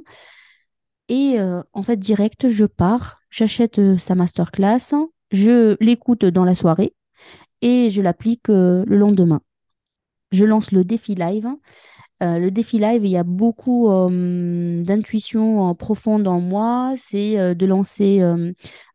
Et 1.10 1.40
euh, 1.40 1.62
en 1.74 1.84
fait, 1.84 1.98
direct, 1.98 2.50
je 2.50 2.66
pars, 2.66 3.22
j'achète 3.30 3.80
sa 4.00 4.16
masterclass, 4.16 4.96
je 5.32 5.78
l'écoute 5.80 6.26
dans 6.26 6.44
la 6.44 6.56
soirée 6.56 6.96
et 7.62 7.92
je 7.92 8.02
l'applique 8.02 8.48
le 8.48 8.84
lendemain. 8.88 9.42
Je 10.32 10.46
lance 10.46 10.72
le 10.72 10.84
défi 10.84 11.14
live 11.14 11.48
euh, 12.24 12.40
le 12.40 12.50
défi 12.50 12.80
live, 12.80 13.06
il 13.06 13.12
y 13.12 13.18
a 13.18 13.24
beaucoup 13.24 13.90
euh, 13.90 14.82
d'intuition 14.84 15.70
euh, 15.70 16.26
en 16.26 16.40
moi. 16.40 16.94
C'est 16.98 17.56
de 17.56 17.66
lancer 17.66 18.24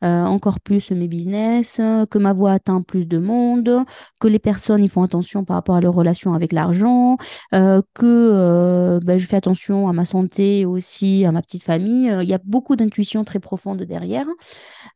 encore 0.02 0.61
plus 0.61 0.90
mes 0.90 1.09
business, 1.09 1.76
que 1.76 2.18
ma 2.18 2.33
voix 2.33 2.52
atteint 2.52 2.83
plus 2.83 3.06
de 3.06 3.18
monde, 3.18 3.85
que 4.18 4.28
les 4.28 4.38
personnes 4.38 4.83
ils 4.83 4.88
font 4.88 5.02
attention 5.02 5.44
par 5.44 5.56
rapport 5.56 5.76
à 5.76 5.80
leur 5.80 5.94
relation 5.94 6.35
avec 6.35 6.52
l'argent, 6.52 7.16
que 7.52 8.98
ben, 9.04 9.18
je 9.18 9.26
fais 9.26 9.37
attention 9.37 9.88
à 9.88 9.92
ma 9.92 10.04
santé 10.04 10.64
aussi, 10.66 11.24
à 11.24 11.33
ma 11.33 11.42
petite 11.42 11.62
famille. 11.62 12.12
Il 12.22 12.28
y 12.28 12.35
a 12.35 12.40
beaucoup 12.44 12.76
d'intuition 12.76 13.24
très 13.24 13.40
profonde 13.40 13.83
derrière. 13.83 14.26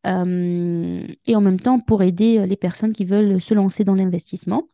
et 0.04 1.37
en 1.37 1.40
même 1.40 1.60
temps, 1.60 1.80
pour 1.80 2.02
aider 2.02 2.46
les 2.46 2.56
personnes 2.56 2.92
qui 2.92 3.04
veulent 3.04 3.40
se 3.40 3.54
lancer 3.54 3.84
dans 3.84 3.94
l'investissement. 3.94 4.64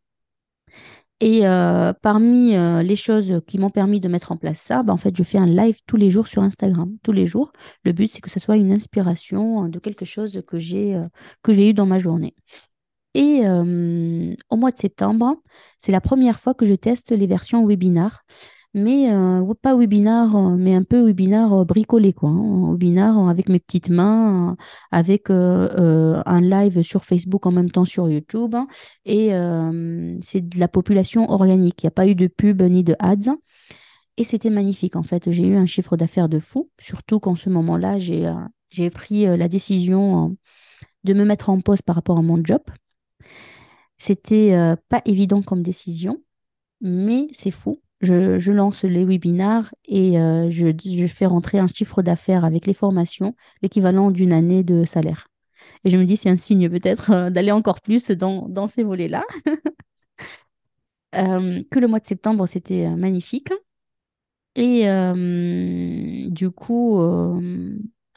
Et 1.21 1.47
euh, 1.47 1.93
parmi 2.01 2.57
euh, 2.57 2.83
les 2.83 2.97
choses 2.97 3.43
qui 3.47 3.59
m'ont 3.59 3.69
permis 3.69 4.01
de 4.01 4.09
mettre 4.09 4.33
en 4.33 4.39
place 4.39 4.59
ça, 4.59 4.83
bah, 4.83 4.93
en 4.95 4.97
fait, 4.97 5.15
je 5.15 5.23
fais 5.23 5.37
un 5.37 5.47
live 5.47 5.79
tous 5.87 5.97
les 5.97 6.11
jours 6.11 6.27
sur 6.27 6.43
Instagram, 6.43 6.97
tous 7.03 7.13
les 7.13 7.27
jours. 7.27 7.53
Le 7.85 7.93
but, 7.93 8.11
c'est 8.11 8.23
que 8.23 8.31
ce 8.31 8.41
soit 8.41 8.57
une 8.57 8.73
inspiration 8.73 9.69
de 9.69 9.79
quelque 9.79 10.07
chose 10.07 10.41
que 10.47 10.59
j'ai 10.59 10.95
euh, 10.95 11.07
que 11.43 11.55
j'ai 11.55 11.71
eu 11.71 11.75
dans 11.75 11.87
ma 11.87 11.99
journée. 11.99 12.35
Et 13.15 13.43
au 14.51 14.57
mois 14.57 14.71
de 14.71 14.79
septembre, 14.79 15.35
c'est 15.81 15.91
la 15.91 16.01
première 16.01 16.39
fois 16.39 16.55
que 16.55 16.65
je 16.65 16.77
teste 16.77 17.11
les 17.11 17.27
versions 17.27 17.67
webinar. 17.67 18.23
Mais 18.73 19.13
euh, 19.13 19.55
pas 19.63 19.77
webinar, 19.77 20.37
euh, 20.37 20.57
mais 20.57 20.75
un 20.75 20.85
peu 20.85 21.05
webinar 21.05 21.53
euh, 21.53 21.65
bricolé, 21.65 22.13
quoi. 22.13 22.31
hein. 22.31 22.71
Webinar 22.73 23.29
avec 23.29 23.49
mes 23.49 23.59
petites 23.59 23.89
mains, 23.91 24.57
avec 24.91 25.31
un 25.31 26.41
live 26.41 26.83
sur 26.83 27.05
Facebook 27.05 27.47
en 27.47 27.53
même 27.53 27.71
temps 27.71 27.85
sur 27.85 28.09
YouTube. 28.09 28.55
hein. 28.55 28.67
et 29.05 29.31
c'est 30.23 30.49
de 30.49 30.59
la 30.59 30.69
population 30.69 31.29
organique. 31.31 31.83
Il 31.83 31.87
n'y 31.87 31.89
a 31.89 31.93
pas 31.93 32.07
eu 32.07 32.15
de 32.15 32.27
pub 32.27 32.63
ni 32.63 32.85
de 32.85 32.95
ads. 32.99 33.37
Et 34.17 34.25
c'était 34.25 34.51
magnifique, 34.51 34.97
en 34.97 35.03
fait. 35.03 35.31
J'ai 35.31 35.47
eu 35.47 35.57
un 35.57 35.67
chiffre 35.67 35.97
d'affaires 35.97 36.29
de 36.29 36.39
fou, 36.39 36.71
surtout 36.79 37.21
qu'en 37.21 37.37
ce 37.37 37.49
moment-là, 37.51 37.99
j'ai 37.99 38.91
pris 38.91 39.25
la 39.25 39.49
décision 39.49 40.37
de 41.05 41.15
me 41.15 41.25
mettre 41.25 41.49
en 41.51 41.61
pause 41.61 41.83
par 41.83 41.97
rapport 41.97 42.19
à 42.19 42.23
mon 42.23 42.41
job. 42.45 42.61
C'était 43.99 44.75
pas 44.89 45.03
évident 45.05 45.43
comme 45.43 45.63
décision, 45.63 46.23
mais 46.81 47.29
c'est 47.33 47.51
fou. 47.51 47.81
Je, 48.01 48.51
lance 48.51 48.85
les 48.85 49.05
webinars 49.05 49.75
et 49.85 50.19
euh, 50.19 50.49
je, 50.49 51.07
fais 51.07 51.27
rentrer 51.27 51.59
un 51.59 51.67
chiffre 51.67 52.03
d'affaires 52.03 52.47
avec 52.47 52.67
les 52.67 52.73
formations, 52.73 53.35
l'équivalent 53.61 54.11
d'une 54.11 54.33
année 54.33 54.63
de 54.65 54.85
salaire. 54.85 55.29
Et 55.85 55.91
je 55.91 55.99
me 55.99 56.05
dis, 56.05 56.17
c'est 56.17 56.31
un 56.31 56.37
signe 56.37 56.71
peut-être 56.71 57.11
euh, 57.11 57.31
d'aller 57.31 57.53
encore 57.53 57.83
plus 57.83 58.11
dans, 58.11 58.67
ces 58.67 58.83
volets-là. 58.83 59.25
Euh, 61.17 61.65
que 61.73 61.81
le 61.81 61.89
mois 61.89 61.99
de 61.99 62.07
septembre, 62.07 62.47
c'était 62.47 62.89
magnifique. 62.91 63.49
Et 64.55 64.85
du 66.31 66.51
coup, 66.53 67.01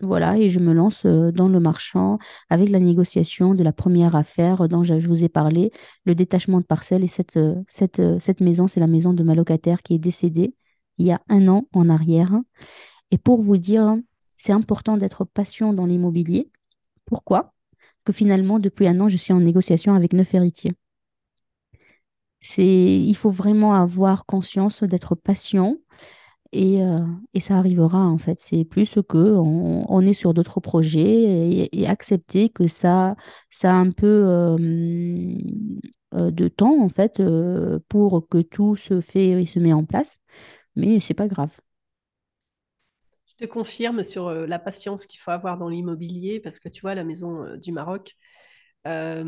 voilà, 0.03 0.37
et 0.37 0.49
je 0.49 0.59
me 0.59 0.73
lance 0.73 1.05
euh, 1.05 1.31
dans 1.31 1.47
le 1.47 1.59
marchand 1.59 2.19
avec 2.49 2.69
la 2.69 2.79
négociation 2.79 3.53
de 3.53 3.63
la 3.63 3.73
première 3.73 4.15
affaire 4.15 4.67
dont 4.67 4.83
je, 4.83 4.93
vous 4.95 5.23
ai 5.23 5.29
parlé, 5.29 5.71
le 6.05 6.15
détachement 6.15 6.59
de 6.59 6.65
parcelles. 6.65 7.03
Et 7.03 7.07
cette, 7.07 7.37
euh, 7.37 7.55
cette, 7.67 7.99
euh, 7.99 8.19
cette 8.19 8.41
maison, 8.41 8.67
c'est 8.67 8.79
la 8.79 8.87
maison 8.87 9.13
de 9.13 9.23
ma 9.23 9.35
locataire 9.35 9.81
qui 9.81 9.95
est 9.95 9.99
décédée 9.99 10.53
il 10.99 11.07
y 11.07 11.11
a 11.11 11.21
un 11.29 11.47
an 11.47 11.67
en 11.73 11.89
arrière. 11.89 12.33
Et 13.11 13.17
pour 13.17 13.41
vous 13.41 13.57
dire, 13.57 13.95
c'est 14.37 14.51
important 14.53 14.97
d'être 14.97 15.25
patient 15.25 15.73
dans 15.73 15.85
l'immobilier. 15.85 16.51
Pourquoi? 17.05 17.53
Que 18.05 18.13
finalement, 18.13 18.59
depuis 18.59 18.87
un 18.87 18.99
an, 18.99 19.07
je 19.07 19.17
suis 19.17 19.33
en 19.33 19.39
négociation 19.39 19.95
avec 19.95 20.13
neuf 20.13 20.33
héritiers. 20.33 20.73
C'est, 22.41 22.65
il 22.65 23.15
faut 23.15 23.29
vraiment 23.29 23.73
avoir 23.73 24.25
conscience 24.25 24.83
d'être 24.83 25.15
patient 25.15 25.77
et, 26.53 26.83
euh, 26.83 26.99
et 27.33 27.39
ça 27.39 27.57
arrivera 27.57 27.99
en 27.99 28.17
fait. 28.17 28.39
C'est 28.39 28.63
plus 28.63 28.99
que 29.09 29.17
on, 29.17 30.01
est 30.01 30.13
sur 30.13 30.33
d'autres 30.33 30.59
projets 30.59 31.69
et, 31.71 31.87
accepter 31.87 32.49
que 32.49 32.67
ça, 32.67 33.15
ça 33.49 33.71
a 33.71 33.75
un 33.75 33.91
peu 33.91 34.07
euh, 34.07 34.57
de 36.13 36.47
temps 36.47 36.81
en 36.81 36.89
fait 36.89 37.19
euh, 37.19 37.79
pour 37.89 38.27
que 38.29 38.37
tout 38.39 38.75
se 38.75 39.01
fait 39.01 39.41
et 39.41 39.45
se 39.45 39.59
met 39.59 39.73
en 39.73 39.83
place, 39.83 40.19
mais 40.75 40.99
c'est 40.99 41.13
pas 41.13 41.27
grave. 41.27 41.51
Je 43.25 43.45
te 43.45 43.51
confirme 43.51 44.03
sur 44.03 44.31
la 44.31 44.59
patience 44.59 45.07
qu'il 45.07 45.19
faut 45.19 45.31
avoir 45.31 45.57
dans 45.57 45.67
l'immobilier 45.67 46.39
parce 46.39 46.59
que 46.59 46.69
tu 46.69 46.81
vois, 46.81 46.93
la 46.93 47.03
maison 47.03 47.57
du 47.57 47.71
Maroc, 47.71 48.15
euh, 48.87 49.23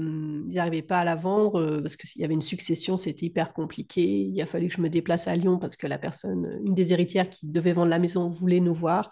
ils 0.49 0.55
n'arrivaient 0.55 0.81
pas 0.81 0.99
à 0.99 1.03
la 1.03 1.15
vendre 1.15 1.59
euh, 1.59 1.81
parce 1.81 1.95
qu'il 1.95 2.21
y 2.21 2.25
avait 2.25 2.33
une 2.33 2.41
succession, 2.41 2.97
c'était 2.97 3.25
hyper 3.27 3.53
compliqué. 3.53 4.03
Il 4.03 4.41
a 4.41 4.45
fallu 4.45 4.67
que 4.67 4.75
je 4.75 4.81
me 4.81 4.89
déplace 4.89 5.27
à 5.27 5.35
Lyon 5.35 5.59
parce 5.59 5.75
que 5.77 5.87
la 5.87 5.97
personne, 5.97 6.59
une 6.65 6.73
des 6.73 6.91
héritières 6.93 7.29
qui 7.29 7.49
devait 7.49 7.73
vendre 7.73 7.89
la 7.89 7.99
maison 7.99 8.29
voulait 8.29 8.59
nous 8.59 8.73
voir. 8.73 9.11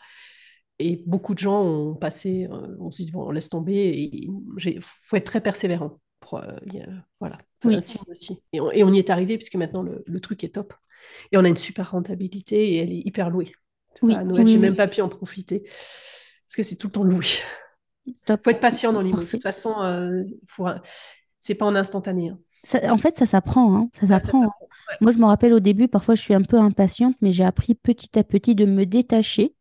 Et 0.80 1.04
beaucoup 1.06 1.34
de 1.34 1.40
gens 1.40 1.62
ont 1.64 1.96
passé, 1.96 2.48
euh, 2.52 2.76
on 2.80 2.92
s'est 2.92 3.04
dit, 3.04 3.12
bon, 3.12 3.28
on 3.28 3.32
laisse 3.32 3.50
tomber. 3.50 3.92
Il 3.96 4.80
faut 4.82 5.16
être 5.16 5.26
très 5.26 5.42
persévérant. 5.42 6.00
Pour, 6.20 6.42
voilà, 7.20 7.38
Oui, 7.66 7.76
aussi. 7.76 8.00
Et 8.54 8.62
on, 8.62 8.72
et 8.72 8.84
on 8.84 8.94
y 8.94 9.00
est 9.00 9.10
arrivé 9.10 9.38
puisque 9.38 9.56
maintenant 9.56 9.84
le, 9.84 10.04
le 10.06 10.20
truc 10.22 10.44
est 10.46 10.56
top. 10.56 10.74
Et 11.32 11.38
on 11.38 11.44
a 11.44 11.50
une 11.50 11.58
super 11.58 11.92
rentabilité 11.92 12.74
et 12.74 12.78
elle 12.78 12.94
est 12.94 13.06
hyper 13.06 13.30
louée. 13.30 13.52
Oui, 14.02 14.16
à 14.16 14.24
Noël, 14.24 14.46
oui, 14.46 14.52
j'ai 14.52 14.58
même 14.58 14.76
pas 14.76 14.88
pu 14.88 15.02
en 15.02 15.10
profiter 15.10 15.62
parce 15.62 16.56
que 16.56 16.64
c'est 16.64 16.76
tout 16.76 16.88
le 16.88 16.92
temps 16.92 17.04
loué. 17.04 17.26
Top, 18.26 18.42
faut 18.44 18.50
être 18.52 18.60
patient 18.60 18.94
dans 18.94 19.02
l'immo. 19.02 19.18
De 19.20 19.26
toute 19.26 19.42
façon, 19.42 19.74
euh, 19.82 20.24
faut... 20.48 20.68
c'est 21.40 21.56
pas 21.56 21.66
en 21.66 21.76
instantané. 21.76 22.30
hein. 22.30 22.40
Ça- 22.64 22.94
en 22.94 22.98
fait, 22.98 23.16
ça 23.18 23.26
s'apprend, 23.26 23.76
hein, 23.76 23.90
ça 23.94 24.08
s'apprend. 24.08 24.44
hein. 24.46 24.52
Ouais. 24.90 24.96
Moi, 25.02 25.12
je 25.12 25.18
me 25.18 25.26
rappelle 25.26 25.54
au 25.54 25.60
début, 25.60 25.88
parfois, 25.88 26.16
je 26.16 26.22
suis 26.22 26.34
un 26.34 26.42
peu 26.42 26.58
impatiente, 26.58 27.16
mais 27.22 27.32
j'ai 27.32 27.44
appris 27.44 27.76
petit 27.76 28.18
à 28.18 28.24
petit 28.24 28.56
de 28.56 28.66
me 28.66 28.86
détacher 28.86 29.54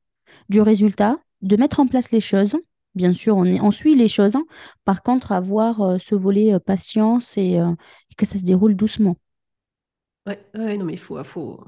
du 0.49 0.61
résultat, 0.61 1.19
de 1.43 1.57
mettre 1.57 1.81
en 1.81 1.87
place 1.87 2.13
les 2.13 2.21
choses. 2.21 2.57
Bien 2.95 3.15
sûr, 3.15 3.37
on 3.37 3.45
est- 3.47 3.61
on 3.61 3.71
suit 3.71 3.97
les 3.97 4.09
choses. 4.09 4.37
Par 4.85 5.03
contre, 5.03 5.33
avoir 5.33 5.81
euh, 5.83 5.99
ce 5.99 6.15
volet 6.15 6.55
euh, 6.55 6.59
patience 6.61 7.37
et, 7.39 7.59
euh, 7.61 7.73
que 8.17 8.27
ça 8.27 8.39
se 8.39 8.45
déroule 8.45 8.77
doucement. 8.77 9.17
Ouais, 10.27 10.45
ouais, 10.55 10.77
non, 10.77 10.85
mais 10.85 10.95
il 10.95 10.99
faut, 10.99 11.23
faut... 11.25 11.65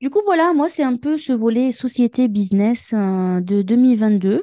Du 0.00 0.08
coup, 0.10 0.20
voilà, 0.24 0.52
moi, 0.54 0.68
c'est 0.68 0.82
un 0.82 0.96
peu 0.96 1.18
ce 1.18 1.32
volet 1.32 1.72
société 1.72 2.26
business 2.28 2.92
euh, 2.94 3.40
de 3.40 3.60
2022 3.62 4.42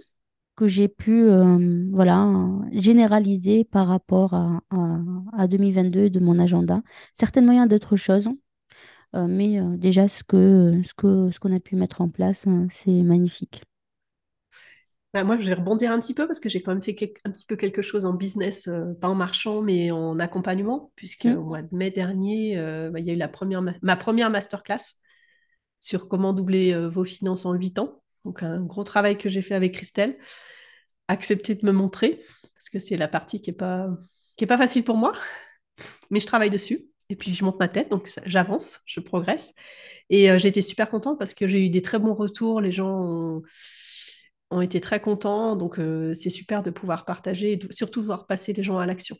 que 0.57 0.67
j'ai 0.67 0.89
pu 0.89 1.23
euh, 1.29 1.87
voilà, 1.93 2.27
généraliser 2.73 3.65
par 3.65 3.87
rapport 3.87 4.33
à, 4.35 4.61
à, 4.71 4.99
à 5.37 5.47
2022 5.47 6.09
de 6.11 6.19
mon 6.19 6.39
agenda. 6.39 6.81
Certainement, 7.13 7.53
il 7.53 7.57
y 7.59 7.61
a 7.61 7.67
d'autres 7.67 7.95
choses, 7.97 8.29
euh, 9.15 9.27
mais 9.27 9.59
euh, 9.61 9.77
déjà, 9.77 10.07
ce 10.07 10.23
que, 10.23 10.81
ce 10.85 10.93
que, 10.93 11.31
ce 11.31 11.39
qu'on 11.39 11.55
a 11.55 11.59
pu 11.59 11.75
mettre 11.75 12.01
en 12.01 12.09
place, 12.09 12.45
euh, 12.47 12.67
c'est 12.69 13.03
magnifique. 13.03 13.63
Bah, 15.13 15.23
moi, 15.23 15.37
je 15.39 15.47
vais 15.47 15.53
rebondir 15.53 15.91
un 15.91 15.99
petit 15.99 16.13
peu 16.13 16.27
parce 16.27 16.39
que 16.39 16.49
j'ai 16.49 16.61
quand 16.61 16.73
même 16.73 16.81
fait 16.83 16.95
un 17.25 17.31
petit 17.31 17.45
peu 17.45 17.55
quelque 17.55 17.81
chose 17.81 18.05
en 18.05 18.13
business, 18.13 18.69
pas 19.01 19.07
en 19.07 19.15
marchand, 19.15 19.61
mais 19.61 19.89
en 19.91 20.19
accompagnement, 20.19 20.91
puisque 20.95 21.25
Mm. 21.25 21.37
au 21.37 21.43
mois 21.43 21.61
de 21.61 21.73
mai 21.75 21.91
dernier, 21.91 22.57
bah, 22.91 22.99
il 22.99 23.05
y 23.05 23.09
a 23.09 23.13
eu 23.13 23.17
la 23.17 23.27
première 23.29 23.61
ma, 23.61 23.73
ma 23.81 23.95
première 23.95 24.29
masterclass 24.29 24.95
sur 25.79 26.07
comment 26.09 26.33
doubler 26.33 26.75
vos 26.89 27.05
finances 27.05 27.45
en 27.45 27.53
8 27.53 27.79
ans. 27.79 28.01
Donc, 28.25 28.43
un 28.43 28.61
gros 28.61 28.83
travail 28.83 29.17
que 29.17 29.29
j'ai 29.29 29.41
fait 29.41 29.55
avec 29.55 29.73
Christelle. 29.73 30.17
Accepter 31.07 31.55
de 31.55 31.65
me 31.65 31.71
montrer, 31.71 32.21
parce 32.53 32.69
que 32.69 32.79
c'est 32.79 32.97
la 32.97 33.07
partie 33.07 33.41
qui 33.41 33.51
est 33.51 33.53
pas, 33.53 33.87
qui 34.35 34.43
est 34.43 34.47
pas 34.47 34.57
facile 34.57 34.83
pour 34.83 34.97
moi, 34.97 35.13
mais 36.09 36.19
je 36.19 36.27
travaille 36.27 36.49
dessus. 36.49 36.87
Et 37.09 37.15
puis, 37.15 37.33
je 37.33 37.43
monte 37.45 37.59
ma 37.59 37.69
tête, 37.69 37.89
donc 37.89 38.11
j'avance, 38.25 38.79
je 38.85 38.99
progresse. 38.99 39.53
Et 40.09 40.29
euh, 40.31 40.37
j'ai 40.39 40.49
été 40.49 40.61
super 40.61 40.89
contente 40.89 41.17
parce 41.19 41.33
que 41.33 41.47
j'ai 41.47 41.65
eu 41.65 41.69
des 41.69 41.81
très 41.81 41.99
bons 41.99 42.13
retours. 42.13 42.61
Les 42.61 42.71
gens 42.73 42.89
ont, 42.89 43.43
ont 44.51 44.61
été 44.61 44.81
très 44.81 44.99
contents. 45.01 45.55
Donc, 45.55 45.79
euh, 45.79 46.13
c'est 46.13 46.29
super 46.29 46.63
de 46.63 46.69
pouvoir 46.69 47.05
partager 47.05 47.53
et 47.53 47.57
de- 47.57 47.71
surtout 47.73 48.01
voir 48.03 48.27
passer 48.27 48.53
les 48.53 48.63
gens 48.63 48.79
à 48.79 48.85
l'action. 48.85 49.17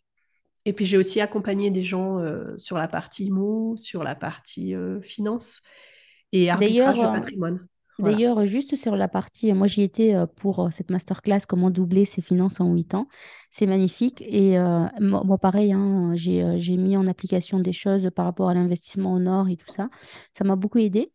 Et 0.66 0.74
puis, 0.74 0.86
j'ai 0.86 0.98
aussi 0.98 1.22
accompagné 1.22 1.72
des 1.72 1.84
gens 1.84 2.20
euh, 2.20 2.58
sur 2.58 2.78
la 2.78 2.88
partie 2.90 3.26
IMO, 3.26 3.76
sur 3.78 4.04
la 4.04 4.16
partie 4.16 4.76
euh, 4.76 5.02
finance 5.02 5.62
et 6.34 6.50
arbitrage 6.50 7.02
de 7.02 7.08
patrimoine. 7.08 7.68
D'ailleurs, 8.00 8.46
juste 8.46 8.76
sur 8.76 8.96
la 8.96 9.08
partie, 9.08 9.52
moi 9.54 9.66
j'y 9.66 9.82
étais 9.82 10.14
euh, 10.16 10.28
pour 10.28 10.60
euh, 10.68 10.70
cette 10.72 10.92
masterclass, 10.92 11.40
comment 11.48 11.72
doubler 11.72 12.06
ses 12.06 12.22
finances 12.22 12.60
en 12.62 12.72
8 12.74 12.94
ans. 12.94 13.08
C'est 13.50 13.66
magnifique. 13.66 14.22
Et 14.28 14.60
euh, 14.60 14.86
moi, 15.00 15.38
pareil, 15.40 15.72
hein, 15.74 16.12
j'ai 16.14 16.44
euh, 16.44 16.58
mis 16.78 16.96
en 16.96 17.08
application 17.08 17.60
des 17.60 17.74
choses 17.74 18.10
par 18.16 18.26
rapport 18.26 18.50
à 18.50 18.54
l'investissement 18.54 19.14
en 19.14 19.26
or 19.26 19.50
et 19.50 19.56
tout 19.58 19.70
ça. 19.70 19.90
Ça 20.38 20.44
m'a 20.44 20.56
beaucoup 20.56 20.78
aidé. 20.78 21.12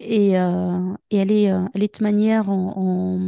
Et, 0.00 0.38
euh, 0.38 0.94
elle 1.10 1.32
est, 1.32 1.50
euh, 1.52 1.64
elle 1.74 1.82
est 1.84 1.98
de 1.98 2.04
manière 2.04 2.50
en- 2.50 3.18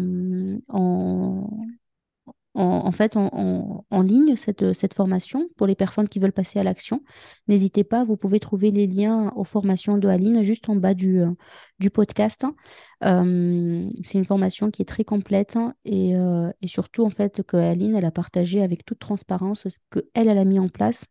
en, 2.55 2.93
fait 2.93 3.17
en, 3.17 4.03
ligne 4.03 4.37
cette, 4.37 4.75
cette 4.75 4.95
formation 4.95 5.49
pour 5.57 5.67
les 5.67 5.75
personnes 5.75 6.09
qui 6.09 6.19
veulent 6.19 6.33
passer 6.33 6.59
à 6.59 6.65
l'action. 6.65 7.03
N'hésitez 7.49 7.85
pas, 7.85 8.05
vous 8.05 8.17
pouvez 8.17 8.41
trouver 8.41 8.71
les 8.71 8.87
liens 8.87 9.33
aux 9.37 9.45
formations 9.45 9.97
de 9.97 10.09
Aline 10.09 10.43
juste 10.43 10.69
en 10.69 10.77
bas 10.77 10.95
du, 10.95 11.21
euh, 11.21 11.31
du 11.79 11.91
podcast. 11.91 12.45
Euh, 13.05 13.89
c'est 14.03 14.19
une 14.19 14.25
formation 14.25 14.71
qui 14.71 14.83
est 14.83 14.87
très 14.87 15.05
complète 15.05 15.57
et, 15.85 16.15
euh, 16.15 16.51
et 16.61 16.69
surtout 16.69 17.05
en 17.05 17.11
fait 17.11 17.43
que 17.43 17.57
Aline 17.57 17.97
elle 17.97 18.05
a 18.05 18.11
partagé 18.11 18.63
avec 18.63 18.85
toute 18.85 18.99
transparence 18.99 19.69
ce 19.69 19.79
que 19.91 20.01
elle, 20.15 20.29
elle 20.29 20.39
a 20.39 20.45
mis 20.45 20.59
en 20.59 20.69
place 20.69 21.07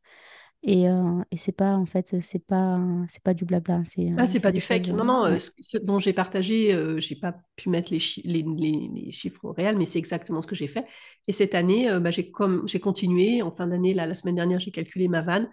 et, 0.64 0.88
euh, 0.90 1.24
et 1.32 1.38
c'est 1.38 1.52
pas 1.52 1.74
en 1.76 1.86
fait 1.86 2.22
c'est 2.22 2.40
pas 2.46 2.80
c'est 3.10 3.24
pas 3.24 3.34
du 3.34 3.46
blabla, 3.46 3.84
c'est 3.86 4.12
euh, 4.12 4.18
Ah, 4.18 4.28
c'est 4.28 4.40
c'est 4.40 4.42
pas 4.42 4.52
du 4.52 4.60
fake. 4.62 4.90
euh, 4.90 4.94
Non, 4.94 5.06
non, 5.06 5.26
euh, 5.26 5.36
ouais. 5.36 5.40
ce, 5.40 5.52
ce 5.62 5.78
dont 5.78 5.98
j'ai 5.98 6.12
partagé, 6.14 6.74
euh, 6.74 7.00
j'ai 7.00 7.16
pas 7.16 7.34
pu 7.56 7.70
mettre 7.70 7.92
les, 7.94 8.00
chi- 8.00 8.22
les, 8.26 8.44
les- 8.44 8.90
les 8.94 9.12
chiffres 9.12 9.50
réels, 9.52 9.78
mais 9.78 9.86
c'est 9.86 10.00
exactement 10.00 10.42
ce 10.42 10.48
que 10.48 10.56
j'ai 10.56 10.68
fait. 10.68 10.86
Et 11.28 11.32
cette 11.34 11.56
année, 11.56 11.90
euh, 11.90 12.00
bah, 12.02 12.12
j'ai 12.12 12.30
comme, 12.30 12.68
j'ai 12.68 12.80
continué. 12.82 13.42
En 13.42 13.52
fin 13.52 13.68
d'année, 13.68 13.94
là, 13.94 14.06
la 14.06 14.14
semaine 14.14 14.36
dernière, 14.36 14.60
j'ai 14.60 14.72
calculé 14.72 15.08
ma 15.08 15.22
vanne. 15.22 15.50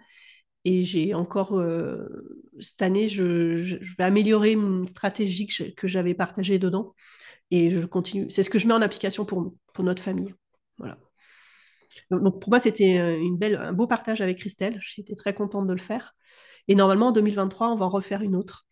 Et 0.65 0.83
j'ai 0.85 1.13
encore, 1.15 1.57
euh, 1.59 2.07
cette 2.61 2.81
année, 2.83 3.07
je, 3.07 3.55
je- 3.57 3.77
je 3.81 3.95
vais 3.97 4.05
améliorer 4.05 4.53
une 4.53 4.87
stratégie 4.87 5.47
que 5.47 5.87
j'avais 5.87 6.15
partagée 6.15 6.59
dedans. 6.59 6.95
Et 7.51 7.71
je 7.71 7.85
continue. 7.87 8.29
C'est 8.31 8.43
ce 8.43 8.49
que 8.51 8.59
je 8.59 8.67
mets 8.67 8.73
en 8.75 8.81
application 8.83 9.25
pour 9.25 9.41
nous, 9.43 9.57
pour 9.73 9.83
notre 9.85 10.03
famille. 10.03 10.33
Voilà. 10.79 10.97
Donc, 12.11 12.39
pour 12.41 12.49
moi, 12.49 12.59
c'était 12.59 12.97
euh, 12.99 13.19
une 13.19 13.37
belle, 13.37 13.55
un 13.57 13.73
beau 13.73 13.87
partage 13.87 14.21
avec 14.21 14.37
Christelle. 14.39 14.79
J'étais 14.81 15.15
très 15.15 15.33
contente 15.33 15.67
de 15.67 15.73
le 15.73 15.79
faire. 15.79 16.15
Et 16.67 16.75
normalement, 16.75 17.07
en 17.07 17.11
2023, 17.11 17.69
on 17.71 17.75
va 17.75 17.85
en 17.85 17.89
refaire 17.89 18.21
une 18.21 18.35
autre 18.35 18.65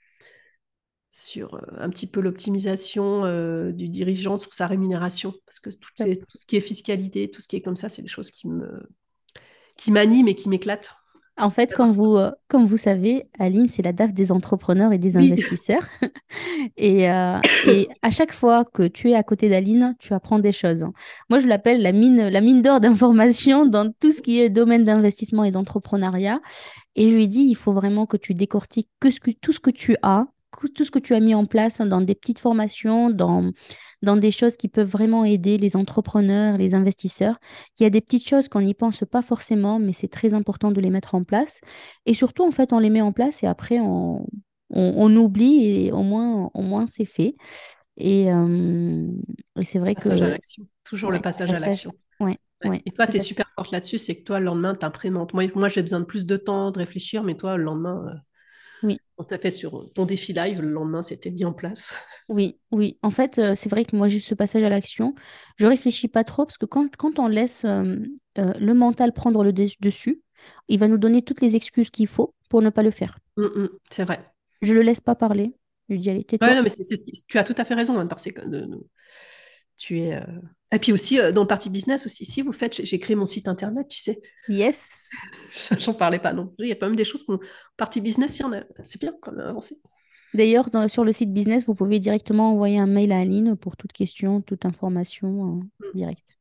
sur 1.09 1.55
euh, 1.55 1.59
un 1.79 1.89
petit 1.89 2.07
peu 2.07 2.19
l'optimisation 2.21 3.25
euh, 3.25 3.71
du 3.71 3.89
dirigeant 3.89 4.37
sur 4.37 4.53
sa 4.53 4.67
rémunération. 4.67 5.33
Parce 5.45 5.59
que 5.59 5.69
ces- 5.95 6.17
tout 6.17 6.37
ce 6.37 6.45
qui 6.45 6.57
est 6.57 6.61
fiscalité, 6.61 7.29
tout 7.31 7.41
ce 7.41 7.47
qui 7.47 7.55
est 7.55 7.61
comme 7.61 7.75
ça, 7.75 7.89
c'est 7.89 8.01
des 8.01 8.07
choses 8.07 8.31
qui 8.31 8.47
me, 8.47 8.87
qui 9.77 9.91
m'animent 9.91 10.27
et 10.27 10.35
qui 10.35 10.49
m'éclatent. 10.49 10.95
En 11.39 11.51
fait, 11.51 11.73
comme 11.73 11.91
vous, 11.91 12.17
euh, 12.17 12.31
comme 12.47 12.65
vous 12.65 12.77
savez, 12.77 13.27
Aline, 13.37 13.69
c'est 13.69 13.83
la 13.83 13.93
DAF 13.93 14.13
des 14.13 14.31
entrepreneurs 14.31 14.91
et 14.91 14.97
des 14.97 15.17
Oui, 15.17 15.31
investisseurs. 15.31 15.87
Et, 16.77 17.09
euh, 17.09 17.39
et 17.67 17.87
à 18.01 18.11
chaque 18.11 18.33
fois 18.33 18.65
que 18.65 18.87
tu 18.87 19.11
es 19.11 19.15
à 19.15 19.23
côté 19.23 19.49
d'Aline, 19.49 19.95
tu 19.99 20.13
apprends 20.13 20.39
des 20.39 20.51
choses. 20.51 20.85
Moi, 21.29 21.39
je 21.39 21.47
l'appelle 21.47 21.81
la 21.81 21.91
mine, 21.91 22.27
la 22.27 22.41
mine 22.41 22.61
d'or 22.61 22.79
d'informations 22.81 23.65
dans 23.65 23.91
tout 23.91 24.11
ce 24.11 24.21
qui 24.21 24.41
est 24.41 24.49
domaine 24.49 24.83
d'investissement 24.83 25.43
et 25.43 25.51
d'entrepreneuriat. 25.51 26.41
Et 26.95 27.09
je 27.09 27.15
lui 27.15 27.27
dis, 27.27 27.43
il 27.43 27.55
faut 27.55 27.73
vraiment 27.73 28.05
que 28.05 28.17
tu 28.17 28.33
décortiques 28.33 28.89
que 28.99 29.11
ce 29.11 29.19
que, 29.19 29.31
tout 29.31 29.53
ce 29.53 29.59
que 29.59 29.69
tu 29.71 29.95
as, 30.01 30.25
tout 30.73 30.83
ce 30.83 30.91
que 30.91 30.99
tu 30.99 31.13
as 31.13 31.19
mis 31.19 31.35
en 31.35 31.45
place 31.45 31.81
dans 31.81 32.01
des 32.01 32.15
petites 32.15 32.39
formations, 32.39 33.09
dans, 33.09 33.51
dans 34.01 34.17
des 34.17 34.31
choses 34.31 34.57
qui 34.57 34.67
peuvent 34.67 34.89
vraiment 34.89 35.25
aider 35.25 35.57
les 35.57 35.75
entrepreneurs, 35.75 36.57
les 36.57 36.73
investisseurs. 36.73 37.39
Il 37.79 37.83
y 37.83 37.85
a 37.85 37.89
des 37.89 38.01
petites 38.01 38.27
choses 38.27 38.49
qu'on 38.49 38.61
n'y 38.61 38.73
pense 38.73 39.03
pas 39.09 39.21
forcément, 39.21 39.79
mais 39.79 39.93
c'est 39.93 40.07
très 40.07 40.33
important 40.33 40.71
de 40.71 40.81
les 40.81 40.89
mettre 40.89 41.15
en 41.15 41.23
place. 41.23 41.61
Et 42.05 42.13
surtout, 42.13 42.43
en 42.43 42.51
fait, 42.51 42.73
on 42.73 42.79
les 42.79 42.89
met 42.89 43.01
en 43.01 43.11
place 43.11 43.43
et 43.43 43.47
après, 43.47 43.79
on, 43.79 44.25
on, 44.69 44.93
on 44.97 45.15
oublie 45.15 45.85
et 45.85 45.91
au 45.91 46.03
moins, 46.03 46.49
au 46.53 46.61
moins 46.61 46.85
c'est 46.85 47.05
fait. 47.05 47.35
Et, 47.97 48.31
euh, 48.31 49.07
et 49.59 49.63
c'est 49.63 49.79
vrai 49.79 49.95
passage 49.95 50.21
à 50.21 50.25
que, 50.25 50.31
l'action. 50.31 50.63
Toujours 50.83 51.11
le 51.11 51.19
passage 51.19 51.51
à 51.51 51.59
l'action. 51.59 51.91
ouais, 52.19 52.37
Ouais. 52.65 52.81
Et 52.85 52.91
toi, 52.91 53.05
tu 53.05 53.17
es 53.17 53.19
à 53.19 53.23
super 53.23 53.45
forte 53.53 53.71
là-dessus, 53.71 53.99
c'est 53.99 54.15
que 54.15 54.23
toi, 54.23 54.39
le 54.39 54.45
lendemain, 54.45 54.73
tu 54.73 54.85
imprémentes. 54.85 55.33
Moi, 55.33 55.45
moi 55.53 55.69
j'ai 55.69 55.81
besoin 55.81 55.99
de 55.99 56.05
plus 56.05 56.25
de 56.25 56.37
temps, 56.37 56.71
de 56.71 56.79
réfléchir, 56.79 57.23
mais 57.23 57.35
toi, 57.35 57.55
le 57.57 57.63
lendemain, 57.63 58.05
euh, 58.07 58.17
Oui. 58.83 58.99
on 59.17 59.23
t'a 59.23 59.37
fait 59.37 59.51
sur 59.51 59.91
ton 59.93 60.05
défi 60.05 60.33
live, 60.33 60.61
le 60.61 60.69
lendemain, 60.69 61.01
c'était 61.03 61.31
mis 61.31 61.45
en 61.45 61.53
place. 61.53 61.95
Oui, 62.29 62.59
oui. 62.71 62.99
En 63.03 63.09
fait, 63.09 63.39
euh, 63.39 63.55
c'est 63.55 63.69
vrai 63.69 63.85
que 63.85 63.95
moi, 63.95 64.09
juste 64.09 64.27
ce 64.27 64.35
passage 64.35 64.63
à 64.63 64.69
l'action, 64.69 65.15
je 65.55 65.65
réfléchis 65.65 66.09
pas 66.09 66.25
trop 66.25 66.45
parce 66.45 66.57
que 66.57 66.65
quand, 66.65 66.93
quand 66.97 67.19
on 67.19 67.27
laisse 67.27 67.63
euh, 67.63 67.95
euh, 68.37 68.53
le 68.59 68.73
mental 68.73 69.13
prendre 69.13 69.43
le 69.45 69.53
des- 69.53 69.71
dessus, 69.79 70.21
il 70.67 70.77
va 70.77 70.89
nous 70.89 70.97
donner 70.97 71.21
toutes 71.21 71.39
les 71.41 71.55
excuses 71.55 71.89
qu'il 71.89 72.07
faut 72.07 72.35
pour 72.49 72.61
ne 72.61 72.69
pas 72.69 72.83
le 72.83 72.91
faire. 72.91 73.17
Mm, 73.37 73.43
mm, 73.45 73.69
c'est 73.91 74.03
vrai. 74.03 74.19
Je 74.61 74.73
le 74.73 74.81
laisse 74.81 74.99
pas 74.99 75.15
parler. 75.15 75.55
Je 75.87 75.93
lui 75.93 76.01
dis, 76.01 76.09
allez, 76.09 76.19
Ouais, 76.19 76.25
tais-toi. 76.25 76.55
non, 76.55 76.63
mais 76.63 76.69
c'est, 76.69 76.83
c'est 76.83 76.97
ce 76.97 77.05
qui- 77.05 77.13
tu 77.27 77.37
as 77.37 77.45
tout 77.45 77.55
à 77.57 77.63
fait 77.63 77.75
raison, 77.75 77.97
hein, 77.97 78.07
parce 78.07 78.25
que 78.25 78.41
de- 78.45 78.65
de- 78.65 78.87
tu 79.77 79.99
es. 80.01 80.21
Et 80.73 80.79
puis 80.79 80.91
aussi, 80.91 81.19
euh, 81.19 81.31
dans 81.31 81.41
le 81.43 81.47
parti 81.47 81.69
business 81.69 82.05
aussi, 82.05 82.25
si 82.25 82.41
vous 82.41 82.51
faites, 82.51 82.83
j'ai 82.85 82.99
créé 82.99 83.15
mon 83.15 83.25
site 83.25 83.47
internet, 83.47 83.87
tu 83.87 83.99
sais, 83.99 84.19
Yes. 84.49 85.09
j'en 85.79 85.93
parlais 85.93 86.19
pas 86.19 86.33
non. 86.33 86.53
Il 86.59 86.67
y 86.67 86.71
a 86.71 86.75
quand 86.75 86.87
même 86.87 86.95
des 86.95 87.05
choses 87.05 87.23
qu'on. 87.23 87.39
Parti 87.77 88.01
business, 88.01 88.37
il 88.39 88.41
y 88.41 88.45
en 88.45 88.53
a. 88.53 88.63
C'est 88.83 88.99
bien 88.99 89.13
quand 89.21 89.31
même 89.31 89.47
avancé. 89.47 89.79
D'ailleurs, 90.33 90.69
sur 90.89 91.05
le 91.05 91.13
site 91.13 91.31
business, 91.33 91.65
vous 91.65 91.73
pouvez 91.73 91.99
directement 91.99 92.51
envoyer 92.51 92.79
un 92.79 92.85
mail 92.85 93.13
à 93.13 93.19
Aline 93.19 93.55
pour 93.55 93.77
toute 93.77 93.93
question, 93.93 94.41
toute 94.41 94.65
information 94.65 95.61
euh, 95.81 95.87
Mm. 95.87 95.91
directe. 95.93 96.37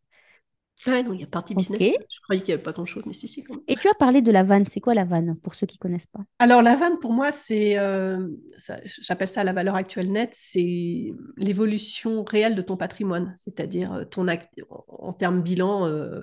Ouais, 0.87 1.03
non, 1.03 1.13
il 1.13 1.21
y 1.21 1.25
a 1.25 1.27
partie 1.27 1.55
Ok. 1.55 1.81
business. 1.81 1.83
Je 2.09 2.21
croyais 2.23 2.41
qu'il 2.43 2.49
n'y 2.51 2.55
avait 2.55 2.63
pas 2.63 2.73
grand-chose, 2.73 3.05
mais 3.07 3.13
si, 3.13 3.29
si, 3.29 3.43
quand 3.43 3.55
même. 3.55 3.65
Et 3.69 3.77
tu 3.77 3.89
as 3.89 3.95
parlé 3.95 4.23
de 4.23 4.31
la 4.33 4.43
vanne. 4.43 4.67
C'est 4.67 4.81
quoi 4.81 4.95
la 4.95 5.05
vanne 5.05 5.37
pour 5.41 5.55
ceux 5.55 5.67
qui 5.67 5.79
connaissent 5.79 6.07
pas? 6.07 6.25
Alors, 6.39 6.61
la 6.63 6.77
vanne, 6.77 6.99
pour 6.99 7.13
moi, 7.13 7.33
c'est, 7.33 7.79
euh, 7.79 8.29
ça- 8.59 8.79
j'appelle 8.85 9.29
ça 9.29 9.43
la 9.43 9.55
valeur 9.55 9.75
actuelle 9.75 10.13
nette, 10.13 10.35
c'est 10.35 11.15
l'évolution 11.39 12.25
réelle 12.25 12.55
de 12.55 12.61
ton 12.63 12.77
patrimoine, 12.77 13.33
c'est-à-dire 13.37 13.93
euh, 13.95 14.05
ton 14.05 14.29
act- 14.29 14.51
en, 14.89 15.13
termes 15.15 15.43
bilan. 15.43 15.87
euh, 15.87 16.21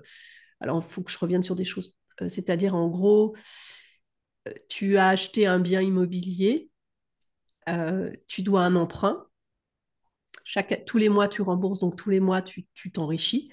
alors, 0.59 0.83
il 0.85 0.89
faut 0.91 1.01
que 1.03 1.11
je 1.11 1.17
revienne 1.17 1.43
sur 1.43 1.55
des 1.55 1.63
choses. 1.65 1.95
Euh, 2.21 2.29
c'est-à-dire, 2.29 2.75
en 2.75 2.89
gros, 2.89 3.35
tu 4.69 4.97
as 4.97 5.07
acheté 5.09 5.45
un 5.47 5.59
bien 5.59 5.81
immobilier, 5.81 6.69
euh, 7.69 8.11
tu 8.27 8.41
dois 8.43 8.63
un 8.63 8.75
emprunt. 8.75 9.27
Chaque, 10.43 10.83
tous 10.85 10.97
les 10.97 11.09
mois, 11.09 11.27
tu 11.27 11.41
rembourses, 11.41 11.79
donc 11.79 11.95
tous 11.95 12.09
les 12.09 12.19
mois, 12.19 12.41
tu 12.41 12.65
tu 12.73 12.91
t'enrichis. 12.91 13.49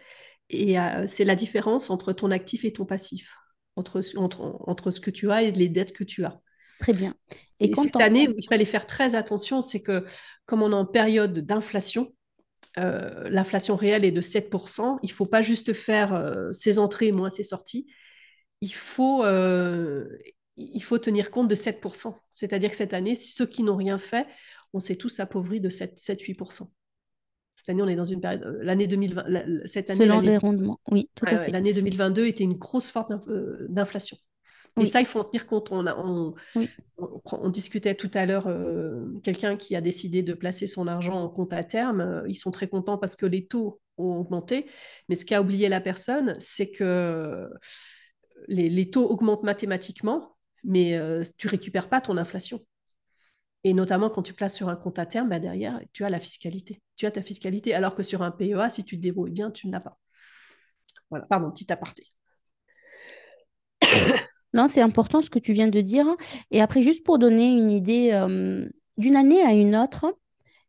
Et 0.51 0.78
euh, 0.78 1.07
c'est 1.07 1.24
la 1.24 1.36
différence 1.36 1.90
entre 1.90 2.12
ton 2.12 2.30
actif 2.30 2.64
et 2.64 2.72
ton 2.72 2.84
passif, 2.84 3.36
entre, 3.76 4.01
entre, 4.16 4.57
entre 4.66 4.90
ce 4.90 5.01
que 5.01 5.11
tu 5.11 5.30
as 5.30 5.42
et 5.42 5.53
les 5.53 5.68
dettes 5.68 5.92
que 5.92 6.05
tu 6.05 6.24
as. 6.24 6.40
Très 6.80 6.92
bien. 6.92 7.14
Et 7.61 7.72
cette 7.74 7.96
année 7.96 8.28
où 8.28 8.34
il 8.36 8.46
fallait 8.46 8.64
faire 8.64 8.86
très 8.86 9.14
attention, 9.14 9.62
c'est 9.62 9.82
que 9.82 10.05
comme 10.46 10.62
on 10.62 10.72
est 10.72 10.74
en 10.74 10.86
période 10.86 11.38
d'inflation, 11.38 12.12
euh, 12.78 13.28
l'inflation 13.28 13.76
réelle 13.76 14.05
est 14.05 14.12
de 14.12 14.20
7%, 14.20 14.98
il 15.03 15.09
ne 15.09 15.12
faut 15.12 15.26
pas 15.26 15.42
juste 15.42 15.72
faire 15.72 16.14
euh, 16.14 16.53
ses 16.53 16.78
entrées 16.78 17.12
moins 17.12 17.30
ses 17.30 17.42
sorties, 17.42 17.86
il 18.61 18.72
faut, 18.72 19.24
euh, 19.24 20.07
il 20.57 20.82
faut 20.82 20.98
tenir 20.98 21.30
compte 21.30 21.48
de 21.48 21.55
7%. 21.55 22.16
C'est-à-dire 22.32 22.70
que 22.70 22.76
cette 22.76 22.94
année, 22.94 23.14
ceux 23.14 23.46
qui 23.46 23.62
n'ont 23.62 23.76
rien 23.76 23.98
fait, 23.98 24.26
on 24.72 24.80
s'est 24.80 24.96
tous 24.96 25.20
appauvris 25.20 25.61
de 25.61 25.68
7-8%. 25.68 26.70
Cette 27.61 27.69
année, 27.71 27.83
on 27.83 27.89
est 27.89 27.97
dans 27.97 28.05
une 28.07 28.21
période. 28.21 28.43
euh, 28.45 28.59
L'année 28.63 28.87
2020, 28.87 29.25
la- 29.29 29.47
la- 29.47 29.69
cette 29.69 29.91
année, 29.91 30.01
Selon 30.01 30.17
l'année 30.17 30.29
les 30.29 30.37
rendements. 30.39 30.81
Oui, 30.91 31.11
tout 31.15 31.27
ouais, 31.27 31.35
à 31.35 31.39
ouais, 31.39 31.45
fait. 31.45 31.53
l'année 31.53 31.75
2022 31.75 32.27
était 32.27 32.45
une 32.45 32.55
grosse 32.55 32.91
forte 32.91 33.13
euh, 33.29 33.67
d'inflation. 33.69 34.17
Et 34.79 34.81
Oui, 34.83 34.87
ça, 34.87 35.01
il 35.01 35.07
faut 35.07 35.21
en 35.21 35.25
tenir 35.25 35.47
compte. 35.47 35.71
On, 35.73 35.87
a- 35.87 35.97
on, 35.97 36.35
oui, 36.55 36.71
on, 36.97 37.21
on 37.31 37.49
discutait 37.51 37.95
tout 37.95 38.11
à 38.15 38.25
l'heure, 38.25 38.47
euh, 38.47 39.07
quelqu'un 39.23 39.57
qui 39.57 39.77
a 39.77 39.81
décidé 39.81 40.23
de 40.23 40.33
placer 40.33 40.67
son 40.67 40.87
argent 40.87 41.17
en 41.23 41.29
compte 41.29 41.53
à 41.53 41.65
terme, 41.65 42.23
ils 42.29 42.35
sont 42.35 42.51
très 42.51 42.69
contents 42.69 42.97
parce 42.99 43.17
que 43.17 43.27
les 43.27 43.47
taux 43.47 43.81
ont 43.99 44.17
augmenté. 44.19 44.67
Mais 45.09 45.15
ce 45.17 45.25
qu'a 45.27 45.43
oublié 45.43 45.69
la 45.69 45.81
personne, 45.83 46.35
c'est 46.39 46.71
que 46.71 47.51
les, 48.49 48.69
les 48.71 48.91
taux 48.91 49.09
augmentent 49.09 49.43
mathématiquement, 49.43 50.37
mais 50.65 50.97
euh, 50.97 51.23
tu 51.37 51.49
récupères 51.49 51.89
pas 51.89 52.01
ton 52.01 52.17
inflation. 52.17 52.61
Et 53.65 53.75
notamment 53.75 54.11
quand 54.11 54.23
tu 54.23 54.33
places 54.33 54.57
sur 54.57 54.69
un 54.69 54.77
compte 54.77 54.99
à 54.99 55.07
terme, 55.07 55.29
bah 55.29 55.39
derrière, 55.39 55.81
tu 55.93 56.05
as 56.05 56.11
la 56.11 56.21
fiscalité. 56.21 56.83
Tu 56.97 57.07
as 57.07 57.11
ta 57.11 57.23
fiscalité, 57.23 57.75
alors 57.75 57.95
que 57.95 58.03
sur 58.03 58.23
un 58.23 58.31
PEA, 58.31 58.71
si 58.71 58.85
tu 58.85 58.97
te 58.97 59.03
débrouilles 59.03 59.33
bien, 59.33 59.51
tu 59.51 59.67
ne 59.67 59.73
l'as 59.73 59.81
pas. 59.81 59.99
Voilà, 61.11 61.27
pardon, 61.27 61.51
petit 61.51 61.71
aparté. 61.73 62.05
Non, 64.53 64.67
c'est 64.67 64.81
important 64.81 65.23
ce 65.23 65.31
que 65.31 65.39
tu 65.39 65.53
viens 65.53 65.69
de 65.69 65.81
dire. 65.81 66.07
Et 66.51 66.61
après, 66.61 66.83
juste 66.83 67.05
pour 67.05 67.21
donner 67.21 67.53
une 67.53 67.71
idée, 67.71 68.11
euh, 68.13 68.69
d'une 68.97 69.15
année 69.15 69.43
à 69.43 69.53
une 69.53 69.77
autre, 69.77 70.19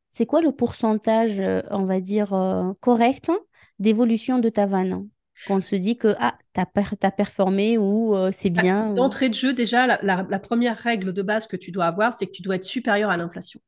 c'est 0.08 0.28
quoi 0.28 0.42
le 0.42 0.52
pourcentage, 0.52 1.40
euh, 1.40 1.64
on 1.72 1.86
va 1.86 2.00
dire, 2.00 2.34
euh, 2.34 2.74
correct 2.80 3.30
hein, 3.30 3.40
d'évolution 3.80 4.38
de 4.38 4.50
ta 4.50 4.68
vanne? 4.68 5.08
Qu'on 5.48 5.60
se 5.60 5.76
dit 5.76 5.98
que, 5.98 6.16
ah, 6.20 6.38
t'as 6.54 6.66
per- 6.66 6.98
t'as 7.00 7.12
performé 7.12 7.78
ou 7.78 8.16
euh, 8.16 8.32
c'est 8.34 8.50
bien. 8.50 8.92
ou- 8.92 8.96
D'entrée 8.96 9.30
de 9.30 9.34
jeu, 9.34 9.54
déjà, 9.54 9.88
la, 9.88 10.00
la- 10.04 10.26
la 10.30 10.40
première 10.40 10.78
règle 10.78 11.14
de 11.14 11.22
base 11.22 11.48
que 11.48 11.56
tu 11.58 11.72
dois 11.72 11.86
avoir, 11.86 12.14
c'est 12.14 12.26
que 12.28 12.32
tu 12.32 12.42
dois 12.42 12.56
être 12.56 12.64
supérieur 12.64 13.10
à 13.10 13.18
l'inflation. 13.18 13.60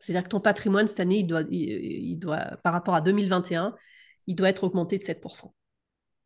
C'est-à-dire 0.00 0.24
que 0.24 0.28
ton 0.28 0.40
patrimoine, 0.40 0.86
cette 0.86 1.00
année, 1.00 1.18
il 1.20 1.26
doit, 1.26 1.42
il, 1.50 1.60
il 1.70 2.16
doit, 2.16 2.38
par 2.62 2.72
rapport 2.72 2.94
à 2.94 3.00
2021, 3.00 3.74
il 4.26 4.34
doit 4.36 4.48
être 4.48 4.64
augmenté 4.64 4.98
de 4.98 5.02
7%. 5.02 5.54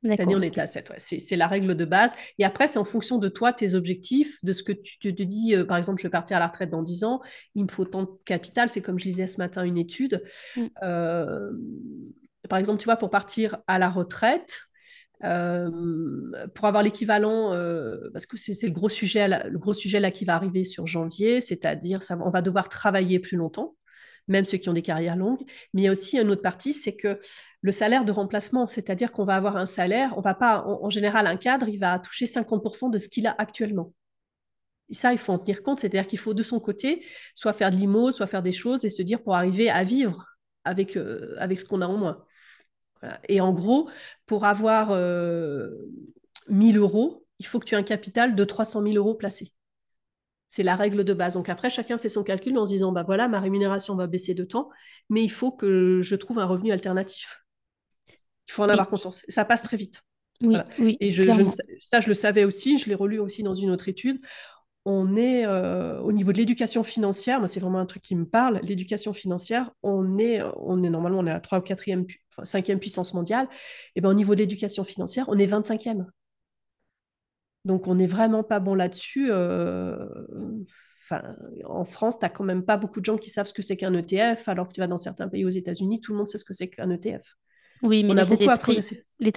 Cette 0.05 0.18
année, 0.18 0.35
on 0.35 0.43
était 0.43 0.61
à 0.61 0.66
7. 0.66 0.91
ouais. 0.91 0.97
C'est 0.99 1.20
c'est 1.20 1.37
la 1.37 1.47
règle 1.47 1.76
de 1.76 1.85
base. 1.85 2.14
Et 2.39 2.45
après, 2.45 2.66
c'est 2.66 2.80
en 2.80 2.85
fonction 2.85 3.18
de 3.18 3.28
toi, 3.28 3.53
tes 3.53 3.74
objectifs, 3.74 4.45
de 4.45 4.53
ce 4.53 4.64
que 4.64 4.72
tu 4.72 4.99
te, 4.99 5.09
te 5.09 5.22
dis. 5.22 5.55
euh, 5.55 5.64
par 5.64 5.76
exemple, 5.76 6.01
je 6.03 6.09
vais 6.09 6.11
partir 6.11 6.37
à 6.39 6.41
la 6.41 6.49
retraite 6.49 6.70
dans 6.70 6.83
10 6.83 7.05
ans, 7.05 7.20
il 7.55 7.62
me 7.62 7.70
faut 7.70 7.85
tant 7.85 8.03
de 8.03 8.09
capital. 8.24 8.68
C'est 8.68 8.83
comme 8.83 8.99
je 8.99 9.05
lisais 9.05 9.28
ce 9.28 9.39
matin 9.39 9.62
une 9.62 9.78
étude. 9.78 10.24
Mm. 10.57 10.66
Euh, 10.83 11.53
par 12.49 12.59
exemple, 12.59 12.80
tu 12.80 12.87
vois, 12.87 12.97
pour 12.97 13.11
partir 13.11 13.59
à 13.68 13.78
la 13.78 13.89
retraite, 13.89 14.62
euh, 15.24 16.48
pour 16.54 16.66
avoir 16.66 16.82
l'équivalent, 16.82 17.52
euh, 17.52 18.10
parce 18.12 18.26
que 18.26 18.36
c'est 18.36 18.66
le 18.66 18.72
gros 18.72 18.88
sujet, 18.88 19.28
là, 19.28 19.46
le 19.48 19.58
gros 19.58 19.74
sujet 19.74 20.00
là 20.00 20.10
qui 20.10 20.24
va 20.24 20.34
arriver 20.34 20.64
sur 20.64 20.86
janvier, 20.86 21.40
c'est-à-dire 21.40 22.00
on 22.20 22.30
va 22.30 22.42
devoir 22.42 22.68
travailler 22.68 23.18
plus 23.18 23.36
longtemps, 23.36 23.76
même 24.28 24.44
ceux 24.44 24.58
qui 24.58 24.68
ont 24.68 24.72
des 24.72 24.82
carrières 24.82 25.16
longues. 25.16 25.42
Mais 25.74 25.82
il 25.82 25.84
y 25.84 25.88
a 25.88 25.92
aussi 25.92 26.18
une 26.18 26.30
autre 26.30 26.42
partie, 26.42 26.74
c'est 26.74 26.96
que 26.96 27.20
le 27.60 27.72
salaire 27.72 28.04
de 28.04 28.12
remplacement, 28.12 28.66
c'est-à-dire 28.66 29.12
qu'on 29.12 29.24
va 29.24 29.36
avoir 29.36 29.56
un 29.56 29.66
salaire, 29.66 30.12
on 30.16 30.20
va 30.20 30.34
pas, 30.34 30.64
en, 30.66 30.84
en 30.84 30.90
général, 30.90 31.26
un 31.26 31.36
cadre, 31.36 31.68
il 31.68 31.78
va 31.78 31.98
toucher 31.98 32.26
50% 32.26 32.90
de 32.90 32.98
ce 32.98 33.08
qu'il 33.08 33.26
a 33.26 33.34
actuellement. 33.38 33.92
Et 34.88 34.94
ça, 34.94 35.12
il 35.12 35.18
faut 35.18 35.32
en 35.32 35.38
tenir 35.38 35.62
compte, 35.62 35.80
c'est-à-dire 35.80 36.06
qu'il 36.06 36.18
faut 36.18 36.34
de 36.34 36.42
son 36.42 36.60
côté 36.60 37.06
soit 37.34 37.52
faire 37.52 37.70
de 37.70 37.76
l'IMO, 37.76 38.12
soit 38.12 38.26
faire 38.26 38.42
des 38.42 38.52
choses 38.52 38.84
et 38.84 38.90
se 38.90 39.02
dire 39.02 39.22
pour 39.22 39.34
arriver 39.34 39.70
à 39.70 39.84
vivre 39.84 40.26
avec, 40.64 40.96
euh, 40.96 41.34
avec 41.38 41.60
ce 41.60 41.64
qu'on 41.64 41.80
a 41.80 41.86
en 41.86 41.96
moins. 41.96 42.24
Voilà. 43.03 43.20
Et 43.28 43.40
en 43.40 43.53
gros, 43.53 43.88
pour 44.26 44.44
avoir 44.44 44.90
euh, 44.92 45.70
1000 46.48 46.78
euros, 46.78 47.26
il 47.38 47.46
faut 47.46 47.59
que 47.61 47.64
tu 47.66 47.74
aies 47.74 47.78
un 47.78 47.82
capital 47.82 48.34
de 48.36 48.44
300 48.44 48.82
000 48.82 48.96
euros 48.96 49.14
placé. 49.14 49.53
C'est 50.48 50.62
la 50.62 50.76
règle 50.76 51.05
de 51.05 51.14
base. 51.14 51.34
Donc 51.34 51.48
après, 51.48 51.70
chacun 51.70 51.98
fait 51.98 52.09
son 52.11 52.24
calcul 52.24 52.57
en 52.59 52.66
se 52.66 52.72
disant, 52.72 52.92
bah 52.92 53.03
voilà, 53.05 53.28
ma 53.28 53.40
rémunération 53.40 53.96
va 53.96 54.07
baisser 54.07 54.34
de 54.34 54.44
temps, 54.44 54.70
mais 55.11 55.24
il 55.24 55.30
faut 55.30 55.50
que 55.53 56.00
je 56.03 56.14
trouve 56.16 56.38
un 56.38 56.46
revenu 56.46 56.72
alternatif. 56.72 57.42
Il 58.48 58.53
faut 58.53 58.62
en 58.62 58.68
Oui, 58.68 58.80
avoir 58.80 58.88
conscience. 58.88 59.22
Ça 59.28 59.44
passe 59.44 59.62
très 59.62 59.76
vite. 59.76 60.03
oui, 60.40 60.64
Voilà. 60.64 60.68
oui, 60.78 61.00
Et 61.00 61.12
je, 61.12 61.30
je 61.30 61.42
ça, 61.90 62.00
je 62.00 62.09
le 62.09 62.14
savais 62.14 62.44
aussi, 62.44 62.78
je 62.78 62.88
l'ai 62.88 62.94
relu 62.94 63.18
aussi 63.18 63.42
dans 63.42 63.55
une 63.55 63.70
autre 63.70 63.88
étude. 63.88 64.20
On 64.85 65.14
est 65.16 65.47
euh, 65.47 66.01
au 66.01 66.11
niveau 66.12 66.33
de 66.33 66.39
l'éducation 66.39 66.83
financière, 66.83 67.39
moi 67.39 67.47
c'est 67.47 67.61
vraiment 67.61 67.78
un 67.78 67.87
truc 67.87 68.03
qui 68.03 68.16
me 68.16 68.24
parle, 68.26 68.59
l'éducation 68.64 69.12
financière, 69.12 69.70
on 69.85 70.18
est, 70.18 70.43
on 70.57 70.83
est 70.83 70.91
normalement 70.91 71.20
à 71.20 71.22
la 71.24 71.41
3 71.41 71.59
ou 71.61 71.62
4e, 71.62 72.05
pu- 72.05 72.20
enfin, 72.33 72.45
5e 72.45 72.80
puissance 72.80 73.14
mondiale, 73.14 73.49
et 73.95 74.01
ben 74.01 74.09
au 74.11 74.14
niveau 74.14 74.35
de 74.35 74.41
l'éducation 74.41 74.83
financière, 74.83 75.26
on 75.28 75.39
est 75.39 75.47
25e. 75.47 76.07
Donc 77.64 77.87
on 77.87 77.95
n'est 77.95 78.07
vraiment 78.07 78.43
pas 78.43 78.61
bon 78.61 78.74
là-dessus. 78.74 79.28
euh, 79.30 79.97
en 81.64 81.85
France, 81.85 82.18
tu 82.18 82.24
n'as 82.24 82.30
quand 82.30 82.45
même 82.45 82.64
pas 82.64 82.76
beaucoup 82.76 83.01
de 83.01 83.05
gens 83.05 83.16
qui 83.18 83.30
savent 83.30 83.47
ce 83.47 83.53
que 83.55 83.62
c'est 83.62 83.76
qu'un 83.76 83.95
ETF, 83.95 84.49
alors 84.49 84.68
que 84.68 84.72
tu 84.74 84.80
vas 84.80 84.87
dans 84.87 84.99
certains 84.99 85.28
pays 85.28 85.45
aux 85.45 85.49
États-Unis, 85.51 86.01
tout 86.01 86.12
le 86.12 86.18
monde 86.18 86.28
sait 86.28 86.39
ce 86.39 86.45
que 86.45 86.55
c'est 86.55 86.68
qu'un 86.68 86.91
ETF. 86.91 87.35
Oui, 87.83 88.05
mais 88.05 88.14
l'état 88.14 88.37
d'esprit, 88.37 88.87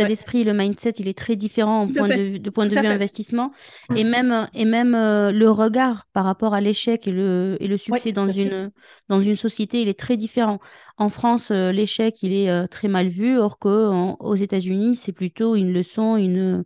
Ouais, 0.01 0.05
d'esprit, 0.05 0.43
le 0.43 0.53
mindset, 0.53 0.91
il 0.99 1.07
est 1.07 1.17
très 1.17 1.35
différent 1.35 1.87
point 1.89 2.09
de, 2.09 2.37
point 2.51 2.65
Tout 2.65 2.69
de 2.69 2.75
vue 2.75 2.85
fait. 2.85 2.87
investissement 2.87 3.51
et 3.93 4.03
même, 4.03 4.47
et 4.53 4.65
même 4.65 4.93
euh, 4.95 5.31
le 5.31 5.49
regard 5.49 6.05
par 6.13 6.25
rapport 6.25 6.53
à 6.53 6.61
l'échec 6.61 7.07
et 7.07 7.11
le, 7.11 7.57
et 7.59 7.67
le 7.67 7.77
succès 7.77 8.11
dans 8.11 8.29
sûr. 8.33 8.51
une, 8.51 8.71
dans 9.09 9.19
une 9.21 9.35
société, 9.35 9.81
il 9.81 9.87
est 9.87 9.97
très 9.99 10.15
différent. 10.17 10.59
En 10.97 11.09
France, 11.09 11.49
euh, 11.51 11.71
l'échec, 11.71 12.21
il 12.23 12.33
est 12.33 12.49
euh, 12.49 12.67
très 12.67 12.87
mal 12.87 13.07
vu, 13.07 13.37
or 13.39 13.57
que 13.59 13.89
en- 13.89 14.15
aux 14.19 14.35
États-Unis, 14.35 14.95
c'est 14.95 15.11
plutôt 15.13 15.55
une 15.55 15.73
leçon, 15.73 16.15
une, 16.17 16.63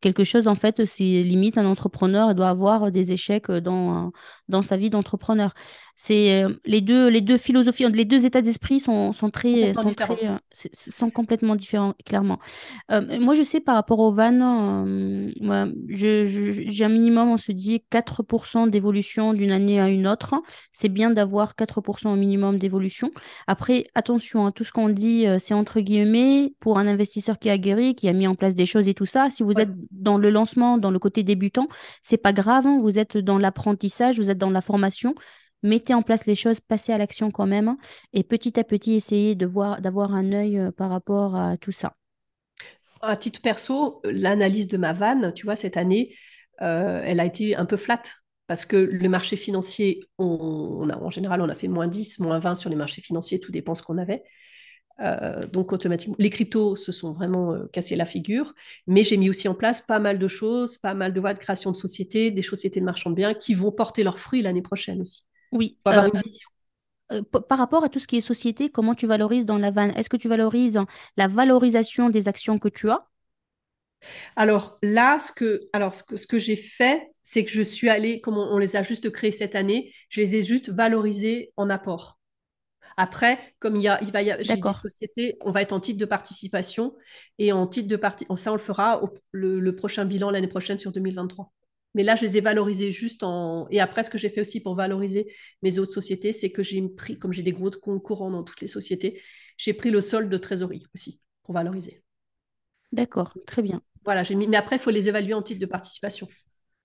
quelque 0.00 0.24
chose, 0.24 0.48
en 0.48 0.54
fait, 0.56 0.84
c'est 0.84 1.04
limite 1.22 1.58
un 1.58 1.66
entrepreneur 1.66 2.34
doit 2.34 2.48
avoir 2.48 2.90
des 2.90 3.12
échecs 3.12 3.50
dans, 3.50 4.12
dans 4.48 4.62
sa 4.62 4.76
vie 4.76 4.90
d'entrepreneur. 4.90 5.54
C'est 5.94 6.42
euh, 6.42 6.48
les 6.64 6.80
deux, 6.80 7.08
les 7.08 7.20
deux 7.20 7.36
philosophies, 7.36 7.86
les 7.92 8.04
deux 8.04 8.26
états 8.26 8.40
d'esprit 8.42 8.80
sont, 8.80 9.12
sont 9.12 9.30
très, 9.30 9.72
Complètement 9.72 9.82
sont 9.82 9.94
très, 9.94 10.26
euh, 10.28 10.36
sont 10.72 11.10
complètement 11.10 11.54
différents, 11.54 11.94
clairement. 12.04 12.38
Euh, 12.90 13.20
moi, 13.20 13.34
je 13.34 13.42
sais 13.42 13.60
par 13.60 13.74
rapport 13.76 13.98
au 14.00 14.12
van, 14.12 14.84
euh, 14.86 15.30
moi, 15.40 15.66
je, 15.88 16.24
je- 16.24 16.52
j'ai 16.66 16.84
un 16.84 16.88
minimum, 16.88 17.28
on 17.30 17.36
se 17.36 17.52
dit 17.52 17.84
4% 17.90 18.66
d'évolution 18.66 19.32
d'une 19.34 19.52
année 19.52 19.80
à 19.80 19.88
une 19.88 20.06
autre. 20.08 20.34
C'est 20.72 20.88
bien 20.88 21.10
d'avoir 21.10 21.54
4% 21.56 22.12
au 22.12 22.16
minimum 22.16 22.58
d'évolution. 22.58 23.10
Après, 23.46 23.86
attention, 23.94 24.46
hein, 24.46 24.52
tout 24.52 24.64
ce 24.64 24.72
qu'on 24.72 24.88
dit, 24.88 25.26
euh, 25.26 25.38
c'est 25.38 25.54
entre 25.54 25.80
guillemets 25.80 26.54
pour 26.60 26.78
un 26.78 26.86
investisseur 26.86 27.38
qui 27.38 27.50
a 27.50 27.58
guéri, 27.58 27.94
qui 27.94 28.08
a 28.08 28.12
mis 28.12 28.26
en 28.26 28.34
place 28.34 28.54
des 28.54 28.66
choses 28.66 28.88
et 28.88 28.94
tout 28.94 29.06
ça. 29.06 29.30
Si 29.30 29.42
vous 29.42 29.60
êtes 29.60 29.70
dans 29.90 30.18
le 30.18 30.30
lancement, 30.30 30.78
dans 30.78 30.90
le 30.90 30.98
côté 30.98 31.22
débutant, 31.22 31.68
c'est 32.02 32.16
pas 32.18 32.32
grave, 32.32 32.66
hein, 32.66 32.78
vous 32.80 32.98
êtes 32.98 33.16
dans 33.18 33.38
l'apprentissage, 33.38 34.16
vous 34.18 34.30
êtes 34.30 34.38
dans 34.38 34.50
la 34.50 34.60
formation. 34.62 35.14
Mettez 35.62 35.94
en 35.94 36.02
place 36.02 36.26
les 36.26 36.34
choses, 36.34 36.60
passez 36.60 36.92
à 36.92 36.98
l'action 36.98 37.30
quand 37.30 37.46
même, 37.46 37.68
hein, 37.68 37.78
et 38.12 38.24
petit 38.24 38.58
à 38.58 38.64
petit, 38.64 38.94
essayez 38.94 39.34
de 39.34 39.46
voir, 39.46 39.80
d'avoir 39.80 40.12
un 40.12 40.32
œil 40.32 40.58
euh, 40.58 40.72
par 40.72 40.90
rapport 40.90 41.36
à 41.36 41.56
tout 41.56 41.72
ça. 41.72 41.94
À 43.00 43.16
titre 43.16 43.40
perso, 43.40 44.00
l'analyse 44.04 44.68
de 44.68 44.76
ma 44.76 44.92
vanne, 44.92 45.32
tu 45.34 45.44
vois, 45.44 45.56
cette 45.56 45.76
année, 45.76 46.14
euh, 46.62 47.02
elle 47.04 47.20
a 47.20 47.24
été 47.24 47.56
un 47.56 47.64
peu 47.64 47.76
flat. 47.76 48.02
Parce 48.48 48.66
que 48.66 48.76
le 48.76 49.08
marché 49.08 49.36
financier, 49.36 50.02
on, 50.18 50.90
en 50.90 51.10
général, 51.10 51.40
on 51.40 51.48
a 51.48 51.54
fait 51.54 51.68
moins 51.68 51.86
10, 51.86 52.18
moins 52.18 52.38
20 52.38 52.56
sur 52.56 52.68
les 52.68 52.76
marchés 52.76 53.00
financiers, 53.00 53.40
tout 53.40 53.52
dépend 53.52 53.74
ce 53.74 53.82
qu'on 53.82 53.98
avait. 53.98 54.24
Euh, 55.00 55.46
donc 55.46 55.72
automatiquement, 55.72 56.16
les 56.18 56.28
cryptos 56.28 56.76
se 56.76 56.92
sont 56.92 57.12
vraiment 57.12 57.56
cassés 57.72 57.96
la 57.96 58.04
figure, 58.04 58.52
mais 58.86 59.04
j'ai 59.04 59.16
mis 59.16 59.30
aussi 59.30 59.48
en 59.48 59.54
place 59.54 59.80
pas 59.80 60.00
mal 60.00 60.18
de 60.18 60.28
choses, 60.28 60.76
pas 60.76 60.92
mal 60.92 61.14
de 61.14 61.20
voies 61.20 61.34
de 61.34 61.38
création 61.38 61.70
de 61.70 61.76
sociétés, 61.76 62.30
des 62.30 62.42
sociétés 62.42 62.80
de 62.80 62.84
marchand 62.84 63.10
de 63.10 63.14
biens 63.14 63.32
qui 63.32 63.54
vont 63.54 63.72
porter 63.72 64.02
leurs 64.02 64.18
fruits 64.18 64.42
l'année 64.42 64.60
prochaine 64.60 65.00
aussi. 65.00 65.22
Oui, 65.52 65.78
faut 65.84 65.90
avoir 65.90 66.06
euh, 66.06 66.10
une 66.12 66.18
vision. 66.20 66.48
euh, 67.12 67.22
par 67.22 67.58
rapport 67.58 67.84
à 67.84 67.88
tout 67.88 67.98
ce 67.98 68.06
qui 68.08 68.16
est 68.16 68.20
société, 68.20 68.70
comment 68.70 68.94
tu 68.94 69.06
valorises 69.06 69.44
dans 69.44 69.58
la 69.58 69.70
vanne? 69.70 69.92
Est-ce 69.96 70.08
que 70.08 70.16
tu 70.16 70.28
valorises 70.28 70.80
la 71.16 71.28
valorisation 71.28 72.10
des 72.10 72.28
actions 72.28 72.58
que 72.58 72.68
tu 72.68 72.90
as? 72.90 73.06
Alors 74.36 74.78
là, 74.82 75.18
ce 75.20 75.32
que, 75.32 75.68
alors, 75.72 75.94
ce 75.94 76.02
que, 76.02 76.16
ce 76.16 76.26
que 76.26 76.38
j'ai 76.38 76.56
fait, 76.56 77.10
c'est 77.22 77.44
que 77.44 77.50
je 77.50 77.62
suis 77.62 77.88
allée, 77.88 78.20
comme 78.20 78.38
on, 78.38 78.42
on 78.54 78.58
les 78.58 78.76
a 78.76 78.82
juste 78.82 79.10
créés 79.10 79.32
cette 79.32 79.54
année, 79.54 79.92
je 80.08 80.20
les 80.20 80.36
ai 80.36 80.42
juste 80.42 80.70
valorisés 80.70 81.52
en 81.56 81.70
apport. 81.70 82.18
Après, 82.98 83.38
comme 83.60 83.76
il 83.76 83.82
y 83.82 83.88
a, 83.88 84.02
il 84.02 84.12
va 84.12 84.22
y 84.22 84.30
a- 84.32 84.42
j'ai 84.42 84.62
des 84.62 84.72
D'accord, 84.72 84.82
sociétés, 84.82 85.36
on 85.42 85.52
va 85.52 85.62
être 85.62 85.72
en 85.72 85.80
titre 85.80 85.98
de 86.00 86.04
participation 86.06 86.96
et 87.38 87.52
en 87.52 87.66
titre 87.66 87.88
de 87.88 87.96
parti, 87.96 88.26
ça 88.36 88.52
on 88.52 88.56
le 88.56 88.60
fera 88.60 89.02
au, 89.04 89.10
le, 89.32 89.60
le 89.60 89.76
prochain 89.76 90.04
bilan 90.06 90.30
l'année 90.30 90.48
prochaine 90.48 90.78
sur 90.78 90.92
2023. 90.92 91.52
Mais 91.94 92.02
là, 92.04 92.14
je 92.16 92.22
les 92.22 92.38
ai 92.38 92.40
valorisés 92.40 92.90
juste 92.92 93.22
en. 93.22 93.68
Et 93.70 93.80
après, 93.80 94.02
ce 94.02 94.10
que 94.10 94.18
j'ai 94.18 94.28
fait 94.30 94.40
aussi 94.40 94.60
pour 94.60 94.74
valoriser 94.74 95.32
mes 95.62 95.78
autres 95.78 95.92
sociétés, 95.92 96.32
c'est 96.32 96.50
que 96.50 96.62
j'ai 96.62 96.82
pris, 96.88 97.18
comme 97.18 97.32
j'ai 97.32 97.42
des 97.42 97.52
gros 97.52 97.70
comptes 97.70 98.02
courants 98.02 98.30
dans 98.30 98.42
toutes 98.44 98.60
les 98.60 98.66
sociétés, 98.66 99.20
j'ai 99.58 99.74
pris 99.74 99.90
le 99.90 100.00
solde 100.00 100.30
de 100.30 100.36
trésorerie 100.38 100.84
aussi 100.94 101.20
pour 101.42 101.54
valoriser. 101.54 102.02
d'accord, 102.92 103.36
très 103.46 103.60
bien. 103.62 103.82
Voilà, 104.04 104.22
j'ai 104.22 104.34
mis. 104.36 104.46
Mais 104.46 104.56
après, 104.56 104.76
il 104.76 104.78
faut 104.78 104.90
les 104.90 105.08
évaluer 105.08 105.34
en 105.34 105.42
titre 105.42 105.60
de 105.60 105.66
participation. 105.66 106.28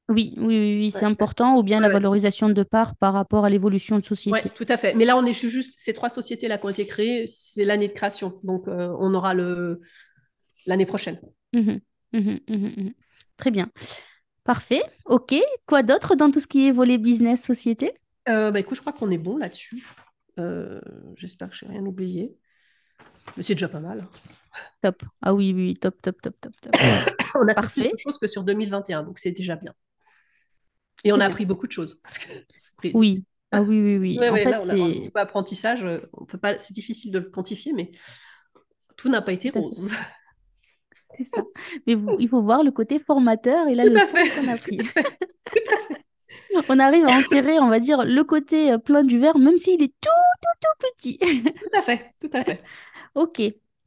Oui, 0.10 0.34
oui, 0.38 0.46
oui, 0.48 0.78
oui, 0.80 0.92
c'est 0.92 1.06
Ouais, 1.06 1.06
important, 1.06 1.58
ou 1.58 1.64
bien 1.64 1.80
ouais, 1.80 1.82
la 1.82 1.90
ouais. 1.90 2.00
valorisation 2.00 2.50
de 2.50 2.64
part 2.64 2.96
par 2.96 3.14
rapport 3.14 3.46
à 3.46 3.50
l'évolution 3.50 3.98
de 4.00 4.06
société. 4.06 4.52
tout 4.56 4.66
à 4.70 4.78
fait. 4.78 4.94
Mais 4.94 5.06
là, 5.06 5.18
on 5.18 5.26
est 5.26 5.34
juste 5.34 5.80
ces 5.80 5.94
trois 5.94 6.10
sociétés-là 6.10 6.58
qui 6.58 6.66
ont 6.66 6.70
été 6.70 6.86
créées, 6.86 7.26
c'est 7.28 7.64
l'année 7.66 7.88
de 7.88 7.94
création. 7.94 8.40
Donc, 8.44 8.68
euh, 8.68 8.94
on 9.00 9.14
aura 9.14 9.34
le 9.34 9.82
l'année 10.68 10.86
prochaine. 10.88 11.20
Mhm, 11.54 11.82
mhm, 12.14 12.40
mhm. 12.48 12.94
Très 13.38 13.52
bien. 13.52 13.72
Parfait. 14.48 14.82
OK. 15.06 15.36
Quoi 15.66 15.84
d'autre 15.84 16.16
dans 16.16 16.32
tout 16.32 16.40
ce 16.40 16.48
qui 16.48 16.68
est 16.68 16.72
volet 16.72 16.98
business, 16.98 17.44
société? 17.44 17.94
Euh, 18.30 18.50
bah, 18.50 18.60
écoute, 18.60 18.76
je 18.76 18.82
crois 18.82 18.94
qu'on 18.94 19.12
est 19.12 19.18
bon 19.18 19.38
là-dessus. 19.38 19.86
Euh, 20.40 20.80
j'espère 21.16 21.50
que 21.50 21.56
je 21.56 21.66
n'ai 21.66 21.72
rien 21.74 21.86
oublié. 21.86 22.34
Mais 23.36 23.44
c'est 23.44 23.56
déjà 23.56 23.68
pas 23.68 23.82
mal. 23.82 24.08
Top. 24.82 25.04
Ah 25.22 25.34
oui, 25.34 25.54
oui, 25.54 25.76
top, 25.76 26.02
top, 26.02 26.22
top, 26.22 26.36
top, 26.40 26.54
top. 26.62 26.74
On 27.36 27.48
a 27.48 27.56
fait 27.56 27.68
plus 27.68 27.84
Parfait. 27.84 27.92
de 27.92 27.98
choses 27.98 28.18
que 28.18 28.28
sur 28.28 28.44
2021, 28.44 29.04
donc 29.04 29.20
c'est 29.20 29.32
déjà 29.32 29.56
bien. 29.58 29.74
Et 31.04 31.12
on 31.12 31.20
a 31.20 31.26
appris 31.26 31.46
beaucoup 31.46 31.68
de 31.68 31.72
choses. 31.72 32.00
Parce 32.02 32.18
que 32.18 32.30
Oui. 32.94 33.24
Ah 33.52 33.62
oui, 33.62 33.80
oui, 33.82 33.98
oui. 33.98 34.18
Ouais, 34.20 34.30
En 34.30 34.34
ouais, 34.34 34.44
fait, 34.44 34.52
là, 34.52 34.58
on 34.62 34.70
a 34.70 34.74
un 34.74 34.76
c'est 34.78 35.00
niveau 35.00 35.12
apprentissage. 35.16 35.86
On 36.14 36.26
peut 36.26 36.38
pas, 36.38 36.58
c'est 36.58 36.74
difficile 36.74 37.12
de 37.12 37.20
le 37.20 37.30
quantifier, 37.30 37.74
mais 37.74 37.92
tout 38.96 39.10
n'a 39.10 39.22
pas 39.22 39.34
été 39.34 39.50
rose. 39.50 39.92
C'est 41.16 41.24
ça. 41.26 41.42
Mais 41.88 41.96
vous- 41.96 42.18
il 42.20 42.30
faut 42.30 42.42
voir 42.42 42.64
le 42.64 42.72
côté 42.72 43.00
formateur 43.00 43.68
et 43.68 43.76
la 43.76 43.86
Tout 43.86 43.94
fait, 44.00 44.30
qu'on 44.36 44.48
a 44.48 44.58
tout 44.58 44.60
pris. 44.60 44.80
à 44.80 44.84
fait, 44.84 45.04
tout 45.46 45.60
à 45.74 45.78
fait. 45.78 45.98
On 46.70 46.80
arrive 46.80 47.06
à 47.06 47.12
en 47.12 47.24
tirer, 47.24 47.60
on 47.60 47.70
va 47.70 47.80
dire, 47.80 48.04
le 48.06 48.24
côté 48.24 48.72
euh, 48.72 48.78
plein 48.78 49.04
du 49.04 49.20
verre, 49.20 49.38
même 49.38 49.58
s'il 49.58 49.82
est 49.82 49.94
tout, 50.02 50.10
tout, 50.42 50.60
tout 50.62 50.88
petit. 50.96 51.18
Tout 51.62 51.78
à 51.78 51.82
fait, 51.82 52.14
tout 52.20 52.30
à 52.34 52.44
fait. 52.44 52.64
Ok. 53.16 53.42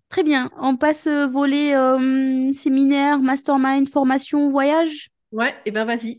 Très 0.09 0.23
bien. 0.25 0.51
On 0.59 0.77
passe 0.77 1.07
euh, 1.07 1.27
volet 1.27 1.75
euh, 1.77 2.53
séminaire, 2.53 3.21
mastermind, 3.21 3.89
formation, 3.89 4.49
voyage? 4.49 5.11
Ouais, 5.33 5.55
et 5.65 5.71
ben 5.73 5.85
vas-y, 5.85 6.19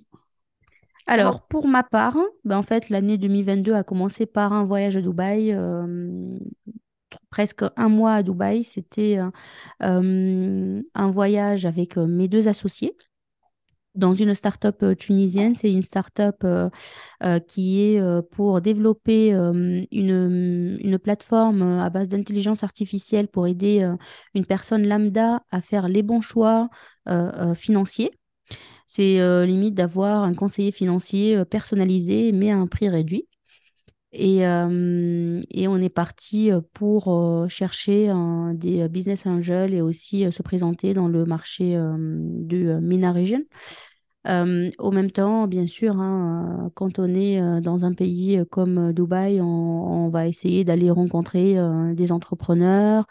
Alors, 1.08 1.48
pour 1.48 1.68
ma 1.68 1.84
part, 1.84 2.18
ben, 2.46 2.58
en 2.58 2.64
fait, 2.64 2.90
l'année 2.90 3.18
2022 3.18 3.74
a 3.74 3.84
commencé 3.84 4.26
par 4.26 4.54
un 4.54 4.64
voyage 4.64 4.98
à 4.98 5.02
Dubaï, 5.02 5.52
euh, 5.54 6.38
presque 7.32 7.64
un 7.76 7.90
mois 7.90 8.16
à 8.16 8.24
Dubaï. 8.24 8.64
C'était 8.64 9.20
euh, 9.82 10.82
un 10.94 11.12
voyage 11.12 11.66
avec 11.66 11.98
euh, 11.98 12.06
mes 12.06 12.28
deux 12.28 12.48
associés 12.48 12.96
dans 13.96 14.14
une 14.14 14.34
start-up 14.34 14.84
euh, 14.84 14.96
tunisienne. 14.96 15.56
C'est 15.56 15.72
une 15.72 15.82
start-up 15.82 16.46
qui 17.48 17.82
est 17.82 18.02
pour 18.32 18.62
développer 18.62 19.32
une, 19.32 20.78
une 20.80 21.00
plateforme 21.00 21.80
à 21.80 21.90
base 21.90 22.10
d'intelligence 22.10 22.64
artificielle 22.64 23.28
pour 23.28 23.48
aider 23.48 23.90
une 24.34 24.46
personne 24.46 24.88
lambda 24.88 25.42
à 25.52 25.62
faire 25.62 25.88
les 25.88 26.04
bons 26.04 26.22
choix 26.22 26.70
financiers. 27.56 28.12
C'est 28.86 29.46
limite 29.46 29.76
d'avoir 29.76 30.24
un 30.24 30.34
conseiller 30.34 30.72
financier 30.72 31.46
personnalisé, 31.46 32.32
mais 32.32 32.52
à 32.52 32.58
un 32.58 32.68
prix 32.68 32.90
réduit. 32.90 33.28
Et, 34.14 34.46
euh, 34.46 35.42
et 35.50 35.68
on 35.68 35.78
est 35.78 35.90
parti 35.90 36.52
euh, 36.52 36.60
pour 36.74 37.08
euh, 37.08 37.48
chercher 37.48 38.12
des 38.54 38.88
business 38.90 39.26
angels 39.26 39.74
et 39.74 39.82
aussi 39.82 40.30
se 40.32 40.44
présenter 40.44 40.94
dans 40.94 41.08
le 41.08 41.26
marché 41.26 41.78
du 41.98 42.66
MENA 42.82 43.14
region. 43.14 43.42
Au 44.26 44.92
même 44.92 45.12
temps, 45.12 45.48
bien 45.48 45.66
sûr, 45.66 46.00
hein, 46.00 46.70
quand 46.76 47.00
on 47.00 47.14
est 47.16 47.62
dans 47.62 47.86
un 47.86 47.94
pays 47.94 48.44
comme 48.52 48.94
Dubaï, 48.94 49.42
on, 49.42 50.10
va 50.10 50.28
essayer 50.28 50.64
d'aller 50.64 50.92
rencontrer 50.92 51.58
des 51.94 52.12
entrepreneurs. 52.12 53.06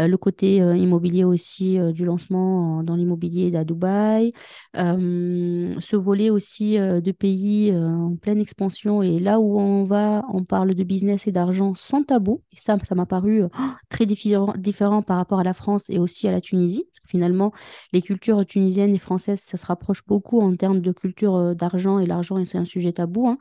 Euh, 0.00 0.08
le 0.08 0.16
côté 0.16 0.60
euh, 0.60 0.76
immobilier 0.76 1.22
aussi 1.24 1.78
euh, 1.78 1.92
du 1.92 2.04
lancement 2.04 2.82
dans 2.82 2.96
l'immobilier 2.96 3.54
à 3.54 3.64
Dubaï. 3.64 4.32
Ce 4.74 5.96
volet 5.96 6.30
aussi 6.30 6.76
de 6.78 7.12
pays 7.12 7.72
en 7.76 8.16
pleine 8.16 8.40
expansion 8.40 9.02
et 9.02 9.18
là 9.18 9.40
où 9.40 9.58
on 9.58 9.84
va, 9.84 10.24
on 10.32 10.44
parle 10.44 10.74
de 10.74 10.84
business 10.84 11.26
et 11.26 11.32
d'argent 11.32 11.74
sans 11.74 12.02
tabou. 12.02 12.42
Et 12.52 12.56
ça, 12.56 12.76
ça 12.86 12.94
m'a 12.94 13.06
paru 13.06 13.44
euh, 13.44 13.48
très 13.88 14.06
différent, 14.06 14.52
différent 14.56 15.02
par 15.02 15.16
rapport 15.16 15.38
à 15.40 15.44
la 15.44 15.54
France 15.54 15.90
et 15.90 15.98
aussi 15.98 16.28
à 16.28 16.32
la 16.32 16.40
Tunisie. 16.40 16.86
Finalement, 17.06 17.52
les 17.92 18.00
cultures 18.02 18.44
tunisiennes 18.46 18.94
et 18.94 18.98
françaises, 18.98 19.40
ça 19.40 19.56
se 19.56 19.66
rapproche 19.66 20.02
beaucoup 20.06 20.40
en 20.40 20.54
termes 20.56 20.80
de 20.80 20.92
culture 20.92 21.54
d'argent 21.54 21.98
et 21.98 22.06
l'argent, 22.06 22.42
c'est 22.44 22.58
un 22.58 22.64
sujet 22.64 22.92
tabou. 22.92 23.28
hein. 23.28 23.38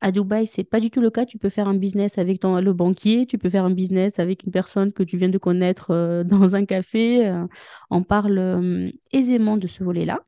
À 0.00 0.12
Dubaï, 0.12 0.46
c'est 0.46 0.64
pas 0.64 0.80
du 0.80 0.90
tout 0.90 1.00
le 1.00 1.10
cas. 1.10 1.24
Tu 1.26 1.38
peux 1.38 1.48
faire 1.48 1.68
un 1.68 1.74
business 1.74 2.18
avec 2.18 2.40
ton, 2.40 2.60
le 2.60 2.72
banquier, 2.72 3.26
tu 3.26 3.38
peux 3.38 3.48
faire 3.50 3.64
un 3.64 3.70
business 3.70 4.18
avec 4.18 4.44
une 4.44 4.52
personne 4.52 4.92
que 4.92 5.02
tu 5.02 5.16
viens 5.16 5.28
de 5.30 5.38
connaître 5.38 5.90
euh, 5.90 6.22
dans 6.24 6.54
un 6.56 6.64
café. 6.66 7.26
euh, 7.26 7.46
on 7.90 8.02
parle 8.02 8.38
euh, 8.38 8.90
aisément 9.12 9.56
de 9.56 9.66
ce 9.66 9.82
volet-là. 9.84 10.20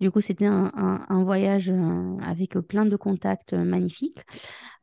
Du 0.00 0.10
coup, 0.10 0.20
c'était 0.20 0.46
un, 0.46 0.70
un- 0.74 1.06
un 1.08 1.22
voyage 1.24 1.70
euh, 1.70 2.16
avec 2.22 2.58
plein 2.60 2.84
de 2.84 2.96
contacts 2.96 3.52
euh, 3.52 3.64
magnifiques. 3.64 4.20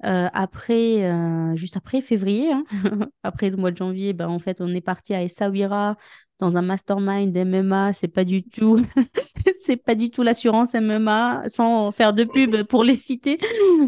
Euh, 0.06 0.30
après, 0.34 1.12
juste 1.56 1.78
après 1.78 2.02
février, 2.02 2.52
hein, 2.52 2.64
après 3.24 3.50
le 3.50 3.58
mois 3.58 3.72
de 3.72 3.78
janvier, 3.78 4.14
ben, 4.14 4.30
en 4.30 4.40
fait, 4.40 4.62
on 4.62 4.68
est 4.74 4.82
parti 4.82 5.14
à 5.14 5.22
Essaouira 5.24 5.98
dans 6.40 6.58
un 6.58 6.62
mastermind 6.64 7.36
MMA. 7.38 7.94
C'est 7.94 8.08
pas 8.08 8.24
du 8.24 8.44
tout, 8.44 8.80
c'est 9.58 9.78
pas 9.78 9.96
du 9.96 10.10
tout 10.12 10.24
l'assurance 10.24 10.76
MMA, 10.76 11.44
sans 11.48 11.92
faire 11.92 12.14
de 12.14 12.24
pub 12.24 12.64
pour 12.64 12.84
les 12.84 12.96
citer, 12.96 13.38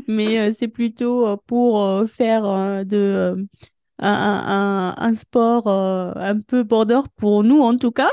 mais 0.07 0.51
c'est 0.51 0.67
plutôt 0.67 1.37
pour 1.47 2.05
faire 2.07 2.85
de, 2.85 3.47
un, 3.99 4.09
un- 4.09 4.95
un 4.97 5.13
sport 5.13 5.67
euh, 5.67 6.13
un 6.15 6.39
peu 6.39 6.63
border 6.63 7.01
pour 7.17 7.43
nous 7.43 7.61
en 7.61 7.77
tout 7.77 7.91
cas. 7.91 8.11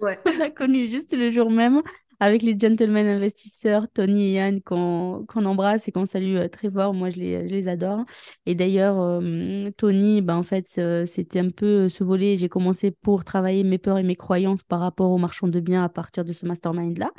Ouais. 0.00 0.18
On 0.26 0.40
a 0.40 0.50
connu 0.50 0.88
juste 0.88 1.14
le 1.16 1.30
jour 1.30 1.50
même 1.50 1.82
avec 2.22 2.42
les 2.42 2.56
gentlemen 2.56 3.08
investisseurs, 3.08 3.88
Tony 3.92 4.28
et 4.28 4.32
Yann, 4.34 4.60
qu'on 4.62 5.26
embrasse 5.34 5.88
et 5.88 5.92
qu'on 5.92 6.06
salue 6.06 6.36
euh, 6.36 6.46
très 6.46 6.70
fort. 6.70 6.94
Moi, 6.94 7.10
je 7.10 7.16
les, 7.16 7.48
je 7.48 7.52
les 7.52 7.66
adore. 7.66 8.04
Et 8.46 8.54
d'ailleurs, 8.54 9.00
euh, 9.00 9.70
Tony, 9.76 10.22
ben, 10.22 10.36
en 10.36 10.44
fait, 10.44 10.72
euh, 10.78 11.04
c'était 11.04 11.40
un 11.40 11.50
peu 11.50 11.88
ce 11.88 12.04
volet. 12.04 12.36
J'ai 12.36 12.48
commencé 12.48 12.92
pour 12.92 13.24
travailler 13.24 13.64
mes 13.64 13.78
peurs 13.78 13.98
et 13.98 14.04
mes 14.04 14.14
croyances 14.14 14.62
par 14.62 14.78
rapport 14.78 15.10
aux 15.10 15.18
marchands 15.18 15.48
de 15.48 15.58
biens 15.58 15.82
à 15.82 15.88
partir 15.88 16.24
de 16.24 16.32
ce 16.32 16.46
mastermind-là. 16.46 17.10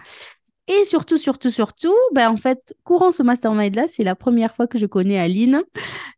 Et 0.69 0.85
surtout, 0.85 1.17
surtout, 1.17 1.49
surtout, 1.49 1.93
ben, 2.13 2.29
en 2.29 2.37
fait, 2.37 2.73
courant 2.85 3.11
ce 3.11 3.21
mastermind-là, 3.21 3.83
c'est 3.87 4.05
la 4.05 4.15
première 4.15 4.55
fois 4.55 4.65
que 4.65 4.77
je 4.77 4.85
connais 4.85 5.19
Aline. 5.19 5.61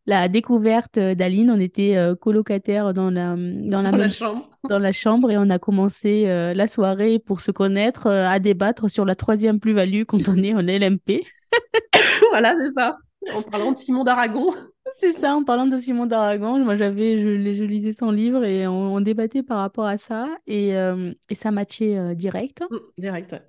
La 0.05 0.27
découverte 0.27 0.99
euh, 0.99 1.15
d'Aline, 1.15 1.49
on 1.49 1.59
était 1.59 1.97
euh, 1.97 2.15
colocataires 2.15 2.93
dans 2.93 3.09
la, 3.09 3.35
dans 3.35 3.81
la 3.81 3.89
Dans 3.89 3.97
la 3.97 4.09
chambre. 4.09 4.49
dans 4.69 4.77
la 4.77 4.91
chambre 4.91 5.31
et 5.31 5.37
on 5.37 5.49
a 5.49 5.57
commencé 5.57 6.25
euh, 6.27 6.53
la 6.53 6.67
soirée 6.67 7.17
pour 7.17 7.41
se 7.41 7.49
connaître, 7.49 8.05
euh, 8.05 8.27
à 8.27 8.37
débattre 8.37 8.87
sur 8.87 9.03
la 9.03 9.15
troisième 9.15 9.59
plus-value 9.59 10.03
quand 10.03 10.29
on 10.29 10.37
est 10.43 10.53
en 10.53 10.59
LMP. 10.61 11.23
Voilà, 12.29 12.53
c'est 12.57 12.71
ça. 12.71 12.97
En 13.33 13.41
parlant 13.41 13.71
de 13.71 13.77
Simon 13.77 14.03
d'Aragon. 14.03 14.53
C'est 14.99 15.13
ça, 15.13 15.35
en 15.35 15.43
parlant 15.43 15.65
de 15.65 15.75
Simon 15.75 16.05
d'Aragon, 16.05 16.59
moi 16.59 16.77
j'avais, 16.77 17.19
je, 17.19 17.53
je 17.53 17.63
lisais 17.63 17.91
son 17.91 18.11
livre 18.11 18.45
et 18.45 18.67
on, 18.67 18.95
on 18.95 19.01
débattait 19.01 19.41
par 19.43 19.57
rapport 19.57 19.87
à 19.87 19.97
ça 19.97 20.29
et, 20.47 20.69
et 20.69 21.35
ça 21.35 21.51
matchait 21.51 22.15
direct. 22.15 22.61
Mm, 22.69 22.77
direct. 22.97 23.31
ouais. 23.33 23.41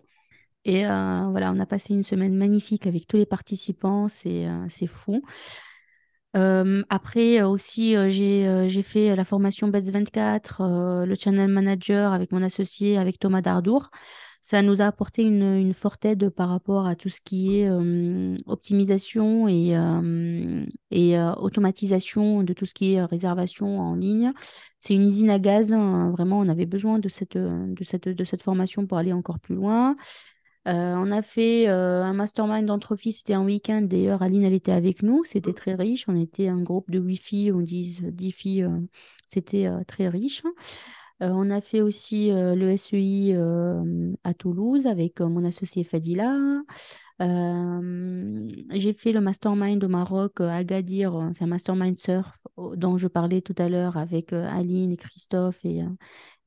Et 0.67 0.85
euh, 0.85 1.29
voilà, 1.31 1.53
on 1.53 1.61
a 1.61 1.67
passé 1.67 1.95
une 1.95 2.03
semaine 2.03 2.35
magnifique 2.35 2.89
avec 2.89 3.07
tous 3.07 3.17
les 3.17 3.25
participants, 3.25 4.09
c'est 4.09 4.47
euh, 4.47 4.87
fou. 4.89 5.23
Euh, 6.37 6.83
après 6.91 7.41
aussi, 7.43 7.97
euh, 7.97 8.11
j'ai 8.11 8.83
fait 8.83 9.14
la 9.14 9.25
formation 9.25 9.69
Best 9.69 9.91
24, 9.91 10.61
euh, 10.62 11.07
le 11.07 11.14
channel 11.14 11.49
manager 11.49 12.12
avec 12.12 12.33
mon 12.33 12.43
associé, 12.43 12.99
avec 12.99 13.21
Thomas 13.21 13.43
Dardour. 13.43 13.91
Ça 14.43 14.61
nous 14.62 14.83
a 14.83 14.87
apporté 14.87 15.23
une, 15.23 15.57
une 15.57 15.73
forte 15.73 16.05
aide 16.05 16.31
par 16.31 16.49
rapport 16.49 16.87
à 16.89 16.97
tout 16.97 17.09
ce 17.11 17.21
qui 17.21 17.59
est 17.59 17.69
optimisation 18.47 19.49
et, 19.49 19.75
et 20.93 21.19
automatisation 21.19 22.45
de 22.45 22.53
tout 22.53 22.64
ce 22.64 22.73
qui 22.73 22.93
est 22.93 23.05
réservation 23.05 23.81
en 23.81 23.97
ligne. 23.97 24.33
C'est 24.79 24.95
une 24.95 25.05
usine 25.05 25.31
à 25.31 25.41
gaz. 25.41 25.73
hein, 25.73 26.12
vraiment, 26.12 26.39
on 26.39 26.49
avait 26.49 26.67
besoin 26.67 27.01
de 27.01 27.09
cette, 27.09 27.37
de 27.37 27.83
cette, 27.85 28.09
de 28.09 28.25
cette 28.25 28.43
formation 28.43 28.87
pour 28.87 28.99
aller 28.99 29.12
encore 29.12 29.41
plus 29.41 29.57
loin. 29.57 29.97
Euh, 30.67 30.95
on 30.97 31.12
a 31.12 31.23
fait 31.23 31.69
euh, 31.69 32.03
un 32.03 32.12
mastermind 32.12 32.69
entre 32.71 32.97
filles, 32.97 33.12
c'était 33.12 33.35
un 33.35 33.45
week-end. 33.45 33.83
D'ailleurs, 33.83 34.23
Aline, 34.23 34.43
elle 34.43 34.53
était 34.53 34.73
avec 34.73 35.03
nous. 35.03 35.25
C'était 35.25 35.53
très 35.53 35.75
riche. 35.75 36.07
On 36.09 36.17
était 36.17 36.49
un 36.49 36.61
groupe 36.61 36.91
de 36.91 36.99
huit 36.99 37.19
filles, 37.19 37.53
on 37.53 37.61
dit 37.61 38.01
dix 38.03 38.33
filles. 38.33 38.64
euh, 38.64 38.81
c'était 39.27 39.69
très 39.87 40.09
riche. 40.09 40.43
On 41.21 41.51
a 41.51 41.61
fait 41.61 41.81
aussi 41.81 42.31
le 42.31 42.77
SEI 42.77 43.35
à 44.23 44.35
Toulouse 44.35 44.87
avec 44.87 45.21
mon 45.21 45.45
associé 45.45 45.83
Fadila. 45.83 46.37
J'ai 47.19 48.93
fait 48.93 49.12
le 49.12 49.21
mastermind 49.21 49.83
au 49.83 49.89
Maroc 49.89 50.41
à 50.41 50.57
Agadir. 50.57 51.31
C'est 51.33 51.45
un 51.45 51.49
mastermind 51.49 51.99
surf 51.99 52.47
dont 52.57 52.99
je 52.99 53.09
parlais 53.09 53.41
tout 53.41 53.55
à 53.59 53.69
l'heure 53.69 53.97
avec 53.97 54.33
Aline 54.33 54.93
et 54.93 54.97
Christophe 54.97 55.64
et, 55.64 55.83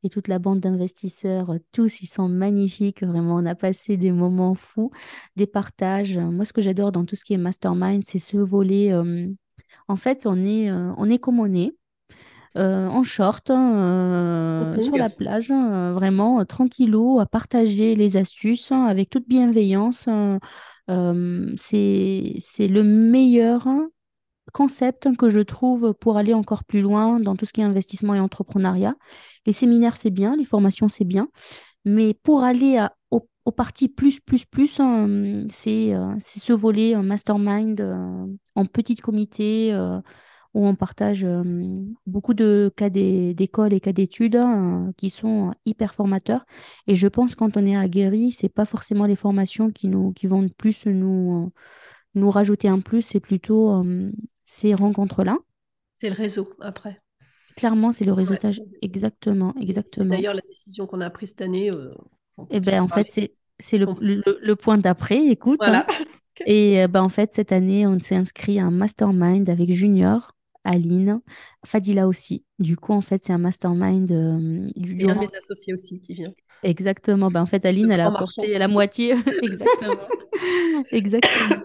et 0.04 0.10
toute 0.10 0.28
la 0.28 0.40
bande 0.40 0.60
d'investisseurs. 0.60 1.52
Euh, 1.52 1.58
Tous, 1.72 2.02
ils 2.02 2.08
sont 2.08 2.30
magnifiques. 2.30 3.04
Vraiment, 3.04 3.36
on 3.36 3.46
a 3.46 3.56
passé 3.56 3.98
des 3.98 4.12
moments 4.12 4.56
fous, 4.56 4.92
des 5.36 5.48
partages. 5.48 6.18
Moi, 6.18 6.46
ce 6.46 6.54
que 6.54 6.62
j'adore 6.62 6.92
dans 6.92 7.06
tout 7.06 7.16
ce 7.16 7.24
qui 7.24 7.34
est 7.34 7.38
mastermind, 7.38 8.04
c'est 8.06 8.20
ce 8.20 8.38
volet. 8.38 8.92
euh, 8.94 9.28
En 9.88 9.96
fait, 9.96 10.26
on 10.26 10.38
est, 10.46 10.70
euh, 10.72 10.94
on 10.98 11.10
est 11.10 11.20
comme 11.20 11.40
on 11.40 11.54
est 11.54 11.76
euh, 12.58 12.88
en 12.88 13.04
short, 13.04 13.50
hein, 13.52 14.72
sur 14.82 14.96
la 14.98 15.10
plage, 15.10 15.52
hein, 15.52 15.94
vraiment 15.94 16.44
tranquillou, 16.46 17.20
à 17.20 17.26
partager 17.28 17.96
les 17.96 18.18
astuces 18.18 18.72
hein, 18.72 18.86
avec 18.86 19.10
toute 19.10 19.28
bienveillance. 19.28 20.08
c'est, 21.58 22.36
c'est 22.40 22.68
le 22.68 22.84
meilleur 22.84 23.68
concept 24.52 25.16
que 25.18 25.30
je 25.30 25.40
trouve 25.40 25.94
pour 25.94 26.18
aller 26.18 26.34
encore 26.34 26.64
plus 26.64 26.82
loin 26.82 27.20
dans 27.20 27.36
tout 27.36 27.46
ce 27.46 27.54
qui 27.54 27.62
est 27.62 27.64
investissement 27.64 28.16
et 28.16 28.20
entrepreneuriat. 28.20 28.96
Les 29.46 29.54
séminaires, 29.54 29.98
c'est 29.98 30.12
bien, 30.12 30.36
les 30.36 30.46
formations, 30.46 30.90
c'est 30.90 31.06
bien, 31.06 31.30
mais 31.86 32.14
pour 32.14 32.44
aller 32.44 32.78
à- 32.78 32.94
au, 33.12 33.28
au 33.46 33.52
parti 33.52 33.88
plus, 33.90 34.20
plus, 34.20 34.46
plus, 34.46 34.80
hein, 34.80 35.44
c'est 35.48 35.94
euh, 35.96 36.14
ce 36.20 36.54
volet 36.54 36.96
mastermind 36.96 37.80
euh, 37.82 38.26
en 38.56 38.66
petit 38.66 38.96
comité 38.96 39.74
euh, 39.74 40.00
où 40.56 40.66
on 40.66 40.76
partage 40.76 41.28
beaucoup 42.08 42.34
de 42.34 42.72
cas 42.76 42.90
d'é- 42.90 43.36
d'écoles 43.36 43.72
et 43.72 43.80
cas 43.80 43.94
d'études 43.94 44.36
hein, 44.36 44.92
qui 44.98 45.12
sont 45.12 45.52
hyper 45.66 45.94
formateurs. 45.94 46.44
Et 46.88 46.96
je 46.96 47.08
pense 47.08 47.36
quand 47.36 47.56
on 47.56 47.66
est 47.68 47.76
aguerri, 47.78 48.32
c'est 48.32 48.50
pas 48.50 48.66
forcément 48.66 49.06
les 49.06 49.16
formations 49.16 49.70
qui 49.70 49.88
nous 49.88 50.12
qui 50.14 50.26
vont 50.26 50.48
plus 50.50 50.88
nous, 50.88 51.52
nous 52.16 52.32
rajouter 52.32 52.68
un 52.68 52.80
plus, 52.80 53.04
c'est 53.04 53.20
plutôt 53.20 53.84
ces 54.52 54.74
rencontres-là. 54.74 55.38
C'est 55.98 56.10
le 56.10 56.16
réseau 56.16 56.50
après. 56.60 56.98
Clairement, 57.56 57.92
c'est 57.92 58.06
le 58.06 58.14
réseautage. 58.14 58.58
le 58.58 58.64
réseau. 58.64 58.78
Exactement, 58.82 59.54
exactement. 59.62 60.10
d'ailleurs 60.10 60.34
la 60.34 60.42
décision 60.42 60.88
qu'on 60.88 61.02
a 61.02 61.10
prise 61.12 61.30
cette 61.30 61.42
année. 61.42 61.70
euh, 61.70 61.94
tu 62.52 62.60
ben 62.62 62.82
en 62.82 62.88
fait, 62.88 62.94
parler. 63.04 63.10
c'est 63.10 63.34
c'est 63.60 63.78
le, 63.78 63.86
le, 64.00 64.24
le 64.42 64.56
point 64.56 64.78
d'après, 64.78 65.26
écoute. 65.28 65.60
hein. 65.62 65.86
Voilà. 65.94 66.48
Et 66.48 66.82
euh, 66.82 66.88
ben, 66.88 67.02
en 67.02 67.10
fait, 67.10 67.36
cette 67.36 67.52
année, 67.52 67.86
on 67.86 68.00
s'est 68.00 68.16
inscrit 68.16 68.60
à 68.60 68.66
un 68.66 68.72
mastermind 68.72 69.50
avec 69.50 69.72
Junior, 69.74 70.32
Aline, 70.64 71.20
Fadila 71.66 72.08
aussi. 72.08 72.46
Du 72.60 72.78
coup, 72.78 72.94
en 72.94 73.02
fait, 73.02 73.22
c'est 73.24 73.34
un 73.34 73.38
mastermind 73.38 74.10
euh, 74.14 74.70
du- 74.78 75.02
Et 75.02 75.12
un 75.12 75.16
de 75.16 75.20
mes 75.20 75.36
associés 75.36 75.74
aussi 75.74 76.00
qui 76.00 76.14
vient. 76.14 76.32
Exactement. 76.64 77.28
Ben, 77.30 77.42
en 77.42 77.46
fait, 77.46 77.66
Aline, 77.66 77.88
Le 77.88 77.94
elle 77.94 78.00
a 78.00 78.08
apporté 78.08 78.58
la 78.58 78.70
moitié. 78.70 79.16
Exactement. 79.44 80.08
Exactement. 80.92 81.62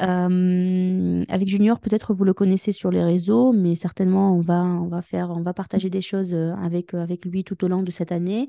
Euh, 0.00 1.24
avec 1.28 1.48
Junior, 1.48 1.80
peut-être 1.80 2.14
vous 2.14 2.24
le 2.24 2.34
connaissez 2.34 2.72
sur 2.72 2.90
les 2.90 3.02
réseaux, 3.02 3.52
mais 3.52 3.74
certainement 3.74 4.34
on 4.36 4.40
va, 4.40 4.62
on 4.62 4.88
va 4.88 5.02
faire, 5.02 5.30
on 5.30 5.42
va 5.42 5.52
partager 5.52 5.90
des 5.90 6.00
choses 6.00 6.34
euh, 6.34 6.54
avec, 6.62 6.94
euh, 6.94 7.02
avec 7.02 7.24
lui 7.24 7.44
tout 7.44 7.64
au 7.64 7.68
long 7.68 7.82
de 7.82 7.90
cette 7.90 8.12
année. 8.12 8.46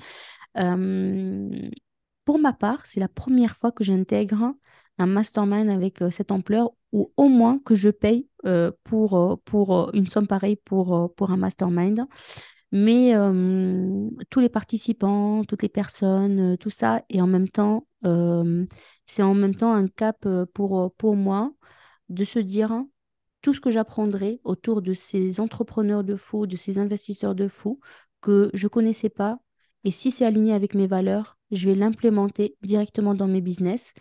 Pour 2.25 2.39
ma 2.39 2.53
part, 2.53 2.85
c'est 2.85 2.99
la 2.99 3.09
première 3.09 3.57
fois 3.57 3.71
que 3.71 3.83
j'intègre 3.83 4.53
un 4.97 5.05
mastermind 5.05 5.69
avec 5.69 6.01
cette 6.11 6.31
ampleur 6.31 6.71
ou 6.93 7.11
au 7.17 7.27
moins 7.27 7.59
que 7.59 7.75
je 7.75 7.89
paye 7.89 8.29
pour, 8.83 9.41
pour 9.43 9.89
une 9.93 10.05
somme 10.05 10.27
pareille 10.27 10.55
pour, 10.55 11.13
pour 11.15 11.31
un 11.31 11.37
mastermind. 11.37 12.05
Mais 12.71 13.13
tous 14.29 14.39
les 14.39 14.47
participants, 14.47 15.43
toutes 15.43 15.63
les 15.63 15.69
personnes, 15.69 16.57
tout 16.59 16.69
ça, 16.69 17.03
et 17.09 17.21
en 17.21 17.27
même 17.27 17.49
temps, 17.49 17.87
c'est 19.05 19.23
en 19.23 19.33
même 19.33 19.55
temps 19.55 19.73
un 19.73 19.87
cap 19.87 20.25
euh, 20.25 20.45
pour, 20.53 20.79
euh, 20.79 20.89
pour 20.97 21.15
moi 21.15 21.53
de 22.09 22.23
se 22.25 22.39
dire 22.39 22.83
tout 23.41 23.53
ce 23.53 23.61
que 23.61 23.71
j'apprendrai 23.71 24.39
autour 24.43 24.81
de 24.81 24.93
ces 24.93 25.39
entrepreneurs 25.39 26.03
de 26.03 26.15
fou, 26.15 26.47
de 26.47 26.55
ces 26.55 26.79
investisseurs 26.79 27.35
de 27.35 27.47
fou 27.47 27.79
que 28.21 28.49
je 28.53 28.67
connaissais 28.67 29.09
pas. 29.09 29.39
Et 29.83 29.91
si 29.91 30.11
c'est 30.11 30.25
aligné 30.25 30.53
avec 30.53 30.75
mes 30.75 30.87
valeurs, 30.87 31.37
je 31.51 31.67
vais 31.69 31.75
l'implémenter 31.75 32.57
directement 32.63 33.13
dans 33.15 33.27
mes 33.27 33.41
business. 33.41 33.93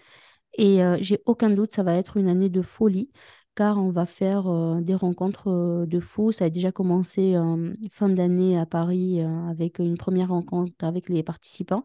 Et 0.58 0.82
euh, 0.84 0.98
j'ai 1.00 1.22
aucun 1.26 1.50
doute, 1.50 1.74
ça 1.74 1.82
va 1.82 1.94
être 1.96 2.16
une 2.16 2.28
année 2.28 2.50
de 2.50 2.62
folie, 2.62 3.10
car 3.54 3.78
on 3.78 3.90
va 3.90 4.06
faire 4.06 4.46
euh, 4.48 4.80
des 4.80 4.94
rencontres 4.94 5.48
euh, 5.48 5.86
de 5.86 6.00
fous. 6.00 6.32
Ça 6.32 6.46
a 6.46 6.50
déjà 6.50 6.72
commencé 6.72 7.34
euh, 7.34 7.74
fin 7.90 8.08
d'année 8.08 8.58
à 8.58 8.66
Paris 8.66 9.20
avec 9.48 9.78
une 9.78 9.96
première 9.96 10.28
rencontre 10.28 10.72
avec 10.80 11.08
les 11.08 11.22
participants. 11.22 11.84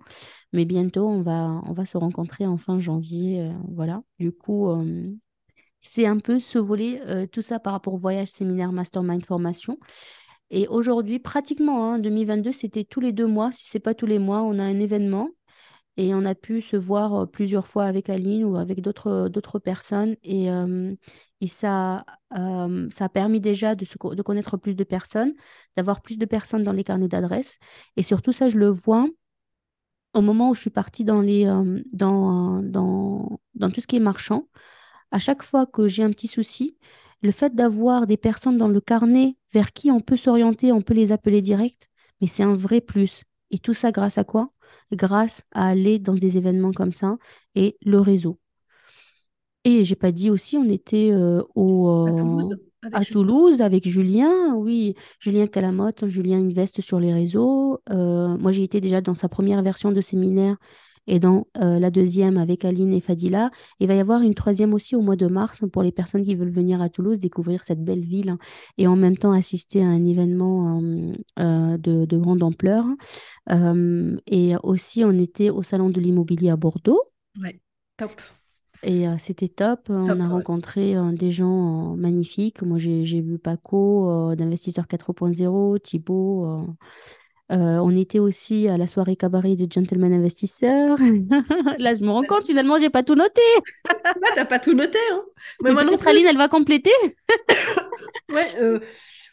Mais 0.53 0.65
bientôt, 0.65 1.07
on 1.07 1.21
va, 1.21 1.61
on 1.65 1.73
va 1.73 1.85
se 1.85 1.97
rencontrer 1.97 2.45
en 2.45 2.57
fin 2.57 2.79
janvier. 2.79 3.51
voilà. 3.69 4.01
Du 4.19 4.31
coup, 4.31 4.69
c'est 5.81 6.05
un 6.05 6.19
peu 6.19 6.39
ce 6.39 6.57
volet, 6.57 7.27
tout 7.27 7.41
ça 7.41 7.59
par 7.59 7.73
rapport 7.73 7.93
au 7.93 7.97
voyage, 7.97 8.29
séminaire, 8.29 8.71
mastermind, 8.71 9.25
formation. 9.25 9.77
Et 10.49 10.67
aujourd'hui, 10.67 11.19
pratiquement, 11.19 11.91
hein, 11.91 11.99
2022, 11.99 12.51
c'était 12.53 12.85
tous 12.85 13.01
les 13.01 13.11
deux 13.11 13.27
mois, 13.27 13.51
si 13.51 13.67
c'est 13.67 13.79
pas 13.79 13.93
tous 13.93 14.05
les 14.05 14.19
mois, 14.19 14.41
on 14.43 14.57
a 14.59 14.63
un 14.63 14.79
événement 14.79 15.29
et 15.97 16.13
on 16.13 16.23
a 16.25 16.35
pu 16.35 16.61
se 16.61 16.77
voir 16.77 17.29
plusieurs 17.29 17.67
fois 17.67 17.85
avec 17.85 18.09
Aline 18.09 18.45
ou 18.45 18.55
avec 18.55 18.81
d'autres 18.81 19.59
personnes. 19.59 20.15
Et, 20.23 20.49
et 21.41 21.47
ça, 21.47 22.05
euh, 22.37 22.89
ça 22.91 23.05
a 23.05 23.09
permis 23.09 23.39
déjà 23.39 23.75
de, 23.75 23.85
se 23.85 23.97
de 24.15 24.21
connaître 24.21 24.57
plus 24.57 24.75
de 24.75 24.83
personnes, 24.83 25.33
d'avoir 25.75 26.01
plus 26.01 26.17
de 26.17 26.25
personnes 26.25 26.63
dans 26.63 26.71
les 26.71 26.83
carnets 26.83 27.07
d'adresses. 27.07 27.59
Et 27.95 28.03
surtout, 28.03 28.31
ça, 28.31 28.49
je 28.49 28.57
le 28.57 28.69
vois 28.69 29.07
au 30.13 30.21
moment 30.21 30.49
où 30.49 30.55
je 30.55 30.61
suis 30.61 30.69
partie 30.69 31.03
dans 31.05 31.21
les, 31.21 31.45
euh, 31.45 31.81
dans, 31.93 32.61
dans, 32.61 33.39
dans 33.55 33.69
tout 33.71 33.81
ce 33.81 33.87
qui 33.87 33.97
est 33.97 33.99
marchand. 33.99 34.47
À 35.11 35.19
chaque 35.19 35.43
fois 35.43 35.65
que 35.65 35.87
j'ai 35.87 36.03
un 36.03 36.11
petit 36.11 36.27
souci, 36.27 36.77
le 37.21 37.31
fait 37.31 37.55
d'avoir 37.55 38.07
des 38.07 38.17
personnes 38.17 38.57
dans 38.57 38.67
le 38.67 38.81
carnet 38.81 39.37
vers 39.53 39.73
qui 39.73 39.91
on 39.91 40.01
peut 40.01 40.17
s'orienter, 40.17 40.71
on 40.71 40.81
peut 40.81 40.93
les 40.93 41.11
appeler 41.11 41.41
direct, 41.41 41.89
mais 42.21 42.27
c'est 42.27 42.43
un 42.43 42.55
vrai 42.55 42.81
plus. 42.81 43.23
Et 43.51 43.59
tout 43.59 43.73
ça 43.73 43.91
grâce 43.91 44.17
à 44.17 44.23
quoi? 44.23 44.51
Grâce 44.93 45.43
à 45.53 45.67
aller 45.69 45.99
dans 45.99 46.15
des 46.15 46.37
événements 46.37 46.73
comme 46.73 46.93
ça 46.93 47.17
et 47.55 47.77
le 47.85 47.99
réseau. 47.99 48.39
Et 49.67 49.83
j'ai 49.83 49.97
pas 49.97 50.13
dit 50.13 50.29
aussi, 50.29 50.55
on 50.55 50.63
était 50.69 51.09
euh, 51.11 51.41
À 51.41 51.45
au... 51.55 52.07
euh, 52.07 52.15
Toulouse. 52.15 52.57
À 52.93 53.03
Toulouse, 53.03 53.61
avec 53.61 53.85
Julien, 53.85 54.55
oui, 54.55 54.95
Julien 55.19 55.45
Calamotte, 55.45 56.07
Julien 56.07 56.39
Invest 56.39 56.79
sur 56.79 57.01
les 57.01 57.13
réseaux. 57.13 57.81
Euh, 57.89 58.37
moi, 58.37 58.53
j'ai 58.53 58.63
été 58.63 58.79
déjà 58.79 59.01
dans 59.01 59.13
sa 59.13 59.27
première 59.27 59.61
version 59.61 59.91
de 59.91 59.99
séminaire 59.99 60.55
et 61.05 61.19
dans 61.19 61.47
la 61.55 61.89
deuxième 61.89 62.37
avec 62.37 62.65
Aline 62.65 62.93
et 62.93 62.99
Fadila. 62.99 63.49
Il 63.79 63.87
va 63.87 63.95
y 63.95 63.99
avoir 63.99 64.21
une 64.21 64.35
troisième 64.35 64.73
aussi 64.73 64.93
au 64.95 65.01
mois 65.01 65.15
de 65.15 65.27
mars 65.27 65.61
pour 65.71 65.81
les 65.81 65.93
personnes 65.93 66.23
qui 66.23 66.35
veulent 66.35 66.49
venir 66.49 66.81
à 66.81 66.89
Toulouse, 66.89 67.19
découvrir 67.19 67.63
cette 67.63 67.81
belle 67.81 68.03
ville 68.03 68.29
hein, 68.29 68.37
et 68.77 68.87
en 68.87 68.97
même 68.97 69.17
temps 69.17 69.31
assister 69.31 69.81
à 69.81 69.87
un 69.87 70.05
événement 70.05 70.81
de, 70.81 72.05
de, 72.05 72.17
grande 72.17 72.43
ampleur. 72.43 72.85
et 73.49 74.53
aussi, 74.63 75.05
on 75.05 75.17
était 75.17 75.49
au 75.49 75.63
Salon 75.63 75.89
de 75.89 76.01
l'immobilier 76.01 76.49
à 76.49 76.57
Bordeaux. 76.57 77.01
Ouais, 77.41 77.59
top. 77.95 78.11
Et 78.83 79.07
euh, 79.07 79.15
c'était 79.17 79.47
top. 79.47 79.89
On 79.89 80.19
a 80.19 80.27
rencontré 80.27 80.95
euh, 80.95 81.11
des 81.11 81.31
gens 81.31 81.93
euh, 81.93 81.95
magnifiques. 81.95 82.61
Moi, 82.61 82.77
j'ai 82.77 83.21
vu 83.21 83.37
Paco 83.39 84.35
d'Investisseur 84.35 84.85
4.0, 84.85 85.79
Thibaut. 85.81 86.67
on 87.49 87.97
était 87.97 88.19
aussi 88.19 88.67
à 88.67 88.77
la 88.77 88.87
soirée 88.87 89.15
cabaret 89.15 89.55
des 89.55 89.67
Gentlemen 89.69 90.13
Investisseurs. 90.13 90.97
Là, 91.79 91.93
je 91.93 92.03
me 92.03 92.11
rends 92.11 92.23
compte, 92.23 92.45
finalement, 92.45 92.79
j'ai 92.79 92.89
pas 92.89 93.03
tout 93.03 93.15
noté. 93.15 93.41
T'as 94.35 94.45
pas 94.45 94.59
tout 94.59 94.73
noté. 94.73 94.99
Hein. 95.11 95.23
Mais, 95.61 95.73
peut-être 95.73 96.07
Aline, 96.07 96.27
elle 96.29 96.37
va 96.37 96.47
compléter. 96.47 96.91
ouais, 98.29 98.79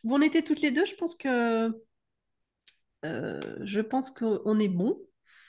on 0.04 0.22
était 0.22 0.42
toutes 0.42 0.62
les 0.62 0.70
deux. 0.70 0.84
Je 0.84 0.94
pense 0.94 1.14
que 1.14 1.70
je 3.02 3.80
pense 3.80 4.10
qu'on 4.10 4.58
est 4.58 4.68
bon. 4.68 4.98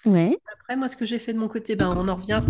Ouais. 0.05 0.37
Après, 0.53 0.75
moi, 0.75 0.87
ce 0.87 0.95
que 0.95 1.05
j'ai 1.05 1.19
fait 1.19 1.33
de 1.33 1.39
mon 1.39 1.47
côté, 1.47 1.75
ben, 1.75 1.93
on 1.95 2.07
en 2.07 2.15
revient. 2.15 2.41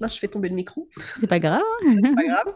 Là, 0.00 0.06
je 0.06 0.18
fais 0.18 0.28
tomber 0.28 0.48
le 0.48 0.54
micro. 0.54 0.88
C'est 1.20 1.26
pas 1.26 1.40
grave. 1.40 1.62
C'est 2.02 2.14
pas 2.14 2.24
grave. 2.24 2.54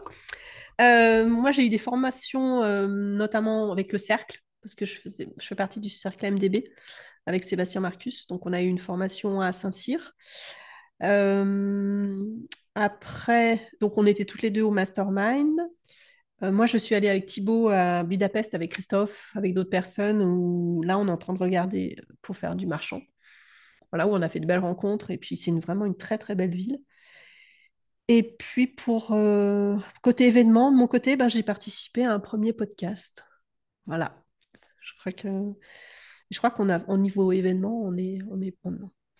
Euh, 0.81 1.27
moi, 1.27 1.51
j'ai 1.51 1.65
eu 1.65 1.69
des 1.69 1.77
formations, 1.77 2.63
euh, 2.63 2.87
notamment 2.87 3.71
avec 3.71 3.91
le 3.91 3.97
cercle, 3.97 4.39
parce 4.61 4.75
que 4.75 4.85
je, 4.85 4.99
faisais, 4.99 5.27
je 5.39 5.45
fais 5.45 5.55
partie 5.55 5.79
du 5.79 5.89
cercle 5.89 6.31
MDB 6.31 6.63
avec 7.25 7.43
Sébastien 7.43 7.81
Marcus. 7.81 8.27
Donc, 8.27 8.45
on 8.45 8.53
a 8.53 8.61
eu 8.61 8.67
une 8.67 8.79
formation 8.79 9.41
à 9.41 9.51
Saint-Cyr. 9.51 10.13
Euh, 11.03 12.23
après, 12.75 13.67
donc, 13.81 13.97
on 13.97 14.05
était 14.05 14.25
toutes 14.25 14.43
les 14.43 14.51
deux 14.51 14.61
au 14.61 14.71
mastermind. 14.71 15.59
moi, 16.41 16.67
je 16.67 16.77
suis 16.77 16.95
allée 16.95 17.09
avec 17.09 17.25
Thibaut 17.25 17.69
à 17.69 18.03
Budapest 18.03 18.53
avec 18.53 18.71
Christophe, 18.71 19.31
avec 19.35 19.53
d'autres 19.55 19.69
personnes, 19.69 20.21
où 20.21 20.83
là, 20.83 20.97
on 20.99 21.07
est 21.07 21.11
en 21.11 21.17
train 21.17 21.33
de 21.33 21.39
regarder 21.39 21.97
pour 22.21 22.37
faire 22.37 22.55
du 22.55 22.67
marchand. 22.67 23.01
Voilà, 23.91 24.07
où 24.07 24.11
on 24.11 24.21
a 24.21 24.29
fait 24.29 24.39
de 24.39 24.45
belles 24.45 24.59
rencontres. 24.59 25.11
Et 25.11 25.17
puis, 25.17 25.37
c'est 25.37 25.51
vraiment 25.51 25.85
une 25.85 25.97
très, 25.97 26.17
très 26.17 26.35
belle 26.35 26.53
ville. 26.53 26.79
Et 28.07 28.23
puis, 28.23 28.67
pour 28.67 29.11
euh, 29.11 29.77
côté 30.01 30.27
événement, 30.27 30.71
de 30.71 30.77
mon 30.77 30.87
côté, 30.87 31.17
ben, 31.17 31.27
j'ai 31.27 31.43
participé 31.43 32.05
à 32.05 32.13
un 32.13 32.19
premier 32.19 32.53
podcast. 32.53 33.25
Voilà. 33.85 34.23
Je 34.81 34.93
crois 34.99 35.11
que 35.11 35.29
je 36.29 36.37
crois 36.37 36.51
qu'on 36.51 36.69
a 36.69 36.79
au 36.89 36.97
niveau 36.97 37.31
événement, 37.31 37.81
on 37.83 37.95
est 37.97 38.19
on 38.29 38.41
est 38.41 38.55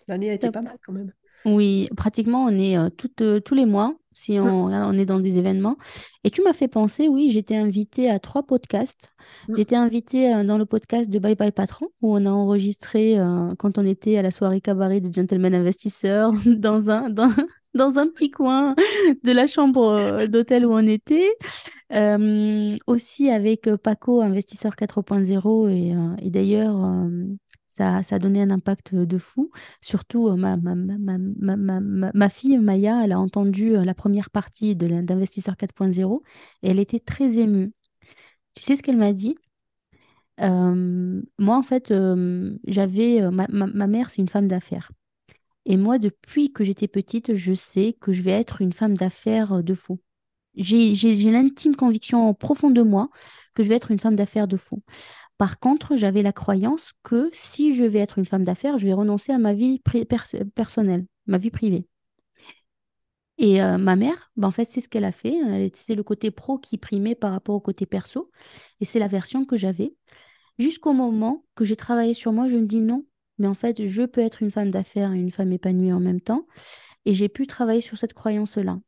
L'année 0.08 0.30
a 0.30 0.34
été 0.34 0.52
pas 0.52 0.62
mal 0.62 0.78
quand 0.86 0.94
même. 0.94 1.12
Oui, 1.46 1.90
pratiquement, 1.96 2.46
on 2.46 2.58
est 2.58 2.78
euh, 2.78 2.90
euh, 3.22 3.40
tous 3.40 3.56
les 3.56 3.66
mois, 3.66 3.96
si 4.14 4.40
on, 4.40 4.68
mmh. 4.68 4.74
on 4.74 4.94
est 4.94 5.06
dans 5.06 5.20
des 5.20 5.38
événements. 5.38 5.78
Et 6.24 6.32
tu 6.32 6.42
m'as 6.42 6.54
fait 6.54 6.68
penser, 6.68 7.08
oui, 7.08 7.30
j'étais 7.32 7.56
invitée 7.56 8.10
à 8.10 8.20
trois 8.20 8.44
podcasts. 8.44 9.14
Mmh. 9.48 9.56
J'étais 9.56 9.76
invitée 9.76 10.34
euh, 10.34 10.44
dans 10.44 10.58
le 10.58 10.66
podcast 10.66 11.10
de 11.10 11.20
Bye 11.20 11.36
Bye 11.36 11.52
Patron, 11.52 11.88
où 12.02 12.16
on 12.16 12.26
a 12.26 12.32
enregistré 12.32 13.18
quand 13.60 13.78
on 13.78 13.86
était 13.86 14.18
à 14.18 14.22
la 14.22 14.32
soirée 14.32 14.62
cabaret 14.62 15.00
des 15.00 15.14
Gentlemen 15.14 15.54
Investisseurs, 15.54 16.32
dans 16.46 16.90
un, 16.90 17.10
dans, 17.10 17.32
dans 17.74 18.00
un 18.00 18.08
petit 18.08 18.32
coin 18.32 18.76
de 19.24 19.32
la 19.32 19.48
chambre 19.48 20.26
d'hôtel 20.28 20.66
où 20.66 20.74
on 20.74 20.86
était. 20.88 21.30
aussi 22.88 23.30
avec 23.30 23.70
Paco, 23.84 24.22
investisseur 24.22 24.74
4.0, 24.74 25.70
et, 25.70 26.26
et 26.26 26.30
d'ailleurs 26.30 27.08
ça, 27.78 28.02
a 28.10 28.20
donné 28.20 28.42
un 28.42 28.52
impact 28.52 28.96
de 28.96 29.18
fou. 29.18 29.52
Surtout, 29.82 30.30
ma, 30.36 30.58
ma, 30.58 30.76
ma, 30.76 31.80
ma, 32.14 32.30
fille, 32.30 32.58
Maya, 32.58 33.04
elle 33.04 33.12
a 33.12 33.20
entendu 33.20 33.72
la 33.72 33.94
première 33.94 34.30
partie 34.30 34.76
d'Investisseur 34.76 35.56
4.0 35.56 36.22
et 36.64 36.70
elle 36.70 36.80
était 36.80 37.00
très 37.00 37.40
émue. 37.40 37.74
Tu 38.56 38.64
sais 38.64 38.76
ce 38.76 38.84
qu'elle 38.84 38.98
m'a 38.98 39.14
dit? 39.14 39.38
Moi, 40.40 41.58
en 41.58 41.64
fait, 41.64 41.94
j'avais. 42.68 43.22
ma, 43.32 43.88
mère, 43.88 44.10
c'est 44.10 44.22
une 44.22 44.30
femme 44.30 44.48
d'affaires. 44.48 44.92
Et 45.66 45.78
moi, 45.78 46.00
depuis 46.00 46.54
que 46.54 46.64
j'étais 46.64 46.88
petite, 46.88 47.36
je 47.36 47.54
sais 47.54 47.96
que 48.00 48.14
je 48.14 48.22
vais 48.22 48.32
être 48.32 48.62
une 48.62 48.74
femme 48.74 48.96
d'affaires 48.96 49.64
de 49.64 49.74
fou. 49.74 50.00
J'ai 50.56 51.32
l'intime 51.32 51.76
conviction 51.76 52.34
profond 52.34 52.72
de 52.72 52.82
moi 52.82 53.10
que 53.54 53.64
je 53.64 53.70
vais 53.70 53.76
être 53.76 53.92
une 53.92 54.00
femme 54.00 54.16
d'affaires 54.16 54.48
de 54.48 54.58
fou. 54.58 54.82
Par 55.38 55.60
contre, 55.60 55.96
j'avais 55.96 56.24
la 56.24 56.34
croyance 56.34 56.94
que 57.04 57.30
si 57.34 57.76
je 57.76 57.84
vais 57.84 58.00
être 58.00 58.18
une 58.18 58.26
femme 58.26 58.44
d'affaires, 58.44 58.80
je 58.80 58.86
vais 58.88 58.94
renoncer 58.94 59.32
à 59.32 59.38
ma 59.38 59.54
vie 59.54 59.82
personnelle, 60.56 61.06
ma 61.28 61.38
vie 61.38 61.52
privée. 61.52 61.88
Et 63.38 63.62
euh, 63.62 63.78
ma 63.78 63.96
mère, 63.96 64.32
ben, 64.36 64.48
en 64.48 64.52
fait, 64.52 64.66
c'est 64.66 64.82
ce 64.82 64.90
qu'elle 64.90 65.04
a 65.04 65.12
fait. 65.12 65.36
C'est 65.76 65.96
le 65.96 66.04
côté 66.04 66.32
pro 66.32 66.58
qui 66.58 66.78
primait 66.78 67.16
par 67.16 67.32
rapport 67.32 67.56
au 67.56 67.60
côté 67.60 67.86
perso. 67.86 68.32
Et 68.82 68.86
c'est 68.86 69.00
la 69.00 69.08
version 69.08 69.46
que 69.46 69.58
j'avais. 69.58 69.96
Jusqu'au 70.58 70.94
moment 70.94 71.46
que 71.56 71.64
j'ai 71.64 71.76
travaillé 71.76 72.14
sur 72.16 72.34
moi, 72.34 72.50
je 72.50 72.56
me 72.56 72.66
dis 72.66 72.82
non, 72.82 73.06
mais 73.38 73.48
en 73.48 73.54
fait, 73.54 73.86
je 73.86 74.04
peux 74.04 74.22
être 74.22 74.42
une 74.42 74.52
femme 74.52 74.72
d'affaires 74.72 75.14
et 75.14 75.20
une 75.20 75.32
femme 75.32 75.52
épanouie 75.52 75.94
en 75.94 76.00
même 76.00 76.22
temps. 76.22 76.48
Et 77.06 77.14
j'ai 77.14 77.30
pu 77.30 77.46
travailler 77.48 77.82
sur 77.82 77.98
cette 77.98 78.14
croyance-là. 78.14 78.80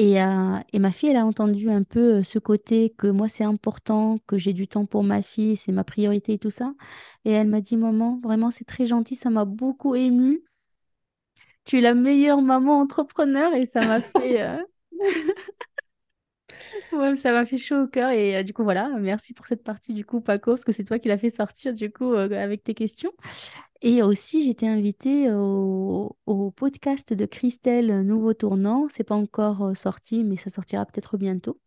Euh, 0.00 0.58
et, 0.72 0.78
ma 0.78 0.90
fille, 0.92 1.10
elle 1.10 1.16
a 1.16 1.26
entendu 1.26 1.70
un 1.70 1.82
peu 1.82 2.18
euh, 2.18 2.22
ce 2.22 2.38
côté 2.38 2.94
que 2.96 3.06
moi, 3.06 3.28
c'est 3.28 3.44
important, 3.44 4.18
que 4.26 4.38
j'ai 4.38 4.52
du 4.54 4.66
temps 4.66 4.86
pour 4.86 5.04
ma 5.04 5.20
fille, 5.22 5.56
c'est 5.56 5.72
ma 5.72 5.84
priorité 5.84 6.34
et 6.34 6.38
tout 6.38 6.50
ça. 6.50 6.72
Et 7.24 7.32
elle 7.32 7.48
m'a 7.48 7.60
dit, 7.60 7.76
maman, 7.76 8.18
vraiment, 8.22 8.50
c'est 8.50 8.64
très 8.64 8.86
gentil, 8.86 9.16
ça 9.16 9.30
m'a 9.30 9.44
beaucoup 9.44 9.94
émue. 9.94 10.42
Tu 11.64 11.78
es 11.78 11.80
la 11.82 11.94
meilleure 11.94 12.40
maman 12.40 12.80
entrepreneur 12.80 13.52
et 13.54 13.66
ça 13.66 13.86
m'a 13.86 14.00
fait... 14.00 14.42
Euh, 14.42 14.56
ouais, 16.92 17.16
ça 17.16 17.32
m'a 17.32 17.44
fait 17.44 17.58
chaud 17.58 17.82
au 17.82 17.86
cœur 17.86 18.10
et 18.10 18.42
du 18.44 18.52
coup 18.52 18.64
voilà, 18.64 18.88
merci 18.98 19.34
pour 19.34 19.46
cette 19.46 19.62
partie 19.62 19.94
du 19.94 20.04
coup 20.04 20.20
Paco 20.20 20.52
parce 20.52 20.64
que 20.64 20.72
c'est 20.72 20.84
toi 20.84 20.98
qui 20.98 21.08
l'as 21.08 21.18
fait 21.18 21.30
sortir 21.30 21.72
du 21.72 21.90
coup 21.90 22.14
avec 22.14 22.64
tes 22.64 22.74
questions. 22.74 23.12
Et 23.82 24.02
aussi, 24.02 24.42
j'étais 24.44 24.66
invitée 24.66 25.30
au, 25.32 26.16
podcast 26.56 27.14
de 27.14 27.24
Christelle 27.24 28.02
Nouveau 28.02 28.34
Tournant. 28.34 28.88
C'est 28.90 29.04
pas 29.04 29.14
encore 29.14 29.62
euh, 29.62 29.74
sorti, 29.74 30.24
mais 30.24 30.36
ça 30.36 30.50
sortira 30.50 30.84
peut-être 30.84 31.16
bientôt. 31.16 31.58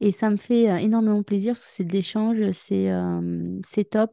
Et 0.00 0.12
ça 0.12 0.30
me 0.30 0.36
fait 0.36 0.70
euh, 0.70 0.76
énormément 0.76 1.22
plaisir 1.22 1.54
parce 1.54 1.64
que 1.64 1.70
c'est 1.70 1.84
de 1.84 1.92
l'échange, 1.92 2.38
euh, 2.40 3.60
c'est 3.66 3.84
top. 3.90 4.12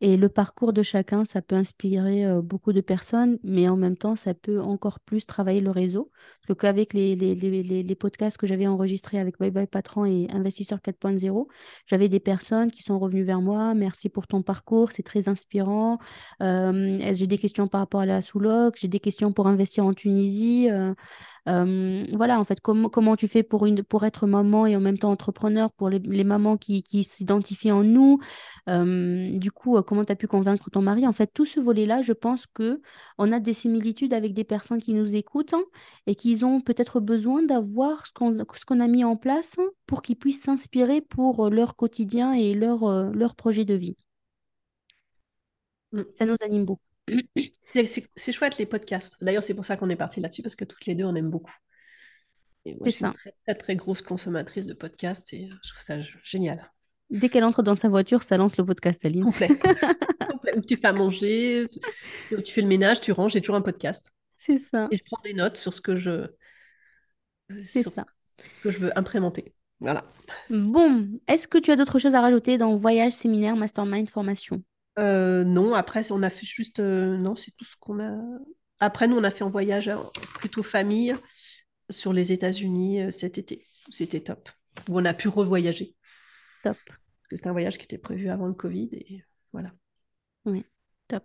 Et 0.00 0.16
le 0.16 0.28
parcours 0.28 0.72
de 0.72 0.82
chacun, 0.82 1.24
ça 1.24 1.40
peut 1.40 1.54
inspirer 1.56 2.26
beaucoup 2.42 2.72
de 2.72 2.82
personnes, 2.82 3.38
mais 3.42 3.68
en 3.68 3.76
même 3.76 3.96
temps, 3.96 4.14
ça 4.14 4.34
peut 4.34 4.60
encore 4.60 5.00
plus 5.00 5.24
travailler 5.24 5.60
le 5.60 5.70
réseau. 5.70 6.10
Parce 6.46 6.58
qu'avec 6.58 6.92
les, 6.92 7.16
les, 7.16 7.34
les, 7.34 7.82
les, 7.82 7.94
podcasts 7.94 8.36
que 8.36 8.46
j'avais 8.46 8.66
enregistrés 8.66 9.18
avec 9.18 9.38
Bye 9.38 9.50
Bye 9.50 9.66
Patron 9.66 10.04
et 10.04 10.28
Investisseur 10.30 10.78
4.0, 10.78 11.46
j'avais 11.86 12.08
des 12.08 12.20
personnes 12.20 12.70
qui 12.70 12.82
sont 12.82 12.98
revenues 12.98 13.24
vers 13.24 13.40
moi. 13.40 13.74
Merci 13.74 14.08
pour 14.08 14.26
ton 14.26 14.42
parcours, 14.42 14.92
c'est 14.92 15.02
très 15.02 15.28
inspirant. 15.28 15.98
j'ai 16.40 17.26
des 17.26 17.38
questions 17.38 17.66
par 17.66 17.80
rapport 17.80 18.00
à 18.02 18.06
la 18.06 18.22
sous-loc, 18.22 18.76
j'ai 18.78 18.88
des 18.88 19.00
questions 19.00 19.32
pour 19.32 19.46
investir 19.46 19.86
en 19.86 19.94
Tunisie. 19.94 20.68
Euh, 21.48 22.04
voilà, 22.12 22.40
en 22.40 22.44
fait, 22.44 22.60
comment 22.60 23.16
tu 23.16 23.28
fais 23.28 23.42
pour, 23.42 23.66
une, 23.66 23.82
pour 23.82 24.04
être 24.04 24.26
maman 24.26 24.66
et 24.66 24.76
en 24.76 24.80
même 24.80 24.98
temps 24.98 25.10
entrepreneur, 25.10 25.70
pour 25.72 25.88
les, 25.88 26.24
mamans 26.24 26.56
qui, 26.56 26.82
qui 26.82 27.04
s'identifient 27.04 27.72
en 27.72 27.84
nous? 27.84 28.18
Euh, 28.68 29.30
du 29.38 29.52
coup, 29.52 29.76
euh, 29.76 29.82
comment 29.86 30.04
tu 30.04 30.12
as 30.12 30.16
pu 30.16 30.26
convaincre 30.26 30.70
ton 30.70 30.82
mari 30.82 31.06
En 31.06 31.12
fait, 31.12 31.30
tout 31.32 31.44
ce 31.44 31.60
volet-là, 31.60 32.02
je 32.02 32.12
pense 32.12 32.46
que 32.46 32.82
on 33.18 33.32
a 33.32 33.40
des 33.40 33.54
similitudes 33.54 34.12
avec 34.12 34.34
des 34.34 34.44
personnes 34.44 34.80
qui 34.80 34.92
nous 34.92 35.16
écoutent 35.16 35.54
hein, 35.54 35.64
et 36.06 36.14
qui 36.14 36.42
ont 36.44 36.60
peut-être 36.60 37.00
besoin 37.00 37.42
d'avoir 37.42 38.06
ce 38.06 38.12
qu'on 38.12 38.80
a 38.80 38.88
mis 38.88 39.04
en 39.04 39.16
place 39.16 39.56
hein, 39.58 39.68
pour 39.86 40.02
qu'ils 40.02 40.16
puissent 40.16 40.42
s'inspirer 40.42 41.00
pour 41.00 41.48
leur 41.48 41.76
quotidien 41.76 42.32
et 42.32 42.54
leur, 42.54 43.12
leur 43.12 43.34
projet 43.36 43.64
de 43.64 43.74
vie. 43.74 43.96
Mm. 45.92 46.02
Ça 46.10 46.26
nous 46.26 46.36
anime 46.42 46.64
beaucoup. 46.64 46.82
C'est 47.64 48.32
chouette 48.32 48.58
les 48.58 48.66
podcasts. 48.66 49.16
D'ailleurs, 49.20 49.42
c'est 49.42 49.54
pour 49.54 49.64
ça 49.64 49.76
qu'on 49.76 49.90
est 49.90 49.96
parti 49.96 50.20
là-dessus, 50.20 50.42
parce 50.42 50.56
que 50.56 50.64
toutes 50.64 50.86
les 50.86 50.94
deux, 50.94 51.04
on 51.04 51.14
aime 51.14 51.30
beaucoup. 51.30 51.54
C'est 52.80 52.90
ça. 52.90 53.08
Une 53.08 53.32
très, 53.44 53.54
très, 53.54 53.76
grosse 53.76 54.02
consommatrice 54.02 54.66
de 54.66 54.74
podcasts 54.74 55.32
et 55.32 55.48
je 55.62 55.70
trouve 55.70 55.82
ça 55.82 56.00
génial. 56.24 56.72
Dès 57.10 57.28
qu'elle 57.28 57.44
entre 57.44 57.62
dans 57.62 57.74
sa 57.74 57.88
voiture, 57.88 58.22
ça 58.22 58.36
lance 58.36 58.56
le 58.56 58.64
podcast, 58.64 59.04
Aline. 59.04 59.24
Complet. 59.24 59.50
Ou 60.56 60.60
tu 60.60 60.76
fais 60.76 60.88
à 60.88 60.92
manger, 60.92 61.68
tu, 61.70 62.42
tu 62.42 62.52
fais 62.52 62.62
le 62.62 62.68
ménage, 62.68 63.00
tu 63.00 63.12
ranges, 63.12 63.32
j'ai 63.32 63.40
toujours 63.40 63.56
un 63.56 63.62
podcast. 63.62 64.10
C'est 64.36 64.56
ça. 64.56 64.88
Et 64.90 64.96
je 64.96 65.04
prends 65.04 65.20
des 65.24 65.34
notes 65.34 65.56
sur 65.56 65.72
ce 65.72 65.80
que 65.80 65.96
je, 65.96 66.26
sur 67.64 67.92
ça. 67.92 68.04
Ce 68.48 68.58
que 68.58 68.70
je 68.70 68.78
veux 68.78 68.98
implémenter. 68.98 69.54
Voilà. 69.80 70.04
Bon, 70.50 71.08
est-ce 71.28 71.48
que 71.48 71.58
tu 71.58 71.70
as 71.70 71.76
d'autres 71.76 71.98
choses 71.98 72.14
à 72.14 72.20
rajouter 72.20 72.58
dans 72.58 72.76
voyage, 72.76 73.12
séminaire, 73.12 73.56
mastermind, 73.56 74.08
formation? 74.08 74.62
Euh, 74.98 75.44
non, 75.44 75.74
après, 75.74 76.10
on 76.12 76.22
a 76.22 76.30
fait 76.30 76.46
juste. 76.46 76.80
Euh, 76.80 77.16
non, 77.18 77.34
c'est 77.34 77.54
tout 77.56 77.64
ce 77.64 77.76
qu'on 77.78 78.00
a. 78.00 78.18
Après, 78.80 79.08
nous, 79.08 79.16
on 79.16 79.24
a 79.24 79.30
fait 79.30 79.44
un 79.44 79.50
voyage 79.50 79.88
euh, 79.88 79.96
plutôt 80.38 80.62
famille 80.62 81.14
sur 81.90 82.12
les 82.12 82.32
États-Unis 82.32 83.12
cet 83.12 83.38
été. 83.38 83.64
C'était 83.90 84.20
top. 84.20 84.48
Où 84.88 84.98
on 84.98 85.04
a 85.04 85.14
pu 85.14 85.28
revoyager. 85.28 85.94
top. 86.62 86.76
Parce 87.26 87.30
que 87.30 87.36
c'était 87.38 87.48
un 87.48 87.52
voyage 87.52 87.76
qui 87.76 87.84
était 87.86 87.98
prévu 87.98 88.28
avant 88.30 88.46
le 88.46 88.54
Covid 88.54 88.88
et 88.92 89.24
voilà. 89.52 89.72
Oui, 90.44 90.64
top. 91.08 91.24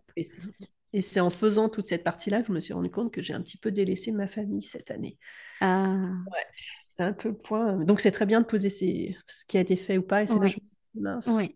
Et 0.94 1.02
c'est- 1.02 1.20
en 1.20 1.30
faisant 1.30 1.70
toute 1.70 1.86
cette 1.86 2.04
partie-là 2.04 2.42
que 2.42 2.48
je 2.48 2.54
me 2.54 2.60
suis 2.60 2.74
rendu 2.74 2.90
compte 2.90 3.14
que 3.14 3.22
j'ai 3.22 3.34
un 3.36 3.42
petit 3.42 3.58
peu 3.58 3.72
délaissé 3.72 4.12
ma 4.12 4.28
famille 4.28 4.62
cette 4.64 4.90
année. 4.90 5.18
Ah, 5.62 6.24
C'est 6.90 7.04
un 7.04 7.14
peu 7.14 7.30
le 7.30 7.36
point. 7.38 7.76
Donc 7.86 8.00
c'est 8.00 8.12
très 8.12 8.26
bien 8.26 8.42
de 8.42 8.46
poser 8.46 8.70
ces- 8.70 9.16
ce 9.26 9.46
qui 9.46 9.58
a 9.58 9.62
été 9.62 9.76
fait 9.76 9.98
ou 9.98 10.02
pas 10.04 10.24
et 10.24 10.28
c'est 10.28 10.40
mince. 10.96 11.28
oui. 11.28 11.56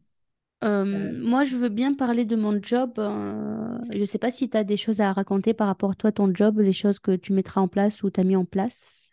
Euh, 0.64 0.68
Euh, 0.98 1.12
moi, 1.24 1.44
je 1.44 1.58
veux 1.58 1.70
bien 1.70 1.94
parler 1.94 2.26
de 2.26 2.36
mon 2.36 2.62
job. 2.62 2.94
euh, 2.98 3.78
je 3.92 4.00
ne 4.00 4.06
sais 4.06 4.18
pas 4.18 4.32
si 4.32 4.50
tu 4.50 4.58
as 4.58 4.64
des 4.64 4.78
choses 4.78 5.02
à 5.02 5.14
raconter 5.14 5.54
par 5.54 5.68
rapport 5.68 5.92
à 5.92 5.96
toi, 5.96 6.12
ton 6.12 6.34
job, 6.34 6.60
les 6.60 6.74
choses 6.74 7.00
que 7.00 7.16
tu 7.16 7.34
mettras 7.34 7.62
en 7.62 7.68
place 7.68 8.04
ou 8.04 8.10
tu 8.10 8.20
as 8.20 8.24
mis 8.24 8.36
en 8.36 8.46
place 8.46 9.05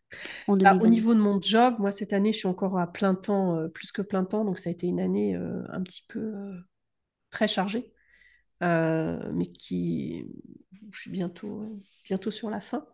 en 0.46 0.56
bah, 0.56 0.78
au 0.80 0.86
2022. 0.86 0.88
niveau 0.88 1.14
de 1.14 1.20
mon 1.20 1.40
job, 1.40 1.76
moi 1.78 1.92
cette 1.92 2.12
année 2.12 2.32
je 2.32 2.38
suis 2.38 2.48
encore 2.48 2.78
à 2.78 2.90
plein 2.92 3.14
temps, 3.14 3.56
euh, 3.56 3.68
plus 3.68 3.92
que 3.92 4.02
plein 4.02 4.24
temps, 4.24 4.44
donc 4.44 4.58
ça 4.58 4.68
a 4.70 4.72
été 4.72 4.86
une 4.86 5.00
année 5.00 5.36
euh, 5.36 5.62
un 5.68 5.82
petit 5.82 6.04
peu 6.08 6.20
euh, 6.20 6.54
très 7.30 7.48
chargée, 7.48 7.92
mais 8.60 9.46
qui, 9.46 10.26
je 10.92 11.00
suis 11.00 11.10
bientôt, 11.10 11.64
bientôt 12.04 12.30
sur 12.30 12.50
la 12.50 12.60
fin. 12.60 12.86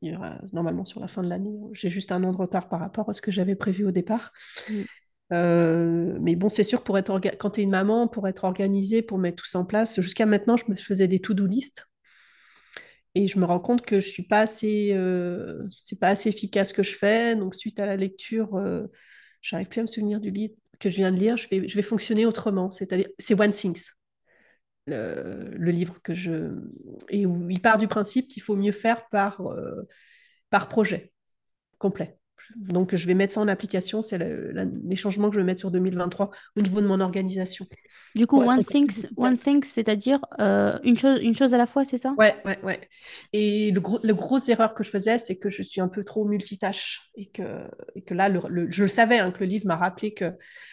Il 0.00 0.12
y 0.12 0.16
aura 0.16 0.40
normalement 0.52 0.84
sur 0.84 1.00
la 1.00 1.06
fin 1.06 1.22
de 1.22 1.28
l'année. 1.28 1.56
J'ai 1.72 1.88
juste 1.88 2.10
un 2.10 2.24
an 2.24 2.32
de 2.32 2.36
retard 2.36 2.68
par 2.68 2.80
rapport 2.80 3.08
à 3.08 3.12
ce 3.12 3.22
que 3.22 3.30
j'avais 3.30 3.54
prévu 3.54 3.84
au 3.86 3.92
départ. 3.92 4.32
Mm. 4.68 4.82
Euh, 5.32 6.18
mais 6.20 6.36
bon, 6.36 6.48
c'est 6.48 6.64
sûr, 6.64 6.82
pour 6.82 6.98
être 6.98 7.10
orga- 7.10 7.36
quand 7.36 7.50
tu 7.50 7.60
es 7.60 7.62
une 7.64 7.70
maman, 7.70 8.08
pour 8.08 8.26
être 8.28 8.44
organisée, 8.44 9.02
pour 9.02 9.18
mettre 9.18 9.42
tout 9.42 9.48
ça 9.48 9.60
en 9.60 9.64
place, 9.64 10.00
jusqu'à 10.00 10.26
maintenant, 10.26 10.56
je 10.56 10.64
me 10.68 10.74
faisais 10.74 11.08
des 11.08 11.20
to-do 11.20 11.46
list. 11.46 11.88
Et 13.14 13.26
je 13.26 13.38
me 13.38 13.44
rends 13.44 13.60
compte 13.60 13.82
que 13.82 14.00
je 14.00 14.08
suis 14.08 14.22
pas 14.22 14.40
assez, 14.40 14.92
euh, 14.92 15.62
c'est 15.76 15.98
pas 15.98 16.08
assez 16.08 16.30
efficace 16.30 16.70
ce 16.70 16.74
que 16.74 16.82
je 16.82 16.96
fais. 16.96 17.36
Donc, 17.36 17.54
suite 17.54 17.78
à 17.78 17.86
la 17.86 17.96
lecture, 17.96 18.54
euh, 18.56 18.86
j'arrive 19.42 19.68
plus 19.68 19.80
à 19.80 19.82
me 19.82 19.88
souvenir 19.88 20.18
du 20.18 20.30
livre 20.30 20.54
que 20.80 20.88
je 20.88 20.96
viens 20.96 21.12
de 21.12 21.18
lire. 21.18 21.36
Je 21.36 21.48
vais, 21.48 21.68
je 21.68 21.74
vais 21.74 21.82
fonctionner 21.82 22.24
autrement. 22.24 22.70
C'est-à-dire, 22.70 23.08
c'est 23.18 23.38
One 23.38 23.50
Things, 23.50 23.90
le, 24.86 25.70
livre 25.70 26.00
que 26.02 26.14
je. 26.14 26.56
Et 27.10 27.26
où 27.26 27.50
il 27.50 27.60
part 27.60 27.76
du 27.76 27.86
principe 27.86 28.28
qu'il 28.28 28.42
faut 28.42 28.56
mieux 28.56 28.72
faire 28.72 29.08
par, 29.10 29.42
euh, 29.42 29.82
par 30.48 30.68
projet 30.68 31.12
complet. 31.78 32.18
Donc, 32.56 32.94
je 32.94 33.06
vais 33.06 33.14
mettre 33.14 33.34
ça 33.34 33.40
en 33.40 33.48
application. 33.48 34.02
C'est 34.02 34.18
les 34.18 34.96
changements 34.96 35.28
que 35.28 35.34
je 35.34 35.40
vais 35.40 35.46
mettre 35.46 35.60
sur 35.60 35.70
2023 35.70 36.30
au 36.56 36.60
niveau 36.60 36.80
de 36.80 36.86
mon 36.86 37.00
organisation. 37.00 37.66
Du 38.14 38.26
coup, 38.26 38.36
one 38.42 38.62
things, 38.62 39.06
one 39.16 39.38
things, 39.38 39.64
c'est-à-dire 39.64 40.20
euh, 40.38 40.78
une 40.84 40.98
chose, 40.98 41.20
une 41.22 41.34
chose 41.34 41.54
à 41.54 41.58
la 41.58 41.66
fois, 41.66 41.82
c'est 41.84 41.96
ça? 41.96 42.14
Ouais, 42.18 42.36
ouais, 42.44 42.58
ouais. 42.62 42.80
Et 43.32 43.70
le 43.70 43.80
gros, 43.80 43.98
le 44.02 44.12
grosse 44.14 44.50
erreur 44.50 44.74
que 44.74 44.84
je 44.84 44.90
faisais, 44.90 45.16
c'est 45.16 45.36
que 45.36 45.48
je 45.48 45.62
suis 45.62 45.80
un 45.80 45.88
peu 45.88 46.04
trop 46.04 46.26
multitâche. 46.26 47.00
Et 47.16 47.30
que, 47.30 47.42
et 47.94 48.02
que 48.02 48.12
là, 48.12 48.28
le, 48.28 48.40
le- 48.48 48.70
je 48.70 48.82
le 48.82 48.88
savais, 48.88 49.18
hein, 49.18 49.30
que 49.30 49.40
le 49.40 49.46
livre 49.46 49.66
m'a 49.66 49.76
rappelé 49.76 50.12
que 50.12 50.32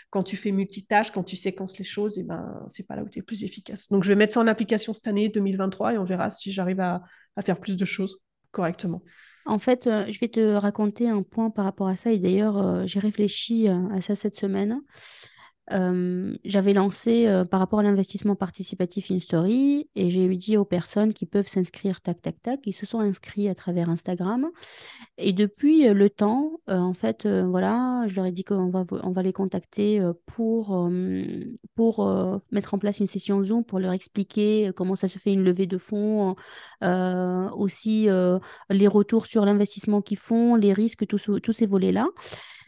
quand 0.10 0.24
tu 0.24 0.36
fais 0.36 0.52
multitâche, 0.52 1.12
quand 1.12 1.24
tu 1.24 1.38
séquences 1.38 1.78
les 1.78 1.86
choses, 1.86 2.20
et 2.20 2.24
ben, 2.24 2.62
c'est 2.68 2.84
pas 2.86 2.98
là 2.98 3.04
où 3.04 3.10
tu 3.10 3.20
es 3.20 3.22
plus 3.22 3.44
efficace. 3.46 3.88
Donc, 3.90 4.04
je 4.04 4.10
vais 4.10 4.16
mettre 4.16 4.34
ça 4.34 4.42
en 4.42 4.48
application 4.48 4.94
cette 4.94 5.08
année, 5.08 5.30
2023, 5.30 5.94
et 5.94 5.98
on 5.98 6.04
verra 6.04 6.30
si 6.30 6.52
j'arrive 6.52 6.82
à, 6.82 7.02
à 7.38 7.42
faire 7.42 7.60
plus 7.60 7.78
de 7.78 7.86
choses 7.86 8.20
correctement. 8.52 9.02
En 9.50 9.58
fait, 9.58 9.88
euh, 9.88 10.06
je 10.08 10.20
vais 10.20 10.28
te 10.28 10.54
raconter 10.54 11.10
un 11.10 11.24
point 11.24 11.50
par 11.50 11.66
rapport 11.66 11.88
à 11.88 11.96
ça. 11.96 12.12
Et 12.12 12.20
d'ailleurs, 12.20 12.58
euh, 12.58 12.84
j'ai 12.86 13.00
réfléchi 13.00 13.68
euh, 13.68 13.90
à 13.92 14.00
ça 14.00 14.16
cette 14.16 14.36
semaine. 14.36 14.82
Euh, 15.72 16.36
j'avais 16.46 16.74
lancé 16.74 17.28
euh, 17.28 17.46
par 17.46 17.60
rapport 17.60 17.80
à 17.80 17.84
l'investissement 17.84 18.36
participatif 18.36 19.10
une 19.10 19.20
story 19.20 19.88
et 19.96 20.10
j'ai 20.10 20.28
dit 20.36 20.58
aux 20.58 20.66
personnes 20.66 21.14
qui 21.14 21.26
peuvent 21.26 21.48
s'inscrire, 21.48 22.02
tac, 22.02 22.22
tac, 22.22 22.42
tac, 22.42 22.60
ils 22.66 22.74
se 22.74 22.86
sont 22.86 23.00
inscrits 23.00 23.50
à 23.50 23.56
travers 23.56 23.90
Instagram. 23.90 24.50
Et 25.18 25.34
depuis 25.34 25.88
euh, 25.88 25.94
le 25.94 26.10
temps, 26.10 26.60
en 26.68 26.94
fait, 26.94 27.28
voilà, 27.28 28.06
je 28.08 28.16
leur 28.16 28.26
ai 28.26 28.32
dit 28.32 28.44
qu'on 28.44 28.70
va, 28.70 28.86
on 29.04 29.12
va 29.12 29.24
les 29.24 29.34
contacter 29.34 30.02
pour, 30.26 30.90
pour 31.76 32.42
mettre 32.52 32.74
en 32.74 32.78
place 32.78 33.00
une 33.00 33.08
session 33.08 33.44
Zoom 33.44 33.64
pour 33.64 33.80
leur 33.80 33.94
expliquer 33.94 34.72
comment 34.76 34.96
ça 34.96 35.08
se 35.08 35.18
fait 35.18 35.34
une 35.34 35.44
levée 35.44 35.68
de 35.68 35.78
fonds, 35.78 36.36
aussi 36.82 38.08
les 38.70 38.88
retours 38.88 39.26
sur 39.26 39.46
l'investissement 39.46 40.02
qu'ils 40.02 40.18
font, 40.18 40.56
les 40.56 40.74
risques, 40.74 41.06
tous 41.08 41.54
ces 41.54 41.66
volets-là. 41.66 42.08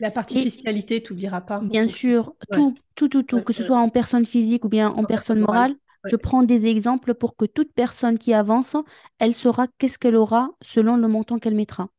La 0.02 0.12
partie 0.12 0.38
Et 0.38 0.42
fiscalité, 0.42 1.02
tu 1.02 1.14
n'oublieras 1.14 1.40
pas. 1.42 1.60
en 1.60 1.70
bien 1.70 1.88
sûr, 1.88 2.34
Ouais, 2.50 2.66
tout, 2.66 2.76
tout, 2.96 3.08
tout, 3.10 3.24
tout, 3.24 3.42
ouais, 3.42 3.44
que 3.44 3.54
ce 3.54 3.64
soit 3.64 3.78
en 3.80 3.90
personne 3.90 4.26
physique 4.26 4.66
ou 4.66 4.70
bien 4.70 4.90
en 4.90 5.06
En 5.06 5.06
personne 5.06 5.40
morale. 5.40 5.40
morale, 5.40 5.76
je 6.06 6.16
prends 6.16 6.44
des 6.44 6.68
exemples 6.68 7.14
pour 7.14 7.36
que 7.36 7.46
toute 7.46 7.74
personne 7.74 8.18
qui 8.18 8.34
avance, 8.34 8.76
elle 9.20 9.34
saura 9.34 9.68
qu'est-ce 9.78 10.00
qu'elle 10.00 10.16
aura 10.16 10.50
selon 10.62 10.98
le 10.98 11.08
montant 11.08 11.40
qu'elle 11.40 11.56
mettra. 11.56 11.90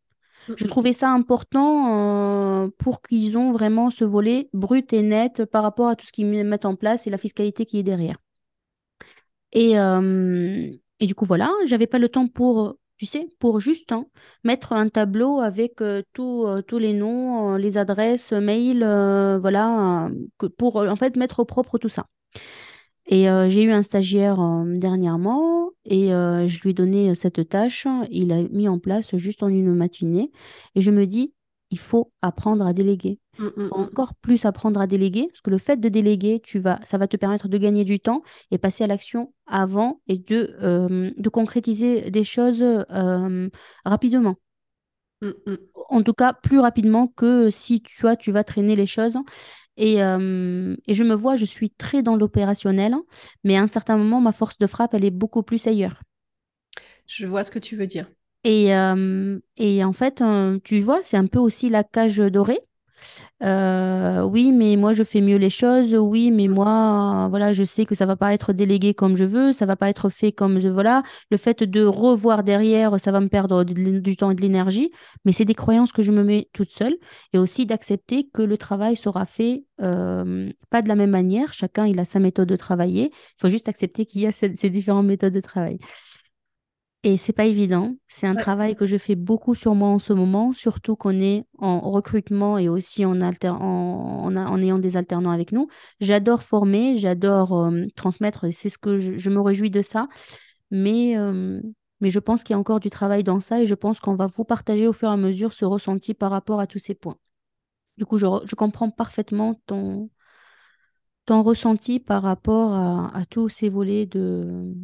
Mm, 0.48 0.54
Je 0.56 0.64
mm, 0.64 0.68
trouvais 0.68 0.94
ça 0.94 1.10
important 1.10 2.64
euh, 2.66 2.70
pour 2.78 3.02
qu'ils 3.02 3.38
ont 3.38 3.52
vraiment 3.52 3.90
ce 3.90 4.04
volet 4.04 4.50
brut 4.54 4.92
et 4.92 5.02
net 5.02 5.44
par 5.46 5.62
rapport 5.64 5.88
à 5.88 5.96
tout 5.96 6.06
ce 6.06 6.12
qu'ils 6.12 6.26
mettent 6.26 6.66
en 6.66 6.76
place 6.76 7.06
et 7.06 7.10
la 7.10 7.18
fiscalité 7.18 7.66
qui 7.66 7.78
est 7.80 7.82
derrière. 7.84 8.18
Et, 9.52 9.78
euh, 9.78 10.70
et 11.00 11.06
du 11.06 11.14
coup, 11.14 11.24
voilà, 11.24 11.50
j'avais 11.66 11.86
pas 11.86 11.98
le 11.98 12.08
temps 12.08 12.26
pour, 12.28 12.76
tu 13.02 13.06
sais, 13.06 13.26
pour 13.40 13.58
juste 13.58 13.90
hein, 13.90 14.06
mettre 14.44 14.72
un 14.72 14.88
tableau 14.88 15.40
avec 15.40 15.80
euh, 15.82 16.02
euh, 16.20 16.62
tous 16.62 16.78
les 16.78 16.92
noms, 16.92 17.54
euh, 17.54 17.58
les 17.58 17.76
adresses, 17.76 18.30
mail, 18.30 18.84
euh, 18.84 19.40
voilà, 19.40 20.06
euh, 20.06 20.10
que- 20.38 20.46
pour 20.46 20.76
en 20.76 20.94
fait 20.94 21.16
mettre 21.16 21.40
au 21.40 21.44
propre 21.44 21.78
tout 21.78 21.88
ça. 21.88 22.06
Et 23.06 23.24
j'ai 23.48 23.64
eu 23.64 23.72
un 23.72 23.82
stagiaire 23.82 24.38
dernièrement 24.76 25.70
et 25.84 26.08
je 26.10 26.60
lui 26.62 26.70
ai 26.70 26.72
donné 26.72 27.14
cette 27.16 27.48
tâche. 27.48 27.86
Il 28.10 28.30
a 28.32 28.42
mis 28.44 28.68
en 28.68 28.78
place 28.78 29.16
juste 29.16 29.42
en 29.42 29.48
une 29.48 29.74
matinée. 29.74 30.30
Et 30.76 30.80
je 30.80 30.90
me 30.92 31.04
dis, 31.06 31.34
il 31.72 31.78
faut 31.78 32.12
apprendre 32.20 32.66
à 32.66 32.72
déléguer. 32.74 33.18
mm, 33.38 33.48
Il 33.56 33.62
mm, 33.64 33.68
faut 33.68 33.78
mm. 33.78 33.82
encore 33.82 34.14
plus 34.14 34.44
apprendre 34.44 34.80
à 34.80 34.86
déléguer 34.86 35.26
parce 35.28 35.40
que 35.40 35.50
le 35.50 35.58
fait 35.58 35.78
de 35.78 35.88
déléguer, 35.88 36.40
tu 36.44 36.58
vas, 36.58 36.78
ça 36.84 36.98
va 36.98 37.08
te 37.08 37.16
permettre 37.16 37.48
de 37.48 37.58
gagner 37.58 37.84
du 37.84 37.98
temps 37.98 38.22
et 38.50 38.58
passer 38.58 38.84
à 38.84 38.86
l'action 38.86 39.32
avant 39.46 40.00
et 40.06 40.18
de, 40.18 40.54
euh, 40.62 41.10
de 41.16 41.28
concrétiser 41.30 42.10
des 42.10 42.24
choses 42.24 42.62
euh, 42.62 43.48
rapidement. 43.84 44.36
En 45.88 46.02
tout 46.02 46.14
cas, 46.14 46.32
plus 46.32 46.58
rapidement 46.58 47.06
que 47.06 47.48
si 47.50 47.80
tu 47.80 48.00
vois, 48.02 48.16
tu 48.16 48.32
vas 48.32 48.44
traîner 48.44 48.76
les 48.76 48.86
choses. 48.86 49.16
Et, 49.76 50.02
euh, 50.02 50.76
et 50.86 50.94
je 50.94 51.04
me 51.04 51.14
vois, 51.14 51.36
je 51.36 51.44
suis 51.44 51.70
très 51.70 52.02
dans 52.02 52.16
l'opérationnel, 52.16 52.94
mais 53.44 53.56
à 53.56 53.62
un 53.62 53.66
certain 53.66 53.96
moment, 53.96 54.20
ma 54.20 54.32
force 54.32 54.58
de 54.58 54.66
frappe, 54.66 54.94
elle 54.94 55.04
est 55.04 55.10
beaucoup 55.10 55.42
plus 55.42 55.66
ailleurs. 55.66 56.02
Je 57.06 57.26
vois 57.26 57.44
ce 57.44 57.50
que 57.50 57.60
tu 57.60 57.76
veux 57.76 57.86
dire. 57.86 58.04
Et, 58.44 58.74
euh, 58.74 59.38
et 59.56 59.84
en 59.84 59.92
fait, 59.92 60.20
euh, 60.20 60.58
tu 60.64 60.80
vois, 60.80 61.00
c'est 61.02 61.16
un 61.16 61.26
peu 61.26 61.38
aussi 61.38 61.68
la 61.70 61.84
cage 61.84 62.18
dorée. 62.18 62.60
Euh, 63.42 64.22
oui, 64.22 64.52
mais 64.52 64.76
moi 64.76 64.92
je 64.92 65.02
fais 65.02 65.20
mieux 65.20 65.36
les 65.36 65.50
choses. 65.50 65.94
Oui, 65.94 66.30
mais 66.30 66.46
moi, 66.48 67.26
voilà, 67.30 67.52
je 67.52 67.64
sais 67.64 67.84
que 67.84 67.94
ça 67.96 68.06
va 68.06 68.16
pas 68.16 68.32
être 68.32 68.52
délégué 68.52 68.94
comme 68.94 69.16
je 69.16 69.24
veux, 69.24 69.52
ça 69.52 69.66
va 69.66 69.74
pas 69.76 69.88
être 69.90 70.08
fait 70.10 70.30
comme 70.32 70.60
je 70.60 70.68
voilà. 70.68 71.02
Le 71.30 71.36
fait 71.36 71.64
de 71.64 71.84
revoir 71.84 72.44
derrière, 72.44 73.00
ça 73.00 73.10
va 73.12 73.20
me 73.20 73.28
perdre 73.28 73.64
du 73.64 74.16
temps 74.16 74.30
et 74.30 74.34
de 74.36 74.42
l'énergie. 74.42 74.92
Mais 75.24 75.32
c'est 75.32 75.44
des 75.44 75.54
croyances 75.54 75.92
que 75.92 76.02
je 76.04 76.12
me 76.12 76.22
mets 76.22 76.48
toute 76.52 76.70
seule 76.70 76.96
et 77.32 77.38
aussi 77.38 77.66
d'accepter 77.66 78.28
que 78.32 78.42
le 78.42 78.56
travail 78.56 78.96
sera 78.96 79.26
fait 79.26 79.64
pas 79.78 80.82
de 80.82 80.88
la 80.88 80.94
même 80.94 81.10
manière. 81.10 81.52
Chacun 81.52 81.86
il 81.86 81.98
a 81.98 82.04
sa 82.04 82.20
méthode 82.20 82.48
de 82.48 82.56
travailler. 82.56 83.10
Il 83.12 83.40
faut 83.40 83.48
juste 83.48 83.68
accepter 83.68 84.06
qu'il 84.06 84.20
y 84.22 84.26
a 84.26 84.32
ces, 84.32 84.54
ces 84.54 84.70
différentes 84.70 85.06
méthodes 85.06 85.34
de 85.34 85.40
travail. 85.40 85.78
Et 87.04 87.16
c'est 87.16 87.32
pas 87.32 87.46
évident. 87.46 87.96
C'est 88.06 88.28
un 88.28 88.34
Ouais. 88.34 88.42
travail 88.42 88.76
que 88.76 88.86
je 88.86 88.96
fais 88.96 89.16
beaucoup 89.16 89.54
sur 89.56 89.74
moi 89.74 89.88
en 89.88 89.98
ce 89.98 90.12
moment, 90.12 90.52
surtout 90.52 90.94
qu'on 90.94 91.18
est 91.18 91.44
en 91.58 91.80
recrutement 91.90 92.58
et 92.58 92.68
aussi 92.68 93.04
en, 93.04 93.20
alter- 93.20 93.48
en, 93.48 94.22
en 94.24 94.36
a- 94.36 94.46
en 94.46 94.58
ayant 94.62 94.78
des 94.78 94.96
alternants 94.96 95.32
avec 95.32 95.50
nous. 95.50 95.66
J'adore 96.00 96.44
former, 96.44 96.96
j'adore 96.96 97.58
euh, 97.58 97.86
transmettre 97.96 98.44
et 98.44 98.52
c'est 98.52 98.68
ce 98.68 98.78
que 98.78 98.98
je, 98.98 99.16
je 99.18 99.30
me 99.30 99.40
réjouis 99.40 99.70
de 99.70 99.82
ça. 99.82 100.06
Mais, 100.70 101.16
euh, 101.18 101.60
mais 102.00 102.10
je 102.10 102.20
pense 102.20 102.44
qu'il 102.44 102.54
y 102.54 102.56
a 102.56 102.60
encore 102.60 102.80
du 102.80 102.90
travail 102.90 103.24
dans 103.24 103.40
ça 103.40 103.60
et 103.60 103.66
je 103.66 103.74
pense 103.74 104.00
qu'on 104.00 104.14
va 104.14 104.28
vous 104.28 104.44
partager 104.44 104.86
au 104.86 104.92
fur 104.92 105.08
et 105.08 105.12
à 105.12 105.16
mesure 105.16 105.52
ce 105.52 105.64
ressenti 105.64 106.14
par 106.14 106.30
rapport 106.30 106.60
à 106.60 106.68
tous 106.68 106.78
ces 106.78 106.94
points. 106.94 107.16
Du 107.98 108.06
coup, 108.06 108.18
je, 108.18 108.26
re- 108.26 108.42
je 108.46 108.54
comprends 108.56 108.90
parfaitement 108.90 109.60
ton, 109.66 110.10
ton 111.26 111.42
ressenti 111.42 112.00
par 112.00 112.22
rapport 112.22 112.72
à, 112.74 113.16
à 113.16 113.24
tous 113.26 113.48
ces 113.48 113.68
volets 113.68 114.06
de, 114.06 114.74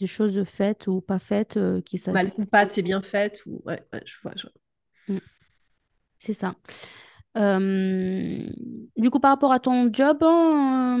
de 0.00 0.06
choses 0.06 0.44
faites 0.44 0.86
ou 0.86 1.00
pas 1.00 1.18
faites 1.18 1.56
euh, 1.56 1.80
qui 1.82 1.98
ça, 1.98 2.14
Mal 2.14 2.32
ou 2.38 2.44
pas, 2.46 2.64
c'est 2.64 2.82
bien 2.82 3.00
fait. 3.00 3.42
Ou... 3.46 3.62
Ouais, 3.64 3.86
ouais, 3.92 4.02
je 4.06 4.16
vois. 4.22 4.32
je- 4.36 4.46
Mm, 5.08 5.20
C'est 6.18 6.32
ça. 6.32 6.54
Euh, 7.38 8.48
du 8.96 9.10
coup, 9.10 9.20
par 9.20 9.32
rapport 9.32 9.52
à 9.52 9.60
ton 9.60 9.92
job, 9.92 10.18
en 10.22 10.98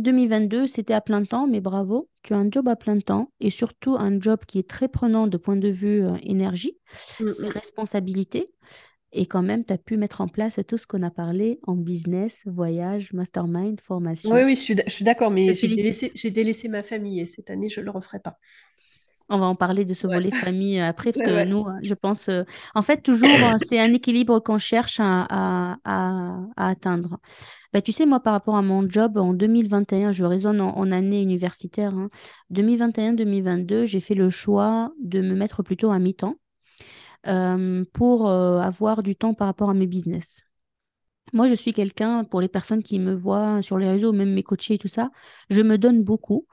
2022, 0.00 0.66
c'était 0.66 0.94
à 0.94 1.00
plein 1.02 1.24
temps, 1.24 1.46
mais 1.46 1.60
bravo, 1.60 2.08
tu 2.22 2.34
as 2.34 2.38
un 2.38 2.50
job 2.50 2.68
à 2.68 2.76
plein 2.76 2.98
temps 3.00 3.30
et 3.40 3.50
surtout 3.50 3.96
un 3.98 4.20
job 4.20 4.40
qui 4.46 4.58
est 4.60 4.68
très 4.68 4.88
prenant 4.88 5.26
de 5.28 5.36
point 5.38 5.56
de 5.56 5.68
vue 5.68 6.04
euh, 6.04 6.16
énergie 6.22 6.78
Mm, 7.20 7.34
et 7.40 7.48
mm. 7.48 7.50
responsabilité. 7.50 8.52
Et 9.14 9.26
quand 9.26 9.42
même, 9.42 9.64
tu 9.64 9.72
as 9.72 9.78
pu 9.78 9.96
mettre 9.96 10.20
en 10.20 10.28
place 10.28 10.60
tout 10.68 10.78
ce 10.78 10.86
qu'on 10.86 11.02
a 11.02 11.10
parlé 11.10 11.60
en 11.66 11.74
business, 11.76 12.42
voyage, 12.46 13.12
mastermind, 13.14 13.80
Oui, 14.24 14.40
formation. 14.40 14.44
oui, 14.44 14.56
d- 14.74 14.82
je 14.86 14.92
suis 14.92 15.04
d'accord, 15.04 15.30
mais 15.30 15.54
j'ai 15.54 15.68
délaissé, 15.68 16.68
ma 16.68 16.82
famille 16.82 17.20
et 17.20 17.26
cette 17.26 17.50
année, 17.50 17.68
je 17.68 17.80
ne 17.80 17.84
le 17.86 17.90
referai 17.90 18.20
pas. 18.20 18.38
On 19.30 19.38
va 19.38 19.46
en 19.46 19.54
parler 19.54 19.86
de 19.86 19.94
ce 19.94 20.06
Ouais, 20.06 20.06
volet 20.06 20.30
famille 20.30 20.78
euh, 20.78 20.86
après, 20.88 21.10
parce 21.12 21.22
ouais, 21.22 21.22
que 21.22 21.30
ouais. 21.32 21.44
nous, 21.44 21.66
euh, 21.66 21.72
je 21.82 21.94
pense, 21.94 22.28
euh, 22.28 22.42
en 22.74 22.82
fait, 22.82 22.98
toujours, 23.02 23.48
c'est 23.58 23.80
un 23.80 23.90
équilibre 23.94 24.38
qu'on 24.40 24.58
cherche 24.58 25.00
à, 25.00 25.22
à- 25.30 25.78
à- 25.84 26.40
à 26.56 26.68
atteindre. 26.68 27.18
Bah, 27.74 27.82
tu 27.82 27.92
sais, 27.92 28.06
moi, 28.06 28.20
par 28.20 28.32
rapport 28.34 28.56
à 28.56 28.62
mon 28.62 28.88
job, 28.90 29.18
en 29.18 29.34
2021, 29.34 30.12
je 30.12 30.24
raisonne 30.24 30.60
en, 30.62 30.76
en 30.76 30.92
année 30.92 31.22
universitaire, 31.22 31.94
hein, 31.94 32.10
2021-2022, 32.50 33.84
j'ai 33.86 34.00
fait 34.00 34.16
le 34.16 34.30
choix 34.30 34.92
de 35.04 35.20
me 35.20 35.34
mettre 35.36 35.62
plutôt 35.62 35.90
à 35.92 36.00
mi-temps 36.00 36.36
euh, 37.26 37.84
pour 37.92 38.28
euh, 38.28 38.58
avoir 38.60 39.02
du 39.02 39.16
temps 39.16 39.34
par 39.34 39.46
rapport 39.48 39.70
à 39.70 39.74
mes 39.74 39.86
business. 39.86 40.44
Moi, 41.32 41.48
je 41.48 41.54
suis 41.54 41.72
quelqu'un, 41.72 42.24
pour 42.24 42.40
les 42.40 42.48
personnes 42.48 42.82
qui 42.82 42.98
me 42.98 43.14
voient 43.14 43.62
sur 43.62 43.78
les 43.78 43.88
réseaux, 43.88 44.12
même 44.12 44.32
mes 44.32 44.42
coachés 44.44 44.74
et 44.74 44.78
tout 44.78 44.88
ça, 44.88 45.10
je 45.50 45.62
me 45.62 45.78
donne 45.78 46.02
beaucoup. 46.02 46.46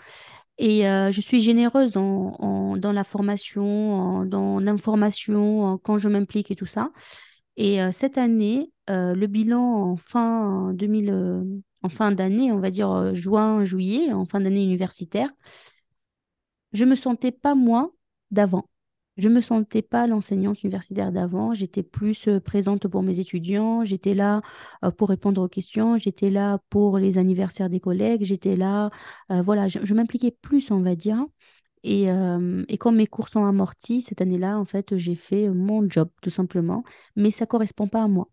Et 0.58 0.88
euh, 0.90 1.12
je 1.12 1.22
suis 1.22 1.40
généreuse 1.42 1.98
en- 1.98 2.78
dans 2.78 2.92
la 2.94 3.04
formation, 3.04 4.26
dans 4.26 4.60
l'information, 4.60 5.80
quand 5.84 5.98
je 6.00 6.10
m'implique 6.10 6.52
et 6.52 6.56
tout 6.56 6.66
ça. 6.68 6.92
Et 7.58 7.80
cette 7.92 8.18
année, 8.18 8.72
le 8.88 9.26
bilan 9.28 9.62
en 9.94 9.98
fin 9.98 10.74
2000, 10.74 11.10
euh, 11.12 11.44
en 11.84 11.90
fin 11.90 12.12
d'année, 12.12 12.52
on 12.52 12.60
va 12.60 12.72
dire 12.72 13.14
juin, 13.16 13.64
juillet, 13.64 14.12
en 14.14 14.26
fin 14.26 14.40
d'année 14.42 14.64
universitaire, 14.64 15.30
je 16.74 16.84
me 16.86 16.96
sentais 16.96 17.32
pas 17.32 17.56
moi 17.56 17.94
d'avant. 18.32 18.66
Je 19.22 19.30
me 19.30 19.40
sentais 19.40 19.84
pas 19.84 20.08
l'enseignante 20.08 20.64
universitaire 20.64 21.12
d'avant. 21.12 21.54
J'étais 21.54 21.84
plus 21.84 22.28
euh, 22.28 22.40
présente 22.40 22.88
pour 22.88 23.04
mes 23.04 23.20
étudiants. 23.20 23.86
J'étais 23.86 24.16
là 24.16 24.42
euh, 24.84 24.90
pour 24.90 25.10
répondre 25.10 25.44
aux 25.44 25.48
questions. 25.48 25.96
J'étais 25.98 26.32
là 26.32 26.60
pour 26.72 26.98
les 26.98 27.20
anniversaires 27.20 27.70
des 27.70 27.80
collègues. 27.80 28.24
J'étais 28.24 28.56
là, 28.56 28.90
euh, 29.32 29.44
voilà, 29.44 29.68
je, 29.68 29.94
m'impliquais 29.94 30.32
plus, 30.32 30.72
on 30.72 30.82
va 30.82 30.96
dire. 30.96 31.24
Et, 31.84 32.12
euh, 32.12 32.66
comme 32.80 32.96
mes 32.98 33.06
cours 33.08 33.30
sont 33.30 33.46
amortis, 33.46 34.02
cette 34.02 34.22
année-là, 34.22 34.58
en 34.60 34.66
fait, 34.66 34.98
j'ai 34.98 35.16
fait 35.16 35.50
mon 35.50 35.88
job, 35.90 36.10
tout 36.24 36.32
simplement. 36.32 36.84
Mais 37.16 37.30
ça 37.32 37.46
correspond 37.46 37.88
pas 37.88 38.04
à 38.04 38.08
moi. 38.08 38.28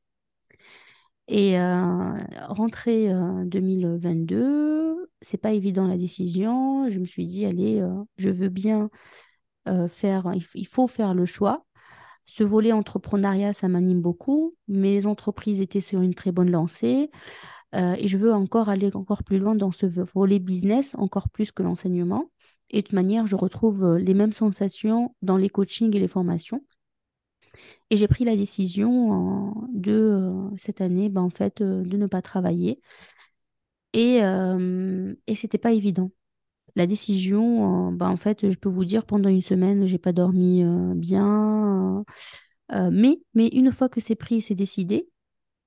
Et 1.28 1.58
euh, 1.58 2.14
rentrée 2.48 3.12
euh, 3.12 3.44
2022, 3.44 5.10
c'est 5.20 5.36
pas 5.36 5.52
évident 5.52 5.86
la 5.86 5.98
décision. 5.98 6.88
Je 6.88 6.98
me 6.98 7.04
suis 7.04 7.26
dit, 7.26 7.44
allez, 7.44 7.86
je 8.16 8.30
veux 8.30 8.48
bien 8.48 8.88
faire, 9.88 10.32
il, 10.54 10.66
faut 10.66 10.86
faire 10.86 11.14
le 11.14 11.26
choix. 11.26 11.64
Ce 12.26 12.44
volet 12.44 12.72
entrepreneuriat, 12.72 13.52
ça 13.52 13.68
m'anime 13.68 14.00
beaucoup. 14.02 14.54
Mes 14.68 15.06
entreprises 15.06 15.60
étaient 15.60 15.80
sur 15.80 16.02
une 16.02 16.14
très 16.14 16.32
bonne 16.32 16.50
lancée 16.50 17.10
euh, 17.74 17.94
et 17.98 18.08
je 18.08 18.16
veux 18.18 18.32
encore 18.32 18.68
aller 18.68 18.90
encore 18.94 19.22
plus 19.24 19.38
loin 19.38 19.54
dans 19.54 19.72
ce 19.72 19.86
volet 19.86 20.38
business, 20.38 20.94
encore 20.98 21.28
plus 21.28 21.52
que 21.52 21.62
l'enseignement. 21.62 22.30
Et 22.70 22.78
de 22.78 22.82
toute 22.82 22.92
manière, 22.92 23.26
je 23.26 23.36
retrouve 23.36 23.84
euh, 23.84 23.98
les 23.98 24.14
mêmes 24.14 24.32
sensations 24.32 25.14
dans 25.22 25.36
les 25.36 25.48
coachings 25.48 25.94
et 25.94 26.00
les 26.00 26.08
formations. 26.08 26.62
Et 27.90 27.96
j'ai 27.96 28.08
pris 28.08 28.24
la 28.24 28.36
décision 28.36 29.48
euh, 29.48 29.66
de 29.74 29.92
euh, 29.92 30.56
cette 30.56 30.80
année, 30.80 31.08
ben, 31.08 31.22
en 31.22 31.30
fait, 31.30 31.60
euh, 31.60 31.82
de 31.84 31.96
ne 31.96 32.06
pas 32.06 32.22
travailler. 32.22 32.80
Et, 33.92 34.22
euh, 34.22 35.14
et 35.26 35.34
c'était 35.34 35.58
pas 35.58 35.72
évident. 35.72 36.10
La 36.78 36.86
décision, 36.86 37.90
euh, 37.90 37.92
ben, 37.96 38.08
en 38.10 38.16
fait, 38.16 38.50
je 38.50 38.56
peux 38.58 38.70
vous 38.70 38.86
dire, 38.86 39.06
pendant 39.06 39.28
une 39.30 39.42
semaine, 39.42 39.86
j'ai 39.86 39.98
pas 39.98 40.12
dormi 40.14 40.64
euh, 40.64 40.94
bien. 40.94 42.04
euh, 42.72 42.90
mais, 42.92 43.20
mais 43.34 43.48
une 43.48 43.72
fois 43.72 43.88
que 43.90 44.00
c'est 44.00 44.16
pris, 44.16 44.42
c'est 44.42 44.54
décidé, 44.56 45.08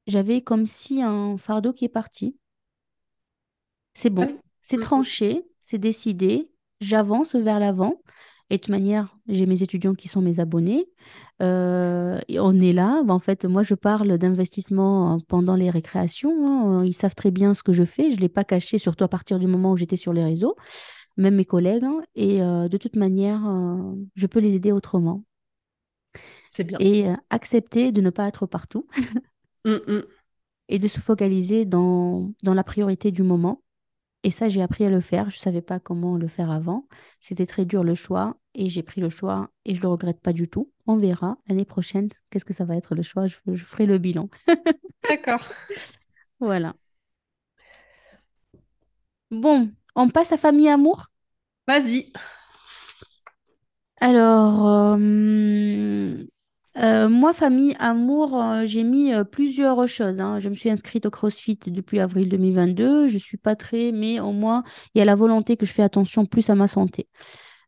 j'avais 0.08 0.42
comme 0.42 0.68
si 0.68 1.02
un 1.04 1.38
fardeau 1.38 1.74
qui 1.74 1.86
est 1.86 1.90
parti. 1.90 2.38
C'est 3.94 4.10
bon, 4.10 4.24
Ouais. 4.24 4.40
c'est 4.62 4.78
Mm, 4.78 4.80
mm. 4.80 4.84
tranché, 4.84 5.44
c'est 5.60 5.78
décidé, 5.78 6.50
j'avance 6.80 7.36
vers 7.36 7.60
l'avant. 7.60 8.02
Et 8.50 8.58
de 8.58 8.62
toute 8.62 8.70
manière, 8.70 9.16
j'ai 9.30 9.46
mes 9.46 9.64
étudiants 9.64 9.96
qui 9.96 10.10
sont 10.10 10.22
mes 10.22 10.42
abonnés. 10.42 10.86
Euh, 11.42 12.20
et 12.28 12.38
on 12.40 12.52
est 12.60 12.74
là. 12.74 13.02
Ben, 13.06 13.14
en 13.14 13.20
fait, 13.20 13.46
moi, 13.46 13.64
je 13.64 13.76
parle 13.76 14.18
d'investissement 14.18 15.20
pendant 15.30 15.56
les 15.56 15.70
récréations. 15.70 16.80
hein. 16.82 16.86
Ils 16.86 16.94
savent 16.94 17.16
très 17.16 17.32
bien 17.32 17.54
ce 17.54 17.64
que 17.64 17.72
je 17.72 17.86
fais. 17.86 18.12
Je 18.12 18.18
ne 18.18 18.22
l'ai 18.22 18.30
pas 18.30 18.44
caché, 18.44 18.78
surtout 18.78 19.06
à 19.06 19.08
partir 19.08 19.40
du 19.40 19.48
moment 19.48 19.72
où 19.72 19.78
j'étais 19.78 19.96
sur 19.96 20.12
les 20.12 20.24
réseaux, 20.24 20.58
même 21.18 21.36
mes 21.36 21.46
collègues. 21.46 21.84
hein. 21.84 22.02
Et 22.16 22.42
euh, 22.42 22.68
de 22.70 22.78
toute 22.78 22.96
manière, 22.96 23.46
euh, 23.48 23.96
je 24.16 24.28
peux 24.28 24.40
les 24.40 24.56
aider 24.56 24.72
autrement. 24.72 25.24
C'est 26.50 26.64
bien. 26.64 26.80
Et 26.80 27.08
euh, 27.08 27.16
accepter 27.30 27.92
de 27.92 28.02
ne 28.02 28.10
pas 28.10 28.28
être 28.28 28.46
partout 28.46 28.88
Mm, 29.66 29.72
mm. 29.88 30.04
et 30.70 30.78
de 30.80 30.88
se 30.88 31.00
focaliser 31.00 31.66
dans, 31.66 32.32
dans 32.44 32.54
la 32.54 32.64
priorité 32.64 33.12
du 33.12 33.24
moment 33.24 33.62
Et 34.24 34.32
ça, 34.32 34.50
j'ai 34.50 34.62
appris 34.64 34.86
à 34.86 34.92
le 34.92 35.02
faire. 35.02 35.30
Je 35.32 35.38
ne 35.38 35.42
savais 35.42 35.62
pas 35.62 35.80
comment 35.80 36.18
le 36.18 36.28
faire 36.30 36.52
avant. 36.52 36.88
C'était 37.22 37.48
très 37.48 37.66
dur 37.66 37.84
le 37.86 37.96
choix 37.96 38.38
et 38.56 38.70
j'ai 38.70 38.84
pris 38.84 39.02
le 39.02 39.10
choix 39.10 39.52
et 39.66 39.76
je 39.76 39.80
ne 39.80 39.84
le 39.84 39.90
regrette 39.90 40.22
pas 40.22 40.34
du 40.34 40.50
tout. 40.50 40.72
On 40.88 40.98
verra 40.98 41.38
l'année 41.48 41.66
prochaine 41.66 42.10
qu'est-ce 42.32 42.46
que 42.46 42.54
ça 42.54 42.66
va 42.66 42.78
être 42.78 42.96
le 42.96 43.04
choix. 43.04 43.28
Je, 43.28 43.38
je 43.54 43.66
ferai 43.66 43.86
le 43.88 44.00
bilan. 44.00 44.30
D'accord. 45.10 45.44
Voilà. 46.40 46.76
Bon, 49.32 49.76
on 49.96 50.10
passe 50.10 50.32
à 50.32 50.38
famille 50.38 50.70
amour? 50.70 51.08
Vas-y. 51.68 52.12
Alors, 54.00 54.68
euh, 54.68 56.24
euh, 56.78 57.08
moi, 57.10 57.34
famille 57.34 57.76
amour, 57.80 58.42
euh, 58.42 58.66
j'ai 58.66 58.84
mis 58.84 59.12
plusieurs 59.32 59.88
choses. 59.88 60.20
hein. 60.20 60.40
Je 60.40 60.50
me 60.50 60.56
suis 60.56 60.70
inscrite 60.72 61.06
au 61.06 61.12
CrossFit 61.12 61.58
depuis 61.68 62.00
avril 62.00 62.28
2022. 62.30 63.08
Je 63.08 63.18
suis 63.18 63.38
pas 63.38 63.56
très, 63.56 63.92
mais 63.92 64.20
au 64.20 64.32
moins, 64.32 64.64
il 64.96 65.00
y 65.00 65.02
a 65.02 65.06
la 65.06 65.16
volonté 65.16 65.56
que 65.58 65.66
je 65.66 65.72
fais 65.74 65.84
attention 65.84 66.26
plus 66.26 66.50
à 66.50 66.56
ma 66.56 66.68
santé. 66.68 67.08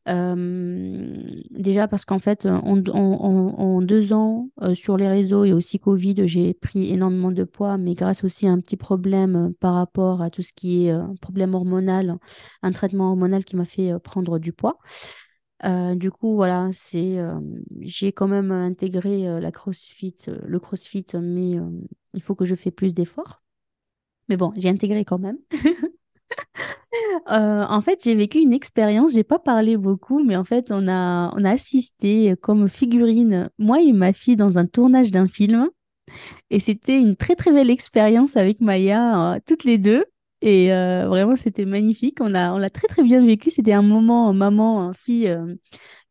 Euh, 0.10 1.16
déjà 1.52 1.88
parce 1.88 2.04
qu'en 2.06 2.20
fait, 2.20 2.46
en, 2.46 2.60
en- 2.90 3.82
deux 3.82 4.12
ans, 4.14 4.50
euh, 4.62 4.76
sur 4.76 4.98
les 4.98 5.08
réseaux 5.08 5.46
et 5.46 5.54
aussi 5.54 5.80
Covid, 5.80 6.28
j'ai 6.28 6.54
pris 6.54 6.92
énormément 6.92 7.32
de 7.32 7.44
poids, 7.46 7.78
mais 7.78 7.94
grâce 7.96 8.24
aussi 8.24 8.48
à 8.48 8.52
un 8.52 8.60
petit 8.60 8.76
problème 8.78 9.36
euh, 9.36 9.50
par 9.60 9.76
rapport 9.76 10.22
à 10.22 10.30
tout 10.30 10.42
ce 10.42 10.52
qui 10.54 10.86
est 10.88 10.92
euh, 10.94 11.04
problème 11.22 11.54
hormonal, 11.56 12.18
un 12.64 12.72
traitement 12.72 13.10
hormonal 13.12 13.46
qui 13.46 13.56
m'a 13.56 13.66
fait 13.66 13.94
euh, 13.94 14.00
prendre 14.00 14.40
du 14.40 14.52
poids. 14.54 14.78
Euh, 15.66 15.96
du 15.96 16.12
coup, 16.12 16.36
voilà, 16.36 16.70
c'est, 16.74 17.20
euh, 17.20 17.40
j'ai 17.82 18.12
quand 18.14 18.28
même 18.28 18.52
intégré 18.52 19.28
euh, 19.28 19.40
la 19.40 19.52
CrossFit, 19.52 20.16
euh, 20.30 20.40
le 20.46 20.60
CrossFit, 20.60 21.06
mais 21.22 21.58
euh, 21.60 21.70
il 22.14 22.22
faut 22.22 22.36
que 22.36 22.46
je 22.46 22.56
fasse 22.56 22.74
plus 22.74 22.94
d'efforts. 22.94 23.42
Mais 24.30 24.38
bon, 24.38 24.54
j'ai 24.58 24.70
intégré 24.70 25.06
quand 25.06 25.20
même. 25.20 25.38
Euh, 27.30 27.66
en 27.68 27.82
fait, 27.82 28.02
j'ai 28.04 28.16
vécu 28.16 28.40
une 28.40 28.54
expérience, 28.54 29.14
j'ai 29.14 29.24
pas 29.24 29.40
parlé 29.40 29.78
beaucoup, 29.78 30.24
mais 30.24 30.36
en 30.36 30.44
fait, 30.44 30.72
on 30.72 30.88
a, 30.88 31.32
on 31.36 31.44
a 31.46 31.52
assisté 31.52 32.36
comme 32.42 32.68
figurine, 32.70 33.50
moi 33.58 33.82
et 33.82 33.94
ma 33.94 34.14
fille, 34.14 34.36
dans 34.36 34.58
un 34.60 34.66
tournage 34.66 35.12
d'un 35.12 35.28
film. 35.28 35.70
Et 36.50 36.60
c'était 36.60 37.00
une 37.00 37.16
très, 37.16 37.36
très 37.36 37.52
belle 37.52 37.70
expérience 37.70 38.38
avec 38.38 38.62
Maya, 38.62 39.36
euh, 39.36 39.40
toutes 39.46 39.64
les 39.64 39.78
deux. 39.78 40.06
Et 40.42 40.74
euh, 40.74 41.08
vraiment, 41.08 41.36
c'était 41.36 41.66
magnifique. 41.66 42.20
On 42.22 42.36
a, 42.36 42.54
on 42.54 42.58
l'a 42.58 42.70
très, 42.70 42.88
très 42.88 43.04
bien 43.04 43.26
vécu. 43.26 43.50
C'était 43.50 43.74
un 43.74 43.82
moment 43.82 44.30
euh, 44.30 44.34
maman, 44.34 44.90
euh, 44.90 44.94
fille 44.94 45.28
euh, 45.30 45.56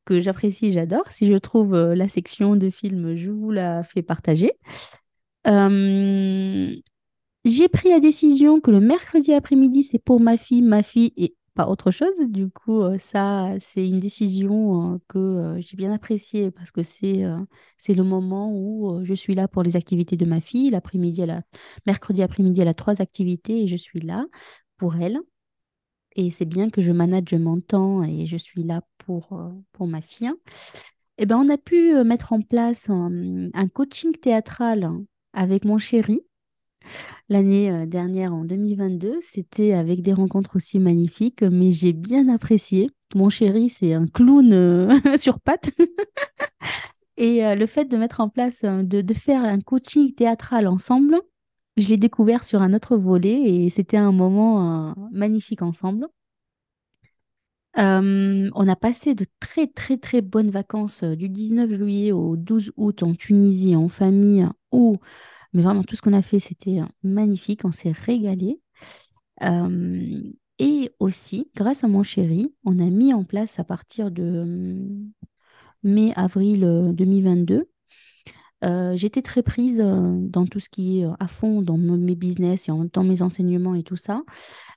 que 0.06 0.20
j'apprécie, 0.20 0.72
j'adore. 0.72 1.04
Si 1.10 1.28
je 1.28 1.36
trouve 1.38 1.74
euh, 1.74 1.94
la 1.94 2.08
section 2.08 2.56
de 2.56 2.70
film, 2.70 3.16
je 3.16 3.30
vous 3.30 3.50
la 3.52 3.82
fais 3.84 4.02
partager. 4.02 4.52
Euh, 5.46 6.74
j'ai 7.44 7.68
pris 7.68 7.88
la 7.88 8.00
décision 8.00 8.60
que 8.60 8.70
le 8.70 8.80
mercredi 8.80 9.32
après-midi, 9.32 9.82
c'est 9.82 9.98
pour 9.98 10.20
ma 10.20 10.36
fille, 10.36 10.62
ma 10.62 10.82
fille 10.82 11.12
et 11.16 11.34
pas 11.54 11.68
autre 11.68 11.90
chose. 11.90 12.14
Du 12.28 12.48
coup, 12.50 12.80
euh, 12.82 12.98
ça, 12.98 13.54
c'est 13.60 13.86
une 13.86 14.00
décision 14.00 14.94
euh, 14.94 14.98
que 15.08 15.18
euh, 15.18 15.60
j'ai 15.60 15.76
bien 15.76 15.92
appréciée 15.92 16.50
parce 16.50 16.70
que 16.70 16.82
c'est 16.82 17.24
c'est 17.78 17.94
le 17.94 18.04
moment 18.04 18.52
où 18.52 19.04
je 19.04 19.14
suis 19.14 19.34
là 19.34 19.48
pour 19.48 19.62
les 19.62 19.76
activités 19.76 20.16
de 20.16 20.24
ma 20.24 20.40
fille. 20.40 20.70
L'après-midi, 20.70 21.22
a, 21.22 21.42
mercredi 21.86 22.22
après-midi, 22.22 22.60
elle 22.60 22.68
a 22.68 22.74
trois 22.74 23.00
activités 23.02 23.62
et 23.64 23.66
je 23.66 23.76
suis 23.76 24.00
là 24.00 24.26
pour 24.76 24.96
elle. 24.96 25.20
Et 26.16 26.30
c'est 26.30 26.44
bien 26.46 26.70
que 26.70 26.82
je 26.82 26.92
manage 26.92 27.32
mon 27.34 27.60
temps 27.60 28.02
et 28.02 28.26
je 28.26 28.36
suis 28.36 28.64
là 28.64 28.82
pour, 28.98 29.40
pour 29.72 29.86
ma 29.86 30.02
fille. 30.02 30.30
Eh 31.18 31.26
ben, 31.26 31.38
on 31.38 31.48
a 31.48 31.58
pu 31.58 31.94
mettre 32.04 32.32
en 32.32 32.42
place 32.42 32.90
un, 32.90 33.68
coaching 33.68 34.12
théâtral 34.12 34.90
avec 35.32 35.64
mon 35.64 35.78
chéri. 35.78 36.22
L'année 37.28 37.70
euh, 37.70 37.86
dernière, 37.86 38.34
en 38.34 38.44
2022, 38.44 39.18
c'était 39.22 39.72
avec 39.72 40.02
des 40.02 40.12
rencontres 40.12 40.56
aussi 40.56 40.78
magnifiques, 40.78 41.42
mais 41.42 41.72
j'ai 41.72 41.92
bien 41.92 42.28
apprécié. 42.28 42.90
Mon 43.14 43.30
chéri, 43.30 43.68
c'est 43.68 43.94
un 43.94 44.06
clown 44.06 44.52
euh, 44.52 44.98
sur 45.16 45.40
pattes. 45.40 45.70
Et 47.16 47.44
euh, 47.44 47.54
le 47.54 47.66
fait 47.66 47.86
de 47.86 47.96
mettre 47.96 48.20
en 48.20 48.28
place, 48.28 48.64
de, 48.64 49.14
faire 49.14 49.44
un 49.44 49.60
coaching 49.60 50.12
théâtral 50.14 50.66
ensemble, 50.66 51.20
je 51.78 51.88
l'ai 51.88 51.96
découvert 51.96 52.44
sur 52.44 52.60
un 52.60 52.74
autre 52.74 52.96
volet 52.96 53.40
et 53.40 53.70
c'était 53.70 53.96
un 53.96 54.12
moment 54.12 54.94
magnifique 55.10 55.62
ensemble. 55.62 56.06
On 57.76 58.68
a 58.68 58.76
passé 58.76 59.14
de 59.14 59.24
très 59.40 59.66
très 59.68 59.96
très 59.96 60.20
bonnes 60.20 60.50
vacances 60.50 61.02
du 61.02 61.30
19 61.30 61.72
juillet 61.72 62.12
au 62.12 62.36
12 62.36 62.72
août 62.76 63.02
en 63.02 63.14
Tunisie 63.14 63.74
en 63.74 63.88
famille, 63.88 64.46
où 64.70 64.98
mais 65.52 65.62
vraiment 65.62 65.82
tout 65.84 65.96
ce 65.96 66.02
qu'on 66.02 66.12
a 66.12 66.22
fait 66.22 66.38
c'était 66.38 66.80
euh, 66.80 66.86
magnifique, 67.02 67.64
on 67.64 67.72
s'est 67.72 67.92
régalé. 67.92 68.60
Euh, 69.42 70.22
Et 70.58 70.90
aussi, 71.00 71.50
grâce 71.56 71.84
à 71.84 71.88
mon 71.88 72.02
chéri, 72.02 72.54
on 72.64 72.78
a 72.78 72.84
mis 72.90 73.14
en 73.14 73.24
place 73.24 73.58
à 73.58 73.64
partir 73.64 74.10
de 74.10 74.22
hum, 74.42 75.10
mai-avril 75.82 76.64
euh, 76.64 76.92
2022 76.92 77.68
euh, 78.64 78.96
j'étais 78.96 79.22
très 79.22 79.42
prise 79.42 79.80
euh, 79.80 80.16
dans 80.28 80.46
tout 80.46 80.60
ce 80.60 80.68
qui 80.68 81.00
est 81.00 81.04
euh, 81.06 81.12
à 81.20 81.28
fond 81.28 81.62
dans 81.62 81.76
mes 81.78 82.14
business 82.14 82.68
et 82.68 82.72
en 82.72 82.78
même 82.78 82.90
temps 82.90 83.04
mes 83.04 83.22
enseignements 83.22 83.74
et 83.74 83.82
tout 83.82 83.96
ça. 83.96 84.22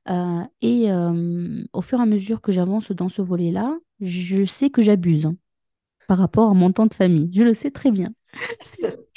Euh, 0.10 0.42
et 0.62 0.92
euh, 0.92 1.64
au 1.74 1.82
fur 1.82 2.00
et 2.00 2.04
à 2.04 2.06
mesure 2.08 2.42
que 2.42 2.52
j'avance 2.52 2.92
dans 2.92 3.10
ce 3.10 3.22
volet-là, 3.22 3.78
je 4.02 4.46
sais 4.46 4.70
que 4.72 4.82
j'abuse 4.84 5.28
hein, 5.28 5.36
par 6.08 6.18
rapport 6.20 6.52
à 6.52 6.54
mon 6.56 6.72
temps 6.72 6.88
de 6.88 6.94
famille. 6.96 7.30
Je 7.34 7.44
le 7.44 7.54
sais 7.54 7.72
très 7.72 7.92
bien. 7.92 8.14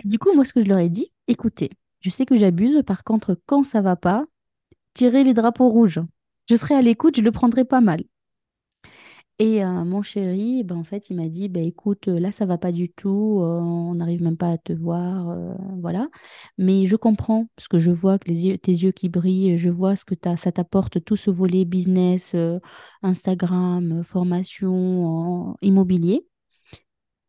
Et 0.05 0.09
du 0.09 0.19
coup, 0.19 0.33
moi, 0.35 0.45
ce 0.45 0.53
que 0.53 0.61
je 0.63 0.67
leur 0.69 0.79
ai 0.79 0.89
dit, 0.89 1.13
écoutez, 1.29 1.71
je 2.01 2.11
sais 2.11 2.27
que 2.27 2.37
j'abuse. 2.37 2.83
Par 2.87 3.05
contre, 3.05 3.39
quand 3.47 3.65
ça 3.65 3.81
va 3.81 3.97
pas, 3.97 4.27
tirez 4.95 5.25
les 5.25 5.35
drapeaux 5.35 5.69
rouges. 5.69 6.01
Je 6.49 6.57
serai 6.57 6.75
à 6.75 6.83
l'écoute, 6.83 7.17
je 7.17 7.23
le 7.23 7.33
prendrai 7.33 7.65
pas 7.65 7.81
mal. 7.81 8.03
Et 9.41 9.65
euh, 9.65 9.85
mon 9.85 10.03
chéri, 10.03 10.65
ben, 10.65 10.77
en 10.77 10.83
fait, 10.85 11.11
il 11.11 11.17
m'a 11.17 11.29
dit, 11.29 11.49
ben, 11.49 11.65
écoute, 11.65 12.09
là, 12.09 12.33
ça 12.33 12.45
va 12.45 12.59
pas 12.59 12.73
du 12.73 12.91
tout, 12.91 13.39
euh, 13.41 13.61
on 13.61 13.95
n'arrive 13.95 14.21
même 14.21 14.37
pas 14.37 14.51
à 14.51 14.59
te 14.59 14.73
voir, 14.73 15.29
euh, 15.31 15.55
voilà. 15.81 16.09
Mais 16.59 16.87
je 16.87 16.97
comprends, 16.97 17.47
parce 17.55 17.69
que 17.69 17.79
je 17.79 17.93
vois 17.93 18.19
que 18.19 18.29
les 18.29 18.47
yeux, 18.47 18.59
tes 18.59 18.73
yeux 18.73 18.91
qui 18.91 19.09
brillent, 19.09 19.57
je 19.57 19.71
vois 19.71 19.95
ce 19.95 20.05
que 20.05 20.15
ça 20.37 20.51
t'apporte, 20.51 21.05
tout 21.05 21.15
ce 21.15 21.31
volet 21.31 21.65
business, 21.65 22.35
Instagram, 23.03 24.03
formation, 24.03 25.57
immobilier. 25.63 26.27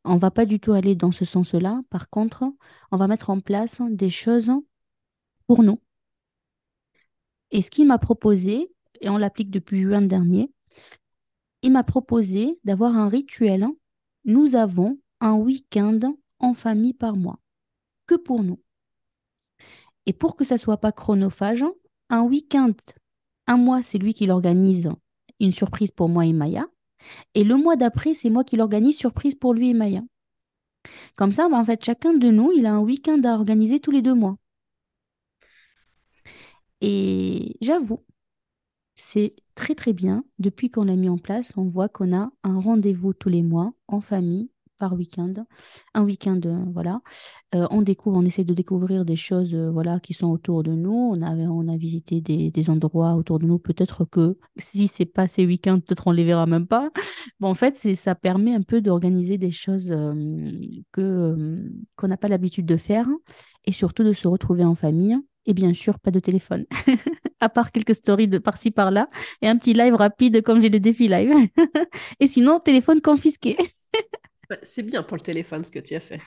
On 0.05 0.17
va 0.17 0.31
pas 0.31 0.45
du 0.45 0.59
tout 0.59 0.73
aller 0.73 0.95
dans 0.95 1.11
ce 1.11 1.25
sens-là. 1.25 1.81
Par 1.89 2.09
contre, 2.09 2.45
on 2.91 2.97
va 2.97 3.07
mettre 3.07 3.29
en 3.29 3.41
place 3.41 3.81
des 3.89 4.09
choses 4.09 4.51
pour 5.47 5.63
nous. 5.63 5.79
Et 7.51 7.61
ce 7.61 7.71
qu'il 7.71 7.87
m'a 7.87 7.97
proposé, 7.97 8.71
et 9.01 9.09
on 9.09 9.17
l'applique 9.17 9.51
depuis 9.51 9.81
juin 9.81 10.01
dernier, 10.01 10.51
Il 11.61 11.71
m'a 11.71 11.83
proposé 11.83 12.59
d'avoir 12.63 12.95
un 12.95 13.09
rituel. 13.09 13.67
Nous 14.25 14.55
avons 14.55 14.99
un 15.19 15.33
week-end 15.33 15.99
en 16.39 16.53
famille 16.53 16.93
par 16.93 17.15
mois, 17.15 17.39
que 18.07 18.15
pour 18.15 18.43
nous. 18.43 18.61
Et 20.05 20.13
pour 20.13 20.35
que 20.35 20.43
ça 20.43 20.57
soit 20.57 20.77
pas 20.77 20.91
chronophage, 20.91 21.65
un 22.09 22.21
week-end, 22.23 22.73
un 23.47 23.57
mois, 23.57 23.81
c'est 23.81 23.97
lui 23.97 24.13
qui 24.13 24.25
l'organise, 24.25 24.89
une 25.39 25.51
surprise 25.51 25.91
pour 25.91 26.09
moi 26.09 26.25
et 26.25 26.33
Maya. 26.33 26.65
Et 27.35 27.43
le 27.43 27.55
mois 27.57 27.75
d'après, 27.75 28.13
c'est 28.13 28.29
moi 28.29 28.43
qui 28.43 28.57
l'organise, 28.57 28.97
surprise 28.97 29.35
pour 29.35 29.53
lui 29.53 29.69
et 29.69 29.73
Maya. 29.73 30.01
Comme 31.15 31.31
ça, 31.31 31.47
bah, 31.49 31.57
en 31.57 31.65
fait, 31.65 31.83
chacun 31.85 32.13
de 32.13 32.29
nous, 32.31 32.51
il 32.51 32.65
a 32.65 32.73
un 32.73 32.79
week-end 32.79 33.21
à 33.23 33.33
organiser 33.35 33.79
tous 33.79 33.91
les 33.91 34.01
deux 34.01 34.15
mois. 34.15 34.37
Et 36.81 37.55
j'avoue, 37.61 38.03
C'est 38.95 39.35
très 39.55 39.75
très 39.75 39.93
bien. 39.93 40.23
Depuis 40.39 40.69
qu'on 40.71 40.83
l'a 40.85 40.95
mis 40.95 41.09
en 41.09 41.17
place, 41.17 41.53
on 41.57 41.65
voit 41.69 41.89
qu'on 41.89 42.15
a 42.15 42.31
un 42.43 42.59
rendez-vous 42.59 43.13
tous 43.13 43.29
les 43.29 43.43
mois 43.43 43.73
en 43.87 44.01
famille 44.01 44.51
par 44.79 44.93
week-end. 44.93 45.33
Un 45.93 46.03
week-end, 46.03 46.39
euh, 46.45 46.63
voilà. 46.73 47.01
Euh, 47.53 47.67
on 47.69 47.81
découvre, 47.81 48.17
on 48.17 48.25
essaie 48.25 48.43
de 48.43 48.53
découvrir 48.53 49.05
des 49.05 49.15
choses, 49.15 49.53
euh, 49.53 49.69
voilà, 49.69 49.99
qui 49.99 50.13
sont 50.13 50.27
autour 50.27 50.63
de 50.63 50.71
nous. 50.71 51.11
On 51.13 51.21
a, 51.21 51.31
on 51.31 51.67
a 51.67 51.77
visité 51.77 52.21
des, 52.21 52.49
des 52.49 52.69
endroits 52.69 53.13
autour 53.13 53.39
de 53.39 53.45
nous. 53.45 53.59
Peut-être 53.59 54.05
que 54.05 54.37
si 54.57 54.87
c'est 54.87 55.05
pas 55.05 55.27
ces 55.27 55.45
week-ends, 55.45 55.79
peut-être 55.79 56.07
on 56.07 56.11
les 56.11 56.23
verra 56.23 56.45
même 56.47 56.65
pas. 56.65 56.89
Bon, 57.39 57.49
en 57.49 57.53
fait, 57.53 57.77
c'est, 57.77 57.95
ça 57.95 58.15
permet 58.15 58.55
un 58.55 58.61
peu 58.61 58.81
d'organiser 58.81 59.37
des 59.37 59.51
choses 59.51 59.95
que, 60.91 61.63
qu'on 61.95 62.07
n'a 62.07 62.17
pas 62.17 62.27
l'habitude 62.27 62.65
de 62.65 62.77
faire 62.77 63.07
et 63.65 63.71
surtout 63.71 64.03
de 64.03 64.13
se 64.13 64.27
retrouver 64.27 64.63
en 64.63 64.75
famille. 64.75 65.17
Et 65.45 65.53
bien 65.53 65.73
sûr, 65.73 65.99
pas 65.99 66.11
de 66.11 66.19
téléphone 66.19 66.65
à 67.39 67.49
part 67.49 67.71
quelques 67.71 67.95
stories 67.95 68.27
de 68.27 68.37
par-ci 68.37 68.71
par-là 68.71 69.09
et 69.41 69.47
un 69.47 69.57
petit 69.57 69.73
live 69.73 69.95
rapide 69.95 70.43
comme 70.43 70.61
j'ai 70.61 70.69
le 70.69 70.79
défi 70.79 71.07
live. 71.07 71.33
et 72.19 72.27
sinon, 72.27 72.59
téléphone 72.59 73.01
confisqué. 73.01 73.57
Bah, 74.49 74.57
c'est 74.63 74.83
bien 74.83 75.03
pour 75.03 75.17
le 75.17 75.21
téléphone 75.23 75.63
ce 75.63 75.71
que 75.71 75.79
tu 75.79 75.95
as 75.95 75.99
fait. 75.99 76.21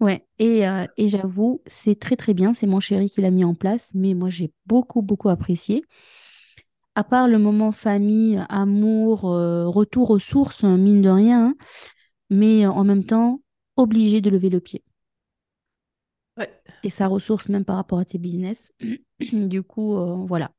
Ouais, 0.00 0.26
et, 0.38 0.68
euh, 0.68 0.84
et 0.98 1.08
j'avoue, 1.08 1.62
c'est 1.66 1.98
très 1.98 2.16
très 2.16 2.34
bien. 2.34 2.52
C'est 2.52 2.66
mon 2.66 2.80
chéri 2.80 3.08
qui 3.10 3.22
l'a 3.22 3.30
mis 3.30 3.44
en 3.44 3.54
place, 3.54 3.92
mais 3.94 4.12
moi 4.14 4.28
j'ai 4.28 4.52
beaucoup 4.66 5.00
beaucoup 5.02 5.30
apprécié. 5.30 5.82
À 6.96 7.04
part 7.04 7.28
le 7.28 7.38
moment 7.38 7.70
famille, 7.72 8.42
amour, 8.48 9.30
euh, 9.30 9.68
retour 9.68 10.10
aux 10.10 10.18
sources, 10.18 10.64
mine 10.64 11.00
de 11.00 11.08
rien, 11.08 11.46
hein, 11.50 11.54
mais 12.30 12.66
euh, 12.66 12.70
en 12.70 12.84
même 12.84 13.04
temps, 13.04 13.40
obligé 13.76 14.20
de 14.20 14.30
lever 14.30 14.50
le 14.50 14.60
pied. 14.60 14.82
Ouais. 16.36 16.50
Et 16.82 16.90
ça 16.90 17.06
ressource 17.08 17.48
même 17.48 17.64
par 17.64 17.76
rapport 17.76 17.98
à 17.98 18.04
tes 18.04 18.18
business. 18.18 18.72
Du 19.20 19.62
coup, 19.62 19.96
euh, 19.96 20.14
voilà. 20.26 20.52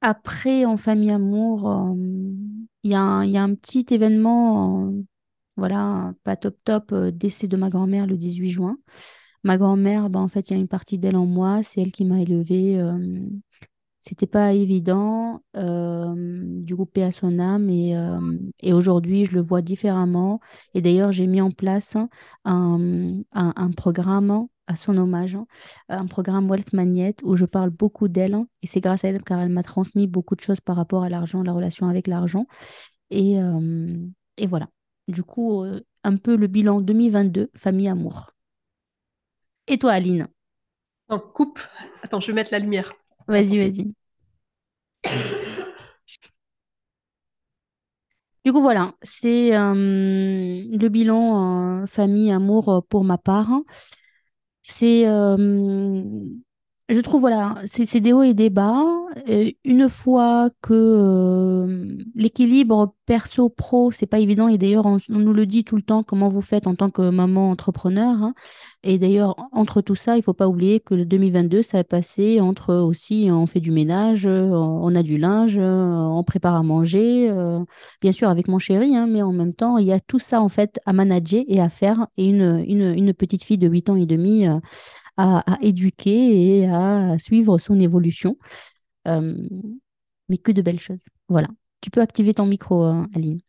Après, 0.00 0.64
en 0.64 0.76
famille 0.76 1.10
amour, 1.10 1.94
il 2.82 2.90
y 2.90 2.94
a 2.94 3.00
un, 3.00 3.24
il 3.24 3.30
y 3.30 3.36
a 3.36 3.42
un 3.42 3.54
petit 3.54 3.84
événement, 3.90 4.92
voilà, 5.56 6.14
pas 6.24 6.36
top 6.36 6.56
top, 6.64 6.92
euh, 6.92 7.10
décès 7.10 7.48
de 7.48 7.56
ma 7.56 7.70
grand-mère 7.70 8.06
le 8.06 8.16
18 8.16 8.50
juin. 8.50 8.78
Ma 9.44 9.58
grand-mère, 9.58 10.10
bah, 10.10 10.20
en 10.20 10.28
fait, 10.28 10.50
il 10.50 10.54
y 10.54 10.56
a 10.56 10.60
une 10.60 10.68
partie 10.68 10.98
d'elle 10.98 11.16
en 11.16 11.26
moi, 11.26 11.62
c'est 11.62 11.80
elle 11.82 11.92
qui 11.92 12.04
m'a 12.04 12.20
élevée. 12.22 12.78
euh, 12.80 13.28
c'était 14.00 14.26
pas 14.28 14.52
évident, 14.52 15.42
euh, 15.56 16.14
du 16.62 16.76
coup, 16.76 16.86
paix 16.86 17.02
à 17.02 17.12
son 17.12 17.38
âme. 17.40 17.68
Et, 17.70 17.96
euh, 17.96 18.20
et 18.60 18.72
aujourd'hui, 18.72 19.24
je 19.26 19.34
le 19.34 19.42
vois 19.42 19.62
différemment. 19.62 20.40
Et 20.74 20.80
d'ailleurs, 20.82 21.10
j'ai 21.12 21.26
mis 21.26 21.40
en 21.40 21.50
place 21.50 21.96
un, 21.96 22.08
un, 23.32 23.52
un 23.56 23.70
programme 23.72 24.46
à 24.68 24.76
son 24.76 24.96
hommage, 24.96 25.34
hein, 25.36 25.46
un 25.88 26.06
programme 26.06 26.48
Wealth 26.50 26.72
Magnet 26.72 27.14
où 27.24 27.36
je 27.36 27.44
parle 27.46 27.70
beaucoup 27.70 28.08
d'elle. 28.08 28.34
hein, 28.34 28.48
et 28.62 28.66
c'est 28.66 28.80
grâce 28.80 29.04
à 29.04 29.08
elle 29.08 29.22
car 29.22 29.40
elle 29.40 29.48
m'a 29.48 29.62
transmis 29.62 30.06
beaucoup 30.08 30.34
de 30.36 30.40
choses 30.40 30.60
par 30.60 30.76
rapport 30.76 31.02
à 31.04 31.08
l'argent, 31.08 31.42
la 31.42 31.52
relation 31.52 31.88
avec 31.88 32.06
l'argent. 32.08 32.46
Et, 33.10 33.40
euh, 33.40 33.96
et 34.38 34.46
voilà. 34.46 34.68
Du 35.08 35.22
coup, 35.24 35.64
euh, 35.64 35.80
un 36.04 36.16
peu 36.16 36.36
le 36.36 36.46
bilan 36.46 36.80
2022, 36.80 37.50
famille 37.56 37.88
amour. 37.88 38.32
Et 39.68 39.78
toi, 39.78 39.92
Aline? 39.92 40.28
Non, 41.08 41.18
coupe. 41.20 41.60
Attends, 42.02 42.20
je 42.20 42.28
vais 42.28 42.32
mettre 42.32 42.52
la 42.52 42.58
lumière. 42.58 42.92
Vas-y, 43.28 43.58
vas-y. 43.58 43.94
Du 48.44 48.52
coup, 48.52 48.60
voilà, 48.60 48.94
c'est 49.02 49.56
euh, 49.56 49.74
le 49.74 50.88
bilan 50.88 51.82
euh, 51.82 51.86
famille, 51.86 52.30
amour 52.30 52.84
pour 52.88 53.02
ma 53.02 53.18
part. 53.18 53.50
C'est, 54.62 55.04
je 56.88 57.00
trouve, 57.00 57.20
voilà, 57.20 57.56
c'est 57.64 58.00
des 58.00 58.12
hauts 58.12 58.22
et 58.22 58.34
des 58.34 58.48
bas. 58.50 58.84
Et 59.26 59.58
une 59.64 59.88
fois 59.88 60.50
que 60.62 60.72
euh, 60.72 61.98
l'équilibre 62.14 62.94
perso-pro, 63.06 63.90
c'est 63.90 64.06
pas 64.06 64.20
évident, 64.20 64.46
et 64.48 64.58
d'ailleurs, 64.58 64.86
on, 64.86 64.98
nous 65.08 65.32
le 65.32 65.46
dit 65.46 65.64
tout 65.64 65.76
le 65.76 65.82
temps, 65.82 66.02
comment 66.02 66.28
vous 66.28 66.42
faites 66.42 66.66
en 66.66 66.74
tant 66.76 66.90
que 66.90 67.10
maman 67.10 67.50
entrepreneur. 67.50 68.22
hein. 68.22 68.34
Et 68.88 68.98
d'ailleurs, 68.98 69.34
entre 69.50 69.80
tout 69.80 69.96
ça, 69.96 70.16
il 70.16 70.22
faut 70.22 70.32
pas 70.32 70.46
oublier 70.46 70.78
que 70.78 70.94
le 70.94 71.04
2022, 71.04 71.62
ça 71.62 71.78
a 71.78 71.84
passé 71.84 72.40
entre 72.40 72.74
aussi, 72.74 73.28
on 73.32 73.46
fait 73.46 73.58
du 73.58 73.72
ménage, 73.72 74.26
euh, 74.26 74.48
on 74.50 74.94
a 74.94 75.02
du 75.02 75.18
linge, 75.18 75.58
euh, 75.58 75.92
on 75.92 76.22
prépare 76.22 76.54
à 76.54 76.62
manger, 76.62 77.28
euh, 77.28 77.64
bien 78.00 78.12
sûr 78.12 78.28
avec 78.28 78.46
mon 78.46 78.60
chéri, 78.60 78.96
hein, 78.96 79.08
mais 79.08 79.22
en 79.22 79.32
même 79.32 79.54
temps, 79.54 79.78
il 79.78 79.86
y 79.86 79.92
a 79.92 79.98
tout 79.98 80.20
ça 80.20 80.40
en 80.40 80.48
fait 80.48 80.78
à 80.86 80.92
manager 80.92 81.42
et 81.48 81.60
à 81.60 81.68
faire, 81.68 82.06
et 82.16 82.28
une, 82.28 82.64
une, 82.66 83.12
petite 83.12 83.42
fille 83.42 83.58
de 83.58 83.66
8 83.66 83.90
ans 83.90 83.96
et 83.96 84.06
demi 84.06 84.46
euh, 84.46 84.58
à, 85.16 85.44
éduquer 85.62 86.58
et 86.60 86.66
à 86.68 87.18
suivre 87.18 87.58
son 87.58 87.80
évolution. 87.80 88.36
Euh, 89.08 89.36
mais 90.28 90.38
que 90.38 90.52
de 90.52 90.62
belles 90.62 90.80
choses. 90.80 91.06
Voilà. 91.28 91.48
Tu 91.80 91.90
peux 91.90 92.00
activer 92.00 92.34
ton 92.34 92.46
micro, 92.46 92.82
hein, 92.84 93.08
Aline. 93.14 93.40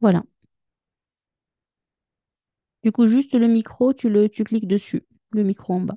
Voilà. 0.00 0.24
Du 2.82 2.92
coup, 2.92 3.06
juste 3.06 3.32
le 3.34 3.46
micro, 3.48 3.94
tu 3.94 4.10
le, 4.10 4.28
tu 4.28 4.44
cliques 4.44 4.68
dessus, 4.68 5.02
le 5.30 5.44
micro 5.44 5.72
en 5.74 5.80
bas, 5.80 5.96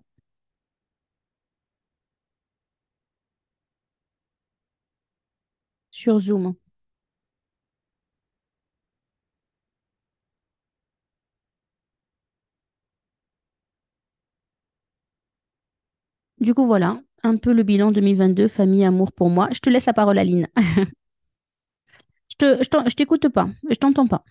Du 16.40 16.54
coup, 16.54 16.66
voilà, 16.68 17.02
un 17.24 17.38
peu 17.38 17.54
le 17.54 17.64
bilan 17.64 17.92
2022, 17.92 18.48
famille, 18.48 18.84
amour 18.86 19.12
pour 19.12 19.30
moi. 19.32 19.48
Je 19.52 19.60
te 19.60 19.70
laisse 19.72 19.86
la 19.88 19.94
parole, 19.94 20.20
Aline. 20.20 20.48
Je 22.32 22.36
te, 22.38 22.64
je 22.64 22.90
je 22.90 22.96
t'écoute 22.96 23.30
pas, 23.30 23.48
je 23.70 23.76
t'entends 23.76 24.08
pas. 24.08 24.24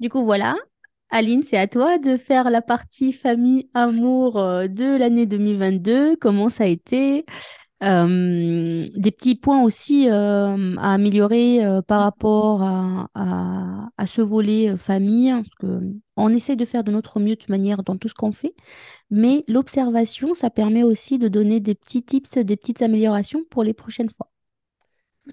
Du 0.00 0.08
coup, 0.08 0.24
voilà. 0.24 0.56
Aline, 1.10 1.42
c'est 1.42 1.58
à 1.58 1.66
toi 1.68 1.98
de 1.98 2.16
faire 2.16 2.50
la 2.50 2.62
partie 2.62 3.12
famille 3.12 3.68
amour 3.74 4.38
euh, 4.38 4.68
de 4.68 4.96
l'année 4.98 5.26
2022. 5.26 6.16
Comment 6.16 6.50
ça 6.50 6.64
a 6.64 6.66
été? 6.68 7.26
Euh, 7.84 8.86
des 8.96 9.10
petits 9.12 9.36
points 9.36 9.62
aussi 9.62 10.08
euh, 10.10 10.76
à 10.78 10.94
améliorer 10.94 11.60
par 11.88 12.02
rapport 12.02 12.62
à, 12.62 13.08
à- 13.98 14.06
ce 14.06 14.22
volet 14.22 14.76
famille, 14.78 15.30
hein, 15.30 15.42
on 16.16 16.34
essaie 16.34 16.56
de 16.56 16.64
faire 16.64 16.84
de 16.84 16.92
notre 16.92 17.20
mieux 17.20 17.36
de 17.36 17.44
manière 17.48 17.82
dans 17.84 17.96
tout 17.98 18.08
ce 18.08 18.14
qu'on 18.14 18.32
fait, 18.32 18.54
mais 19.10 19.44
l'observation, 19.48 20.34
ça 20.34 20.50
permet 20.50 20.82
aussi 20.84 21.18
de 21.18 21.28
donner 21.28 21.60
des 21.60 21.74
petits 21.76 22.02
tips, 22.04 22.38
des 22.38 22.56
petites 22.56 22.82
améliorations 22.82 23.42
pour 23.50 23.64
les 23.64 23.74
prochaines 23.74 24.10
fois. 24.10 24.30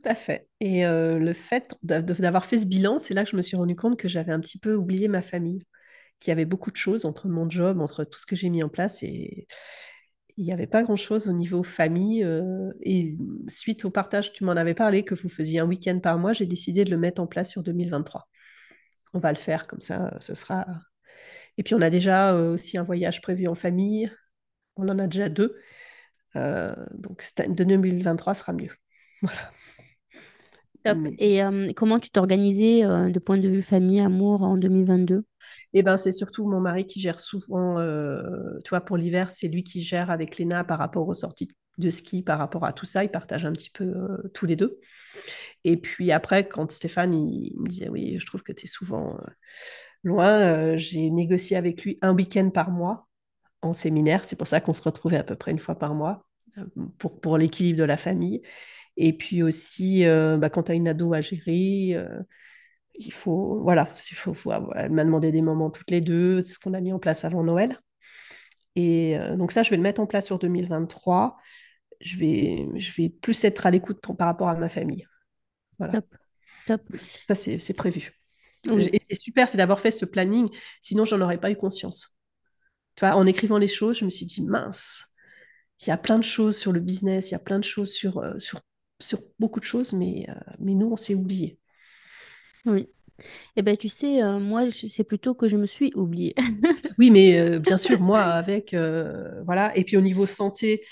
Tout 0.02 0.10
à 0.10 0.16
fait. 0.16 0.48
Et 0.60 0.86
euh, 0.86 1.18
le 1.18 1.34
fait 1.34 1.74
d'a- 1.82 2.02
de- 2.02 2.14
d'avoir 2.14 2.46
fait 2.46 2.58
ce 2.58 2.68
bilan, 2.68 3.00
c'est 3.00 3.14
là 3.14 3.24
que 3.24 3.32
je 3.32 3.36
me 3.36 3.42
suis 3.42 3.58
rendu 3.58 3.76
compte 3.76 3.98
que 3.98 4.08
j'avais 4.08 4.32
un 4.32 4.40
petit 4.40 4.60
peu 4.60 4.76
oublié 4.76 5.08
ma 5.08 5.22
famille, 5.24 5.66
qu'il 6.20 6.32
y 6.32 6.34
avait 6.34 6.46
beaucoup 6.46 6.72
de 6.72 6.78
choses 6.78 7.06
entre 7.06 7.28
mon 7.30 7.50
job, 7.50 7.82
entre 7.82 8.04
tout 8.04 8.20
ce 8.20 8.26
que 8.28 8.36
j'ai 8.36 8.50
mis 8.50 8.64
en 8.64 8.70
place 8.70 9.04
et 9.04 9.48
il 10.38 10.46
n'y 10.46 10.54
avait 10.54 10.68
pas 10.68 10.84
grand-chose 10.84 11.28
au 11.28 11.34
niveau 11.34 11.64
famille. 11.64 12.24
euh, 12.24 12.72
et 12.82 13.18
suite 13.48 13.86
au 13.86 13.92
partage, 13.92 14.34
tu 14.34 14.44
m'en 14.46 14.54
avais 14.54 14.76
parlé, 14.76 15.04
que 15.04 15.16
vous 15.16 15.30
faisiez 15.30 15.60
un 15.60 15.68
week-end 15.68 16.00
par 16.00 16.20
mois, 16.20 16.34
j'ai 16.34 16.48
décidé 16.48 16.86
de 16.86 16.92
le 16.92 16.98
mettre 16.98 17.22
en 17.22 17.28
place 17.28 17.50
sur 17.52 17.64
2023. 17.64 18.28
On 19.14 19.20
va 19.20 19.32
le 19.32 19.38
faire 19.38 19.68
comme 19.68 19.82
ça, 19.82 20.16
ce 20.22 20.36
sera. 20.36 20.68
Et 21.58 21.64
puis 21.64 21.76
on 21.76 21.82
a 21.82 21.90
déjà 21.92 22.34
euh, 22.36 22.54
aussi 22.56 22.78
un 22.78 22.84
voyage 22.84 23.22
prévu 23.22 23.48
en 23.48 23.56
famille. 23.56 24.10
On 24.78 24.90
en 24.90 25.00
a 25.00 25.08
déjà 25.08 25.30
deux. 25.30 25.58
Euh, 26.38 26.76
donc 26.96 27.22
cette- 27.24 27.54
2023 27.56 28.34
sera 28.36 28.54
mieux. 28.54 28.72
Voilà. 29.24 29.52
Top. 30.94 31.14
Et 31.20 31.44
euh, 31.44 31.72
comment 31.76 32.00
tu 32.00 32.10
t'es 32.10 32.20
organisée 32.20 32.84
euh, 32.84 33.10
de 33.10 33.20
point 33.20 33.38
de 33.38 33.48
vue 33.48 33.62
famille, 33.62 34.00
amour 34.00 34.44
en 34.44 34.58
2022? 34.58 35.26
Et 35.74 35.84
ben, 35.84 35.98
c'est 35.98 36.12
surtout 36.12 36.48
mon 36.48 36.60
mari 36.60 36.86
qui 36.86 37.00
gère 37.00 37.20
souvent, 37.20 37.80
euh, 37.80 38.22
tu 38.64 38.70
vois, 38.70 38.82
pour 38.82 38.98
l'hiver, 38.98 39.30
c'est 39.30 39.48
lui 39.48 39.64
qui 39.64 39.82
gère 39.82 40.10
avec 40.12 40.38
Léna 40.38 40.64
par 40.64 40.80
rapport 40.80 41.08
aux 41.08 41.14
sorties 41.14 41.50
de 41.78 41.90
ski, 41.90 42.24
par 42.24 42.40
rapport 42.40 42.66
à 42.66 42.74
tout 42.74 42.86
ça. 42.86 43.04
Ils 43.04 43.12
partagent 43.12 43.46
un 43.46 43.54
petit 43.54 43.70
peu 43.70 43.84
euh, 43.84 44.18
tous 44.34 44.46
les 44.46 44.56
deux. 44.56 44.80
Et 45.64 45.78
puis 45.78 46.12
après, 46.12 46.48
quand 46.48 46.72
Stéphane, 46.72 47.14
il, 47.14 47.52
il 47.54 47.60
me 47.60 47.68
disait, 47.68 47.90
oui, 47.90 48.18
je 48.20 48.26
trouve 48.26 48.44
que 48.44 48.52
tu 48.52 48.66
es 48.66 48.68
souvent 48.68 49.18
loin, 50.04 50.78
j'ai 50.78 51.10
négocié 51.10 51.58
avec 51.58 51.84
lui 51.84 51.98
un 52.02 52.14
week-end 52.14 52.50
par 52.50 52.72
mois 52.72 53.08
en 53.62 53.74
séminaire. 53.74 54.26
C'est 54.26 54.36
pour 54.36 54.48
ça 54.48 54.62
qu'on 54.62 54.74
se 54.74 54.82
retrouvait 54.82 55.18
à 55.18 55.24
peu 55.24 55.36
près 55.36 55.52
une 55.52 55.60
fois 55.60 55.78
par 55.78 55.96
mois 55.96 56.26
pour, 56.98 57.20
pour 57.20 57.38
l'équilibre 57.38 57.80
de 57.80 57.84
la 57.84 57.98
famille. 57.98 58.42
Et 58.98 59.14
puis 59.14 59.44
aussi, 59.44 60.06
euh, 60.06 60.38
bah, 60.38 60.50
quand 60.50 60.64
tu 60.66 60.74
as 60.74 60.76
une 60.76 60.88
ado 60.90 61.14
à 61.14 61.22
gérer, 61.22 61.92
euh, 61.96 62.22
il 62.96 63.14
faut, 63.14 63.62
voilà, 63.64 63.90
il 64.12 64.16
faut, 64.18 64.34
faut 64.34 64.52
avoir- 64.52 64.78
elle 64.78 64.92
m'a 64.92 65.06
demandé 65.06 65.32
des 65.32 65.42
moments 65.44 65.70
toutes 65.72 65.92
les 65.92 66.02
deux, 66.02 66.44
ce 66.44 66.60
qu'on 66.60 66.74
a 66.76 66.82
mis 66.82 66.94
en 66.94 67.00
place 67.00 67.26
avant 67.26 67.44
Noël. 67.44 67.80
Et 68.76 69.18
euh, 69.20 69.36
donc 69.38 69.52
ça, 69.52 69.64
je 69.64 69.70
vais 69.72 69.78
le 69.78 69.84
mettre 69.84 70.02
en 70.02 70.08
place 70.08 70.26
sur 70.28 70.40
2023. 70.40 71.38
Je 72.02 72.18
vais, 72.18 72.68
je 72.76 72.94
vais 73.02 73.10
plus 73.10 73.44
être 73.46 73.66
à 73.68 73.72
l'écoute 73.72 74.00
par 74.18 74.28
rapport 74.28 74.50
à 74.50 74.56
ma 74.58 74.70
famille. 74.70 75.06
Voilà, 75.80 75.96
Top, 75.96 76.08
top. 76.66 76.82
ça 77.28 77.36
c'est 77.36 77.60
c'est 77.60 77.74
prévu. 77.74 78.14
Oui, 78.66 78.92
Et 78.92 79.02
c'est 79.10 79.16
super, 79.16 79.50
c'est 79.50 79.58
d'avoir 79.58 79.80
fait 79.80 79.92
ce 79.92 80.06
planning, 80.06 80.50
sinon 80.82 81.06
j'en 81.06 81.22
aurais 81.22 81.40
pas 81.40 81.52
eu 81.52 81.56
conscience. 81.56 82.18
Tu 82.96 83.06
vois, 83.06 83.16
en 83.16 83.26
écrivant 83.28 83.58
les 83.60 83.68
choses, 83.70 84.00
je 84.00 84.06
me 84.06 84.10
suis 84.12 84.26
dit, 84.26 84.42
mince, 84.44 85.06
il 85.82 85.90
y 85.90 85.92
a 85.92 85.98
plein 85.98 86.20
de 86.20 86.24
choses 86.26 86.58
sur 86.58 86.72
le 86.74 86.80
business, 86.82 87.30
il 87.32 87.34
y 87.34 87.36
a 87.36 87.40
plein 87.40 87.60
de 87.60 87.66
choses 87.66 87.94
sur, 87.94 88.24
sur, 88.42 88.62
sur 89.00 89.22
beaucoup 89.40 89.60
de 89.60 89.66
choses, 89.66 89.94
mais, 89.94 90.26
euh, 90.30 90.34
mais 90.60 90.74
nous, 90.74 90.92
on 90.92 90.98
s'est 90.98 91.16
oubliés. 91.16 91.58
oui. 92.66 92.90
Eh 93.56 93.62
ben, 93.62 93.76
tu 93.76 93.90
sais, 93.90 94.22
euh, 94.22 94.40
moi, 94.40 94.70
c'est 94.72 95.04
plutôt 95.04 95.34
que 95.34 95.48
je 95.48 95.58
me 95.58 95.66
suis 95.66 95.92
oubliée. 95.96 96.36
Oui, 96.98 97.12
mais 97.12 97.40
euh, 97.40 97.60
bien 97.60 97.78
sûr, 97.78 98.00
moi, 98.00 98.22
avec, 98.22 98.74
euh, 98.74 99.42
voilà. 99.46 99.76
Et 99.78 99.84
puis 99.84 99.98
au 99.98 100.02
niveau 100.02 100.26
santé, 100.26 100.84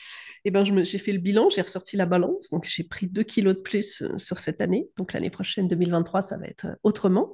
eh 0.44 0.52
ben, 0.52 0.64
j'ai 0.64 0.98
fait 1.00 1.12
le 1.12 1.20
bilan, 1.20 1.50
j'ai 1.50 1.62
ressorti 1.62 1.98
la 1.98 2.06
balance, 2.06 2.50
donc 2.52 2.66
j'ai 2.66 2.84
pris 2.84 3.08
2 3.08 3.24
kilos 3.24 3.56
de 3.56 3.62
plus 3.62 4.04
sur 4.18 4.38
cette 4.38 4.62
année. 4.62 4.88
Donc 4.98 5.14
l'année 5.14 5.32
prochaine, 5.32 5.68
2023, 5.68 6.22
ça 6.22 6.38
va 6.38 6.46
être 6.46 6.68
autrement. 6.84 7.34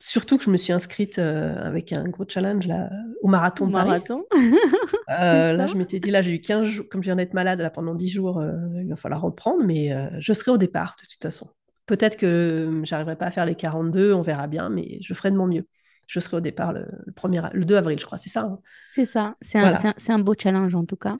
Surtout 0.00 0.36
que 0.36 0.44
je 0.44 0.50
me 0.50 0.56
suis 0.56 0.72
inscrite 0.72 1.18
euh, 1.18 1.56
avec 1.64 1.92
un 1.92 2.04
gros 2.08 2.24
challenge 2.28 2.66
là, 2.66 2.90
au 3.22 3.28
marathon 3.28 3.66
de 3.66 3.72
Paris. 3.72 3.88
marathon, 3.88 4.24
Euh, 5.10 5.52
là, 5.52 5.66
je 5.66 5.76
m'étais 5.76 6.00
dit, 6.00 6.10
là, 6.10 6.22
j'ai 6.22 6.32
eu 6.34 6.40
15 6.40 6.66
jours, 6.66 6.86
comme 6.90 7.02
je 7.02 7.06
viens 7.08 7.16
d'être 7.16 7.34
malade 7.34 7.60
là, 7.60 7.70
pendant 7.70 7.94
10 7.94 8.08
jours, 8.08 8.38
euh, 8.40 8.52
il 8.82 8.88
va 8.88 8.96
falloir 8.96 9.20
reprendre, 9.22 9.62
mais 9.64 9.94
je 10.18 10.32
serai 10.32 10.50
au 10.50 10.58
départ 10.58 10.96
de 11.02 11.06
toute 11.06 11.22
façon. 11.22 11.48
Peut-être 11.86 12.16
que 12.16 12.80
j'arriverai 12.84 13.16
pas 13.16 13.26
à 13.26 13.30
faire 13.30 13.46
les 13.46 13.54
42, 13.54 14.12
on 14.14 14.22
verra 14.22 14.46
bien, 14.46 14.70
mais 14.70 14.98
je 15.02 15.12
ferai 15.14 15.30
de 15.30 15.36
mon 15.36 15.46
mieux. 15.46 15.66
Je 16.06 16.20
serai 16.20 16.36
au 16.38 16.40
départ 16.40 16.72
le, 16.72 16.86
le, 17.06 17.12
premier, 17.12 17.40
le 17.52 17.64
2 17.64 17.76
avril, 17.76 17.98
je 17.98 18.04
crois, 18.06 18.18
c'est 18.18 18.28
ça. 18.30 18.42
hein? 18.42 18.58
C'est 18.90 19.04
ça. 19.04 19.36
C'est 19.40 19.58
un, 19.58 19.74
c'est 19.74 19.80
voilà. 19.80 19.88
un, 19.90 19.94
c'est 19.96 20.12
un 20.12 20.18
beau 20.18 20.34
challenge 20.38 20.74
en 20.74 20.84
tout 20.84 20.96
cas. 20.96 21.16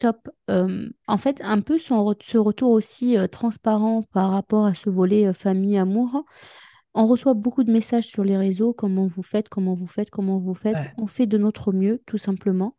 Top. 0.00 0.30
Euh, 0.48 0.88
en 1.06 1.18
fait, 1.18 1.42
un 1.44 1.60
peu 1.60 1.78
son 1.78 2.02
re- 2.02 2.16
ce 2.22 2.38
retour 2.38 2.70
aussi 2.70 3.18
euh, 3.18 3.26
transparent 3.28 4.02
par 4.14 4.30
rapport 4.30 4.64
à 4.64 4.72
ce 4.72 4.88
volet 4.88 5.26
euh, 5.26 5.34
famille, 5.34 5.76
amour. 5.76 6.24
On 6.94 7.04
reçoit 7.04 7.34
beaucoup 7.34 7.64
de 7.64 7.70
messages 7.70 8.06
sur 8.06 8.24
les 8.24 8.38
réseaux, 8.38 8.72
comment 8.72 9.06
vous 9.06 9.22
faites, 9.22 9.50
comment 9.50 9.74
vous 9.74 9.86
faites, 9.86 10.10
comment 10.10 10.38
vous 10.38 10.54
faites. 10.54 10.74
Ouais. 10.74 10.94
On 10.96 11.06
fait 11.06 11.26
de 11.26 11.36
notre 11.36 11.72
mieux, 11.72 12.02
tout 12.06 12.16
simplement. 12.16 12.76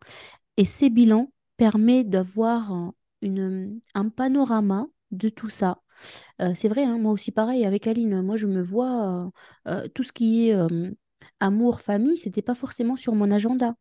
Et 0.58 0.66
ces 0.66 0.90
bilans 0.90 1.32
permettent 1.58 2.10
d'avoir 2.10 2.74
un, 2.74 4.10
panorama 4.10 4.88
de 5.12 5.30
tout 5.30 5.50
ça. 5.50 5.78
C'est 6.56 6.68
vrai, 6.68 6.84
hein, 6.84 6.98
moi 6.98 7.12
aussi 7.12 7.32
pareil 7.32 7.66
avec 7.66 7.86
Aline. 7.86 8.22
Moi, 8.22 8.36
je 8.36 8.48
me 8.48 8.62
vois 8.62 9.32
tout 9.94 10.04
ce 10.04 10.12
qui 10.12 10.50
est 10.50 10.58
amour, 11.40 11.80
famille, 11.80 12.18
c'était 12.18 12.42
pas 12.42 12.56
forcément 12.56 12.98
sur 12.98 13.16
mon 13.16 13.32
agenda. 13.32 13.76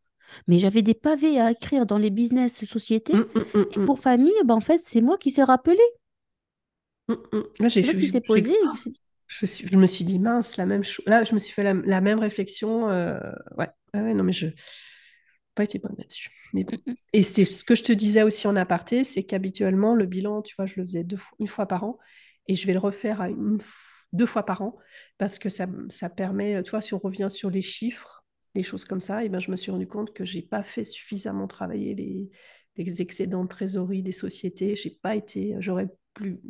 Mais 0.49 0.59
j'avais 0.59 0.83
des 0.83 0.95
pavés 0.95 1.41
à 1.41 1.51
écrire 1.53 1.87
dans 1.87 1.99
les 1.99 2.11
business 2.11 2.65
sociétés. 2.65 3.15
Hum, 3.15 3.27
hum, 3.35 3.45
hum, 3.55 3.67
Et 3.73 3.79
pour 3.79 4.01
famille, 4.01 4.33
ben, 4.45 4.55
en 4.55 4.61
fait, 4.61 4.79
c'est 4.79 5.01
moi 5.01 5.19
qui 5.19 5.31
s'est 5.31 5.45
rappelé. 5.45 5.81
Là, 7.61 7.69
j'ai, 7.69 7.83
je, 7.83 7.97
qui 7.99 8.21
posé. 8.21 8.55
suis- 9.29 9.77
me 9.77 9.87
suis 9.87 10.05
dit, 10.05 10.19
mince, 10.19 10.57
la 10.57 10.67
même 10.67 10.85
chose. 10.85 11.05
Là, 11.07 11.25
je 11.25 11.35
me 11.35 11.39
suis 11.39 11.53
fait 11.53 11.63
la, 11.63 11.75
la 11.75 12.01
même 12.01 12.19
réflexion. 12.19 12.91
euh, 12.91 13.19
ouais. 13.59 13.69
Ah 13.93 14.03
ouais, 14.03 14.15
non, 14.15 14.25
mais 14.25 14.33
je 14.33 14.47
n'ai 14.47 14.55
pas 15.55 15.65
été 15.65 15.79
bonne 15.79 15.95
là-dessus. 15.99 16.31
Mais 16.53 16.65
bon. 16.65 16.73
Mm, 16.87 16.91
mm. 16.93 16.97
Et 17.13 17.23
c'est 17.23 17.45
ce 17.45 17.65
que 17.65 17.75
je 17.75 17.83
te 17.83 17.93
disais 17.93 18.23
aussi 18.23 18.47
en 18.47 18.57
aparté, 18.57 19.05
c'est 19.05 19.25
qu'habituellement, 19.25 19.95
le 19.95 20.07
bilan, 20.07 20.43
tu 20.43 20.55
vois, 20.57 20.67
je 20.67 20.75
le 20.77 20.85
faisais 20.85 21.05
deux, 21.05 21.17
fois- 21.17 21.37
une 21.41 21.47
fois 21.49 21.67
par 21.67 21.85
an 21.85 21.99
et 22.47 22.55
je 22.55 22.67
vais 22.67 22.73
le 22.73 22.79
refaire 22.79 23.21
à 23.21 23.29
une, 23.31 23.59
deux 24.13 24.27
fois 24.27 24.45
par 24.45 24.63
an 24.63 24.77
parce 25.19 25.39
que 25.39 25.49
ça, 25.49 25.67
ça 25.89 26.09
permet, 26.09 26.63
tu 26.63 26.71
vois, 26.71 26.83
si 26.83 26.95
on 26.95 26.99
revient 26.99 27.29
sur 27.31 27.51
les 27.51 27.63
chiffres, 27.63 28.25
les 28.55 28.63
choses 28.63 28.85
comme 28.85 29.01
ça, 29.01 29.25
et 29.25 29.29
ben, 29.29 29.41
je 29.41 29.51
me 29.51 29.57
suis 29.57 29.71
rendu 29.71 29.87
compte 29.87 30.13
que 30.13 30.25
j'ai 30.25 30.43
pas 30.43 30.63
fait 30.63 30.85
suffisamment 30.85 31.47
travailler 31.47 31.95
les, 31.95 32.31
les 32.77 33.03
excédents 33.03 33.45
de 33.45 33.49
trésorerie 33.49 34.03
des 34.03 34.13
sociétés. 34.13 34.75
J'ai 34.77 34.91
pas 35.03 35.17
été, 35.17 35.57
j'aurais 35.61 35.89
plus, 36.15 36.41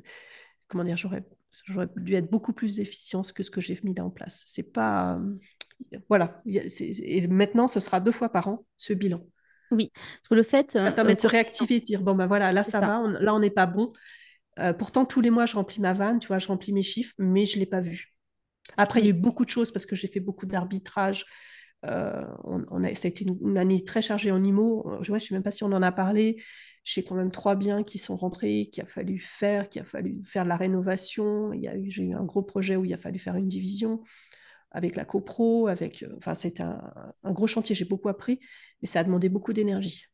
comment 0.69 0.85
dire, 0.85 0.97
j'aurais, 0.97 1.25
j'aurais 1.67 1.89
dû 1.97 2.15
être 2.15 2.31
beaucoup 2.31 2.53
plus 2.53 2.81
efficiente 2.81 3.33
que 3.33 3.43
ce 3.43 3.51
que 3.51 3.61
j'ai 3.61 3.79
mis 3.85 3.95
là 3.95 4.05
en 4.05 4.11
place. 4.11 4.43
C'est 4.47 4.63
pas, 4.73 5.17
euh, 5.95 5.99
voilà. 6.09 6.43
C'est- 6.69 6.99
Et 7.03 7.27
maintenant, 7.29 7.69
ce 7.69 7.81
sera 7.81 8.01
deux 8.01 8.13
fois 8.13 8.31
par 8.31 8.49
an 8.49 8.65
ce 8.77 8.93
bilan. 8.93 9.23
Oui, 9.71 9.91
parce 9.95 10.29
que 10.31 10.35
le 10.35 10.43
fait, 10.43 10.77
Ça 10.85 10.91
euh, 10.91 10.93
permet 10.93 11.15
euh, 11.15 11.15
de 11.15 11.21
se 11.21 11.27
réactiver, 11.27 11.81
de 11.81 11.85
dire 11.85 12.03
bon 12.03 12.15
ben 12.15 12.27
voilà, 12.27 12.53
là 12.53 12.65
ça 12.65 12.81
ça. 12.81 12.81
va, 12.81 13.01
on- 13.01 13.09
là 13.11 13.35
on 13.35 13.39
n'est 13.41 13.51
pas 13.51 13.67
bon. 13.67 13.93
Euh, 14.59 14.73
pourtant 14.73 15.05
tous 15.07 15.21
les 15.21 15.31
mois 15.31 15.47
je 15.47 15.57
remplis 15.57 15.81
ma 15.81 15.95
vanne, 15.95 16.19
tu 16.21 16.29
vois, 16.29 16.39
je 16.39 16.49
remplis 16.49 16.73
mes 16.73 16.83
chiffres, 16.83 17.15
mais 17.19 17.47
je 17.47 17.59
l'ai 17.59 17.67
pas 17.67 17.81
vu. 17.81 18.15
Après 18.77 19.01
il 19.01 19.07
y 19.07 19.09
a 19.09 19.13
eu 19.13 19.15
beaucoup 19.15 19.45
de 19.45 19.51
choses 19.51 19.73
parce 19.73 19.87
que 19.87 19.97
j'ai 19.97 20.09
fait 20.09 20.21
beaucoup 20.21 20.47
d'arbitrage. 20.47 21.27
Euh, 21.87 22.27
on, 22.45 22.65
on 22.71 22.85
a, 22.85 22.95
ça 22.95 23.07
a 23.09 23.11
été 23.11 23.25
une, 23.25 23.39
une 23.43 23.59
année 23.59 23.83
très 23.85 24.03
chargée 24.03 24.31
en 24.31 24.43
IMO. 24.45 24.85
Euh, 24.87 24.99
Je 25.03 25.13
ne 25.13 25.19
sais 25.19 25.35
même 25.35 25.43
pas 25.43 25.51
si 25.51 25.65
on 25.65 25.73
en 25.73 25.83
a 25.83 25.93
parlé. 25.93 26.43
J'ai 26.85 27.05
quand 27.05 27.15
même 27.15 27.31
trois 27.31 27.57
biens 27.57 27.83
qui 27.85 27.99
sont 27.99 28.17
rentrés, 28.17 28.69
qu'il 28.73 28.83
a 28.83 28.87
fallu 28.87 29.19
faire, 29.19 29.69
qu'il 29.69 29.83
a 29.83 29.85
fallu 29.85 30.21
faire 30.23 30.45
de 30.45 30.49
la 30.49 30.57
rénovation. 30.57 31.53
Il 31.53 31.63
y 31.63 31.69
a 31.69 31.77
eu, 31.77 31.91
j'ai 31.91 32.05
eu 32.05 32.15
un 32.15 32.25
gros 32.25 32.43
projet 32.43 32.77
où 32.77 32.85
il 32.85 32.93
a 32.95 32.99
fallu 32.99 33.19
faire 33.19 33.37
une 33.37 33.49
division 33.49 34.03
avec 34.73 34.97
la 34.97 35.05
copro, 35.05 35.69
avec, 35.69 36.03
euh, 36.03 36.15
enfin 36.19 36.35
c'était 36.35 36.63
un, 36.63 36.81
un 37.25 37.33
gros 37.33 37.47
chantier. 37.47 37.75
J'ai 37.75 37.85
beaucoup 37.85 38.09
appris, 38.09 38.41
mais 38.83 38.89
ça 38.89 39.01
a 39.01 39.05
demandé 39.05 39.29
beaucoup 39.29 39.53
d'énergie. 39.53 40.07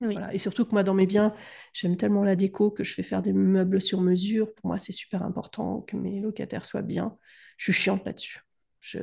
oui, 0.00 0.14
Voilà. 0.14 0.34
Et 0.34 0.38
surtout 0.38 0.64
que 0.66 0.72
moi, 0.72 0.82
dans 0.84 0.94
mes 0.94 1.06
biens, 1.06 1.34
j'aime 1.74 1.96
tellement 1.96 2.24
la 2.24 2.36
déco 2.36 2.70
que 2.70 2.84
je 2.84 2.94
fais 2.94 3.02
faire 3.02 3.22
des 3.22 3.32
meubles 3.32 3.80
sur 3.82 4.00
mesure. 4.00 4.54
Pour 4.54 4.68
moi, 4.68 4.78
c'est 4.78 4.92
super 4.92 5.22
important 5.22 5.82
que 5.82 5.96
mes 5.96 6.20
locataires 6.20 6.64
soient 6.64 6.82
bien. 6.82 7.16
Je 7.56 7.72
suis 7.72 7.82
chiante 7.82 8.04
là-dessus. 8.06 8.40
Je, 8.80 9.00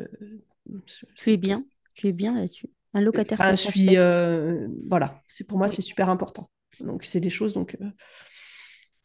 c'est 1.15 1.37
bien, 1.37 1.65
tu 1.95 2.07
es 2.07 2.13
bien 2.13 2.35
là-dessus. 2.35 2.69
Un 2.93 3.01
locataire, 3.01 3.41
enfin, 3.41 3.53
je 3.53 3.61
suis, 3.61 3.97
euh, 3.97 4.67
voilà, 4.87 5.21
c'est 5.27 5.45
pour 5.45 5.57
moi, 5.57 5.67
Oui, 5.67 5.69
c'est 5.69 5.81
super 5.81 6.09
important. 6.09 6.49
Donc, 6.79 7.03
c'est 7.03 7.19
des 7.19 7.29
choses. 7.29 7.53
Donc, 7.53 7.75
euh, 7.81 7.89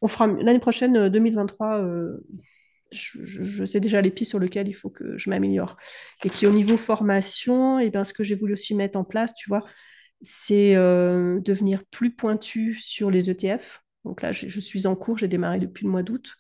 on 0.00 0.08
fera 0.08 0.26
l'année 0.26 0.58
prochaine, 0.58 0.96
euh, 0.96 1.08
2023. 1.10 1.78
euh, 1.82 2.18
je, 2.92 3.22
je- 3.22 3.42
je 3.44 3.64
sais 3.64 3.80
déjà 3.80 4.00
les 4.02 4.10
pistes 4.10 4.30
sur 4.30 4.38
lesquelles 4.40 4.68
il 4.68 4.74
faut 4.74 4.90
que 4.90 5.16
je 5.18 5.30
m'améliore. 5.30 5.76
Et 6.24 6.30
puis, 6.30 6.46
au 6.46 6.52
niveau 6.52 6.76
formation, 6.76 7.78
et 7.78 7.90
ben, 7.90 8.04
ce 8.04 8.12
que 8.12 8.24
j'ai 8.24 8.34
voulu 8.34 8.54
aussi 8.54 8.74
mettre 8.74 8.98
en 8.98 9.04
place, 9.04 9.34
tu 9.34 9.48
vois, 9.48 9.62
c'est 10.22 10.74
devenir 10.76 11.84
plus 11.86 12.10
pointu 12.14 12.74
sur 12.76 13.10
les 13.10 13.30
ETF. 13.30 13.82
Donc 14.04 14.22
là, 14.22 14.32
je, 14.32 14.48
je 14.48 14.60
suis 14.60 14.86
en 14.86 14.96
cours, 14.96 15.18
j'ai 15.18 15.28
démarré 15.28 15.58
depuis 15.60 15.84
le 15.86 15.90
mois 15.92 16.02
d'août. 16.02 16.36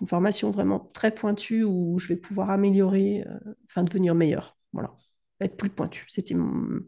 une 0.00 0.06
formation 0.08 0.50
vraiment 0.50 0.80
très 0.94 1.12
pointue 1.14 1.64
où 1.64 1.98
je 1.98 2.08
vais 2.08 2.16
pouvoir 2.16 2.50
améliorer, 2.50 3.24
euh, 3.28 3.54
enfin 3.66 3.82
devenir 3.84 4.14
meilleur. 4.14 4.58
Voilà, 4.72 4.92
être 5.40 5.56
plus 5.56 5.70
pointu. 5.70 6.04
C'était 6.08 6.34
mon... 6.34 6.80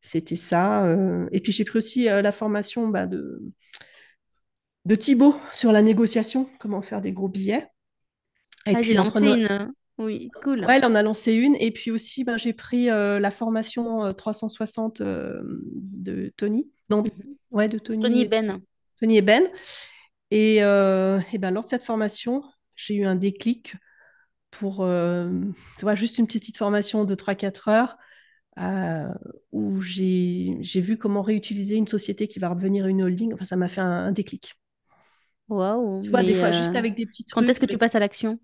c'était 0.00 0.36
ça. 0.36 0.84
euh. 0.86 1.28
Et 1.32 1.40
puis 1.40 1.52
j'ai 1.52 1.64
pris 1.64 1.78
aussi 1.78 2.08
euh, 2.08 2.22
la 2.22 2.32
formation 2.32 2.88
bah, 2.88 3.06
de 3.06 3.42
de 4.84 4.94
Thibaut 4.94 5.36
sur 5.52 5.72
la 5.72 5.82
négociation, 5.82 6.48
comment 6.60 6.80
faire 6.80 7.00
des 7.00 7.12
gros 7.12 7.28
billets. 7.28 7.66
Et 8.66 8.74
Ah, 8.76 8.82
j'ai 8.82 8.94
lancé 8.94 9.18
une. 9.26 9.72
Oui, 9.98 10.30
cool. 10.42 10.60
Ouais, 10.64 10.76
elle 10.76 10.84
en 10.84 10.94
a 10.94 11.02
lancé 11.02 11.32
une. 11.32 11.56
Et 11.58 11.70
puis 11.70 11.90
aussi, 11.90 12.22
ben, 12.22 12.36
j'ai 12.36 12.52
pris 12.52 12.90
euh, 12.90 13.18
la 13.18 13.30
formation 13.30 14.04
euh, 14.04 14.12
360 14.12 15.00
euh, 15.00 15.40
de 15.74 16.32
Tony. 16.36 16.70
Non, 16.90 17.02
Mhm. 17.02 17.10
ouais, 17.50 17.68
de 17.68 17.78
Tony 17.78 18.02
Tony 18.02 18.20
et 18.20 18.24
et, 18.24 18.28
Ben. 18.28 18.60
Tony 19.00 19.16
et 19.16 19.22
Ben. 19.22 19.42
Et, 20.30 20.62
euh, 20.62 21.18
et 21.32 21.38
ben, 21.38 21.50
lors 21.50 21.64
de 21.64 21.68
cette 21.70 21.84
formation, 21.84 22.44
j'ai 22.74 22.94
eu 22.94 23.04
un 23.06 23.14
déclic 23.16 23.74
pour, 24.58 24.82
euh, 24.84 25.30
tu 25.78 25.82
vois, 25.84 25.94
juste 25.94 26.18
une 26.18 26.26
petite 26.26 26.56
formation 26.56 27.04
de 27.04 27.14
trois 27.14 27.34
quatre 27.34 27.68
heures 27.68 27.96
euh, 28.58 29.12
où 29.52 29.80
j'ai 29.82 30.60
vu 30.80 30.98
comment 30.98 31.22
réutiliser 31.22 31.76
une 31.76 31.88
société 31.88 32.28
qui 32.28 32.38
va 32.40 32.50
redevenir 32.50 32.86
une 32.88 33.02
holding. 33.02 33.34
Enfin, 33.34 33.44
ça 33.46 33.56
m'a 33.56 33.68
fait 33.68 33.82
un, 33.82 34.06
un 34.08 34.12
déclic. 34.12 34.54
Waouh, 35.48 36.02
Tu 36.02 36.08
vois, 36.10 36.22
des 36.24 36.34
fois, 36.34 36.50
euh, 36.50 36.52
juste 36.52 36.76
avec 36.76 36.94
des 36.94 37.06
petits 37.06 37.24
quand 37.30 37.48
est-ce 37.48 37.58
trucs, 37.58 37.60
que 37.60 37.66
tu 37.66 37.78
passes 37.78 37.94
à 37.94 37.98
l'action? 38.00 38.38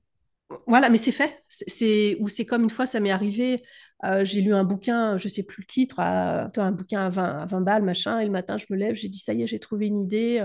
Voilà, 0.67 0.91
mais 0.91 0.99
c'est 0.99 1.13
fait. 1.13 1.43
C'est 1.49 2.17
ou 2.21 2.29
c'est 2.29 2.45
comme 2.45 2.63
une 2.65 2.71
fois, 2.71 2.85
ça 2.87 3.01
m'est 3.01 3.11
arrivé. 3.11 3.63
euh, 4.05 4.25
j'ai 4.25 4.41
lu 4.43 4.53
un 4.55 4.65
bouquin, 4.65 5.17
je 5.17 5.29
sais 5.29 5.43
plus 5.45 5.63
le 5.63 5.67
titre, 5.67 5.99
à- 6.01 6.51
un 6.57 6.73
bouquin 6.73 7.07
à 7.07 7.09
20, 7.11 7.39
à 7.39 7.47
20 7.47 7.61
balles, 7.63 7.83
machin. 7.83 8.19
Et 8.19 8.25
le 8.27 8.31
matin, 8.31 8.57
je 8.59 8.67
me 8.71 8.77
lève, 8.77 8.95
j'ai 8.95 9.09
dit 9.09 9.19
ça 9.19 9.33
y 9.33 9.43
est, 9.43 9.47
j'ai 9.47 9.59
trouvé 9.61 9.87
une 9.87 10.03
idée 10.03 10.41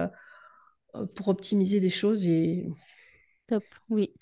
pour 1.15 1.27
optimiser 1.27 1.80
des 1.80 1.89
choses. 1.89 2.26
Et 2.26 2.68
Top, 3.47 3.63
oui. 3.89 4.13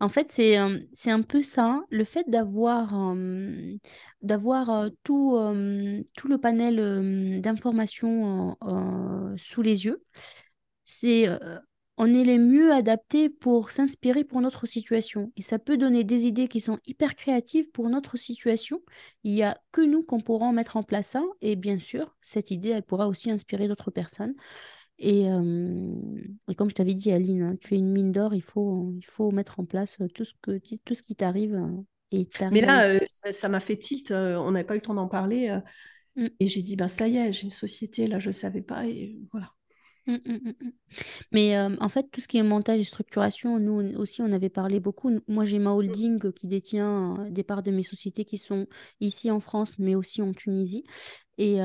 En 0.00 0.08
fait, 0.08 0.32
c'est 0.32 0.58
euh, 0.58 0.80
c'est 0.92 1.12
un 1.12 1.22
peu 1.22 1.42
ça, 1.42 1.80
le 1.90 2.04
fait 2.04 2.28
d'avoir 2.28 2.92
euh, 2.94 3.76
d'avoir 4.20 4.70
euh, 4.70 4.88
tout, 5.04 5.38
tout 6.16 6.28
le 6.28 6.38
panel 6.38 7.40
d'informations 7.40 8.56
sous 9.36 9.62
les 9.62 9.84
yeux. 9.84 10.02
C'est 10.84 11.28
on 11.98 12.12
est 12.12 12.24
les 12.24 12.38
mieux 12.38 12.72
adaptés 12.72 13.30
pour 13.30 13.70
s'inspirer 13.70 14.22
pour 14.24 14.40
notre 14.42 14.66
situation. 14.66 15.32
Et 15.36 15.42
ça 15.42 15.58
peut 15.58 15.78
donner 15.78 16.04
des 16.04 16.26
idées 16.26 16.48
qui 16.48 16.60
sont 16.60 16.78
hyper 16.86 17.16
créatives 17.16 17.70
pour 17.70 17.88
notre 17.88 18.18
situation. 18.18 18.82
Il 19.24 19.32
n'y 19.32 19.42
a 19.42 19.58
que 19.72 19.80
nous 19.80 20.02
qu'on 20.02 20.20
pourra 20.20 20.46
en 20.46 20.52
mettre 20.52 20.76
en 20.76 20.82
place 20.82 21.08
ça. 21.08 21.22
Et 21.40 21.56
bien 21.56 21.78
sûr, 21.78 22.14
cette 22.20 22.50
idée, 22.50 22.68
elle 22.70 22.82
pourra 22.82 23.08
aussi 23.08 23.30
inspirer 23.30 23.66
d'autres 23.66 23.90
personnes. 23.90 24.34
Et, 24.98 25.30
euh, 25.30 25.94
et 26.48 26.54
comme 26.54 26.70
je 26.70 26.74
t'avais 26.74 26.94
dit, 26.94 27.12
Aline, 27.12 27.42
hein, 27.42 27.56
tu 27.60 27.74
es 27.74 27.78
une 27.78 27.92
mine 27.92 28.12
d'or, 28.12 28.34
il 28.34 28.42
faut, 28.42 28.92
il 28.96 29.04
faut 29.04 29.30
mettre 29.30 29.60
en 29.60 29.64
place 29.64 29.98
tout 30.14 30.24
ce 30.24 30.32
que, 30.40 30.58
tout 30.84 30.94
ce 30.94 31.02
qui 31.02 31.14
t'arrive 31.14 31.60
et 32.12 32.26
tu 32.26 32.44
Mais 32.50 32.60
là, 32.60 32.88
euh, 32.88 32.98
ça 33.30 33.48
m'a 33.48 33.60
fait 33.60 33.76
tilt. 33.76 34.10
euh, 34.10 34.36
on 34.36 34.52
n'avait 34.52 34.64
pas 34.64 34.74
eu 34.74 34.78
le 34.78 34.82
temps 34.82 34.94
d'en 34.94 35.08
parler. 35.08 35.48
euh, 35.48 35.60
Mm, 36.16 36.28
et 36.40 36.46
j'ai 36.46 36.62
dit, 36.62 36.76
ben 36.76 36.88
ça 36.88 37.06
y 37.08 37.18
est, 37.18 37.30
j'ai 37.30 37.42
une 37.42 37.50
société. 37.50 38.06
Là, 38.06 38.18
je 38.18 38.28
ne 38.28 38.32
savais 38.32 38.62
pas. 38.62 38.86
Et 38.86 39.18
voilà. 39.32 39.52
mm, 40.06 40.14
mm, 40.14 40.32
mm, 40.44 40.54
mm. 40.62 40.72
Mais 41.32 41.58
en 41.58 41.88
fait, 41.90 42.06
tout 42.10 42.22
ce 42.22 42.28
qui 42.28 42.38
est 42.38 42.42
montage 42.42 42.80
et 42.80 42.84
structuration, 42.84 43.58
nous 43.58 43.94
aussi, 43.98 44.22
on 44.22 44.32
avait 44.32 44.48
parlé 44.48 44.80
beaucoup. 44.80 45.10
Moi, 45.28 45.44
j'ai 45.44 45.58
ma 45.58 45.72
holding 45.72 46.32
qui 46.32 46.46
détient 46.46 47.26
des 47.30 47.42
parts 47.42 47.62
de 47.62 47.70
mes 47.70 47.82
sociétés 47.82 48.24
qui 48.24 48.38
sont 48.38 48.66
ici 49.00 49.30
en 49.30 49.40
France, 49.40 49.78
mais 49.78 49.94
aussi 49.94 50.22
en 50.22 50.32
Tunisie. 50.32 50.84
Et, 51.36 51.60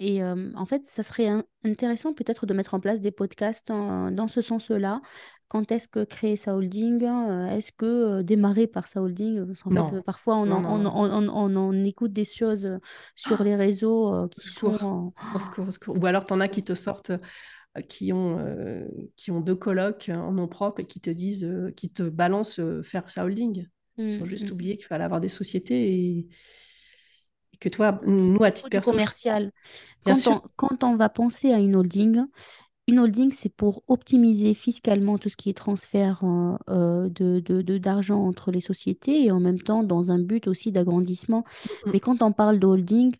et 0.00 0.22
euh, 0.24 0.50
en 0.56 0.66
fait, 0.66 0.86
ça 0.86 1.02
serait 1.04 1.28
in- 1.28 1.44
intéressant 1.64 2.14
peut-être 2.14 2.46
de 2.46 2.54
mettre 2.54 2.74
en 2.74 2.80
place 2.80 3.00
des 3.02 3.12
podcasts 3.12 3.70
hein, 3.70 4.10
dans 4.12 4.28
ce 4.28 4.42
sens-là. 4.42 5.02
Quand 5.48 5.70
est-ce 5.72 5.88
que 5.88 6.04
créer 6.04 6.36
sa 6.36 6.56
holding? 6.56 7.04
euh, 7.04 7.46
Est-ce 7.48 7.72
que 7.72 7.86
euh, 7.86 8.22
démarrer 8.24 8.66
par 8.66 8.88
sa 8.88 9.02
holding? 9.02 9.54
Qu'en 9.62 9.70
fait, 9.72 9.92
euh, 9.92 10.02
parfois, 10.02 10.36
on 10.36 10.50
non, 10.50 10.60
en, 10.62 10.62
non, 10.62 10.86
on, 10.86 10.94
on- 10.94 11.28
on- 11.28 11.56
en 11.56 11.84
écoute 11.84 12.12
des 12.12 12.24
choses 12.24 12.78
sur 13.16 13.42
les 13.44 13.56
réseaux 13.56 14.28
Au 14.36 14.40
qui 14.40 14.42
secours. 14.42 14.78
sont... 14.78 15.12
Au 15.32 15.38
secours, 15.38 15.72
secours. 15.72 15.96
Ou 16.02 16.06
alors, 16.06 16.24
tu 16.26 16.32
en 16.32 16.40
as 16.40 16.48
qui 16.48 16.64
te 16.64 16.74
sortent, 16.74 17.12
qui 17.88 18.12
ont, 18.12 18.38
euh, 18.40 18.86
qui 19.16 19.30
ont 19.30 19.40
deux 19.40 19.56
colocs 19.56 20.10
en 20.14 20.32
nom 20.32 20.48
propre 20.48 20.80
et 20.80 20.86
qui 20.86 21.00
te 21.00 21.10
disent, 21.10 21.44
euh, 21.44 21.72
qui 21.76 21.90
te 21.92 22.04
balancent 22.04 22.60
euh, 22.60 22.82
faire 22.82 23.10
sa 23.10 23.24
holding. 23.24 23.66
euh, 23.98 24.02
Ils 24.06 24.20
ont 24.22 24.26
juste 24.26 24.50
mm. 24.50 24.52
oublié 24.52 24.76
qu'il 24.76 24.86
fallait 24.86 25.04
avoir 25.04 25.20
des 25.20 25.28
sociétés 25.28 25.94
et 25.94 26.28
que 27.60 27.68
toi, 27.68 28.00
nous, 28.06 28.42
à 28.44 28.50
titre 28.50 28.70
perso, 28.70 28.80
commercial. 28.80 29.52
bien 30.04 30.14
Quand 30.14 30.16
sûr, 30.16 30.36
on, 30.36 30.42
quand 30.56 30.84
on 30.84 30.96
va 30.96 31.08
penser 31.08 31.52
à 31.52 31.58
une 31.60 31.76
holding, 31.76 32.24
Une 32.88 33.00
holding, 33.00 33.32
c'est 33.32 33.54
pour 33.54 33.84
optimiser 33.88 34.54
fiscalement 34.54 35.18
tout 35.18 35.28
ce 35.30 35.36
qui 35.36 35.50
est 35.50 35.54
transfert 35.56 36.22
euh, 36.24 36.56
euh, 36.70 37.08
de, 37.10 37.40
de- 37.40 37.62
de- 37.62 37.78
d'argent 37.78 38.22
entre 38.24 38.52
les 38.52 38.60
sociétés 38.60 39.24
et 39.24 39.30
en 39.32 39.40
même 39.40 39.60
temps 39.60 39.84
dans 39.84 40.12
un 40.12 40.18
but 40.20 40.48
aussi 40.48 40.72
d'agrandissement. 40.72 41.44
Mm, 41.86 41.92
Mais 41.92 42.00
quand 42.00 42.22
on 42.22 42.32
parle 42.32 42.58
de 42.60 42.66
holding, 42.66 43.14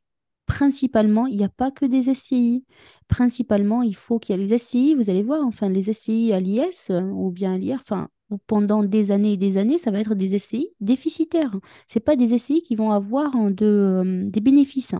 principalement, 0.51 1.27
il 1.27 1.37
n'y 1.37 1.45
a 1.45 1.49
pas 1.49 1.71
que 1.71 1.85
des 1.87 2.13
SCI. 2.13 2.65
Principalement, 3.07 3.83
il 3.83 3.95
faut 3.95 4.19
qu'il 4.19 4.35
y 4.37 4.39
ait 4.39 4.45
les 4.45 4.59
SCI, 4.59 4.97
vous 4.97 5.09
allez 5.09 5.23
voir, 5.23 5.47
enfin 5.47 5.69
les 5.69 5.93
SCI 5.93 6.33
à 6.33 6.41
l'IS 6.41 6.91
euh, 6.91 7.03
ou 7.03 7.31
bien 7.31 7.55
à 7.55 7.59
l'IR, 7.59 7.79
enfin 7.81 8.09
pendant 8.49 8.83
des 8.83 9.13
années 9.13 9.35
et 9.35 9.37
des 9.37 9.59
années, 9.59 9.79
ça 9.79 9.93
va 9.93 10.01
être 10.01 10.17
des 10.17 10.39
SCI 10.39 10.71
déficitaires. 10.81 11.57
C'est 11.87 12.01
pas 12.01 12.17
des 12.17 12.37
SCI 12.37 12.63
qui 12.63 12.75
vont 12.75 12.91
avoir 12.91 13.35
hein, 13.37 13.53
de, 13.53 13.65
euh, 13.65 14.29
des 14.29 14.41
bénéfices. 14.41 14.95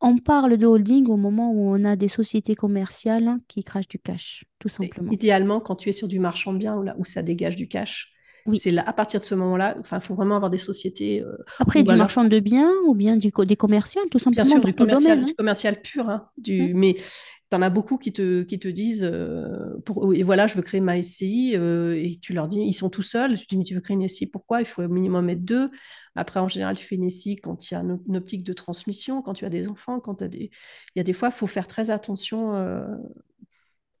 On 0.00 0.18
parle 0.18 0.56
de 0.56 0.66
holding 0.66 1.06
au 1.06 1.16
moment 1.16 1.52
où 1.52 1.68
on 1.68 1.84
a 1.84 1.94
des 1.94 2.08
sociétés 2.08 2.56
commerciales 2.56 3.38
qui 3.46 3.62
crachent 3.62 3.88
du 3.88 3.98
cash, 4.00 4.44
tout 4.58 4.68
Et 4.68 4.72
simplement. 4.72 5.12
idéalement, 5.12 5.60
quand 5.60 5.76
tu 5.76 5.88
es 5.88 5.92
sur 5.92 6.08
du 6.08 6.18
marchand 6.18 6.54
où, 6.54 6.82
là, 6.82 6.96
où 6.98 7.04
ça 7.04 7.22
dégage 7.22 7.54
du 7.54 7.68
cash, 7.68 8.12
Oui. 8.46 8.58
c'est 8.58 8.70
là, 8.70 8.82
à 8.86 8.92
partir 8.92 9.20
de 9.20 9.24
ce 9.24 9.34
moment-là, 9.34 9.76
enfin, 9.80 9.98
il 9.98 10.02
faut 10.02 10.14
vraiment 10.14 10.36
avoir 10.36 10.50
des 10.50 10.58
sociétés 10.58 11.22
euh, 11.22 11.36
Après, 11.58 11.82
du 11.82 11.94
marchand 11.94 12.24
de 12.24 12.38
biens 12.40 12.72
ou 12.86 12.94
bien 12.94 13.16
du, 13.16 13.32
co- 13.32 13.44
des 13.44 13.56
commerciaux, 13.56 14.00
tout 14.10 14.18
Bien 14.18 14.44
simplement 14.44 14.50
sûr, 14.50 14.60
dans 14.60 14.66
du 14.66 14.72
domaine. 14.72 14.86
commercial, 14.86 15.18
du 15.24 15.32
hein. 15.32 15.34
commercial 15.36 15.80
pur, 15.82 16.08
hein, 16.08 16.28
du, 16.38 16.72
mais 16.74 16.94
tu 16.94 17.56
en 17.56 17.62
as 17.62 17.70
beaucoup 17.70 17.98
qui 17.98 18.12
te, 18.12 18.42
qui 18.42 18.58
te 18.58 18.68
disent, 18.68 19.02
euh, 19.04 19.76
pour, 19.84 20.14
et 20.14 20.22
voilà, 20.22 20.46
je 20.46 20.54
veux 20.54 20.62
créer 20.62 20.80
ma 20.80 20.96
SCI, 20.98 21.56
euh, 21.56 21.94
et 21.96 22.18
tu 22.22 22.32
leur 22.32 22.46
dis, 22.48 22.60
ils 22.60 22.72
sont 22.74 22.90
tout 22.90 23.02
seuls, 23.02 23.38
tu 23.38 23.46
dis, 23.46 23.56
mais 23.58 23.64
tu 23.64 23.74
veux 23.74 23.80
créer 23.80 23.94
une 23.96 24.02
SCI, 24.02 24.26
pourquoi? 24.30 24.60
Il 24.60 24.66
faut 24.66 24.82
au 24.82 24.88
minimum 24.88 25.28
être 25.30 25.44
deux. 25.44 25.70
Après, 26.14 26.40
en 26.40 26.48
général, 26.48 26.76
tu 26.76 26.84
fais 26.84 26.94
une 26.96 27.04
SCI 27.10 27.36
quand 27.36 27.70
il 27.70 27.74
y 27.74 27.76
a 27.76 27.80
une, 27.80 28.16
optique 28.16 28.44
de 28.44 28.52
transmission, 28.52 29.20
quand 29.22 29.34
tu 29.34 29.44
as 29.44 29.48
des 29.50 29.68
enfants, 29.68 30.00
quand 30.00 30.16
tu 30.16 30.24
as 30.24 30.28
des... 30.28 30.50
Il 30.94 30.98
y 30.98 31.00
a 31.00 31.04
des 31.04 31.12
fois, 31.12 31.28
il 31.28 31.34
faut 31.34 31.46
faire 31.48 31.66
très 31.66 31.90
attention, 31.90 32.54
euh, 32.54 32.84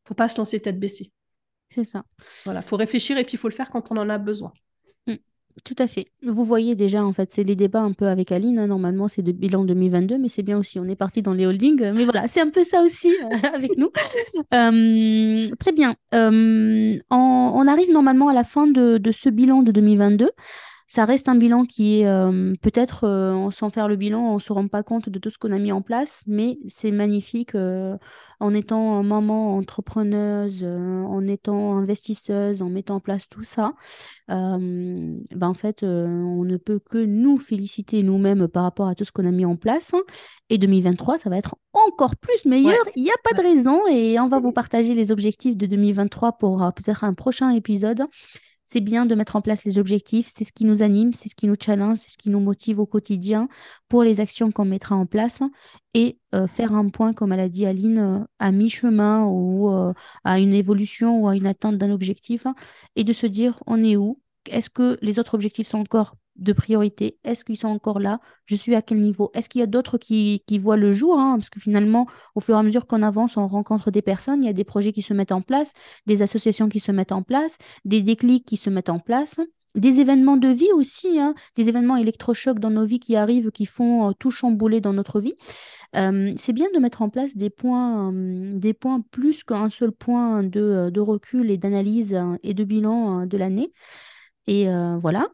faut 0.04 0.14
pas 0.14 0.28
se 0.28 0.38
lancer 0.38 0.60
tête 0.60 0.78
baissée. 0.78 1.12
C'est 1.72 1.84
ça. 1.84 2.04
Voilà, 2.44 2.62
faut 2.62 2.76
réfléchir 2.76 3.16
et 3.16 3.24
puis 3.24 3.34
il 3.34 3.38
faut 3.38 3.48
le 3.48 3.54
faire 3.54 3.70
quand 3.70 3.90
on 3.92 3.96
en 3.96 4.08
a 4.10 4.18
besoin. 4.18 4.52
Mm. 5.06 5.14
Tout 5.64 5.74
à 5.78 5.86
fait. 5.86 6.10
Vous 6.22 6.44
voyez 6.44 6.74
déjà, 6.74 7.04
en 7.04 7.12
fait, 7.12 7.30
c'est 7.30 7.44
les 7.44 7.54
débats 7.56 7.80
un 7.80 7.92
peu 7.92 8.06
avec 8.06 8.32
Aline. 8.32 8.58
hein. 8.58 8.66
Normalement, 8.66 9.08
c'est 9.08 9.22
de 9.22 9.30
bilan 9.32 9.64
2022, 9.64 10.18
mais 10.18 10.28
c'est 10.28 10.42
bien 10.42 10.58
aussi. 10.58 10.78
On 10.80 10.84
est 10.88 10.96
parti 10.96 11.22
dans 11.22 11.32
les 11.34 11.46
holdings. 11.46 11.92
Mais 11.94 12.04
voilà, 12.04 12.26
c'est 12.28 12.40
un 12.40 12.50
peu 12.50 12.64
ça 12.64 12.82
aussi 12.82 13.12
avec 13.54 13.76
nous. 13.76 13.90
Euh, 14.54 15.48
très 15.58 15.72
bien. 15.72 15.96
Euh, 16.14 16.98
on, 17.10 17.52
on 17.54 17.68
arrive 17.68 17.90
normalement 17.92 18.28
à 18.28 18.34
la 18.34 18.44
fin 18.44 18.66
de, 18.66 18.98
de 18.98 19.12
ce 19.12 19.28
bilan 19.28 19.62
de 19.62 19.70
2022. 19.70 20.30
Ça 20.92 21.04
reste 21.04 21.28
un 21.28 21.36
bilan 21.36 21.66
qui 21.66 22.00
est 22.00 22.06
euh, 22.08 22.52
peut-être, 22.62 23.04
euh, 23.04 23.48
sans 23.52 23.70
faire 23.70 23.86
le 23.86 23.94
bilan, 23.94 24.32
on 24.32 24.34
ne 24.34 24.38
se 24.40 24.52
rend 24.52 24.66
pas 24.66 24.82
compte 24.82 25.08
de 25.08 25.20
tout 25.20 25.30
ce 25.30 25.38
qu'on 25.38 25.52
a 25.52 25.58
mis 25.60 25.70
en 25.70 25.82
place, 25.82 26.24
mais 26.26 26.58
c'est 26.66 26.90
magnifique 26.90 27.54
euh, 27.54 27.96
en 28.40 28.52
étant 28.54 29.00
maman 29.04 29.56
entrepreneuse, 29.56 30.62
euh, 30.64 31.04
en 31.04 31.28
étant 31.28 31.76
investisseuse, 31.76 32.60
en 32.60 32.70
mettant 32.70 32.96
en 32.96 33.00
place 33.00 33.28
tout 33.28 33.44
ça. 33.44 33.74
ben 34.26 35.20
en 35.40 35.54
fait, 35.54 35.84
on 35.84 36.44
ne 36.44 36.56
peut 36.56 36.80
que 36.80 36.98
nous 36.98 37.38
féliciter 37.38 38.02
nous-mêmes 38.02 38.48
par 38.48 38.64
rapport 38.64 38.88
à 38.88 38.96
tout 38.96 39.04
ce 39.04 39.12
qu'on 39.12 39.26
a 39.26 39.30
mis 39.30 39.44
en 39.44 39.54
place. 39.54 39.92
Et 40.48 40.58
2023, 40.58 41.18
ça 41.18 41.30
va 41.30 41.38
être 41.38 41.54
encore 41.72 42.16
plus 42.16 42.44
meilleur. 42.46 42.72
Ouais, 42.72 42.92
Il 42.96 43.04
n'y 43.04 43.10
a 43.10 43.20
pas 43.22 43.40
de 43.40 43.46
ouais. 43.46 43.52
raison 43.54 43.86
et 43.88 44.18
on 44.18 44.26
va 44.26 44.40
vous 44.40 44.50
partager 44.50 44.94
les 44.94 45.12
objectifs 45.12 45.56
de 45.56 45.66
2023 45.66 46.32
pour 46.32 46.68
peut-être 46.74 47.04
un 47.04 47.14
prochain 47.14 47.50
épisode. 47.50 48.02
C'est 48.72 48.80
bien 48.80 49.04
de 49.04 49.16
mettre 49.16 49.34
en 49.34 49.42
place 49.42 49.64
les 49.64 49.80
objectifs, 49.80 50.30
c'est 50.32 50.44
ce 50.44 50.52
qui 50.52 50.64
nous 50.64 50.84
anime, 50.84 51.12
c'est 51.12 51.28
ce 51.28 51.34
qui 51.34 51.48
nous 51.48 51.56
challenge, 51.60 51.96
c'est 51.96 52.10
ce 52.12 52.16
qui 52.16 52.30
nous 52.30 52.38
motive 52.38 52.78
au 52.78 52.86
quotidien 52.86 53.48
pour 53.88 54.04
les 54.04 54.20
actions 54.20 54.52
qu'on 54.52 54.64
mettra 54.64 54.94
en 54.94 55.06
place 55.06 55.42
et 55.92 56.20
euh, 56.36 56.46
faire 56.46 56.72
un 56.72 56.88
point, 56.88 57.12
comme 57.12 57.32
elle 57.32 57.40
a 57.40 57.48
dit 57.48 57.66
Aline, 57.66 57.98
euh, 57.98 58.24
à 58.38 58.52
mi-chemin 58.52 59.24
ou 59.24 59.72
euh, 59.72 59.92
à 60.22 60.38
une 60.38 60.54
évolution 60.54 61.20
ou 61.20 61.26
à 61.26 61.34
une 61.34 61.48
atteinte 61.48 61.78
d'un 61.78 61.90
objectif 61.90 62.46
et 62.94 63.02
de 63.02 63.12
se 63.12 63.26
dire 63.26 63.60
on 63.66 63.82
est 63.82 63.96
où? 63.96 64.20
Est-ce 64.48 64.70
que 64.70 64.98
les 65.02 65.18
autres 65.18 65.34
objectifs 65.34 65.66
sont 65.66 65.78
encore 65.78 66.14
de 66.36 66.52
priorité? 66.52 67.18
Est-ce 67.24 67.44
qu'ils 67.44 67.56
sont 67.56 67.68
encore 67.68 68.00
là? 68.00 68.20
Je 68.46 68.56
suis 68.56 68.74
à 68.74 68.82
quel 68.82 69.00
niveau? 69.00 69.30
Est-ce 69.34 69.48
qu'il 69.48 69.60
y 69.60 69.64
a 69.64 69.66
d'autres 69.66 69.98
qui, 69.98 70.42
qui 70.46 70.58
voient 70.58 70.76
le 70.76 70.92
jour? 70.92 71.18
hein? 71.18 71.36
Parce 71.36 71.50
que 71.50 71.60
finalement, 71.60 72.06
au 72.34 72.40
fur 72.40 72.54
et 72.54 72.58
à 72.58 72.62
mesure 72.62 72.86
qu'on 72.86 73.02
avance, 73.02 73.36
on 73.36 73.46
rencontre 73.46 73.90
des 73.90 74.02
personnes, 74.02 74.42
il 74.42 74.46
y 74.46 74.50
a 74.50 74.52
des 74.54 74.64
projets 74.64 74.92
qui 74.92 75.02
se 75.02 75.14
mettent 75.14 75.32
en 75.32 75.42
place, 75.42 75.72
des 76.06 76.22
associations 76.22 76.68
qui 76.68 76.80
se 76.80 76.92
mettent 76.92 77.12
en 77.12 77.22
place, 77.22 77.58
des 77.84 78.02
déclics 78.02 78.46
qui 78.46 78.56
se 78.56 78.70
mettent 78.70 78.88
en 78.90 78.98
place. 79.00 79.38
des 79.76 80.00
événements 80.00 80.36
de 80.36 80.48
vie 80.48 80.72
aussi, 80.74 81.20
hein, 81.20 81.34
des 81.56 81.68
événements 81.68 81.96
électrochocs 81.96 82.58
dans 82.58 82.70
nos 82.70 82.84
vies 82.84 82.98
qui 82.98 83.14
arrivent, 83.16 83.50
qui 83.52 83.66
font 83.66 84.08
euh, 84.08 84.12
tout 84.18 84.30
chambouler 84.30 84.80
dans 84.80 84.92
notre 84.92 85.20
vie. 85.20 85.34
Euh, 85.96 86.32
c'est 86.36 86.52
bien 86.52 86.68
de 86.74 86.78
mettre 86.80 87.02
en 87.02 87.08
place 87.10 87.36
des 87.36 87.50
points, 87.50 88.12
euh, 88.12 88.58
des 88.58 88.74
points 88.74 89.02
plus 89.10 89.44
qu'un 89.44 89.68
seul 89.70 89.92
point 89.92 90.42
de, 90.42 90.90
de 90.90 91.00
recul 91.00 91.50
et 91.50 91.58
d'analyse 91.58 92.14
euh, 92.14 92.36
et 92.42 92.54
de 92.54 92.64
bilan 92.64 93.26
de 93.26 93.36
l'année. 93.36 93.72
Et 94.46 94.66
voilà. 95.00 95.28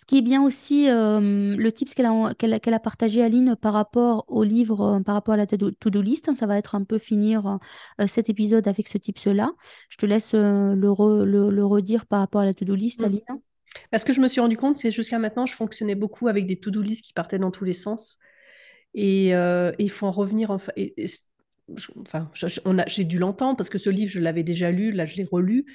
Ce 0.00 0.06
qui 0.06 0.16
est 0.16 0.22
bien 0.22 0.42
aussi, 0.42 0.88
euh, 0.88 1.54
le 1.54 1.72
tips 1.72 1.92
qu'elle 1.92 2.06
a, 2.06 2.80
partagé, 2.80 3.22
Aline, 3.22 3.54
par 3.54 3.74
rapport 3.74 4.24
au 4.28 4.44
livre, 4.44 4.96
euh, 4.96 5.00
par 5.00 5.14
rapport 5.14 5.34
à 5.34 5.36
la 5.36 5.46
to- 5.46 5.72
to-do 5.72 6.00
list, 6.00 6.30
hein, 6.30 6.34
ça 6.34 6.46
va 6.46 6.56
être 6.56 6.74
un 6.74 6.84
peu 6.84 6.96
finir 6.96 7.58
euh, 8.00 8.06
cet 8.06 8.30
épisode 8.30 8.66
avec 8.66 8.88
ce 8.88 8.96
tips-là. 8.96 9.52
Je 9.90 9.98
te 9.98 10.06
laisse 10.06 10.32
le, 10.32 10.88
re- 10.88 11.24
le, 11.24 11.50
le 11.50 11.66
redire 11.66 12.06
par 12.06 12.20
rapport 12.20 12.40
à 12.40 12.46
la 12.46 12.54
to-do 12.54 12.74
list, 12.74 13.02
Mm. 13.02 13.04
Aline. 13.04 13.20
Parce 13.90 14.04
que 14.04 14.14
je 14.14 14.22
me 14.22 14.28
suis 14.28 14.40
rendu 14.40 14.56
compte, 14.56 14.78
c'est 14.78 14.90
jusqu'à 14.90 15.18
maintenant, 15.18 15.44
je 15.44 15.52
fonctionnais 15.52 15.96
beaucoup 15.96 16.28
avec 16.28 16.46
des 16.46 16.58
to-do 16.58 16.80
lists 16.80 17.04
qui 17.04 17.12
partaient 17.12 17.38
dans 17.38 17.50
tous 17.50 17.66
les 17.66 17.74
sens. 17.74 18.16
Et 18.94 19.32
il 19.78 19.90
faut 19.90 20.06
en 20.06 20.12
revenir. 20.12 20.50
Enfin, 20.50 20.72
et- 20.76 20.94
et 20.96 21.08
je- 21.76 21.90
j'ai 22.86 23.04
dû 23.04 23.18
l'entendre 23.18 23.58
parce 23.58 23.68
que 23.68 23.76
ce 23.76 23.90
livre, 23.90 24.10
je 24.10 24.18
l'avais 24.18 24.44
déjà 24.44 24.70
lu, 24.70 24.92
là, 24.92 25.04
je 25.04 25.16
l'ai 25.16 25.28
relu. 25.30 25.66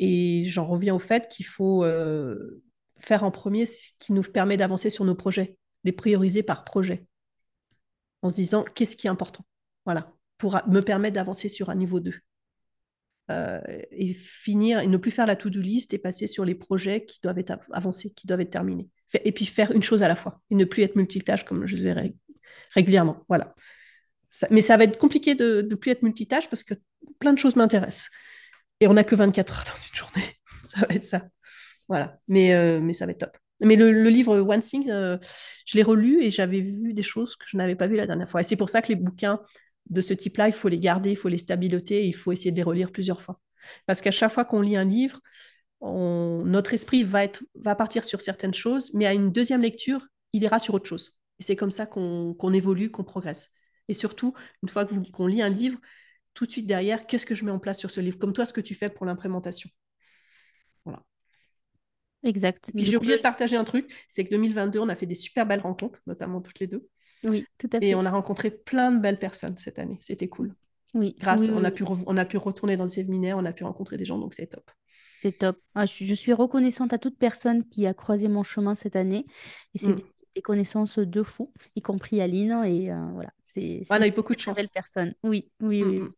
Et 0.00 0.42
j'en 0.48 0.66
reviens 0.66 0.96
au 0.96 0.98
fait 0.98 1.28
qu'il 1.28 1.46
faut 1.46 1.84
faire 3.00 3.24
en 3.24 3.30
premier 3.30 3.66
ce 3.66 3.90
qui 3.98 4.12
nous 4.12 4.22
permet 4.22 4.56
d'avancer 4.56 4.90
sur 4.90 5.04
nos 5.04 5.14
projets, 5.14 5.56
les 5.84 5.92
prioriser 5.92 6.42
par 6.42 6.64
projet, 6.64 7.06
en 8.22 8.30
se 8.30 8.36
disant 8.36 8.64
qu'est-ce 8.74 8.96
qui 8.96 9.06
est 9.06 9.10
important? 9.10 9.44
Voilà, 9.84 10.12
pour 10.38 10.60
me 10.66 10.80
permettre 10.80 11.14
d'avancer 11.14 11.48
sur 11.48 11.70
un 11.70 11.74
niveau 11.74 12.00
2. 12.00 12.14
Euh, 13.30 13.60
et 13.90 14.14
finir, 14.14 14.80
et 14.80 14.86
ne 14.86 14.96
plus 14.96 15.10
faire 15.10 15.26
la 15.26 15.36
to-do 15.36 15.60
list 15.60 15.92
et 15.92 15.98
passer 15.98 16.26
sur 16.26 16.46
les 16.46 16.54
projets 16.54 17.04
qui 17.04 17.20
doivent 17.22 17.38
être 17.38 17.50
av- 17.50 17.66
avancés, 17.72 18.10
qui 18.14 18.26
doivent 18.26 18.40
être 18.40 18.50
terminés. 18.50 18.88
Et 19.24 19.32
puis 19.32 19.44
faire 19.44 19.70
une 19.72 19.82
chose 19.82 20.02
à 20.02 20.08
la 20.08 20.14
fois, 20.14 20.40
et 20.50 20.54
ne 20.54 20.64
plus 20.64 20.82
être 20.82 20.96
multitâche 20.96 21.44
comme 21.44 21.66
je 21.66 21.76
le 21.76 21.92
ré- 21.92 22.16
régulièrement. 22.72 23.24
Voilà. 23.28 23.54
Mais 24.50 24.60
ça 24.62 24.76
va 24.76 24.84
être 24.84 24.98
compliqué 24.98 25.34
de 25.34 25.66
ne 25.68 25.74
plus 25.74 25.90
être 25.90 26.02
multitâche 26.02 26.48
parce 26.48 26.62
que 26.62 26.74
plein 27.18 27.32
de 27.34 27.38
choses 27.38 27.56
m'intéressent. 27.56 28.08
Et 28.80 28.86
on 28.88 28.94
n'a 28.94 29.04
que 29.04 29.14
24 29.14 29.58
heures 29.58 29.64
dans 29.66 29.80
une 29.88 29.94
journée. 29.94 30.38
Ça 30.68 30.86
va 30.86 30.94
être 30.94 31.04
ça. 31.04 31.28
Voilà. 31.88 32.18
Mais, 32.28 32.54
euh, 32.54 32.80
mais 32.80 32.92
ça 32.92 33.06
va 33.06 33.12
être 33.12 33.18
top. 33.18 33.36
Mais 33.60 33.76
le, 33.76 33.90
livre 34.08 34.38
One 34.38 34.60
Thing, 34.60 34.88
euh, 34.90 35.18
je 35.66 35.76
l'ai 35.76 35.82
relu 35.82 36.22
et 36.22 36.30
j'avais 36.30 36.60
vu 36.60 36.94
des 36.94 37.02
choses 37.02 37.34
que 37.34 37.44
je 37.48 37.56
n'avais 37.56 37.74
pas 37.74 37.88
vues 37.88 37.96
la 37.96 38.06
dernière 38.06 38.28
fois. 38.28 38.40
Et 38.40 38.44
c'est 38.44 38.56
pour 38.56 38.68
ça 38.68 38.82
que 38.82 38.88
les 38.88 38.96
bouquins 38.96 39.40
de 39.90 40.00
ce 40.00 40.14
type-là, 40.14 40.48
il 40.48 40.52
faut 40.52 40.68
les 40.68 40.78
garder, 40.78 41.10
il 41.10 41.16
faut 41.16 41.28
les 41.28 41.38
stabiloter, 41.38 42.06
il 42.06 42.14
faut 42.14 42.30
essayer 42.30 42.52
de 42.52 42.56
les 42.56 42.62
relire 42.62 42.92
plusieurs 42.92 43.20
fois. 43.20 43.40
Parce 43.86 44.00
qu'à 44.00 44.10
chaque 44.12 44.32
fois 44.32 44.44
qu'on 44.44 44.60
lit 44.60 44.76
un 44.76 44.84
livre, 44.84 45.20
notre 45.80 46.74
esprit 46.74 47.02
va, 47.02 47.24
être, 47.24 47.42
partir 47.76 48.04
sur 48.04 48.20
certaines 48.20 48.54
choses, 48.54 48.92
mais 48.94 49.06
à 49.06 49.12
une 49.12 49.32
deuxième 49.32 49.62
lecture, 49.62 50.06
il 50.32 50.42
ira 50.42 50.58
sur 50.58 50.74
autre 50.74 50.86
chose. 50.86 51.16
Et 51.40 51.42
c'est 51.42 51.56
comme 51.56 51.70
ça 51.70 51.86
qu'on 51.86 52.52
évolue, 52.52 52.90
qu'on 52.90 53.04
progresse. 53.04 53.50
Et 53.88 53.94
surtout, 53.94 54.34
une 54.62 54.68
fois 54.68 54.86
qu'on 55.12 55.26
lit 55.26 55.42
un 55.42 55.48
livre, 55.48 55.78
tout 56.34 56.46
de 56.46 56.50
suite 56.50 56.66
derrière, 56.66 57.06
qu'est-ce 57.06 57.26
que 57.26 57.34
je 57.34 57.44
mets 57.44 57.50
en 57.50 57.58
place 57.58 57.78
sur 57.78 57.90
ce 57.90 58.00
livre? 58.00 58.18
Comme 58.18 58.32
toi, 58.32 58.46
ce 58.46 58.52
que 58.52 58.60
tu 58.60 58.74
fais 58.74 58.88
pour 58.88 59.06
l'implémentation. 59.06 59.70
Exact. 62.28 62.70
Et 62.70 62.72
puis 62.72 62.86
j'ai 62.86 62.96
oublié 62.96 63.16
de 63.16 63.22
partager 63.22 63.56
un 63.56 63.64
truc, 63.64 63.92
c'est 64.08 64.24
que 64.24 64.30
2022, 64.30 64.78
on 64.80 64.88
a 64.88 64.96
fait 64.96 65.06
des 65.06 65.14
super 65.14 65.46
belles 65.46 65.60
rencontres, 65.60 66.00
notamment 66.06 66.40
toutes 66.40 66.58
les 66.60 66.66
deux. 66.66 66.88
oui, 67.24 67.44
tout 67.58 67.68
à 67.72 67.80
Et 67.80 67.80
fait. 67.80 67.94
on 67.94 68.04
a 68.06 68.10
rencontré 68.10 68.50
plein 68.50 68.92
de 68.92 69.00
belles 69.00 69.18
personnes 69.18 69.56
cette 69.56 69.78
année. 69.78 69.98
C'était 70.00 70.28
cool. 70.28 70.54
Oui, 70.94 71.16
Grâce, 71.18 71.40
oui, 71.40 71.50
on, 71.54 71.58
oui, 71.58 71.64
a 71.64 71.70
pu 71.70 71.84
on 71.86 72.16
a 72.16 72.24
pu 72.24 72.36
retourner 72.38 72.76
dans 72.76 72.86
des 72.86 72.92
séminaires, 72.92 73.38
on 73.38 73.44
a 73.44 73.52
pu 73.52 73.64
rencontrer 73.64 73.96
des 73.96 74.04
gens, 74.04 74.18
donc 74.18 74.34
c'est 74.34 74.46
top. 74.48 74.70
C'est 75.16 75.32
top. 75.38 75.60
Ah, 75.74 75.84
je, 75.86 76.04
je 76.04 76.14
suis 76.14 76.32
reconnaissante 76.32 76.92
à 76.92 76.98
toute 76.98 77.18
personne 77.18 77.68
qui 77.68 77.86
a 77.86 77.94
croisé 77.94 78.28
mon 78.28 78.42
chemin 78.44 78.74
cette 78.74 78.96
année. 78.96 79.26
Et 79.74 79.78
c'est 79.78 79.92
Mm. 79.92 79.94
des, 79.94 80.04
des 80.36 80.42
connaissances 80.42 80.98
de 80.98 81.22
fou, 81.22 81.52
y 81.76 81.82
compris 81.82 82.20
Aline. 82.20 82.52
Et 82.64 82.92
euh, 82.92 83.10
voilà, 83.12 83.32
c'est 83.44 83.82
On 83.90 83.96
c'est 83.96 84.00
a 84.00 84.06
eu 84.06 84.12
beaucoup 84.12 84.34
de 84.34 84.40
très 84.40 84.52
belle 84.52 84.68
chance. 84.68 84.72
personne. 84.72 85.14
Oui, 85.24 85.50
oui, 85.60 85.82
Mm, 85.82 85.84
oui. 85.84 85.98
oui. 86.00 86.08
mm. 86.08 86.12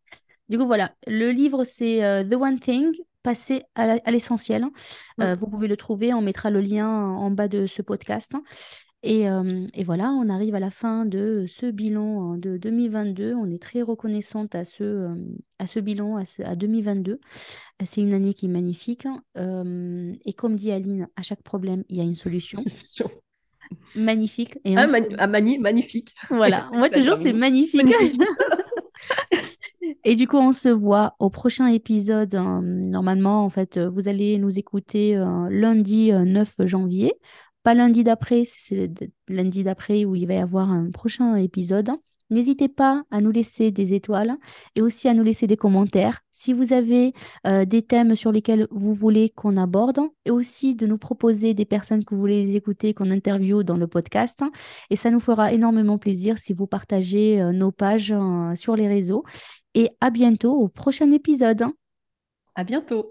Du 0.49 0.59
coup, 0.59 0.67
voilà. 0.67 0.95
Le 1.07 1.31
livre, 1.33 1.65
c'est 1.65 2.05
euh, 2.05 2.25
The 2.25 2.35
One 2.35 2.61
Thing, 2.61 2.93
passer 3.23 3.63
à 3.75 4.11
l'essentiel. 4.11 4.65
Euh, 5.21 5.35
Mm. 5.35 5.39
vous 5.39 5.47
pouvez 5.47 5.69
le 5.69 5.77
trouver. 5.77 6.15
On 6.15 6.23
mettra 6.23 6.51
le 6.51 6.61
lien 6.61 6.89
en 6.89 7.31
bas 7.31 7.49
de 7.49 7.67
ce 7.67 7.83
podcast. 7.83 8.33
Et, 9.03 9.31
euh, 9.31 9.67
et 9.73 9.83
voilà, 9.83 10.11
on 10.11 10.29
arrive 10.29 10.55
à 10.55 10.61
la 10.61 10.69
fin 10.71 11.07
de 11.07 11.47
ce 11.49 11.65
bilan 11.71 12.35
euh, 12.35 12.37
de 12.37 12.59
2022. 12.59 13.33
On 13.35 13.51
est 13.51 13.61
très 13.63 13.81
reconnaissante 13.81 14.55
à 14.55 14.67
ce, 14.67 14.85
euh, 14.85 15.15
à 15.59 15.67
ce 15.67 15.81
bilan, 15.81 16.17
à, 16.17 16.27
ce- 16.27 16.43
à 16.43 16.55
2022. 16.55 17.19
C'est 17.83 18.03
une 18.03 18.13
année 18.13 18.35
qui 18.35 18.45
est 18.45 18.51
magnifique. 18.51 19.07
hein. 19.07 19.23
Euh, 19.39 20.13
et 20.27 20.35
comme 20.35 20.55
dit 20.55 20.71
Aline, 20.71 21.09
à 21.17 21.23
chaque 21.23 21.43
problème, 21.43 21.83
il 21.89 21.97
y 21.97 22.01
a 22.01 22.05
une 22.05 22.15
solution. 22.15 22.63
Magnifique. 23.97 24.59
Et 24.65 24.77
Ah, 24.77 24.87
mani- 24.87 25.15
ah, 25.19 25.27
mani- 25.27 25.59
magnifique. 25.59 26.13
Voilà, 26.29 26.69
moi 26.75 26.89
toujours 26.91 27.17
c'est. 27.17 27.33
Magnifique. 27.33 27.81
Et 30.05 30.17
du 30.17 30.27
coup, 30.27 30.39
on 30.39 30.53
se 30.53 30.69
voit 30.69 31.15
au 31.19 31.31
prochain 31.31 31.67
épisode. 31.67 32.35
euh, 32.35 32.61
normalement, 32.63 33.45
en 33.45 33.51
fait, 33.51 33.77
euh, 33.77 33.89
vous 33.89 34.09
allez 34.09 34.39
nous 34.39 34.59
écouter 34.59 35.17
euh, 35.17 35.49
lundi 35.51 36.13
euh, 36.13 36.25
9 36.25 36.55
janvier. 36.67 37.15
Pas 37.63 37.75
lundi 37.75 38.05
d'après, 38.05 38.45
c'est 38.47 38.91
lundi 39.29 39.65
d'après 39.65 40.05
où 40.07 40.15
il 40.15 40.27
va 40.27 40.35
y 40.35 40.39
avoir 40.39 40.71
un 40.71 40.91
prochain 40.91 41.37
épisode. 41.37 41.91
N'hésitez 42.31 42.69
pas 42.69 43.03
à 43.11 43.21
nous 43.21 43.33
laisser 43.33 43.73
des 43.73 43.93
étoiles 43.93 44.37
et 44.77 44.83
aussi 44.83 45.09
à 45.09 45.15
nous 45.15 45.25
laisser 45.25 45.49
des 45.49 45.57
commentaires 45.57 46.21
si 46.31 46.53
vous 46.53 46.73
avez 46.73 47.13
euh, 47.47 47.65
des 47.65 47.83
thèmes 47.83 48.15
sur 48.15 48.31
lesquels 48.31 48.69
vous 48.71 48.95
voulez 48.95 49.31
qu'on 49.31 49.57
aborde 49.57 49.99
et 50.25 50.31
aussi 50.31 50.77
de 50.77 50.87
nous 50.87 50.97
proposer 50.97 51.55
des 51.55 51.65
personnes 51.65 52.05
que 52.05 52.15
vous 52.15 52.21
voulez 52.21 52.55
écouter, 52.57 52.95
qu'on 52.95 53.11
interviewe 53.11 53.65
dans 53.65 53.77
le 53.77 53.89
podcast. 53.89 54.45
Et 54.91 54.97
ça 54.97 55.11
nous 55.11 55.19
fera 55.21 55.53
énormément 55.53 55.99
plaisir 55.99 56.39
si 56.39 56.53
vous 56.53 56.69
partagez 56.69 57.41
euh, 57.43 57.51
nos 57.53 57.73
pages 57.73 58.13
euh, 58.13 58.55
sur 58.55 58.77
les 58.77 58.87
réseaux. 58.87 59.25
Et 59.75 59.91
à 60.01 60.11
bientôt 60.11 60.53
au 60.53 60.69
prochain 60.69 61.13
épisode. 61.13 61.65
À 62.55 62.65
bientôt. 62.65 63.09